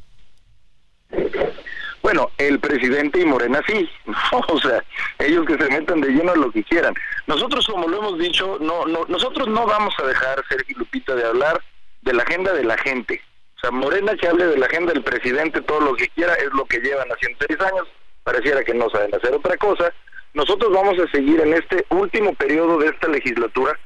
Bueno, 2.12 2.32
el 2.40 2.60
presidente 2.60 3.20
y 3.22 3.26
Morena 3.26 3.62
sí, 3.68 3.88
o 4.48 4.60
sea, 4.60 4.84
ellos 5.20 5.46
que 5.46 5.56
se 5.60 5.70
metan 5.70 6.02
de 6.02 6.10
lleno 6.10 6.32
a 6.32 6.36
lo 6.36 6.52
que 6.52 6.64
quieran. 6.64 6.96
Nosotros, 7.28 7.68
como 7.68 7.88
lo 7.88 8.00
hemos 8.00 8.18
dicho, 8.18 8.58
no, 8.60 8.88
no, 8.88 9.06
nosotros 9.08 9.48
no 9.48 9.68
vamos 9.68 9.94
a 10.00 10.08
dejar, 10.08 10.44
Sergio 10.50 10.80
Lupita, 10.80 11.14
de 11.14 11.24
hablar 11.24 11.62
de 12.02 12.14
la 12.14 12.24
agenda 12.24 12.52
de 12.54 12.64
la 12.64 12.76
gente. 12.80 13.22
O 13.58 13.60
sea, 13.60 13.70
Morena 13.70 14.16
que 14.16 14.28
hable 14.28 14.48
de 14.48 14.58
la 14.58 14.66
agenda 14.66 14.92
del 14.92 15.04
presidente, 15.04 15.62
todo 15.62 15.82
lo 15.82 15.94
que 15.94 16.08
quiera, 16.08 16.34
es 16.34 16.52
lo 16.52 16.66
que 16.66 16.80
llevan 16.80 17.10
haciendo 17.12 17.46
seis 17.48 17.62
años, 17.62 17.88
pareciera 18.24 18.64
que 18.64 18.74
no 18.74 18.90
saben 18.90 19.14
hacer 19.14 19.32
otra 19.32 19.56
cosa. 19.58 19.94
Nosotros 20.34 20.74
vamos 20.74 20.98
a 20.98 21.12
seguir 21.12 21.40
en 21.42 21.54
este 21.54 21.86
último 21.90 22.34
periodo 22.34 22.80
de 22.80 22.88
esta 22.88 23.08
legislatura, 23.08 23.80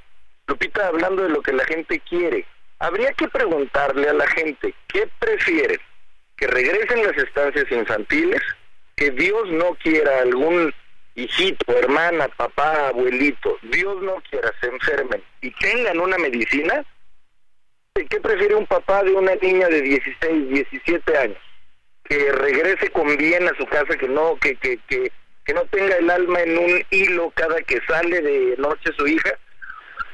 Lupita, 0.47 0.87
hablando 0.87 1.23
de 1.23 1.29
lo 1.29 1.41
que 1.41 1.51
la 1.51 1.65
gente 1.65 1.99
quiere. 2.07 2.45
Habría 2.79 3.11
que 3.11 3.27
preguntarle 3.27 4.07
a 4.07 4.13
la 4.13 4.27
gente, 4.27 4.73
¿qué 4.87 5.09
prefieren? 5.19 5.81
¿Que 6.37 6.47
regresen 6.47 7.05
las 7.05 7.17
estancias 7.17 7.65
infantiles? 7.71 8.41
¿Que 8.95 9.11
Dios 9.11 9.49
no 9.49 9.75
quiera 9.75 10.19
algún 10.19 10.73
hijito, 11.15 11.77
hermana, 11.77 12.27
papá, 12.29 12.87
abuelito, 12.89 13.57
Dios 13.63 14.01
no 14.01 14.21
quiera 14.29 14.51
se 14.59 14.67
enfermen 14.67 15.23
y 15.41 15.51
tengan 15.51 15.99
una 15.99 16.17
medicina? 16.17 16.83
¿Qué 17.93 18.19
prefiere 18.19 18.55
un 18.55 18.65
papá 18.65 19.03
de 19.03 19.11
una 19.11 19.35
niña 19.35 19.67
de 19.67 19.81
16, 19.81 20.49
17 20.49 21.17
años? 21.17 21.37
Que 22.03 22.31
regrese 22.31 22.89
con 22.89 23.15
bien 23.17 23.47
a 23.47 23.55
su 23.55 23.65
casa, 23.67 23.95
que 23.97 24.07
no, 24.07 24.35
que, 24.37 24.55
que, 24.55 24.79
que, 24.87 25.11
que 25.45 25.53
no 25.53 25.63
tenga 25.65 25.95
el 25.97 26.09
alma 26.09 26.41
en 26.41 26.57
un 26.57 26.83
hilo 26.89 27.31
cada 27.35 27.61
que 27.61 27.79
sale 27.87 28.21
de 28.21 28.55
noche 28.57 28.91
su 28.97 29.07
hija, 29.07 29.37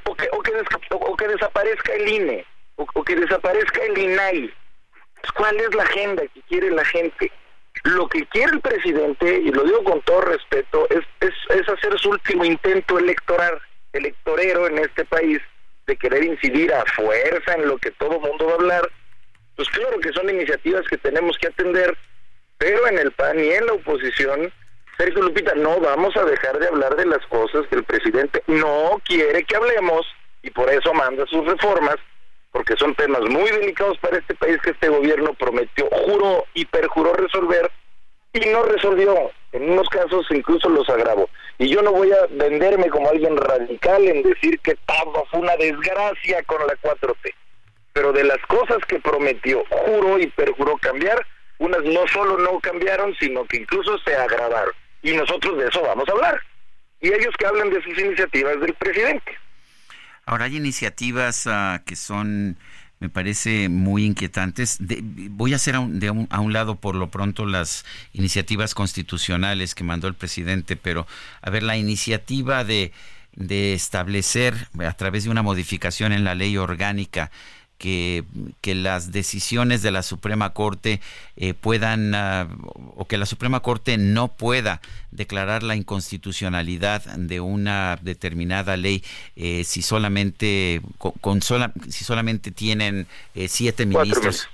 o 0.04 0.16
que, 0.16 0.28
o 0.32 0.42
que, 0.42 0.52
o 0.92 1.16
que 1.16 1.28
desaparezca 1.28 1.94
el 1.94 2.08
INE, 2.08 2.46
o, 2.76 3.04
que 3.04 3.16
desaparezca 3.16 3.82
el 3.84 3.98
INAI. 3.98 4.54
¿Cuál 5.36 5.58
es 5.60 5.74
la 5.74 5.84
agenda 5.84 6.24
que 6.34 6.42
quiere 6.44 6.72
la 6.72 6.86
gente? 6.86 7.32
Lo 7.84 8.08
que 8.08 8.26
quiere 8.28 8.54
el 8.54 8.62
presidente, 8.62 9.42
y 9.44 9.52
lo 9.52 9.64
digo 9.64 9.84
con 9.84 10.02
todo 10.02 10.22
respeto, 10.22 10.88
es, 10.90 11.06
es, 11.22 11.70
hacer 11.70 11.98
su 11.98 12.10
último 12.10 12.44
intento 12.44 13.00
electoral, 13.00 13.60
electorero 13.94 14.68
en 14.68 14.80
este 14.80 15.06
país, 15.06 15.40
de 15.88 15.96
querer 15.96 16.24
incidir 16.24 16.74
a 16.74 16.86
fuerza 16.86 17.54
en 17.54 17.68
lo 17.68 17.78
que 17.78 17.92
todo 17.92 18.20
mundo 18.20 18.46
va 18.46 18.52
a 18.52 18.56
hablar, 18.56 18.92
pues 19.56 19.70
claro 19.70 20.00
que 20.00 20.12
son 20.14 20.30
iniciativas 20.30 20.86
que 20.88 20.98
tenemos 20.98 21.38
que 21.38 21.48
atender, 21.48 21.98
pero 22.58 22.88
en 22.88 23.00
el 23.00 23.12
PAN 23.12 23.40
y 23.40 23.50
en 23.50 23.66
la 23.66 23.74
oposición, 23.74 24.52
Sergio 24.98 25.22
Lupita, 25.22 25.54
no 25.56 25.80
vamos 25.80 26.16
a 26.18 26.26
dejar 26.26 26.60
de 26.60 26.68
hablar 26.68 26.96
de 26.96 27.06
las 27.06 27.26
cosas 27.28 27.66
que 27.68 27.76
el 27.78 27.84
presidente 27.86 28.44
no 28.48 29.02
quiere 29.06 29.44
que 29.44 29.56
hablemos 29.56 30.06
y 30.44 30.50
por 30.52 30.70
eso 30.70 30.94
manda 30.94 31.26
sus 31.26 31.46
reformas, 31.46 31.96
porque 32.52 32.76
son 32.78 32.96
temas 32.96 33.22
muy 33.22 33.50
delicados 33.52 33.98
para 34.00 34.18
este 34.18 34.36
país 34.36 34.58
que 34.64 34.72
este 34.72 34.90
gobierno 34.90 35.34
prometió, 35.34 35.88
juró 35.92 36.46
y 36.54 36.66
perjuró 36.66 37.14
resolver 37.14 37.72
y 38.34 38.40
no 38.50 38.64
resolvió. 38.64 39.32
En 39.52 39.70
unos 39.72 39.90
casos 39.90 40.26
incluso 40.30 40.70
los 40.70 40.88
agravó. 40.90 41.28
Y 41.58 41.68
yo 41.70 41.82
no 41.82 41.92
voy 41.92 42.12
a 42.12 42.28
venderme 42.30 42.90
como 42.90 43.10
alguien 43.10 43.36
radical 43.36 44.08
en 44.08 44.24
decir 44.24 44.60
que 44.60 44.76
todo 44.86 45.26
fue 45.32 45.40
una 45.40 45.56
desgracia 45.58 46.44
con 46.44 46.66
la 46.68 46.74
4T. 46.76 47.34
Pero 47.94 48.14
de 48.14 48.24
las 48.24 48.38
cosas 48.48 48.78
que 48.88 49.00
prometió, 49.00 49.64
juró 49.70 50.20
y 50.20 50.28
perjuró 50.28 50.78
cambiar, 50.78 51.26
unas 51.58 51.84
no 51.84 52.08
solo 52.08 52.38
no 52.38 52.60
cambiaron, 52.60 53.16
sino 53.20 53.46
que 53.46 53.58
incluso 53.58 53.98
se 54.00 54.16
agravaron. 54.16 54.74
Y 55.02 55.14
nosotros 55.14 55.58
de 55.58 55.68
eso 55.68 55.82
vamos 55.82 56.08
a 56.08 56.12
hablar. 56.12 56.42
Y 57.02 57.08
ellos 57.08 57.34
que 57.38 57.46
hablan 57.46 57.70
de 57.72 57.82
sus 57.82 57.98
iniciativas 57.98 58.60
del 58.60 58.74
presidente. 58.76 59.38
Ahora 60.30 60.46
hay 60.46 60.58
iniciativas 60.58 61.48
uh, 61.48 61.84
que 61.84 61.96
son 61.96 62.56
me 63.00 63.10
parece 63.10 63.68
muy 63.68 64.06
inquietantes. 64.06 64.78
voy 65.32 65.54
a 65.54 65.56
hacer 65.56 65.74
a 65.74 65.80
un, 65.80 66.00
de 66.00 66.12
lado 66.52 66.76
por 66.76 66.94
lo 66.94 67.10
pronto 67.10 67.48
las 67.48 67.84
iniciativas 68.14 68.76
constitucionales 68.76 69.74
que 69.74 69.84
mandó 69.84 70.08
el 70.08 70.14
presidente, 70.14 70.76
pero 70.76 71.08
a 71.42 71.50
ver, 71.50 71.64
la 71.64 71.78
iniciativa 71.78 72.64
de, 72.64 72.92
de 73.36 73.74
establecer 73.74 74.68
a 74.86 74.94
través 74.94 75.24
de 75.24 75.32
una 75.32 75.42
modificación 75.42 76.14
en 76.14 76.24
la 76.24 76.36
ley 76.36 76.58
orgánica 76.58 77.32
que, 77.80 78.26
que 78.62 78.76
las 78.76 79.12
decisiones 79.12 79.82
de 79.82 79.90
la 79.90 80.04
Suprema 80.04 80.52
Corte 80.52 81.02
eh, 81.38 81.54
puedan, 81.54 82.14
ah, 82.14 82.48
o 82.96 83.08
que 83.08 83.18
la 83.18 83.26
Suprema 83.26 83.62
Corte 83.62 83.98
no 83.98 84.28
pueda 84.28 84.82
declarar 85.12 85.64
la 85.64 85.76
inconstitucionalidad 85.76 87.06
de 87.16 87.40
una 87.40 87.98
determinada 88.02 88.78
ley 88.78 89.04
eh, 89.36 89.64
si 89.64 89.82
solamente 89.82 90.82
con, 90.98 91.42
si 91.42 92.04
solamente 92.04 92.52
tienen 92.52 93.08
eh, 93.34 93.48
siete 93.48 93.86
ministros, 93.86 94.50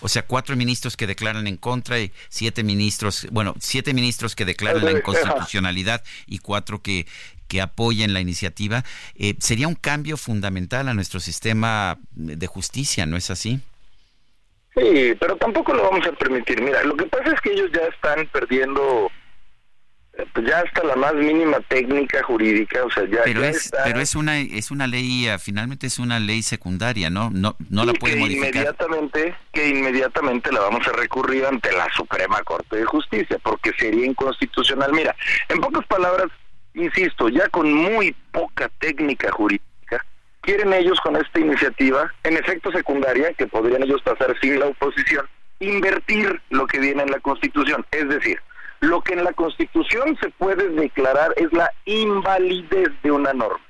o 0.00 0.08
sea, 0.08 0.22
cuatro 0.22 0.56
ministros 0.56 0.96
que 0.96 1.08
declaran 1.08 1.48
en 1.48 1.56
contra 1.56 1.98
y 1.98 2.12
siete 2.28 2.62
ministros, 2.62 3.26
bueno, 3.32 3.54
siete 3.58 3.92
ministros 3.92 4.36
que 4.36 4.44
declaran 4.44 4.84
la 4.84 4.92
inconstitucionalidad 4.92 6.04
y 6.28 6.38
cuatro 6.38 6.80
que, 6.80 7.06
que 7.48 7.60
apoyen 7.60 8.14
la 8.14 8.20
iniciativa, 8.20 8.84
eh, 9.14 9.34
sería 9.40 9.66
un 9.66 9.74
cambio 9.74 10.16
fundamental 10.16 10.88
a 10.88 10.94
nuestro 10.94 11.18
sistema 11.20 11.98
de 12.10 12.46
justicia, 12.46 13.06
¿no 13.06 13.16
es 13.16 13.30
así? 13.30 13.60
Sí, 14.76 15.14
pero 15.18 15.36
tampoco 15.36 15.74
lo 15.74 15.82
vamos 15.90 16.06
a 16.06 16.12
permitir. 16.12 16.62
Mira, 16.62 16.84
lo 16.84 16.96
que 16.96 17.06
pasa 17.06 17.32
es 17.32 17.40
que 17.40 17.52
ellos 17.52 17.70
ya 17.72 17.82
están 17.86 18.26
perdiendo 18.28 19.10
eh, 20.18 20.26
pues 20.32 20.46
ya 20.46 20.60
hasta 20.60 20.82
la 20.84 20.96
más 20.96 21.14
mínima 21.14 21.60
técnica 21.68 22.22
jurídica, 22.24 22.84
o 22.84 22.90
sea, 22.90 23.04
ya, 23.08 23.20
pero 23.24 23.44
es 23.44 23.70
pero 23.84 24.00
es 24.00 24.16
una 24.16 24.40
es 24.40 24.70
una 24.70 24.88
ley 24.88 25.28
eh, 25.28 25.38
finalmente 25.38 25.86
es 25.86 25.98
una 25.98 26.18
ley 26.18 26.42
secundaria, 26.42 27.08
¿no? 27.08 27.30
No 27.30 27.56
no 27.70 27.84
la 27.84 27.92
puede 27.92 28.16
modificar. 28.16 28.54
Inmediatamente 28.54 29.34
que 29.52 29.68
inmediatamente 29.68 30.50
la 30.50 30.60
vamos 30.60 30.86
a 30.88 30.92
recurrir 30.92 31.46
ante 31.46 31.72
la 31.72 31.88
Suprema 31.94 32.42
Corte 32.42 32.76
de 32.76 32.84
Justicia 32.84 33.38
porque 33.42 33.72
sería 33.78 34.06
inconstitucional. 34.06 34.92
Mira, 34.92 35.14
en 35.48 35.60
pocas 35.60 35.86
palabras 35.86 36.28
insisto, 36.78 37.28
ya 37.28 37.48
con 37.48 37.72
muy 37.72 38.14
poca 38.32 38.70
técnica 38.78 39.30
jurídica, 39.32 40.04
quieren 40.40 40.72
ellos 40.72 40.98
con 41.00 41.16
esta 41.16 41.40
iniciativa, 41.40 42.12
en 42.22 42.36
efecto 42.36 42.72
secundaria, 42.72 43.32
que 43.34 43.46
podrían 43.46 43.82
ellos 43.82 44.02
pasar 44.02 44.34
sin 44.40 44.58
la 44.58 44.66
oposición, 44.66 45.28
invertir 45.60 46.40
lo 46.50 46.66
que 46.66 46.78
viene 46.78 47.02
en 47.02 47.10
la 47.10 47.20
Constitución. 47.20 47.84
Es 47.90 48.08
decir, 48.08 48.40
lo 48.80 49.02
que 49.02 49.14
en 49.14 49.24
la 49.24 49.32
Constitución 49.32 50.16
se 50.20 50.30
puede 50.30 50.68
declarar 50.68 51.34
es 51.36 51.52
la 51.52 51.70
invalidez 51.84 52.90
de 53.02 53.10
una 53.10 53.32
norma, 53.32 53.64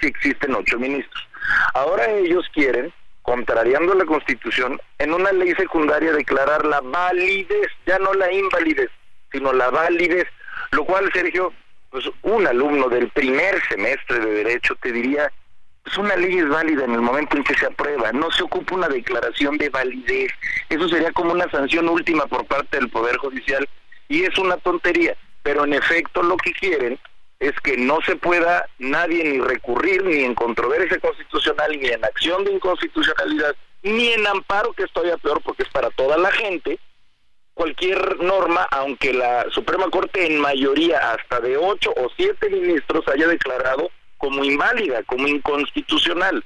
si 0.00 0.06
existen 0.06 0.54
ocho 0.54 0.78
ministros. 0.78 1.28
Ahora 1.74 2.10
ellos 2.10 2.48
quieren, 2.52 2.92
contrariando 3.22 3.94
la 3.94 4.04
Constitución, 4.04 4.80
en 4.98 5.12
una 5.12 5.32
ley 5.32 5.52
secundaria 5.56 6.12
declarar 6.12 6.64
la 6.64 6.80
validez, 6.80 7.68
ya 7.86 7.98
no 7.98 8.14
la 8.14 8.32
invalidez, 8.32 8.90
sino 9.30 9.52
la 9.52 9.70
validez, 9.70 10.26
lo 10.70 10.84
cual, 10.84 11.10
Sergio, 11.12 11.52
pues 11.90 12.04
un 12.22 12.46
alumno 12.46 12.88
del 12.88 13.08
primer 13.10 13.62
semestre 13.68 14.20
de 14.20 14.44
Derecho 14.44 14.74
te 14.76 14.92
diría, 14.92 15.30
pues 15.82 15.96
una 15.98 16.16
ley 16.16 16.38
es 16.38 16.48
válida 16.48 16.84
en 16.84 16.92
el 16.92 17.00
momento 17.00 17.36
en 17.36 17.44
que 17.44 17.54
se 17.54 17.66
aprueba, 17.66 18.12
no 18.12 18.30
se 18.30 18.42
ocupa 18.42 18.74
una 18.74 18.88
declaración 18.88 19.56
de 19.58 19.68
validez, 19.68 20.32
eso 20.68 20.88
sería 20.88 21.12
como 21.12 21.32
una 21.32 21.50
sanción 21.50 21.88
última 21.88 22.26
por 22.26 22.44
parte 22.46 22.78
del 22.78 22.88
Poder 22.88 23.16
Judicial 23.18 23.68
y 24.08 24.24
es 24.24 24.36
una 24.38 24.56
tontería, 24.56 25.16
pero 25.42 25.64
en 25.64 25.74
efecto 25.74 26.22
lo 26.22 26.36
que 26.36 26.52
quieren 26.52 26.98
es 27.38 27.52
que 27.60 27.76
no 27.76 28.00
se 28.00 28.16
pueda 28.16 28.66
nadie 28.78 29.22
ni 29.24 29.40
recurrir 29.40 30.02
ni 30.04 30.24
en 30.24 30.34
controversia 30.34 30.98
constitucional, 30.98 31.78
ni 31.78 31.88
en 31.88 32.04
acción 32.04 32.44
de 32.44 32.52
inconstitucionalidad, 32.52 33.54
ni 33.82 34.08
en 34.08 34.26
amparo, 34.26 34.72
que 34.72 34.84
estoy 34.84 35.10
a 35.10 35.18
peor 35.18 35.40
porque 35.42 35.62
es 35.62 35.68
para 35.68 35.90
toda 35.90 36.16
la 36.16 36.32
gente, 36.32 36.78
cualquier 37.56 38.22
norma, 38.22 38.68
aunque 38.70 39.14
la 39.14 39.46
Suprema 39.50 39.88
Corte 39.88 40.26
en 40.26 40.38
mayoría, 40.38 40.98
hasta 41.12 41.40
de 41.40 41.56
ocho 41.56 41.90
o 41.96 42.10
siete 42.14 42.50
ministros, 42.50 43.08
haya 43.08 43.26
declarado 43.26 43.90
como 44.18 44.44
inválida, 44.44 45.02
como 45.04 45.26
inconstitucional. 45.26 46.44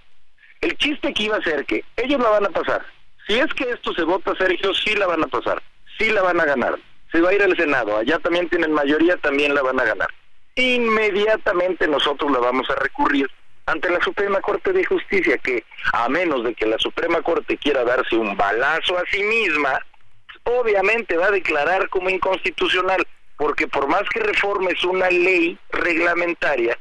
El 0.60 0.76
chiste 0.78 1.12
que 1.12 1.24
iba 1.24 1.36
a 1.36 1.42
ser 1.42 1.66
que 1.66 1.84
ellos 1.96 2.20
la 2.20 2.30
van 2.30 2.46
a 2.46 2.50
pasar. 2.50 2.86
Si 3.26 3.36
es 3.36 3.52
que 3.54 3.70
esto 3.70 3.92
se 3.92 4.04
vota, 4.04 4.36
Sergio, 4.36 4.72
sí 4.72 4.94
la 4.94 5.08
van 5.08 5.24
a 5.24 5.26
pasar, 5.26 5.60
sí 5.98 6.10
la 6.10 6.22
van 6.22 6.40
a 6.40 6.44
ganar. 6.44 6.78
Se 7.10 7.20
va 7.20 7.30
a 7.30 7.34
ir 7.34 7.42
al 7.42 7.56
Senado, 7.56 7.96
allá 7.96 8.20
también 8.20 8.48
tienen 8.48 8.72
mayoría, 8.72 9.16
también 9.16 9.52
la 9.52 9.62
van 9.62 9.80
a 9.80 9.84
ganar. 9.84 10.08
Inmediatamente 10.54 11.88
nosotros 11.88 12.30
la 12.30 12.38
vamos 12.38 12.70
a 12.70 12.76
recurrir 12.76 13.28
ante 13.66 13.90
la 13.90 14.00
Suprema 14.00 14.40
Corte 14.40 14.72
de 14.72 14.84
Justicia, 14.84 15.38
que 15.38 15.64
a 15.92 16.08
menos 16.08 16.44
de 16.44 16.54
que 16.54 16.66
la 16.66 16.78
Suprema 16.78 17.20
Corte 17.22 17.56
quiera 17.56 17.82
darse 17.82 18.14
un 18.14 18.36
balazo 18.36 18.96
a 18.96 19.02
sí 19.10 19.24
misma, 19.24 19.80
obviamente 20.44 21.16
va 21.16 21.26
a 21.26 21.32
declarar 21.32 21.88
como 21.88 22.10
inconstitucional, 22.10 23.06
porque 23.36 23.66
por 23.68 23.88
más 23.88 24.02
que 24.10 24.20
reformes 24.20 24.82
una 24.84 25.08
ley 25.10 25.58
reglamentaria, 25.70 26.78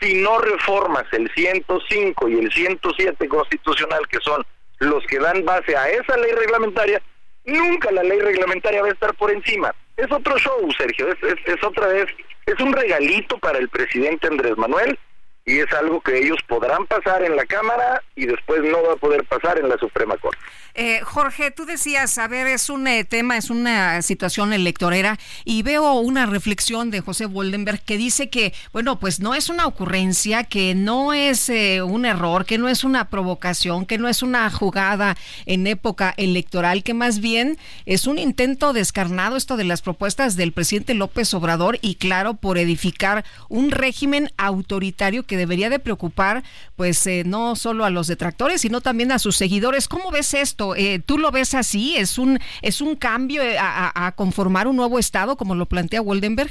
si 0.00 0.14
no 0.14 0.38
reformas 0.38 1.04
el 1.12 1.30
105 1.34 2.28
y 2.28 2.38
el 2.38 2.52
107 2.52 3.28
constitucional, 3.28 4.06
que 4.08 4.18
son 4.20 4.44
los 4.78 5.04
que 5.06 5.18
dan 5.18 5.44
base 5.44 5.76
a 5.76 5.88
esa 5.88 6.16
ley 6.16 6.32
reglamentaria, 6.32 7.00
nunca 7.44 7.90
la 7.90 8.02
ley 8.02 8.20
reglamentaria 8.20 8.82
va 8.82 8.88
a 8.88 8.92
estar 8.92 9.14
por 9.14 9.30
encima. 9.30 9.74
Es 9.96 10.10
otro 10.12 10.36
show, 10.38 10.70
Sergio, 10.76 11.08
es, 11.08 11.16
es, 11.46 11.64
otra 11.64 11.86
vez, 11.86 12.06
es 12.44 12.60
un 12.60 12.72
regalito 12.72 13.38
para 13.38 13.58
el 13.58 13.68
presidente 13.68 14.26
Andrés 14.26 14.56
Manuel 14.58 14.98
y 15.46 15.60
es 15.60 15.72
algo 15.72 16.00
que 16.00 16.18
ellos 16.18 16.38
podrán 16.46 16.86
pasar 16.86 17.22
en 17.22 17.36
la 17.36 17.46
Cámara 17.46 18.02
y 18.14 18.26
después 18.26 18.62
no 18.62 18.82
va 18.82 18.94
a 18.94 18.96
poder 18.96 19.24
pasar 19.24 19.58
en 19.58 19.68
la 19.68 19.78
Suprema 19.78 20.16
Corte. 20.18 20.38
Eh, 20.78 21.00
Jorge, 21.04 21.50
tú 21.50 21.64
decías, 21.64 22.18
a 22.18 22.28
ver, 22.28 22.46
es 22.46 22.68
un 22.68 22.86
eh, 22.86 23.02
tema, 23.04 23.38
es 23.38 23.48
una 23.48 24.02
situación 24.02 24.52
electorera 24.52 25.18
y 25.46 25.62
veo 25.62 25.94
una 25.94 26.26
reflexión 26.26 26.90
de 26.90 27.00
José 27.00 27.24
Woldenberg 27.24 27.80
que 27.80 27.96
dice 27.96 28.28
que, 28.28 28.52
bueno, 28.74 29.00
pues 29.00 29.18
no 29.18 29.34
es 29.34 29.48
una 29.48 29.66
ocurrencia, 29.66 30.44
que 30.44 30.74
no 30.74 31.14
es 31.14 31.48
eh, 31.48 31.80
un 31.80 32.04
error, 32.04 32.44
que 32.44 32.58
no 32.58 32.68
es 32.68 32.84
una 32.84 33.08
provocación, 33.08 33.86
que 33.86 33.96
no 33.96 34.06
es 34.06 34.22
una 34.22 34.50
jugada 34.50 35.16
en 35.46 35.66
época 35.66 36.12
electoral, 36.18 36.82
que 36.82 36.92
más 36.92 37.20
bien 37.20 37.56
es 37.86 38.06
un 38.06 38.18
intento 38.18 38.74
descarnado 38.74 39.38
esto 39.38 39.56
de 39.56 39.64
las 39.64 39.80
propuestas 39.80 40.36
del 40.36 40.52
presidente 40.52 40.92
López 40.92 41.32
Obrador 41.32 41.78
y 41.80 41.94
claro, 41.94 42.34
por 42.34 42.58
edificar 42.58 43.24
un 43.48 43.70
régimen 43.70 44.30
autoritario 44.36 45.24
que 45.24 45.38
debería 45.38 45.70
de 45.70 45.78
preocupar, 45.78 46.44
pues 46.76 47.08
no 47.24 47.56
solo 47.56 47.86
a 47.86 47.90
los 47.90 48.08
detractores, 48.08 48.60
sino 48.60 48.82
también 48.82 49.10
a 49.10 49.18
sus 49.18 49.36
seguidores. 49.36 49.88
¿Cómo 49.88 50.10
ves 50.10 50.34
esto? 50.34 50.65
Eh, 50.74 51.00
¿Tú 51.04 51.18
lo 51.18 51.30
ves 51.30 51.54
así? 51.54 51.96
¿Es 51.96 52.18
un, 52.18 52.38
es 52.62 52.80
un 52.80 52.96
cambio 52.96 53.42
eh, 53.42 53.56
a, 53.58 54.12
conformar 54.16 54.66
un 54.66 54.76
nuevo 54.76 54.98
Estado, 54.98 55.36
como 55.36 55.54
lo 55.54 55.66
plantea 55.66 56.00
Woldenberg? 56.00 56.50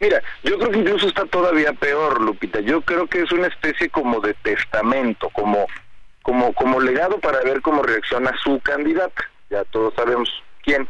Mira, 0.00 0.22
yo 0.42 0.58
creo 0.58 0.70
que 0.70 0.78
incluso 0.78 1.08
está 1.08 1.24
todavía 1.26 1.72
peor, 1.72 2.20
Lupita. 2.20 2.60
Yo 2.60 2.82
creo 2.82 3.06
que 3.06 3.22
es 3.22 3.32
una 3.32 3.46
especie 3.46 3.88
como 3.88 4.20
de 4.20 4.34
testamento, 4.34 5.30
como, 5.30 5.66
como, 6.22 6.52
como 6.52 6.80
legado 6.80 7.18
para 7.18 7.40
ver 7.42 7.62
cómo 7.62 7.82
reacciona 7.82 8.32
su 8.42 8.60
candidata. 8.60 9.30
Ya 9.48 9.64
todos 9.64 9.94
sabemos 9.94 10.28
quién. 10.62 10.88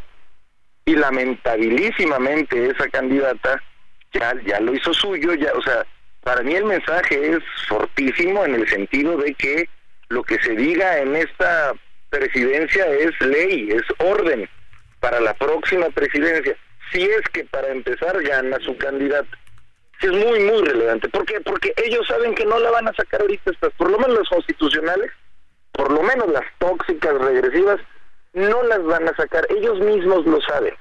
Y 0.85 0.95
lamentabilísimamente 0.95 2.71
esa 2.71 2.89
candidata 2.89 3.61
ya, 4.13 4.33
ya 4.45 4.59
lo 4.59 4.73
hizo 4.73 4.93
suyo, 4.93 5.33
ya, 5.35 5.51
o 5.53 5.61
sea, 5.61 5.85
para 6.23 6.41
mí 6.43 6.53
el 6.53 6.65
mensaje 6.65 7.35
es 7.35 7.39
fortísimo 7.67 8.43
en 8.45 8.55
el 8.55 8.67
sentido 8.67 9.17
de 9.17 9.33
que 9.33 9.69
lo 10.09 10.23
que 10.23 10.39
se 10.39 10.51
diga 10.51 10.99
en 10.99 11.15
esta 11.15 11.73
presidencia 12.09 12.85
es 12.87 13.19
ley, 13.21 13.69
es 13.71 13.83
orden 13.99 14.49
para 14.99 15.19
la 15.19 15.33
próxima 15.33 15.89
presidencia. 15.89 16.55
Si 16.91 17.01
es 17.03 17.21
que 17.33 17.43
para 17.45 17.69
empezar 17.69 18.21
gana 18.23 18.57
su 18.63 18.77
candidato. 18.77 19.29
Es 20.01 20.11
muy, 20.11 20.39
muy 20.39 20.63
relevante. 20.63 21.09
¿Por 21.09 21.25
qué? 21.25 21.41
Porque 21.41 21.73
ellos 21.77 22.05
saben 22.07 22.35
que 22.35 22.45
no 22.45 22.59
la 22.59 22.69
van 22.69 22.87
a 22.87 22.93
sacar 22.93 23.21
ahorita 23.21 23.51
estas, 23.51 23.73
por 23.73 23.89
lo 23.89 23.97
menos 23.97 24.19
las 24.19 24.29
constitucionales, 24.29 25.11
por 25.71 25.91
lo 25.91 26.03
menos 26.03 26.29
las 26.31 26.45
tóxicas, 26.59 27.13
regresivas, 27.15 27.79
no 28.33 28.61
las 28.63 28.83
van 28.83 29.07
a 29.07 29.15
sacar. 29.15 29.47
Ellos 29.49 29.79
mismos 29.79 30.25
lo 30.25 30.39
saben. 30.41 30.75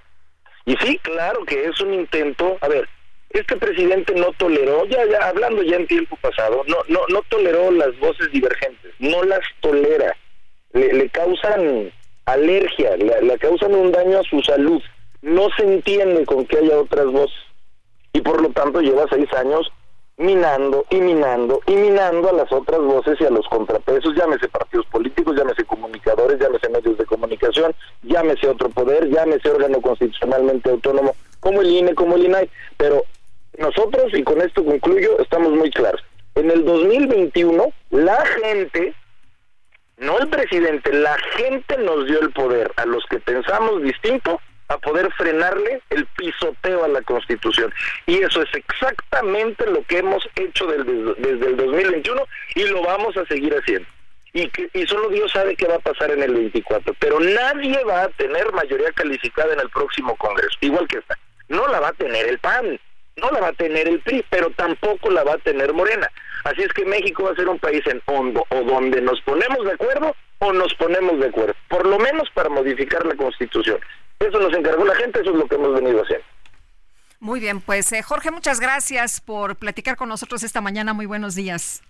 Y 0.66 0.76
sí, 0.76 0.98
claro 0.98 1.44
que 1.44 1.64
es 1.64 1.80
un 1.80 1.94
intento. 1.94 2.58
A 2.60 2.68
ver, 2.68 2.86
este 3.30 3.56
presidente 3.56 4.14
no 4.14 4.32
toleró, 4.38 4.86
ya, 4.86 5.04
ya 5.06 5.28
hablando 5.28 5.62
ya 5.62 5.76
en 5.76 5.86
tiempo 5.86 6.16
pasado, 6.20 6.62
no, 6.66 6.76
no, 6.88 7.00
no 7.08 7.22
toleró 7.28 7.70
las 7.70 7.98
voces 7.98 8.30
divergentes, 8.32 8.92
no 8.98 9.22
las 9.24 9.40
tolera, 9.60 10.16
le, 10.72 11.08
causan 11.10 11.92
alergia, 12.26 12.96
le, 12.96 13.38
causan 13.38 13.74
un 13.74 13.92
daño 13.92 14.20
a 14.20 14.24
su 14.24 14.40
salud, 14.42 14.82
no 15.22 15.48
se 15.56 15.64
entiende 15.64 16.24
con 16.24 16.46
que 16.46 16.58
haya 16.58 16.78
otras 16.78 17.06
voces. 17.06 17.36
Y 18.12 18.20
por 18.20 18.40
lo 18.40 18.48
tanto 18.50 18.80
lleva 18.80 19.04
seis 19.10 19.30
años 19.34 19.70
minando 20.18 20.86
y 20.88 20.96
minando 20.96 21.60
y 21.66 21.74
minando 21.74 22.30
a 22.30 22.32
las 22.32 22.50
otras 22.50 22.80
voces 22.80 23.20
y 23.20 23.24
a 23.24 23.30
los 23.30 23.46
contrapesos, 23.48 24.14
llámese 24.14 24.48
partidos 24.48 24.86
políticos, 24.86 25.36
llámese 25.36 25.64
comunicadores, 25.64 26.40
llámese 26.40 26.70
medios 26.70 26.96
de 26.96 27.04
comunicación, 27.04 27.74
llámese 28.02 28.48
otro 28.48 28.70
poder, 28.70 29.10
llámese 29.10 29.50
órgano 29.50 29.80
constitucionalmente 29.82 30.70
autónomo 30.70 31.14
como 31.40 31.60
el 31.60 31.70
INE, 31.70 31.94
como 31.94 32.16
el 32.16 32.24
INAI, 32.24 32.50
pero 32.76 33.04
nosotros, 33.58 34.12
y 34.12 34.22
con 34.22 34.40
esto 34.40 34.64
concluyo, 34.64 35.18
estamos 35.18 35.52
muy 35.52 35.70
claros. 35.70 36.02
En 36.34 36.50
el 36.50 36.64
2021, 36.64 37.72
la 37.90 38.26
gente, 38.42 38.94
no 39.96 40.18
el 40.18 40.28
presidente, 40.28 40.92
la 40.92 41.16
gente 41.36 41.78
nos 41.78 42.06
dio 42.06 42.20
el 42.20 42.30
poder 42.32 42.70
a 42.76 42.84
los 42.84 43.04
que 43.06 43.18
pensamos 43.18 43.82
distinto 43.82 44.40
a 44.68 44.78
poder 44.78 45.10
frenarle 45.12 45.80
el 45.90 46.06
pisoteo 46.06 46.84
a 46.84 46.88
la 46.88 47.00
Constitución. 47.02 47.72
Y 48.06 48.18
eso 48.18 48.42
es 48.42 48.48
exactamente 48.54 49.66
lo 49.70 49.82
que 49.84 49.98
hemos 49.98 50.28
hecho 50.34 50.66
desde, 50.66 51.14
desde 51.18 51.46
el 51.46 51.56
2021 51.56 52.22
y 52.54 52.64
lo 52.64 52.82
vamos 52.82 53.16
a 53.16 53.24
seguir 53.26 53.54
haciendo. 53.54 53.88
Y, 54.32 54.48
que, 54.50 54.68
y 54.74 54.86
solo 54.86 55.08
Dios 55.08 55.32
sabe 55.32 55.56
qué 55.56 55.66
va 55.66 55.76
a 55.76 55.80
pasar 55.80 56.10
en 56.10 56.22
el 56.22 56.34
24. 56.34 56.94
Pero 56.98 57.20
nadie 57.20 57.82
va 57.84 58.02
a 58.02 58.08
tener 58.10 58.52
mayoría 58.52 58.92
calificada 58.92 59.54
en 59.54 59.60
el 59.60 59.70
próximo 59.70 60.14
Congreso, 60.16 60.58
igual 60.60 60.86
que 60.88 60.98
esta. 60.98 61.18
No 61.48 61.66
la 61.68 61.80
va 61.80 61.88
a 61.88 61.92
tener 61.92 62.26
el 62.26 62.38
PAN, 62.40 62.78
no 63.20 63.30
la 63.30 63.40
va 63.40 63.48
a 63.48 63.52
tener 63.52 63.88
el 63.88 64.00
PRI, 64.00 64.24
pero 64.30 64.50
tampoco 64.50 65.10
la 65.10 65.24
va 65.24 65.34
a 65.34 65.38
tener 65.38 65.72
Morena. 65.72 66.10
Así 66.44 66.62
es 66.62 66.72
que 66.72 66.84
México 66.84 67.24
va 67.24 67.32
a 67.32 67.36
ser 67.36 67.48
un 67.48 67.58
país 67.58 67.82
en 67.86 68.00
hondo, 68.06 68.44
o 68.50 68.62
donde 68.62 69.00
nos 69.00 69.20
ponemos 69.22 69.64
de 69.64 69.72
acuerdo 69.72 70.14
o 70.38 70.52
nos 70.52 70.74
ponemos 70.74 71.18
de 71.18 71.28
acuerdo, 71.28 71.54
por 71.68 71.86
lo 71.86 71.98
menos 71.98 72.28
para 72.34 72.50
modificar 72.50 73.04
la 73.06 73.14
Constitución. 73.14 73.78
Eso 74.18 74.38
nos 74.38 74.52
encargó 74.52 74.84
la 74.84 74.94
gente, 74.94 75.20
eso 75.20 75.30
es 75.30 75.36
lo 75.36 75.46
que 75.46 75.54
hemos 75.54 75.74
venido 75.74 76.00
a 76.00 76.02
hacer. 76.02 76.22
Muy 77.20 77.40
bien, 77.40 77.60
pues 77.60 77.90
eh, 77.92 78.02
Jorge, 78.02 78.30
muchas 78.30 78.60
gracias 78.60 79.20
por 79.20 79.56
platicar 79.56 79.96
con 79.96 80.08
nosotros 80.10 80.42
esta 80.42 80.60
mañana. 80.60 80.92
Muy 80.92 81.06
buenos 81.06 81.34
días. 81.34 81.82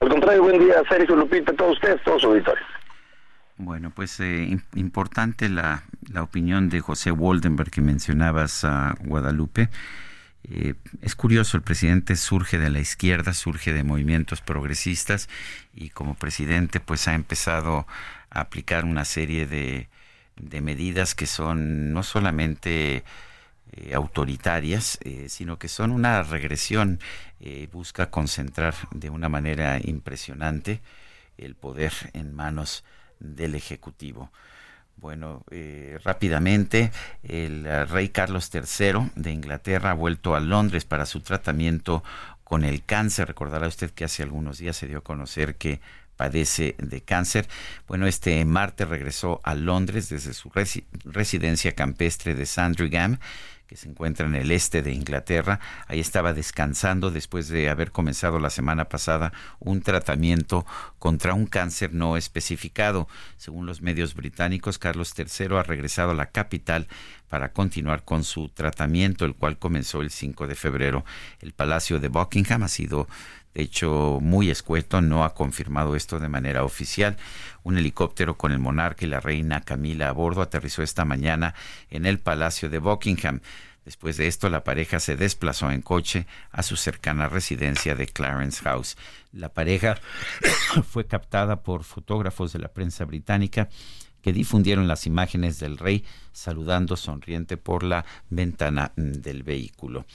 Al 0.00 0.08
contrario, 0.08 0.42
buen 0.42 0.58
día, 0.58 0.82
Sergio 0.88 1.14
Lupita, 1.14 1.52
todos 1.52 1.72
ustedes, 1.72 2.02
todos 2.02 2.22
sus 2.22 2.30
auditores. 2.30 2.64
Bueno, 3.58 3.92
pues 3.94 4.18
eh, 4.20 4.56
importante 4.74 5.50
la, 5.50 5.82
la 6.10 6.22
opinión 6.22 6.70
de 6.70 6.80
José 6.80 7.10
Woldenberg 7.10 7.70
que 7.70 7.82
mencionabas 7.82 8.64
a 8.64 8.94
Guadalupe. 9.00 9.68
Eh, 10.44 10.74
es 11.02 11.14
curioso, 11.14 11.56
el 11.56 11.62
presidente 11.62 12.16
surge 12.16 12.58
de 12.58 12.70
la 12.70 12.80
izquierda, 12.80 13.34
surge 13.34 13.72
de 13.72 13.84
movimientos 13.84 14.40
progresistas 14.40 15.28
y 15.74 15.90
como 15.90 16.14
presidente 16.14 16.80
pues 16.80 17.08
ha 17.08 17.14
empezado 17.14 17.86
a 18.30 18.40
aplicar 18.40 18.84
una 18.84 19.04
serie 19.04 19.46
de, 19.46 19.88
medidas 20.62 21.14
que 21.14 21.26
son 21.26 21.92
no 21.92 22.02
solamente 22.02 23.04
eh, 23.72 23.94
autoritarias, 23.94 24.98
eh, 25.02 25.26
sino 25.28 25.58
que 25.58 25.68
son 25.68 25.90
una 25.90 26.22
regresión. 26.22 27.00
busca 27.72 28.10
concentrar 28.10 28.74
de 28.92 29.10
una 29.10 29.28
manera 29.28 29.78
impresionante 29.82 30.80
el 31.38 31.54
poder 31.54 31.92
en 32.12 32.34
manos 32.34 32.84
del 33.18 33.54
Ejecutivo. 33.54 34.30
Bueno, 35.00 35.44
eh, 35.50 35.98
rápidamente, 36.04 36.92
el 37.22 37.64
eh, 37.64 37.86
rey 37.86 38.10
Carlos 38.10 38.50
III 38.52 39.10
de 39.14 39.32
Inglaterra 39.32 39.92
ha 39.92 39.94
vuelto 39.94 40.34
a 40.34 40.40
Londres 40.40 40.84
para 40.84 41.06
su 41.06 41.20
tratamiento 41.20 42.04
con 42.44 42.64
el 42.64 42.84
cáncer. 42.84 43.28
Recordará 43.28 43.66
usted 43.66 43.90
que 43.92 44.04
hace 44.04 44.22
algunos 44.22 44.58
días 44.58 44.76
se 44.76 44.86
dio 44.86 44.98
a 44.98 45.02
conocer 45.02 45.56
que 45.56 45.80
padece 46.16 46.74
de 46.76 47.00
cáncer. 47.00 47.48
Bueno, 47.88 48.06
este 48.06 48.44
martes 48.44 48.88
regresó 48.88 49.40
a 49.42 49.54
Londres 49.54 50.10
desde 50.10 50.34
su 50.34 50.50
residencia 51.04 51.72
campestre 51.72 52.34
de 52.34 52.44
Sandringham 52.44 53.18
que 53.70 53.76
se 53.76 53.88
encuentra 53.88 54.26
en 54.26 54.34
el 54.34 54.50
este 54.50 54.82
de 54.82 54.92
Inglaterra. 54.92 55.60
Ahí 55.86 56.00
estaba 56.00 56.32
descansando 56.32 57.12
después 57.12 57.46
de 57.46 57.70
haber 57.70 57.92
comenzado 57.92 58.40
la 58.40 58.50
semana 58.50 58.86
pasada 58.88 59.32
un 59.60 59.80
tratamiento 59.80 60.66
contra 60.98 61.34
un 61.34 61.46
cáncer 61.46 61.94
no 61.94 62.16
especificado. 62.16 63.06
Según 63.36 63.66
los 63.66 63.80
medios 63.80 64.14
británicos, 64.16 64.78
Carlos 64.78 65.14
III 65.16 65.58
ha 65.58 65.62
regresado 65.62 66.10
a 66.10 66.14
la 66.14 66.32
capital 66.32 66.88
para 67.28 67.52
continuar 67.52 68.04
con 68.04 68.24
su 68.24 68.48
tratamiento, 68.48 69.24
el 69.24 69.36
cual 69.36 69.56
comenzó 69.56 70.00
el 70.00 70.10
5 70.10 70.48
de 70.48 70.56
febrero. 70.56 71.04
El 71.38 71.52
Palacio 71.52 72.00
de 72.00 72.08
Buckingham 72.08 72.64
ha 72.64 72.68
sido 72.68 73.06
de 73.54 73.62
hecho, 73.62 74.18
muy 74.22 74.48
escueto, 74.48 75.00
no 75.00 75.24
ha 75.24 75.34
confirmado 75.34 75.96
esto 75.96 76.20
de 76.20 76.28
manera 76.28 76.64
oficial. 76.64 77.16
Un 77.64 77.78
helicóptero 77.78 78.36
con 78.38 78.52
el 78.52 78.60
monarca 78.60 79.04
y 79.04 79.08
la 79.08 79.20
reina 79.20 79.62
Camila 79.62 80.08
a 80.08 80.12
bordo 80.12 80.40
aterrizó 80.40 80.82
esta 80.82 81.04
mañana 81.04 81.54
en 81.90 82.06
el 82.06 82.20
Palacio 82.20 82.70
de 82.70 82.78
Buckingham. 82.78 83.40
Después 83.84 84.16
de 84.18 84.28
esto, 84.28 84.50
la 84.50 84.62
pareja 84.62 85.00
se 85.00 85.16
desplazó 85.16 85.70
en 85.72 85.82
coche 85.82 86.26
a 86.52 86.62
su 86.62 86.76
cercana 86.76 87.28
residencia 87.28 87.96
de 87.96 88.06
Clarence 88.06 88.62
House. 88.62 88.96
La 89.32 89.48
pareja 89.48 89.98
fue 90.88 91.06
captada 91.06 91.62
por 91.62 91.82
fotógrafos 91.82 92.52
de 92.52 92.60
la 92.60 92.68
prensa 92.68 93.04
británica 93.04 93.68
que 94.22 94.32
difundieron 94.32 94.86
las 94.86 95.06
imágenes 95.06 95.58
del 95.58 95.76
rey 95.76 96.04
saludando 96.32 96.96
sonriente 96.96 97.56
por 97.56 97.82
la 97.82 98.04
ventana 98.28 98.92
del 98.94 99.42
vehículo. 99.42 100.06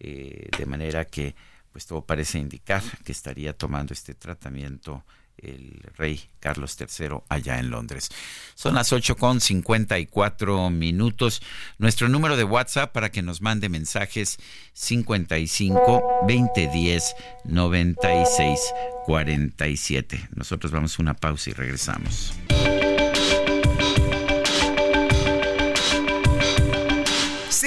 Eh, 0.00 0.48
de 0.58 0.66
manera 0.66 1.04
que 1.04 1.36
pues 1.72 1.86
todo 1.86 2.04
parece 2.04 2.38
indicar 2.38 2.82
que 3.04 3.12
estaría 3.12 3.56
tomando 3.56 3.92
este 3.92 4.14
tratamiento 4.14 5.04
el 5.38 5.82
rey 5.96 6.20
Carlos 6.40 6.76
III 6.78 7.18
allá 7.28 7.58
en 7.58 7.70
Londres. 7.70 8.10
Son 8.54 8.74
las 8.74 8.92
8 8.92 9.16
con 9.16 9.40
54 9.40 10.70
minutos. 10.70 11.42
Nuestro 11.78 12.08
número 12.08 12.36
de 12.36 12.44
WhatsApp 12.44 12.92
para 12.92 13.10
que 13.10 13.22
nos 13.22 13.40
mande 13.40 13.68
mensajes 13.68 14.38
55 14.74 16.02
2010 16.28 17.14
96 17.44 18.60
47. 19.06 20.28
Nosotros 20.34 20.72
vamos 20.72 20.98
a 20.98 21.02
una 21.02 21.14
pausa 21.14 21.50
y 21.50 21.52
regresamos. 21.54 22.34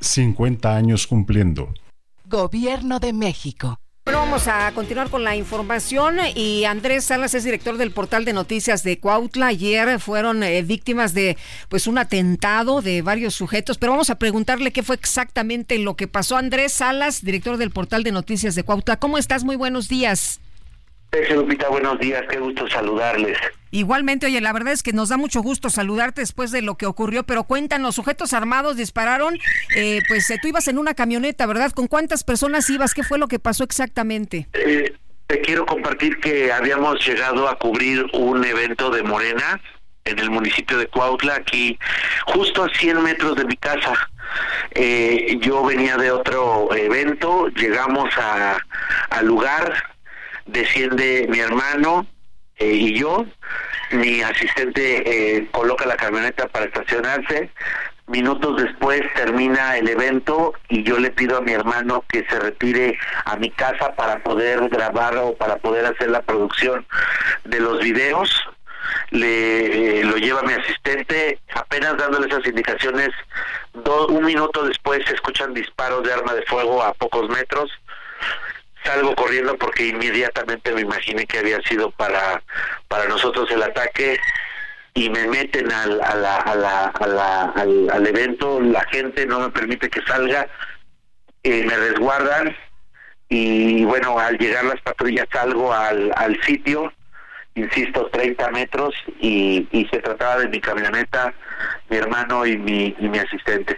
50 0.00 0.74
años 0.74 1.06
cumpliendo. 1.06 1.72
Gobierno 2.26 3.00
de 3.00 3.12
México. 3.12 3.78
Bueno, 4.04 4.20
vamos 4.20 4.48
a 4.48 4.70
continuar 4.72 5.08
con 5.08 5.24
la 5.24 5.34
información 5.34 6.18
y 6.34 6.64
Andrés 6.64 7.06
Salas 7.06 7.32
es 7.32 7.42
director 7.42 7.78
del 7.78 7.90
portal 7.90 8.26
de 8.26 8.34
noticias 8.34 8.82
de 8.82 8.98
Cuautla. 8.98 9.46
Ayer 9.46 9.98
fueron 9.98 10.42
eh, 10.42 10.60
víctimas 10.62 11.14
de 11.14 11.38
pues 11.70 11.86
un 11.86 11.96
atentado 11.96 12.82
de 12.82 13.00
varios 13.00 13.34
sujetos, 13.34 13.78
pero 13.78 13.92
vamos 13.92 14.10
a 14.10 14.18
preguntarle 14.18 14.72
qué 14.72 14.82
fue 14.82 14.96
exactamente 14.96 15.78
lo 15.78 15.96
que 15.96 16.06
pasó. 16.06 16.36
Andrés 16.36 16.74
Salas, 16.74 17.24
director 17.24 17.56
del 17.56 17.70
portal 17.70 18.02
de 18.02 18.12
noticias 18.12 18.54
de 18.54 18.62
Cuautla. 18.62 18.98
¿Cómo 18.98 19.16
estás? 19.16 19.42
Muy 19.42 19.56
buenos 19.56 19.88
días. 19.88 20.38
Sergio 21.14 21.36
Lupita, 21.36 21.68
buenos 21.68 22.00
días, 22.00 22.24
qué 22.28 22.40
gusto 22.40 22.68
saludarles. 22.68 23.38
Igualmente, 23.70 24.26
oye, 24.26 24.40
la 24.40 24.52
verdad 24.52 24.72
es 24.72 24.82
que 24.82 24.92
nos 24.92 25.10
da 25.10 25.16
mucho 25.16 25.42
gusto 25.42 25.70
saludarte 25.70 26.22
después 26.22 26.50
de 26.50 26.60
lo 26.60 26.74
que 26.74 26.86
ocurrió, 26.86 27.22
pero 27.22 27.44
cuéntanos, 27.44 27.94
sujetos 27.94 28.32
armados 28.32 28.76
dispararon, 28.76 29.38
eh, 29.76 30.00
pues 30.08 30.28
eh, 30.30 30.38
tú 30.42 30.48
ibas 30.48 30.66
en 30.66 30.76
una 30.76 30.94
camioneta, 30.94 31.46
¿verdad? 31.46 31.70
¿Con 31.70 31.86
cuántas 31.86 32.24
personas 32.24 32.68
ibas? 32.68 32.94
¿Qué 32.94 33.04
fue 33.04 33.18
lo 33.18 33.28
que 33.28 33.38
pasó 33.38 33.62
exactamente? 33.62 34.48
Eh, 34.54 34.92
te 35.28 35.40
quiero 35.40 35.64
compartir 35.66 36.18
que 36.18 36.52
habíamos 36.52 37.06
llegado 37.06 37.48
a 37.48 37.58
cubrir 37.60 38.04
un 38.12 38.44
evento 38.44 38.90
de 38.90 39.04
Morena 39.04 39.60
en 40.04 40.18
el 40.18 40.30
municipio 40.30 40.78
de 40.78 40.88
Cuautla, 40.88 41.36
aquí 41.36 41.78
justo 42.26 42.64
a 42.64 42.68
100 42.68 43.00
metros 43.04 43.36
de 43.36 43.44
mi 43.44 43.56
casa. 43.56 44.10
Eh, 44.72 45.38
yo 45.40 45.64
venía 45.64 45.96
de 45.96 46.10
otro 46.10 46.74
evento, 46.74 47.46
llegamos 47.50 48.10
a, 48.18 48.58
al 49.10 49.26
lugar, 49.26 49.93
desciende 50.46 51.26
mi 51.28 51.40
hermano 51.40 52.06
eh, 52.56 52.72
y 52.72 52.98
yo, 52.98 53.26
mi 53.90 54.22
asistente 54.22 55.36
eh, 55.36 55.48
coloca 55.50 55.86
la 55.86 55.96
camioneta 55.96 56.46
para 56.48 56.66
estacionarse, 56.66 57.50
minutos 58.06 58.62
después 58.62 59.02
termina 59.14 59.76
el 59.76 59.88
evento 59.88 60.52
y 60.68 60.82
yo 60.82 60.98
le 60.98 61.10
pido 61.10 61.38
a 61.38 61.40
mi 61.40 61.52
hermano 61.52 62.04
que 62.08 62.24
se 62.28 62.38
retire 62.38 62.98
a 63.24 63.36
mi 63.36 63.50
casa 63.50 63.94
para 63.94 64.22
poder 64.22 64.68
grabar 64.68 65.16
o 65.16 65.34
para 65.34 65.56
poder 65.56 65.86
hacer 65.86 66.10
la 66.10 66.22
producción 66.22 66.86
de 67.44 67.60
los 67.60 67.80
videos. 67.80 68.30
Le 69.10 70.00
eh, 70.00 70.04
lo 70.04 70.16
lleva 70.16 70.42
mi 70.42 70.52
asistente, 70.52 71.38
apenas 71.54 71.96
dándole 71.96 72.26
esas 72.26 72.46
indicaciones, 72.46 73.10
un 74.08 74.24
minuto 74.24 74.64
después 74.64 75.02
se 75.06 75.14
escuchan 75.14 75.54
disparos 75.54 76.04
de 76.04 76.12
arma 76.12 76.34
de 76.34 76.42
fuego 76.42 76.82
a 76.82 76.92
pocos 76.92 77.28
metros 77.30 77.70
salgo 78.84 79.14
corriendo 79.14 79.56
porque 79.56 79.86
inmediatamente 79.86 80.72
me 80.72 80.82
imaginé 80.82 81.26
que 81.26 81.38
había 81.38 81.60
sido 81.62 81.90
para 81.90 82.42
para 82.88 83.06
nosotros 83.06 83.50
el 83.50 83.62
ataque 83.62 84.18
y 84.94 85.10
me 85.10 85.26
meten 85.26 85.72
al, 85.72 86.00
a 86.00 86.14
la, 86.14 86.36
a 86.36 86.54
la, 86.54 86.86
a 86.86 87.06
la, 87.06 87.42
al, 87.56 87.90
al, 87.90 88.06
evento, 88.06 88.60
la 88.60 88.84
gente 88.92 89.26
no 89.26 89.40
me 89.40 89.50
permite 89.50 89.90
que 89.90 90.00
salga, 90.02 90.46
eh, 91.42 91.64
me 91.66 91.76
resguardan 91.76 92.54
y 93.28 93.84
bueno, 93.84 94.18
al 94.18 94.38
llegar 94.38 94.64
las 94.64 94.80
patrullas 94.82 95.26
salgo 95.32 95.72
al, 95.72 96.12
al 96.14 96.40
sitio, 96.42 96.92
insisto, 97.56 98.06
30 98.12 98.50
metros 98.52 98.94
y, 99.20 99.66
y 99.72 99.86
se 99.86 99.98
trataba 99.98 100.38
de 100.38 100.48
mi 100.48 100.60
camioneta, 100.60 101.34
mi 101.90 101.96
hermano 101.96 102.46
y 102.46 102.56
mi, 102.56 102.94
y 102.96 103.08
mi 103.08 103.18
asistente. 103.18 103.76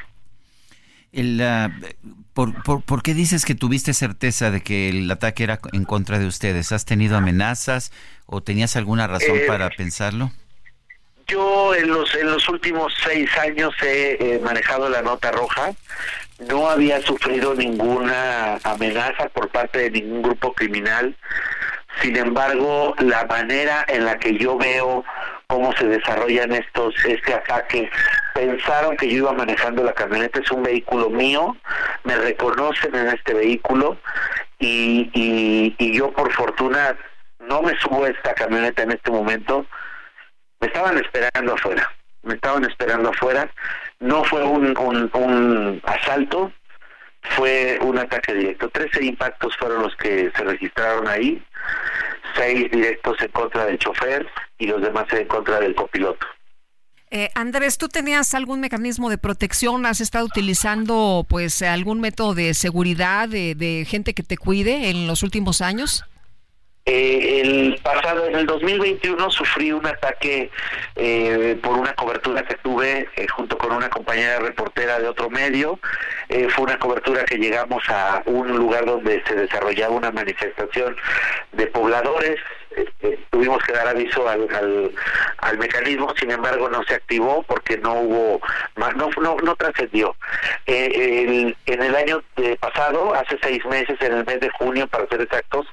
El, 1.12 1.40
uh, 1.40 2.25
¿por, 2.36 2.62
por, 2.62 2.82
por, 2.82 3.02
qué 3.02 3.14
dices 3.14 3.46
que 3.46 3.54
tuviste 3.54 3.94
certeza 3.94 4.50
de 4.50 4.60
que 4.60 4.90
el 4.90 5.10
ataque 5.10 5.42
era 5.42 5.58
en 5.72 5.84
contra 5.84 6.18
de 6.18 6.26
ustedes? 6.26 6.70
¿Has 6.70 6.84
tenido 6.84 7.16
amenazas 7.16 7.92
o 8.26 8.42
tenías 8.42 8.76
alguna 8.76 9.06
razón 9.06 9.38
Eh, 9.38 9.44
para 9.48 9.70
pensarlo? 9.70 10.30
Yo 11.26 11.74
en 11.74 11.88
los 11.88 12.14
en 12.14 12.30
los 12.30 12.46
últimos 12.50 12.92
seis 13.02 13.30
años 13.38 13.72
he 13.82 14.18
eh, 14.20 14.40
manejado 14.44 14.90
la 14.90 15.00
nota 15.00 15.32
roja. 15.32 15.72
No 16.50 16.68
había 16.68 17.00
sufrido 17.00 17.54
ninguna 17.54 18.58
amenaza 18.64 19.30
por 19.30 19.48
parte 19.48 19.78
de 19.78 19.90
ningún 19.90 20.20
grupo 20.20 20.52
criminal. 20.52 21.16
Sin 22.02 22.16
embargo, 22.18 22.94
la 22.98 23.24
manera 23.24 23.82
en 23.88 24.04
la 24.04 24.18
que 24.18 24.36
yo 24.36 24.58
veo 24.58 25.02
cómo 25.46 25.72
se 25.76 25.86
desarrollan 25.86 26.52
estos 26.52 26.94
este 27.04 27.34
ataque, 27.34 27.90
pensaron 28.34 28.96
que 28.96 29.08
yo 29.08 29.18
iba 29.18 29.32
manejando 29.32 29.84
la 29.84 29.92
camioneta, 29.92 30.40
es 30.40 30.50
un 30.50 30.62
vehículo 30.62 31.08
mío, 31.10 31.56
me 32.04 32.16
reconocen 32.16 32.94
en 32.94 33.08
este 33.08 33.34
vehículo 33.34 33.96
y, 34.58 35.10
y, 35.14 35.92
yo 35.96 36.10
por 36.12 36.32
fortuna 36.32 36.96
no 37.40 37.62
me 37.62 37.78
subo 37.78 38.04
a 38.04 38.08
esta 38.08 38.34
camioneta 38.34 38.82
en 38.82 38.92
este 38.92 39.10
momento, 39.10 39.66
me 40.60 40.66
estaban 40.66 40.98
esperando 40.98 41.54
afuera, 41.54 41.92
me 42.22 42.34
estaban 42.34 42.64
esperando 42.64 43.10
afuera, 43.10 43.48
no 44.00 44.24
fue 44.24 44.42
un, 44.42 44.76
un, 44.76 45.10
un 45.14 45.82
asalto, 45.84 46.52
fue 47.30 47.78
un 47.82 47.98
ataque 47.98 48.34
directo. 48.34 48.68
Trece 48.68 49.04
impactos 49.04 49.56
fueron 49.56 49.82
los 49.82 49.94
que 49.96 50.30
se 50.36 50.44
registraron 50.44 51.08
ahí, 51.08 51.42
seis 52.36 52.70
directos 52.70 53.16
en 53.20 53.28
contra 53.28 53.66
del 53.66 53.78
chofer 53.78 54.26
y 54.58 54.66
los 54.66 54.82
demás 54.82 55.06
en 55.12 55.26
contra 55.26 55.60
del 55.60 55.74
copiloto. 55.74 56.26
Eh, 57.10 57.30
Andrés, 57.34 57.78
¿tú 57.78 57.88
tenías 57.88 58.34
algún 58.34 58.60
mecanismo 58.60 59.10
de 59.10 59.18
protección? 59.18 59.86
¿Has 59.86 60.00
estado 60.00 60.24
utilizando 60.24 61.24
pues 61.28 61.62
algún 61.62 62.00
método 62.00 62.34
de 62.34 62.52
seguridad 62.52 63.28
de, 63.28 63.54
de 63.54 63.86
gente 63.88 64.12
que 64.12 64.24
te 64.24 64.36
cuide 64.36 64.90
en 64.90 65.06
los 65.06 65.22
últimos 65.22 65.60
años? 65.60 66.04
Eh, 66.88 67.40
el 67.40 67.80
pasado, 67.82 68.26
en 68.26 68.36
el 68.36 68.46
2021, 68.46 69.28
sufrí 69.32 69.72
un 69.72 69.84
ataque 69.84 70.50
eh, 70.94 71.58
por 71.60 71.76
una 71.76 71.92
cobertura 71.94 72.44
que 72.44 72.54
tuve 72.54 73.08
eh, 73.16 73.26
junto 73.26 73.58
con 73.58 73.72
una 73.72 73.90
compañera 73.90 74.38
reportera 74.38 75.00
de 75.00 75.08
otro 75.08 75.28
medio. 75.28 75.80
Eh, 76.28 76.48
fue 76.48 76.66
una 76.66 76.78
cobertura 76.78 77.24
que 77.24 77.38
llegamos 77.38 77.82
a 77.88 78.22
un 78.26 78.56
lugar 78.56 78.86
donde 78.86 79.20
se 79.26 79.34
desarrollaba 79.34 79.96
una 79.96 80.12
manifestación 80.12 80.96
de 81.52 81.66
pobladores. 81.66 82.38
Eh, 82.76 83.18
tuvimos 83.30 83.62
que 83.64 83.72
dar 83.72 83.88
aviso 83.88 84.28
al, 84.28 84.46
al, 84.54 84.92
al, 85.38 85.58
mecanismo, 85.58 86.12
sin 86.18 86.30
embargo 86.30 86.68
no 86.68 86.82
se 86.84 86.94
activó 86.94 87.42
porque 87.44 87.78
no 87.78 87.94
hubo, 87.94 88.40
no, 88.76 89.10
no, 89.20 89.36
no 89.36 89.56
trascendió. 89.56 90.14
El, 90.66 91.56
en 91.64 91.82
el 91.82 91.94
año 91.94 92.22
pasado, 92.60 93.14
hace 93.14 93.38
seis 93.42 93.64
meses, 93.64 93.96
en 94.00 94.12
el 94.12 94.24
mes 94.26 94.40
de 94.40 94.50
junio, 94.50 94.86
para 94.88 95.06
ser 95.08 95.22
exactos, 95.22 95.66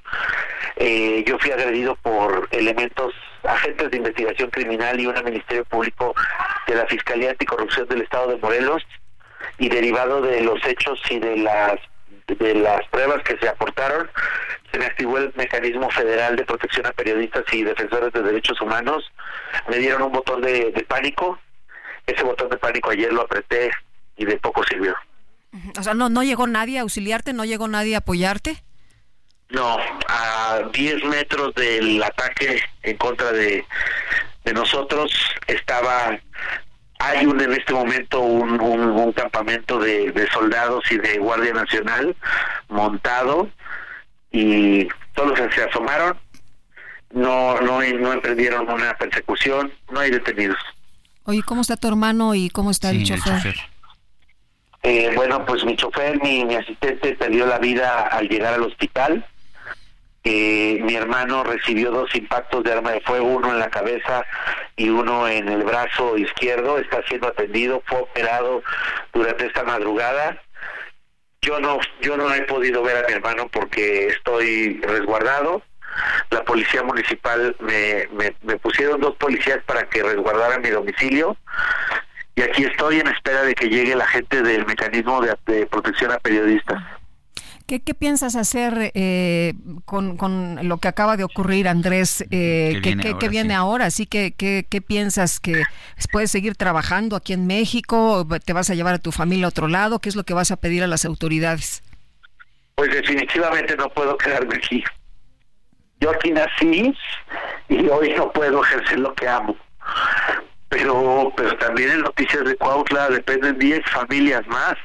eh, 0.78 1.24
yo 1.28 1.38
fui 1.40 1.52
agredido 1.52 1.96
por 1.96 2.48
elementos, 2.52 3.14
agentes 3.44 3.92
de 3.92 3.98
investigación 3.98 4.50
criminal 4.50 5.00
y 5.00 5.06
un 5.06 5.24
ministerio 5.24 5.66
público 5.66 6.16
de 6.68 6.76
la 6.76 6.86
Fiscalía 6.88 7.32
Anticorrupción 7.32 7.88
del 7.90 8.04
Estado 8.04 8.30
de 8.30 8.38
Morelos 8.38 8.84
y 9.58 9.68
derivado 9.68 10.22
de 10.22 10.42
los 10.42 10.64
hechos 10.66 11.00
y 11.10 11.20
de 11.20 11.38
las 11.38 11.80
de 12.28 12.56
las 12.56 12.88
pruebas 12.88 13.22
que 13.24 13.38
se 13.38 13.50
aportaron, 13.50 14.10
se 14.74 14.80
me 14.80 14.86
activó 14.88 15.20
el 15.20 15.32
mecanismo 15.36 15.88
federal 15.92 16.36
de 16.36 16.46
protección 16.46 16.88
a 16.88 16.92
periodistas 16.92 17.44
y 17.52 17.64
defensores 17.64 18.12
de 18.12 18.24
derechos 18.24 18.60
humanos. 18.60 19.04
Me 19.70 19.78
dieron 19.78 20.02
un 20.02 20.12
botón 20.12 20.42
de, 20.42 20.72
de 20.72 20.84
pánico. 20.84 21.40
Ese 22.08 22.24
botón 22.24 22.50
de 22.50 22.58
pánico 22.58 22.90
ayer 22.90 23.14
lo 23.14 23.22
apreté 23.22 23.70
y 24.18 24.26
de 24.26 24.38
poco 24.38 24.64
sirvió. 24.64 24.96
O 25.78 25.84
sea, 25.84 25.94
no, 25.94 26.10
no 26.10 26.24
llegó 26.24 26.48
nadie 26.48 26.80
a 26.80 26.82
auxiliarte, 26.82 27.34
no 27.34 27.46
llegó 27.46 27.68
nadie 27.68 27.94
a 27.94 28.00
apoyarte. 28.00 28.64
No, 29.50 29.78
a 30.08 30.62
10 30.74 31.06
metros 31.06 31.54
del 31.54 32.02
ataque 32.02 32.60
en 32.82 32.98
contra 32.98 33.32
de, 33.32 33.64
de 34.44 34.54
nosotros 34.54 35.14
estaba, 35.46 36.18
hay 36.98 37.28
un 37.28 37.40
en 37.40 37.52
este 37.54 37.74
momento 37.74 38.22
un, 38.22 38.60
un, 38.60 38.82
un 38.82 39.14
campamento 39.14 39.78
de, 39.78 40.12
de, 40.12 40.28
soldados 40.32 40.84
y 40.92 40.98
de 40.98 41.20
Guardia 41.20 41.54
Nacional 41.54 42.16
montado 42.70 43.52
y 44.34 44.88
solo 45.16 45.36
se, 45.36 45.64
asomaron, 45.64 46.18
no, 47.12 47.62
no, 47.62 47.82
no 47.82 48.14
emprendieron 48.14 48.70
una 48.70 48.94
persecución, 48.96 49.72
no 49.92 50.00
hay 50.02 50.12
detenidos. 50.12 50.58
Oye, 51.24 51.42
¿cómo 51.44 51.62
está 51.62 51.78
tu 51.78 51.88
hermano 51.88 52.36
y 52.36 52.50
cómo 52.50 52.72
está 52.72 52.90
el 52.90 53.04
chofer? 53.06 53.56
Eh, 54.82 55.14
bueno, 55.16 55.46
pues 55.46 55.64
mi 55.64 55.78
chofer, 55.78 56.22
mi, 56.22 56.44
mi, 56.44 56.56
asistente 56.56 57.16
perdió 57.16 57.46
la 57.46 57.60
vida 57.60 58.02
al 58.08 58.28
llegar 58.28 58.56
al 58.56 58.64
hospital. 58.64 59.26
Eh, 60.26 60.80
mi 60.82 60.96
hermano 60.96 61.44
recibió 61.44 61.92
dos 61.92 62.14
impactos 62.16 62.64
de 62.64 62.74
arma 62.74 62.92
de 62.92 63.02
fuego, 63.02 63.28
uno 63.28 63.52
en 63.52 63.60
la 63.60 63.70
cabeza 63.70 64.26
y 64.76 64.90
uno 64.90 65.28
en 65.28 65.48
el 65.48 65.64
brazo 65.64 66.18
izquierdo. 66.18 66.80
Está 66.80 67.02
siendo 67.08 67.28
atendido, 67.28 67.82
fue 67.86 68.00
operado 68.00 68.64
durante 69.14 69.46
esta 69.46 69.64
madrugada. 69.64 70.42
Yo 71.44 71.60
no, 71.60 71.80
yo 72.02 72.18
no 72.18 72.34
he 72.34 72.42
podido 72.44 72.82
ver 72.82 72.98
a 72.98 73.08
mi 73.08 73.14
hermano 73.14 73.48
porque 73.50 74.08
estoy 74.08 74.80
resguardado. 74.82 75.62
La 76.32 76.44
policía 76.44 76.82
municipal 76.82 77.56
me, 77.60 78.08
me 78.42 78.58
pusieron 78.58 79.00
dos 79.00 79.16
policías 79.18 79.60
para 79.66 79.84
que 79.84 80.02
resguardaran 80.02 80.62
mi 80.62 80.70
domicilio 80.70 81.38
y 82.36 82.42
aquí 82.42 82.64
estoy 82.64 83.00
en 83.00 83.08
espera 83.08 83.44
de 83.44 83.54
que 83.54 83.70
llegue 83.70 83.96
la 83.96 84.08
gente 84.08 84.42
del 84.42 84.66
mecanismo 84.66 85.22
de, 85.22 85.66
protección 85.68 86.12
a 86.12 86.18
periodistas. 86.18 86.82
¿Qué, 87.66 87.82
qué 87.82 87.94
piensas 87.94 88.36
hacer 88.36 88.92
eh, 88.94 89.54
con, 89.86 90.18
con, 90.18 90.68
lo 90.68 90.78
que 90.78 90.88
acaba 90.88 91.18
de 91.18 91.24
ocurrir, 91.24 91.68
Andrés? 91.68 92.26
Eh, 92.32 92.82
¿Qué, 92.84 93.30
viene, 93.30 93.54
ahora, 93.54 93.90
¿Sí? 93.90 94.06
¿Qué, 94.06 94.34
qué, 94.38 94.66
qué 94.70 94.82
piensas? 94.82 95.40
¿Que 95.40 95.64
puedes 96.12 96.32
seguir 96.32 96.56
trabajando 96.56 97.16
aquí 97.16 97.34
en 97.34 97.48
México? 97.48 98.28
¿Te 98.44 98.54
vas 98.54 98.70
a 98.70 98.76
llevar 98.76 98.96
a 98.96 99.00
tu 99.00 99.12
familia 99.12 99.46
a 99.46 99.50
otro 99.50 99.68
lado? 99.68 100.00
¿Qué 100.00 100.10
es 100.10 100.16
lo 100.16 100.24
que 100.24 100.34
vas 100.34 100.52
a 100.52 100.58
pedir 100.58 100.84
a 100.84 100.88
las 100.88 101.06
autoridades? 101.06 101.84
Pues 102.76 102.92
definitivamente 102.92 103.76
no 103.78 103.90
puedo 103.90 104.18
quedarme 104.18 104.56
aquí. 104.56 104.84
Yo 106.00 106.12
aquí 106.12 106.32
nací 106.32 106.94
y 107.70 107.88
hoy 107.88 108.14
no 108.18 108.32
puedo 108.32 108.64
ejercer 108.64 109.00
lo 109.00 109.14
que 109.14 109.28
amo 109.28 109.56
pero 110.74 111.32
pero 111.36 111.56
también 111.58 111.92
en 111.92 112.02
Noticias 112.02 112.44
de 112.46 112.56
Cuautla 112.56 113.10
dependen 113.10 113.60
10 113.60 113.82
familias 113.92 114.46
más 114.48 114.76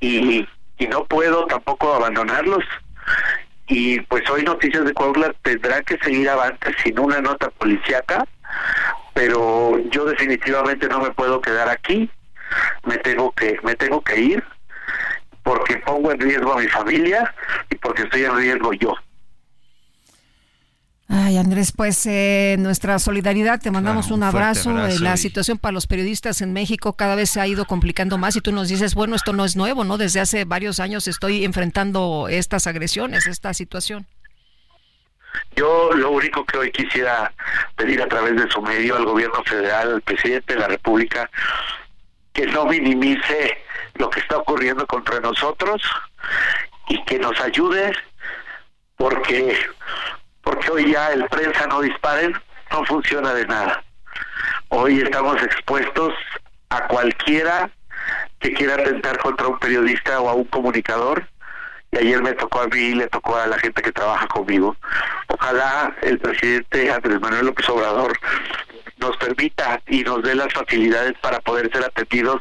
y, 0.00 0.46
y 0.78 0.86
no 0.86 1.04
puedo 1.04 1.46
tampoco 1.46 1.94
abandonarlos. 1.94 2.64
Y 3.66 4.00
pues 4.02 4.28
hoy 4.30 4.42
Noticias 4.42 4.84
de 4.84 4.94
Cuautla 4.94 5.34
tendrá 5.42 5.82
que 5.82 5.98
seguir 5.98 6.28
adelante 6.28 6.74
sin 6.82 6.98
una 6.98 7.20
nota 7.20 7.50
policíaca 7.50 8.24
pero 9.18 9.76
yo 9.90 10.04
definitivamente 10.04 10.86
no 10.86 11.00
me 11.00 11.10
puedo 11.10 11.40
quedar 11.40 11.68
aquí. 11.68 12.08
Me 12.84 12.98
tengo 12.98 13.32
que 13.32 13.58
me 13.64 13.74
tengo 13.74 14.00
que 14.00 14.20
ir 14.20 14.44
porque 15.42 15.76
pongo 15.78 16.12
en 16.12 16.20
riesgo 16.20 16.52
a 16.52 16.60
mi 16.60 16.68
familia 16.68 17.34
y 17.68 17.74
porque 17.76 18.02
estoy 18.02 18.24
en 18.24 18.36
riesgo 18.36 18.72
yo 18.74 18.94
Ay, 21.10 21.38
Andrés, 21.38 21.72
pues 21.74 22.04
eh, 22.04 22.56
nuestra 22.58 22.98
solidaridad, 22.98 23.60
te 23.62 23.70
mandamos 23.70 24.10
un, 24.10 24.22
abrazo. 24.22 24.70
Eh, 24.86 24.98
la 25.00 25.16
situación 25.16 25.56
para 25.56 25.72
los 25.72 25.86
periodistas 25.86 26.42
en 26.42 26.52
México 26.52 26.92
cada 26.96 27.14
vez 27.14 27.30
se 27.30 27.40
ha 27.40 27.46
ido 27.46 27.64
complicando 27.64 28.18
más 28.18 28.36
y 28.36 28.42
tú 28.42 28.52
nos 28.52 28.68
dices, 28.68 28.94
bueno, 28.94 29.16
esto 29.16 29.32
no 29.32 29.46
es 29.46 29.56
nuevo, 29.56 29.84
¿no? 29.84 29.96
Desde 29.96 30.20
hace 30.20 30.44
varios 30.44 30.80
años 30.80 31.08
estoy 31.08 31.46
enfrentando 31.46 32.26
estas 32.28 32.66
agresiones, 32.66 33.26
esta 33.26 33.54
situación. 33.54 34.06
Yo 35.56 35.92
lo 35.94 36.10
único 36.10 36.44
que 36.44 36.58
hoy 36.58 36.70
quisiera 36.70 37.32
pedir 37.74 38.02
a 38.02 38.08
través 38.08 38.36
de 38.36 38.50
su 38.50 38.60
medio 38.60 38.96
al 38.96 39.06
gobierno 39.06 39.42
federal, 39.44 39.94
al 39.94 40.02
presidente 40.02 40.54
de 40.54 40.60
la 40.60 40.68
República, 40.68 41.30
que 42.34 42.46
no 42.46 42.66
minimice 42.66 43.56
lo 43.94 44.10
que 44.10 44.20
está 44.20 44.36
ocurriendo 44.36 44.86
contra 44.86 45.20
nosotros 45.20 45.80
y 46.88 47.02
que 47.04 47.18
nos 47.18 47.40
ayude 47.40 47.92
porque 48.96 49.56
porque 50.48 50.70
hoy 50.70 50.92
ya 50.92 51.12
el 51.12 51.26
prensa 51.26 51.66
no 51.66 51.82
disparen 51.82 52.32
no 52.70 52.82
funciona 52.86 53.34
de 53.34 53.46
nada. 53.46 53.84
Hoy 54.70 55.00
estamos 55.00 55.42
expuestos 55.42 56.14
a 56.70 56.88
cualquiera 56.88 57.70
que 58.40 58.54
quiera 58.54 58.76
atentar 58.76 59.18
contra 59.18 59.46
un 59.46 59.58
periodista 59.58 60.18
o 60.22 60.28
a 60.30 60.32
un 60.32 60.44
comunicador. 60.44 61.28
Y 61.90 61.98
ayer 61.98 62.22
me 62.22 62.32
tocó 62.32 62.62
a 62.62 62.66
mí 62.66 62.78
y 62.78 62.94
le 62.94 63.08
tocó 63.08 63.36
a 63.36 63.46
la 63.46 63.58
gente 63.58 63.82
que 63.82 63.92
trabaja 63.92 64.26
conmigo. 64.28 64.74
Ojalá 65.26 65.94
el 66.00 66.18
presidente 66.18 66.90
Andrés 66.90 67.20
Manuel 67.20 67.46
López 67.46 67.68
Obrador 67.68 68.18
nos 68.96 69.18
permita 69.18 69.82
y 69.86 70.02
nos 70.02 70.22
dé 70.22 70.34
las 70.34 70.50
facilidades 70.54 71.12
para 71.20 71.40
poder 71.40 71.70
ser 71.70 71.84
atendidos 71.84 72.40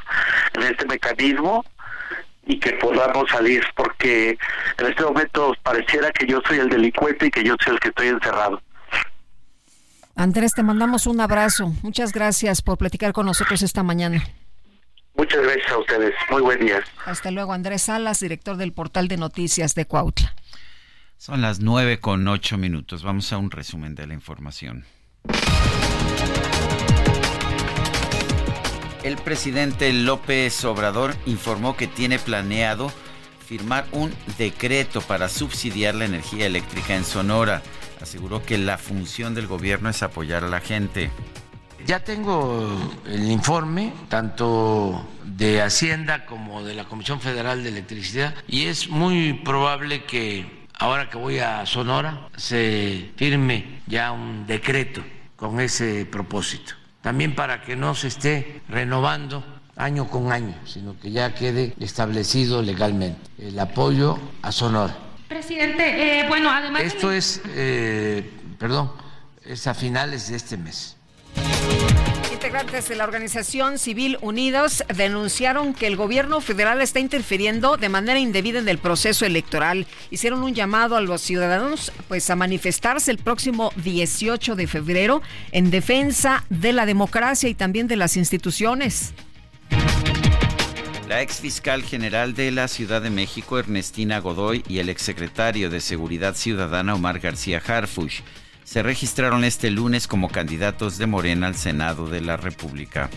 en 0.53 0.63
este 0.63 0.85
mecanismo 0.85 1.65
y 2.47 2.59
que 2.59 2.73
podamos 2.73 3.29
salir, 3.29 3.63
porque 3.75 4.37
en 4.77 4.85
este 4.85 5.03
momento 5.03 5.53
pareciera 5.63 6.11
que 6.11 6.25
yo 6.25 6.41
soy 6.47 6.59
el 6.59 6.69
delincuente 6.69 7.27
y 7.27 7.31
que 7.31 7.43
yo 7.43 7.55
soy 7.63 7.73
el 7.73 7.79
que 7.79 7.89
estoy 7.89 8.07
encerrado. 8.07 8.61
Andrés, 10.15 10.53
te 10.53 10.63
mandamos 10.63 11.05
un 11.05 11.21
abrazo. 11.21 11.73
Muchas 11.83 12.11
gracias 12.11 12.61
por 12.61 12.77
platicar 12.77 13.13
con 13.13 13.25
nosotros 13.25 13.61
esta 13.61 13.83
mañana. 13.83 14.23
Muchas 15.15 15.41
gracias 15.41 15.71
a 15.71 15.77
ustedes. 15.77 16.13
Muy 16.29 16.41
buen 16.41 16.59
día. 16.59 16.83
Hasta 17.05 17.31
luego, 17.31 17.53
Andrés 17.53 17.83
Salas, 17.83 18.19
director 18.19 18.55
del 18.57 18.71
portal 18.71 19.07
de 19.07 19.17
noticias 19.17 19.75
de 19.75 19.85
Cuautla. 19.85 20.35
Son 21.17 21.41
las 21.41 21.59
nueve 21.59 21.99
con 21.99 22.27
ocho 22.27 22.57
minutos. 22.57 23.03
Vamos 23.03 23.33
a 23.33 23.37
un 23.37 23.51
resumen 23.51 23.95
de 23.95 24.07
la 24.07 24.13
información. 24.13 24.85
El 29.07 29.15
presidente 29.15 29.93
López 29.93 30.65
Obrador 30.65 31.15
informó 31.25 31.77
que 31.77 31.87
tiene 31.87 32.19
planeado 32.19 32.91
firmar 33.39 33.85
un 33.93 34.13
decreto 34.37 34.99
para 34.99 35.29
subsidiar 35.29 35.95
la 35.95 36.03
energía 36.03 36.45
eléctrica 36.45 36.93
en 36.93 37.05
Sonora. 37.05 37.61
Aseguró 38.01 38.43
que 38.43 38.57
la 38.57 38.77
función 38.77 39.33
del 39.33 39.47
gobierno 39.47 39.87
es 39.87 40.03
apoyar 40.03 40.43
a 40.43 40.49
la 40.49 40.59
gente. 40.59 41.09
Ya 41.85 42.01
tengo 42.01 42.77
el 43.05 43.31
informe, 43.31 43.93
tanto 44.09 45.07
de 45.23 45.61
Hacienda 45.61 46.25
como 46.25 46.65
de 46.65 46.73
la 46.73 46.83
Comisión 46.83 47.21
Federal 47.21 47.63
de 47.63 47.69
Electricidad, 47.69 48.35
y 48.45 48.65
es 48.65 48.89
muy 48.89 49.31
probable 49.31 50.03
que 50.03 50.65
ahora 50.73 51.09
que 51.09 51.17
voy 51.17 51.39
a 51.39 51.65
Sonora 51.65 52.27
se 52.35 53.11
firme 53.15 53.79
ya 53.87 54.11
un 54.11 54.45
decreto 54.45 55.01
con 55.37 55.61
ese 55.61 56.05
propósito 56.05 56.73
también 57.07 57.35
para 57.35 57.61
que 57.61 57.77
no 57.77 57.95
se 57.95 58.09
esté 58.09 58.61
renovando 58.67 59.41
año 59.77 60.09
con 60.09 60.33
año, 60.33 60.53
sino 60.65 60.99
que 60.99 61.09
ya 61.09 61.33
quede 61.33 61.73
establecido 61.79 62.61
legalmente 62.61 63.21
el 63.37 63.57
apoyo 63.57 64.19
a 64.41 64.51
Sonora. 64.51 64.93
Presidente, 65.29 66.19
eh, 66.19 66.27
bueno, 66.27 66.51
además... 66.51 66.81
Esto 66.81 67.13
es, 67.13 67.41
eh, 67.45 68.29
perdón, 68.59 68.91
es 69.45 69.67
a 69.67 69.73
finales 69.73 70.29
de 70.29 70.35
este 70.35 70.57
mes. 70.57 70.97
Integrantes 72.37 72.87
de 72.87 72.95
la 72.95 73.03
organización 73.03 73.79
Civil 73.79 74.19
Unidos 74.21 74.83
denunciaron 74.95 75.73
que 75.73 75.87
el 75.87 75.95
gobierno 75.95 76.39
federal 76.39 76.83
está 76.83 76.99
interfiriendo 76.99 77.77
de 77.77 77.89
manera 77.89 78.19
indebida 78.19 78.59
en 78.59 78.69
el 78.69 78.77
proceso 78.77 79.25
electoral. 79.25 79.87
Hicieron 80.11 80.43
un 80.43 80.53
llamado 80.53 80.95
a 80.95 81.01
los 81.01 81.19
ciudadanos 81.21 81.91
pues 82.07 82.29
a 82.29 82.35
manifestarse 82.35 83.09
el 83.09 83.17
próximo 83.17 83.71
18 83.77 84.55
de 84.55 84.67
febrero 84.67 85.23
en 85.51 85.71
defensa 85.71 86.45
de 86.51 86.73
la 86.73 86.85
democracia 86.85 87.49
y 87.49 87.55
también 87.55 87.87
de 87.87 87.95
las 87.95 88.15
instituciones. 88.17 89.15
La 91.09 91.23
ex 91.23 91.39
fiscal 91.39 91.81
general 91.81 92.35
de 92.35 92.51
la 92.51 92.67
Ciudad 92.67 93.01
de 93.01 93.09
México, 93.09 93.57
Ernestina 93.57 94.19
Godoy, 94.19 94.63
y 94.69 94.77
el 94.77 94.89
exsecretario 94.89 95.71
de 95.71 95.81
Seguridad 95.81 96.35
Ciudadana, 96.35 96.93
Omar 96.93 97.19
García 97.19 97.63
Harfush, 97.65 98.19
se 98.67 98.83
registraron 98.83 99.45
este 99.45 99.71
lunes 99.71 100.07
como 100.07 100.27
candidatos 100.27 100.97
de 100.97 101.07
Morena 101.07 101.47
al 101.47 101.55
Senado 101.55 102.09
de 102.09 102.19
la 102.19 102.35
República. 102.35 103.09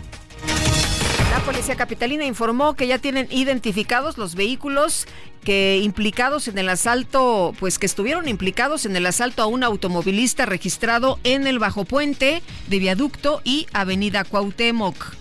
La 1.32 1.40
policía 1.40 1.74
capitalina 1.74 2.24
informó 2.24 2.76
que 2.76 2.86
ya 2.86 2.98
tienen 2.98 3.26
identificados 3.30 4.16
los 4.16 4.36
vehículos 4.36 5.08
que 5.42 5.80
implicados 5.82 6.46
en 6.46 6.56
el 6.58 6.68
asalto, 6.68 7.52
pues 7.58 7.80
que 7.80 7.86
estuvieron 7.86 8.28
implicados 8.28 8.86
en 8.86 8.94
el 8.94 9.06
asalto 9.06 9.42
a 9.42 9.46
un 9.46 9.64
automovilista 9.64 10.46
registrado 10.46 11.18
en 11.24 11.48
el 11.48 11.58
Bajo 11.58 11.84
Puente 11.84 12.42
de 12.68 12.78
Viaducto 12.78 13.40
y 13.42 13.66
Avenida 13.72 14.22
Cuauhtémoc. 14.22 15.16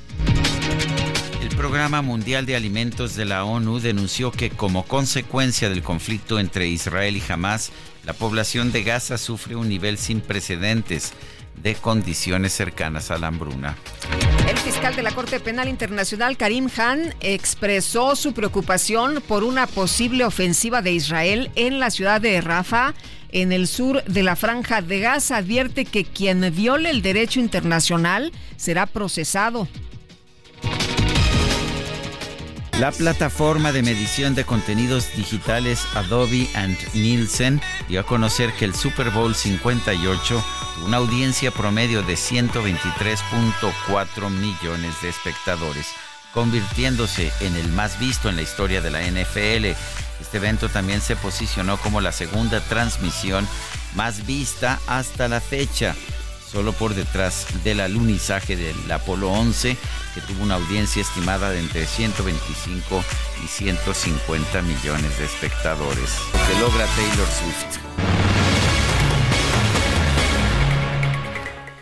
El 1.42 1.50
Programa 1.56 2.04
Mundial 2.04 2.46
de 2.46 2.56
Alimentos 2.56 3.16
de 3.16 3.26
la 3.26 3.46
ONU 3.46 3.80
denunció 3.80 4.32
que 4.32 4.52
como 4.52 4.86
consecuencia 4.86 5.70
del 5.70 5.82
conflicto 5.82 6.40
entre 6.40 6.68
Israel 6.68 7.18
y 7.18 7.24
Hamas, 7.32 7.72
la 8.10 8.14
población 8.14 8.72
de 8.72 8.82
Gaza 8.82 9.20
sufre 9.20 9.56
un 9.56 9.70
nivel 9.70 10.00
sin 10.00 10.20
precedentes 10.20 11.14
de 11.62 11.76
condiciones 11.76 12.54
cercanas 12.54 13.12
a 13.12 13.20
la 13.20 13.28
hambruna. 13.28 13.78
El 14.50 14.58
fiscal 14.58 14.96
de 14.96 15.04
la 15.04 15.12
Corte 15.12 15.40
Penal 15.40 15.68
Internacional, 15.68 16.36
Karim 16.36 16.70
Khan, 16.70 17.14
expresó 17.20 18.16
su 18.16 18.34
preocupación 18.34 19.22
por 19.28 19.44
una 19.44 19.68
posible 19.68 20.26
ofensiva 20.26 20.82
de 20.82 20.94
Israel 20.94 21.52
en 21.54 21.80
la 21.80 21.92
ciudad 21.92 22.20
de 22.20 22.42
Rafah, 22.42 22.96
en 23.32 23.52
el 23.52 23.68
sur 23.68 24.04
de 24.06 24.24
la 24.24 24.36
franja 24.36 24.82
de 24.82 25.02
Gaza. 25.02 25.38
Advierte 25.38 25.86
que 25.86 26.04
quien 26.04 26.52
viole 26.56 26.90
el 26.90 27.04
derecho 27.04 27.40
internacional 27.40 28.32
será 28.58 28.88
procesado. 28.88 29.68
La 32.80 32.92
plataforma 32.94 33.74
de 33.74 33.84
medición 33.84 34.34
de 34.36 34.46
contenidos 34.46 35.14
digitales 35.14 35.86
Adobe 35.96 36.48
and 36.54 36.78
Nielsen 36.94 37.60
dio 37.90 38.00
a 38.00 38.06
conocer 38.06 38.54
que 38.54 38.64
el 38.64 38.74
Super 38.74 39.10
Bowl 39.10 39.36
58 39.36 40.46
tuvo 40.76 40.86
una 40.86 40.96
audiencia 40.96 41.52
promedio 41.52 42.04
de 42.04 42.14
123.4 42.14 44.30
millones 44.30 44.96
de 45.02 45.10
espectadores, 45.10 45.88
convirtiéndose 46.34 47.34
en 47.42 47.58
el 47.58 47.68
más 47.74 48.00
visto 48.00 48.30
en 48.30 48.38
la 48.38 48.44
historia 48.44 48.80
de 48.80 48.92
la 48.92 49.02
NFL. 49.02 49.76
Este 50.22 50.38
evento 50.38 50.70
también 50.70 51.02
se 51.02 51.18
posicionó 51.18 51.76
como 51.80 52.00
la 52.00 52.14
segunda 52.14 52.62
transmisión 52.62 53.46
más 53.94 54.26
vista 54.26 54.80
hasta 54.88 55.28
la 55.28 55.42
fecha 55.42 55.98
solo 56.52 56.74
por 56.74 56.96
detrás 56.96 57.46
del 57.64 57.80
alunizaje 57.80 58.56
del 58.56 58.92
Apolo 58.92 59.32
11, 59.32 59.78
que 60.14 60.22
tuvo 60.22 60.44
una 60.44 60.56
audiencia 60.56 61.02
estimada 61.02 61.52
de 61.52 61.60
entre 61.60 61.86
125 61.86 63.04
y 63.44 63.48
150 63.48 64.62
millones 64.64 65.18
de 65.20 65.26
espectadores, 65.26 66.18
que 66.32 66.60
logra 66.60 66.86
Taylor 66.96 67.28
Swift. 67.28 67.80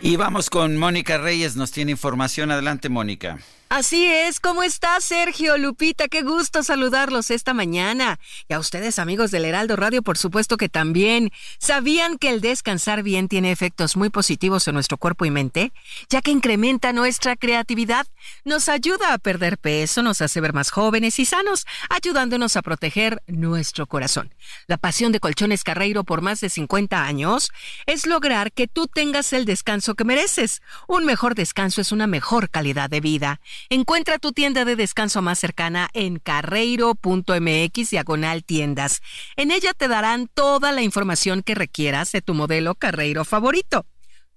Y 0.00 0.16
vamos 0.16 0.50
con 0.50 0.76
Mónica 0.76 1.18
Reyes, 1.18 1.56
nos 1.56 1.72
tiene 1.72 1.90
información. 1.90 2.50
Adelante, 2.50 2.88
Mónica. 2.88 3.38
Así 3.70 4.06
es, 4.06 4.40
¿cómo 4.40 4.62
está 4.62 4.98
Sergio 5.02 5.58
Lupita? 5.58 6.08
Qué 6.08 6.22
gusto 6.22 6.62
saludarlos 6.62 7.30
esta 7.30 7.52
mañana. 7.52 8.18
Y 8.48 8.54
a 8.54 8.60
ustedes 8.60 8.98
amigos 8.98 9.30
del 9.30 9.44
Heraldo 9.44 9.76
Radio, 9.76 10.00
por 10.00 10.16
supuesto 10.16 10.56
que 10.56 10.70
también. 10.70 11.32
¿Sabían 11.58 12.16
que 12.16 12.30
el 12.30 12.40
descansar 12.40 13.02
bien 13.02 13.28
tiene 13.28 13.52
efectos 13.52 13.94
muy 13.94 14.08
positivos 14.08 14.66
en 14.68 14.74
nuestro 14.74 14.96
cuerpo 14.96 15.26
y 15.26 15.30
mente? 15.30 15.72
Ya 16.08 16.22
que 16.22 16.30
incrementa 16.30 16.94
nuestra 16.94 17.36
creatividad, 17.36 18.06
nos 18.42 18.70
ayuda 18.70 19.12
a 19.12 19.18
perder 19.18 19.58
peso, 19.58 20.02
nos 20.02 20.22
hace 20.22 20.40
ver 20.40 20.54
más 20.54 20.70
jóvenes 20.70 21.18
y 21.18 21.26
sanos, 21.26 21.66
ayudándonos 21.90 22.56
a 22.56 22.62
proteger 22.62 23.22
nuestro 23.26 23.86
corazón. 23.86 24.32
La 24.66 24.78
pasión 24.78 25.12
de 25.12 25.20
Colchones 25.20 25.62
Carreiro 25.62 26.04
por 26.04 26.22
más 26.22 26.40
de 26.40 26.48
50 26.48 27.04
años 27.04 27.52
es 27.84 28.06
lograr 28.06 28.50
que 28.50 28.66
tú 28.66 28.86
tengas 28.86 29.34
el 29.34 29.44
descanso 29.44 29.94
que 29.94 30.04
mereces. 30.04 30.62
Un 30.86 31.04
mejor 31.04 31.34
descanso 31.34 31.82
es 31.82 31.92
una 31.92 32.06
mejor 32.06 32.48
calidad 32.48 32.88
de 32.88 33.02
vida. 33.02 33.40
Encuentra 33.68 34.18
tu 34.18 34.32
tienda 34.32 34.64
de 34.64 34.76
descanso 34.76 35.22
más 35.22 35.38
cercana 35.38 35.88
en 35.92 36.18
carreiro.mx 36.18 37.90
diagonal 37.90 38.44
tiendas. 38.44 39.00
En 39.36 39.50
ella 39.50 39.72
te 39.74 39.88
darán 39.88 40.28
toda 40.28 40.72
la 40.72 40.82
información 40.82 41.42
que 41.42 41.54
requieras 41.54 42.12
de 42.12 42.22
tu 42.22 42.34
modelo 42.34 42.74
Carreiro 42.74 43.24
favorito. 43.24 43.86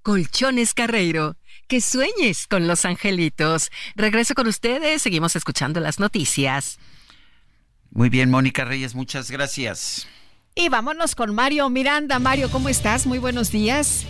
Colchones 0.01 0.73
Carreiro. 0.73 1.37
Que 1.67 1.81
sueñes 1.81 2.47
con 2.47 2.67
los 2.67 2.85
angelitos. 2.85 3.69
Regreso 3.95 4.33
con 4.33 4.47
ustedes. 4.47 5.01
Seguimos 5.01 5.35
escuchando 5.35 5.79
las 5.79 5.99
noticias. 5.99 6.79
Muy 7.91 8.09
bien, 8.09 8.29
Mónica 8.29 8.63
Reyes, 8.65 8.95
muchas 8.95 9.29
gracias. 9.29 10.07
Y 10.55 10.69
vámonos 10.69 11.15
con 11.15 11.33
Mario 11.33 11.69
Miranda. 11.69 12.19
Mario, 12.19 12.49
¿cómo 12.51 12.69
estás? 12.69 13.05
Muy 13.05 13.19
buenos 13.19 13.51
días. 13.51 14.05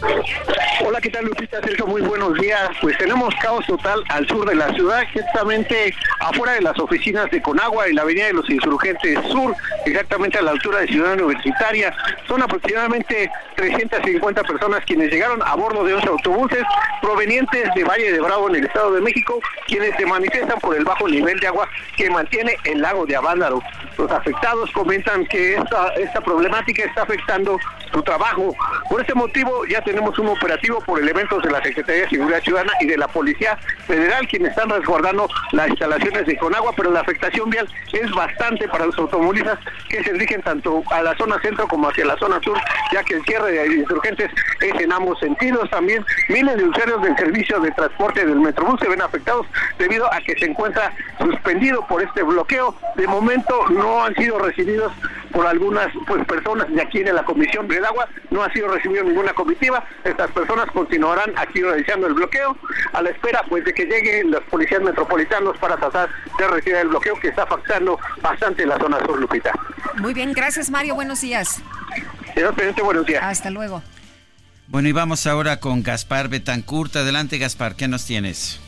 Hola, 0.79 1.01
¿qué 1.01 1.09
tal 1.09 1.25
Lupita? 1.25 1.59
Sergio, 1.61 1.85
muy 1.85 2.01
buenos 2.01 2.33
días. 2.35 2.69
Pues 2.81 2.97
tenemos 2.97 3.35
caos 3.41 3.65
total 3.67 4.01
al 4.09 4.25
sur 4.27 4.47
de 4.47 4.55
la 4.55 4.73
ciudad, 4.73 5.01
exactamente 5.01 5.93
afuera 6.19 6.53
de 6.53 6.61
las 6.61 6.79
oficinas 6.79 7.29
de 7.29 7.41
Conagua 7.41 7.89
y 7.89 7.93
la 7.93 8.03
avenida 8.03 8.27
de 8.27 8.33
los 8.33 8.49
Insurgentes 8.49 9.19
Sur, 9.29 9.53
exactamente 9.85 10.37
a 10.37 10.41
la 10.41 10.51
altura 10.51 10.79
de 10.79 10.87
Ciudad 10.87 11.13
Universitaria. 11.13 11.93
Son 12.27 12.41
aproximadamente 12.41 13.29
350 13.55 14.43
personas 14.43 14.83
quienes 14.85 15.11
llegaron 15.11 15.41
a 15.43 15.55
bordo 15.55 15.83
de 15.83 15.93
11 15.93 16.07
autobuses 16.07 16.63
provenientes 17.01 17.69
de 17.75 17.83
Valle 17.83 18.13
de 18.13 18.21
Bravo 18.21 18.49
en 18.49 18.55
el 18.55 18.65
Estado 18.65 18.93
de 18.93 19.01
México, 19.01 19.39
quienes 19.67 19.95
se 19.97 20.05
manifiestan 20.05 20.59
por 20.59 20.75
el 20.75 20.85
bajo 20.85 21.07
nivel 21.07 21.39
de 21.39 21.47
agua 21.47 21.67
que 21.97 22.09
mantiene 22.09 22.55
el 22.63 22.81
lago 22.81 23.05
de 23.05 23.15
Avándaro. 23.17 23.61
Los 23.97 24.09
afectados 24.09 24.71
comentan 24.71 25.25
que 25.25 25.55
esta, 25.55 25.89
esta 25.95 26.21
problemática 26.21 26.85
está 26.85 27.03
afectando 27.03 27.59
su 27.91 28.01
trabajo. 28.01 28.55
Por 28.89 29.01
este 29.01 29.13
motivo 29.13 29.65
ya 29.65 29.81
tenemos 29.83 30.17
un 30.17 30.29
operativo 30.29 30.60
por 30.85 31.01
elementos 31.01 31.41
de 31.43 31.49
la 31.49 31.61
Secretaría 31.61 32.03
de 32.03 32.09
Seguridad 32.09 32.41
Ciudadana 32.41 32.73
y 32.79 32.85
de 32.85 32.97
la 32.97 33.07
Policía 33.07 33.57
Federal 33.87 34.27
quienes 34.27 34.51
están 34.51 34.69
resguardando 34.69 35.27
las 35.51 35.69
instalaciones 35.69 36.25
de 36.25 36.37
Conagua, 36.37 36.71
pero 36.75 36.91
la 36.91 37.01
afectación 37.01 37.49
vial 37.49 37.67
es 37.91 38.11
bastante 38.11 38.67
para 38.67 38.85
los 38.85 38.97
automovilistas 38.97 39.59
que 39.89 40.03
se 40.03 40.13
dirigen 40.13 40.41
tanto 40.41 40.83
a 40.91 41.01
la 41.01 41.15
zona 41.17 41.39
centro 41.41 41.67
como 41.67 41.89
hacia 41.89 42.05
la 42.05 42.15
zona 42.17 42.39
sur, 42.41 42.57
ya 42.93 43.03
que 43.03 43.15
el 43.15 43.23
cierre 43.23 43.51
de 43.51 43.73
insurgentes 43.73 44.29
es 44.61 44.81
en 44.81 44.91
ambos 44.91 45.19
sentidos. 45.19 45.69
También 45.69 46.05
miles 46.29 46.57
de 46.57 46.63
usuarios 46.65 47.01
del 47.01 47.17
servicio 47.17 47.59
de 47.59 47.71
transporte 47.71 48.25
del 48.25 48.39
Metrobús 48.39 48.79
se 48.79 48.87
ven 48.87 49.01
afectados 49.01 49.47
debido 49.79 50.11
a 50.13 50.19
que 50.21 50.37
se 50.37 50.45
encuentra 50.45 50.93
suspendido 51.19 51.85
por 51.87 52.03
este 52.03 52.21
bloqueo. 52.21 52.75
De 52.95 53.07
momento 53.07 53.67
no 53.69 54.03
han 54.03 54.13
sido 54.15 54.37
recibidos 54.39 54.91
por 55.31 55.47
algunas 55.47 55.87
pues 56.07 56.25
personas 56.25 56.67
de 56.69 56.81
aquí 56.81 56.99
en 56.99 57.15
la 57.15 57.23
Comisión 57.23 57.67
del 57.67 57.85
Agua, 57.85 58.07
no 58.29 58.43
ha 58.43 58.51
sido 58.53 58.67
recibido 58.67 59.03
ninguna 59.03 59.33
comitiva, 59.33 59.83
estas 60.03 60.31
personas 60.31 60.67
continuarán 60.71 61.33
aquí 61.37 61.61
realizando 61.61 62.07
el 62.07 62.13
bloqueo 62.13 62.57
a 62.93 63.01
la 63.01 63.09
espera 63.09 63.43
pues 63.49 63.65
de 63.65 63.73
que 63.73 63.85
lleguen 63.85 64.31
los 64.31 64.43
policías 64.43 64.81
metropolitanos 64.81 65.57
para 65.57 65.77
tratar 65.77 66.09
de 66.37 66.47
retirar 66.47 66.81
el 66.81 66.89
bloqueo 66.89 67.19
que 67.19 67.29
está 67.29 67.43
afectando 67.43 67.99
bastante 68.21 68.65
la 68.65 68.77
zona 68.77 68.99
sur, 69.05 69.19
Lupita. 69.19 69.51
Muy 69.97 70.13
bien, 70.13 70.33
gracias 70.33 70.69
Mario, 70.69 70.95
buenos 70.95 71.21
días. 71.21 71.61
Señor 72.33 72.53
presidente, 72.53 72.81
buenos 72.81 73.05
días. 73.05 73.23
Hasta 73.23 73.49
luego. 73.49 73.81
Bueno, 74.67 74.87
y 74.87 74.93
vamos 74.93 75.27
ahora 75.27 75.59
con 75.59 75.83
Gaspar 75.83 76.29
Betancourt. 76.29 76.95
Adelante, 76.95 77.37
Gaspar, 77.37 77.75
¿qué 77.75 77.89
nos 77.89 78.05
tienes? 78.05 78.61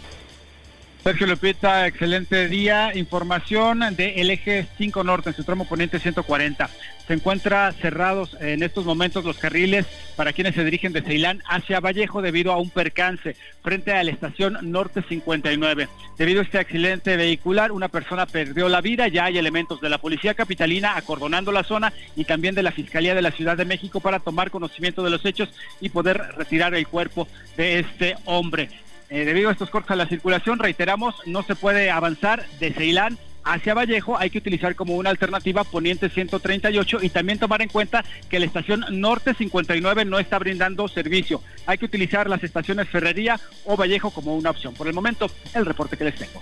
Sergio 1.04 1.28
Lupita, 1.28 1.86
excelente 1.86 2.48
día. 2.48 2.96
Información 2.96 3.84
de 3.98 4.22
eje 4.22 4.66
5 4.78 5.04
Norte 5.04 5.32
en 5.32 5.36
su 5.36 5.44
tramo 5.44 5.66
poniente 5.66 6.00
140. 6.00 6.70
Se 7.06 7.14
encuentra 7.14 7.70
cerrados 7.74 8.38
en 8.40 8.64
estos 8.64 8.86
momentos 8.86 9.26
los 9.26 9.38
carriles 9.38 9.86
para 10.16 10.32
quienes 10.32 10.56
se 10.56 10.64
dirigen 10.64 10.94
de 10.94 11.02
Ceilán 11.02 11.44
hacia 11.46 11.82
Vallejo 11.82 12.22
debido 12.22 12.54
a 12.54 12.58
un 12.58 12.70
percance 12.70 13.36
frente 13.62 13.92
a 13.92 14.02
la 14.02 14.12
estación 14.12 14.58
Norte 14.62 15.04
59. 15.06 15.90
Debido 16.18 16.40
a 16.40 16.44
este 16.46 16.60
accidente 16.60 17.18
vehicular, 17.18 17.74
una 17.74 17.90
persona 17.90 18.26
perdió 18.26 18.70
la 18.70 18.80
vida. 18.80 19.10
Ya 19.10 19.26
hay 19.26 19.38
elementos 19.38 19.82
de 19.82 19.90
la 19.90 19.98
Policía 19.98 20.36
Capitalina 20.36 20.96
acordonando 20.96 21.52
la 21.52 21.66
zona 21.66 21.92
y 22.16 22.24
también 22.24 22.56
de 22.56 22.64
la 22.64 22.72
Fiscalía 22.72 23.14
de 23.14 23.22
la 23.22 23.32
Ciudad 23.32 23.58
de 23.58 23.66
México 23.66 24.00
para 24.00 24.20
tomar 24.20 24.52
conocimiento 24.52 25.04
de 25.04 25.10
los 25.10 25.26
hechos 25.26 25.50
y 25.82 25.90
poder 25.90 26.18
retirar 26.38 26.74
el 26.74 26.88
cuerpo 26.88 27.28
de 27.58 27.80
este 27.80 28.16
hombre. 28.24 28.70
Eh, 29.10 29.26
debido 29.26 29.50
a 29.50 29.52
estos 29.52 29.70
cortes 29.70 29.92
a 29.92 29.96
la 29.96 30.08
circulación, 30.08 30.60
reiteramos, 30.60 31.16
no 31.26 31.44
se 31.44 31.56
puede 31.56 31.92
avanzar 31.92 32.46
de 32.60 32.74
Ceilán 32.74 33.18
hacia 33.44 33.74
Vallejo, 33.74 34.18
hay 34.18 34.30
que 34.30 34.38
utilizar 34.38 34.76
como 34.76 34.96
una 34.96 35.10
alternativa 35.10 35.64
Poniente 35.64 36.10
138 36.10 37.00
y 37.02 37.10
también 37.10 37.40
tomar 37.40 37.62
en 37.62 37.70
cuenta 37.70 38.04
que 38.30 38.40
la 38.40 38.46
estación 38.46 38.86
Norte 38.92 39.34
59 39.34 40.06
no 40.06 40.20
está 40.20 40.40
brindando 40.40 40.88
servicio. 40.88 41.42
Hay 41.66 41.78
que 41.78 41.86
utilizar 41.86 42.30
las 42.30 42.44
estaciones 42.44 42.90
Ferrería 42.90 43.40
o 43.66 43.76
Vallejo 43.76 44.12
como 44.12 44.36
una 44.36 44.50
opción. 44.50 44.74
Por 44.74 44.88
el 44.88 44.94
momento, 44.94 45.30
el 45.54 45.66
reporte 45.66 45.98
que 45.98 46.06
les 46.06 46.16
tengo. 46.16 46.42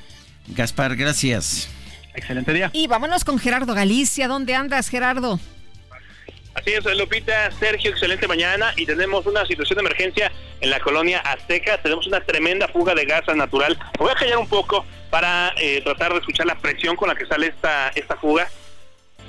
Gaspar, 0.49 0.95
gracias. 0.95 1.69
Excelente 2.13 2.53
día. 2.53 2.69
Y 2.73 2.87
vámonos 2.87 3.23
con 3.23 3.39
Gerardo 3.39 3.73
Galicia. 3.73 4.27
¿Dónde 4.27 4.53
andas, 4.53 4.89
Gerardo? 4.89 5.39
Así 6.53 6.73
es, 6.73 6.83
Lupita, 6.97 7.49
Sergio, 7.51 7.91
excelente 7.91 8.27
mañana 8.27 8.73
y 8.75 8.85
tenemos 8.85 9.25
una 9.25 9.45
situación 9.45 9.77
de 9.77 9.81
emergencia 9.81 10.31
en 10.59 10.69
la 10.69 10.81
colonia 10.81 11.19
Azteca. 11.19 11.81
Tenemos 11.81 12.07
una 12.07 12.19
tremenda 12.19 12.67
fuga 12.67 12.93
de 12.93 13.05
gas 13.05 13.23
natural. 13.33 13.77
Voy 13.97 14.11
a 14.11 14.15
callar 14.15 14.37
un 14.37 14.49
poco 14.49 14.85
para 15.09 15.53
eh, 15.57 15.81
tratar 15.81 16.11
de 16.11 16.19
escuchar 16.19 16.45
la 16.45 16.55
presión 16.55 16.97
con 16.97 17.07
la 17.07 17.15
que 17.15 17.25
sale 17.25 17.47
esta, 17.47 17.89
esta 17.95 18.17
fuga. 18.17 18.49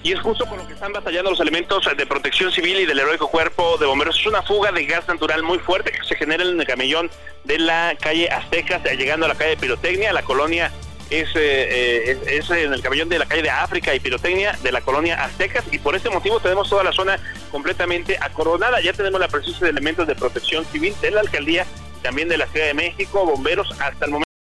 Y 0.02 0.12
es 0.12 0.20
justo 0.20 0.46
con 0.46 0.58
lo 0.58 0.66
que 0.66 0.72
están 0.72 0.92
batallando 0.92 1.30
los 1.30 1.38
elementos 1.38 1.88
de 1.96 2.06
protección 2.06 2.50
civil 2.50 2.80
y 2.80 2.86
del 2.86 2.98
heroico 2.98 3.28
cuerpo 3.28 3.78
de 3.78 3.86
bomberos. 3.86 4.18
Es 4.18 4.26
una 4.26 4.42
fuga 4.42 4.72
de 4.72 4.84
gas 4.84 5.06
natural 5.06 5.44
muy 5.44 5.60
fuerte 5.60 5.92
que 5.92 6.02
se 6.02 6.16
genera 6.16 6.42
en 6.42 6.60
el 6.60 6.66
camellón 6.66 7.08
de 7.44 7.60
la 7.60 7.96
calle 8.00 8.28
Aztecas, 8.28 8.82
llegando 8.98 9.26
a 9.26 9.28
la 9.28 9.36
calle 9.36 9.56
Pirotecnia, 9.56 10.12
la 10.12 10.22
colonia 10.22 10.72
es, 11.12 11.28
eh, 11.36 12.18
es, 12.26 12.50
en 12.50 12.72
el 12.72 12.82
camellón 12.82 13.08
de 13.08 13.18
la 13.18 13.26
calle 13.26 13.42
de 13.42 13.50
África 13.50 13.94
y 13.94 14.00
Pirotecnia 14.00 14.58
de 14.62 14.72
la 14.72 14.80
colonia 14.80 15.22
Aztecas 15.22 15.64
y 15.70 15.78
por 15.78 15.94
este 15.94 16.08
motivo 16.08 16.40
tenemos 16.40 16.70
toda 16.70 16.82
la 16.82 16.92
zona 16.92 17.18
completamente 17.50 18.16
acordonada. 18.20 18.80
Ya 18.80 18.92
tenemos 18.92 19.20
la 19.20 19.28
presencia 19.28 19.64
de 19.66 19.70
elementos 19.70 20.06
de 20.06 20.14
protección 20.14 20.64
civil 20.64 20.94
de 21.02 21.10
la 21.10 21.20
alcaldía, 21.20 21.66
también 22.02 22.28
de 22.28 22.38
la 22.38 22.46
Ciudad 22.46 22.66
de 22.66 22.74
México, 22.74 23.26
bomberos 23.26 23.70
hasta 23.78 24.06
el 24.06 24.12
momento. 24.12 24.31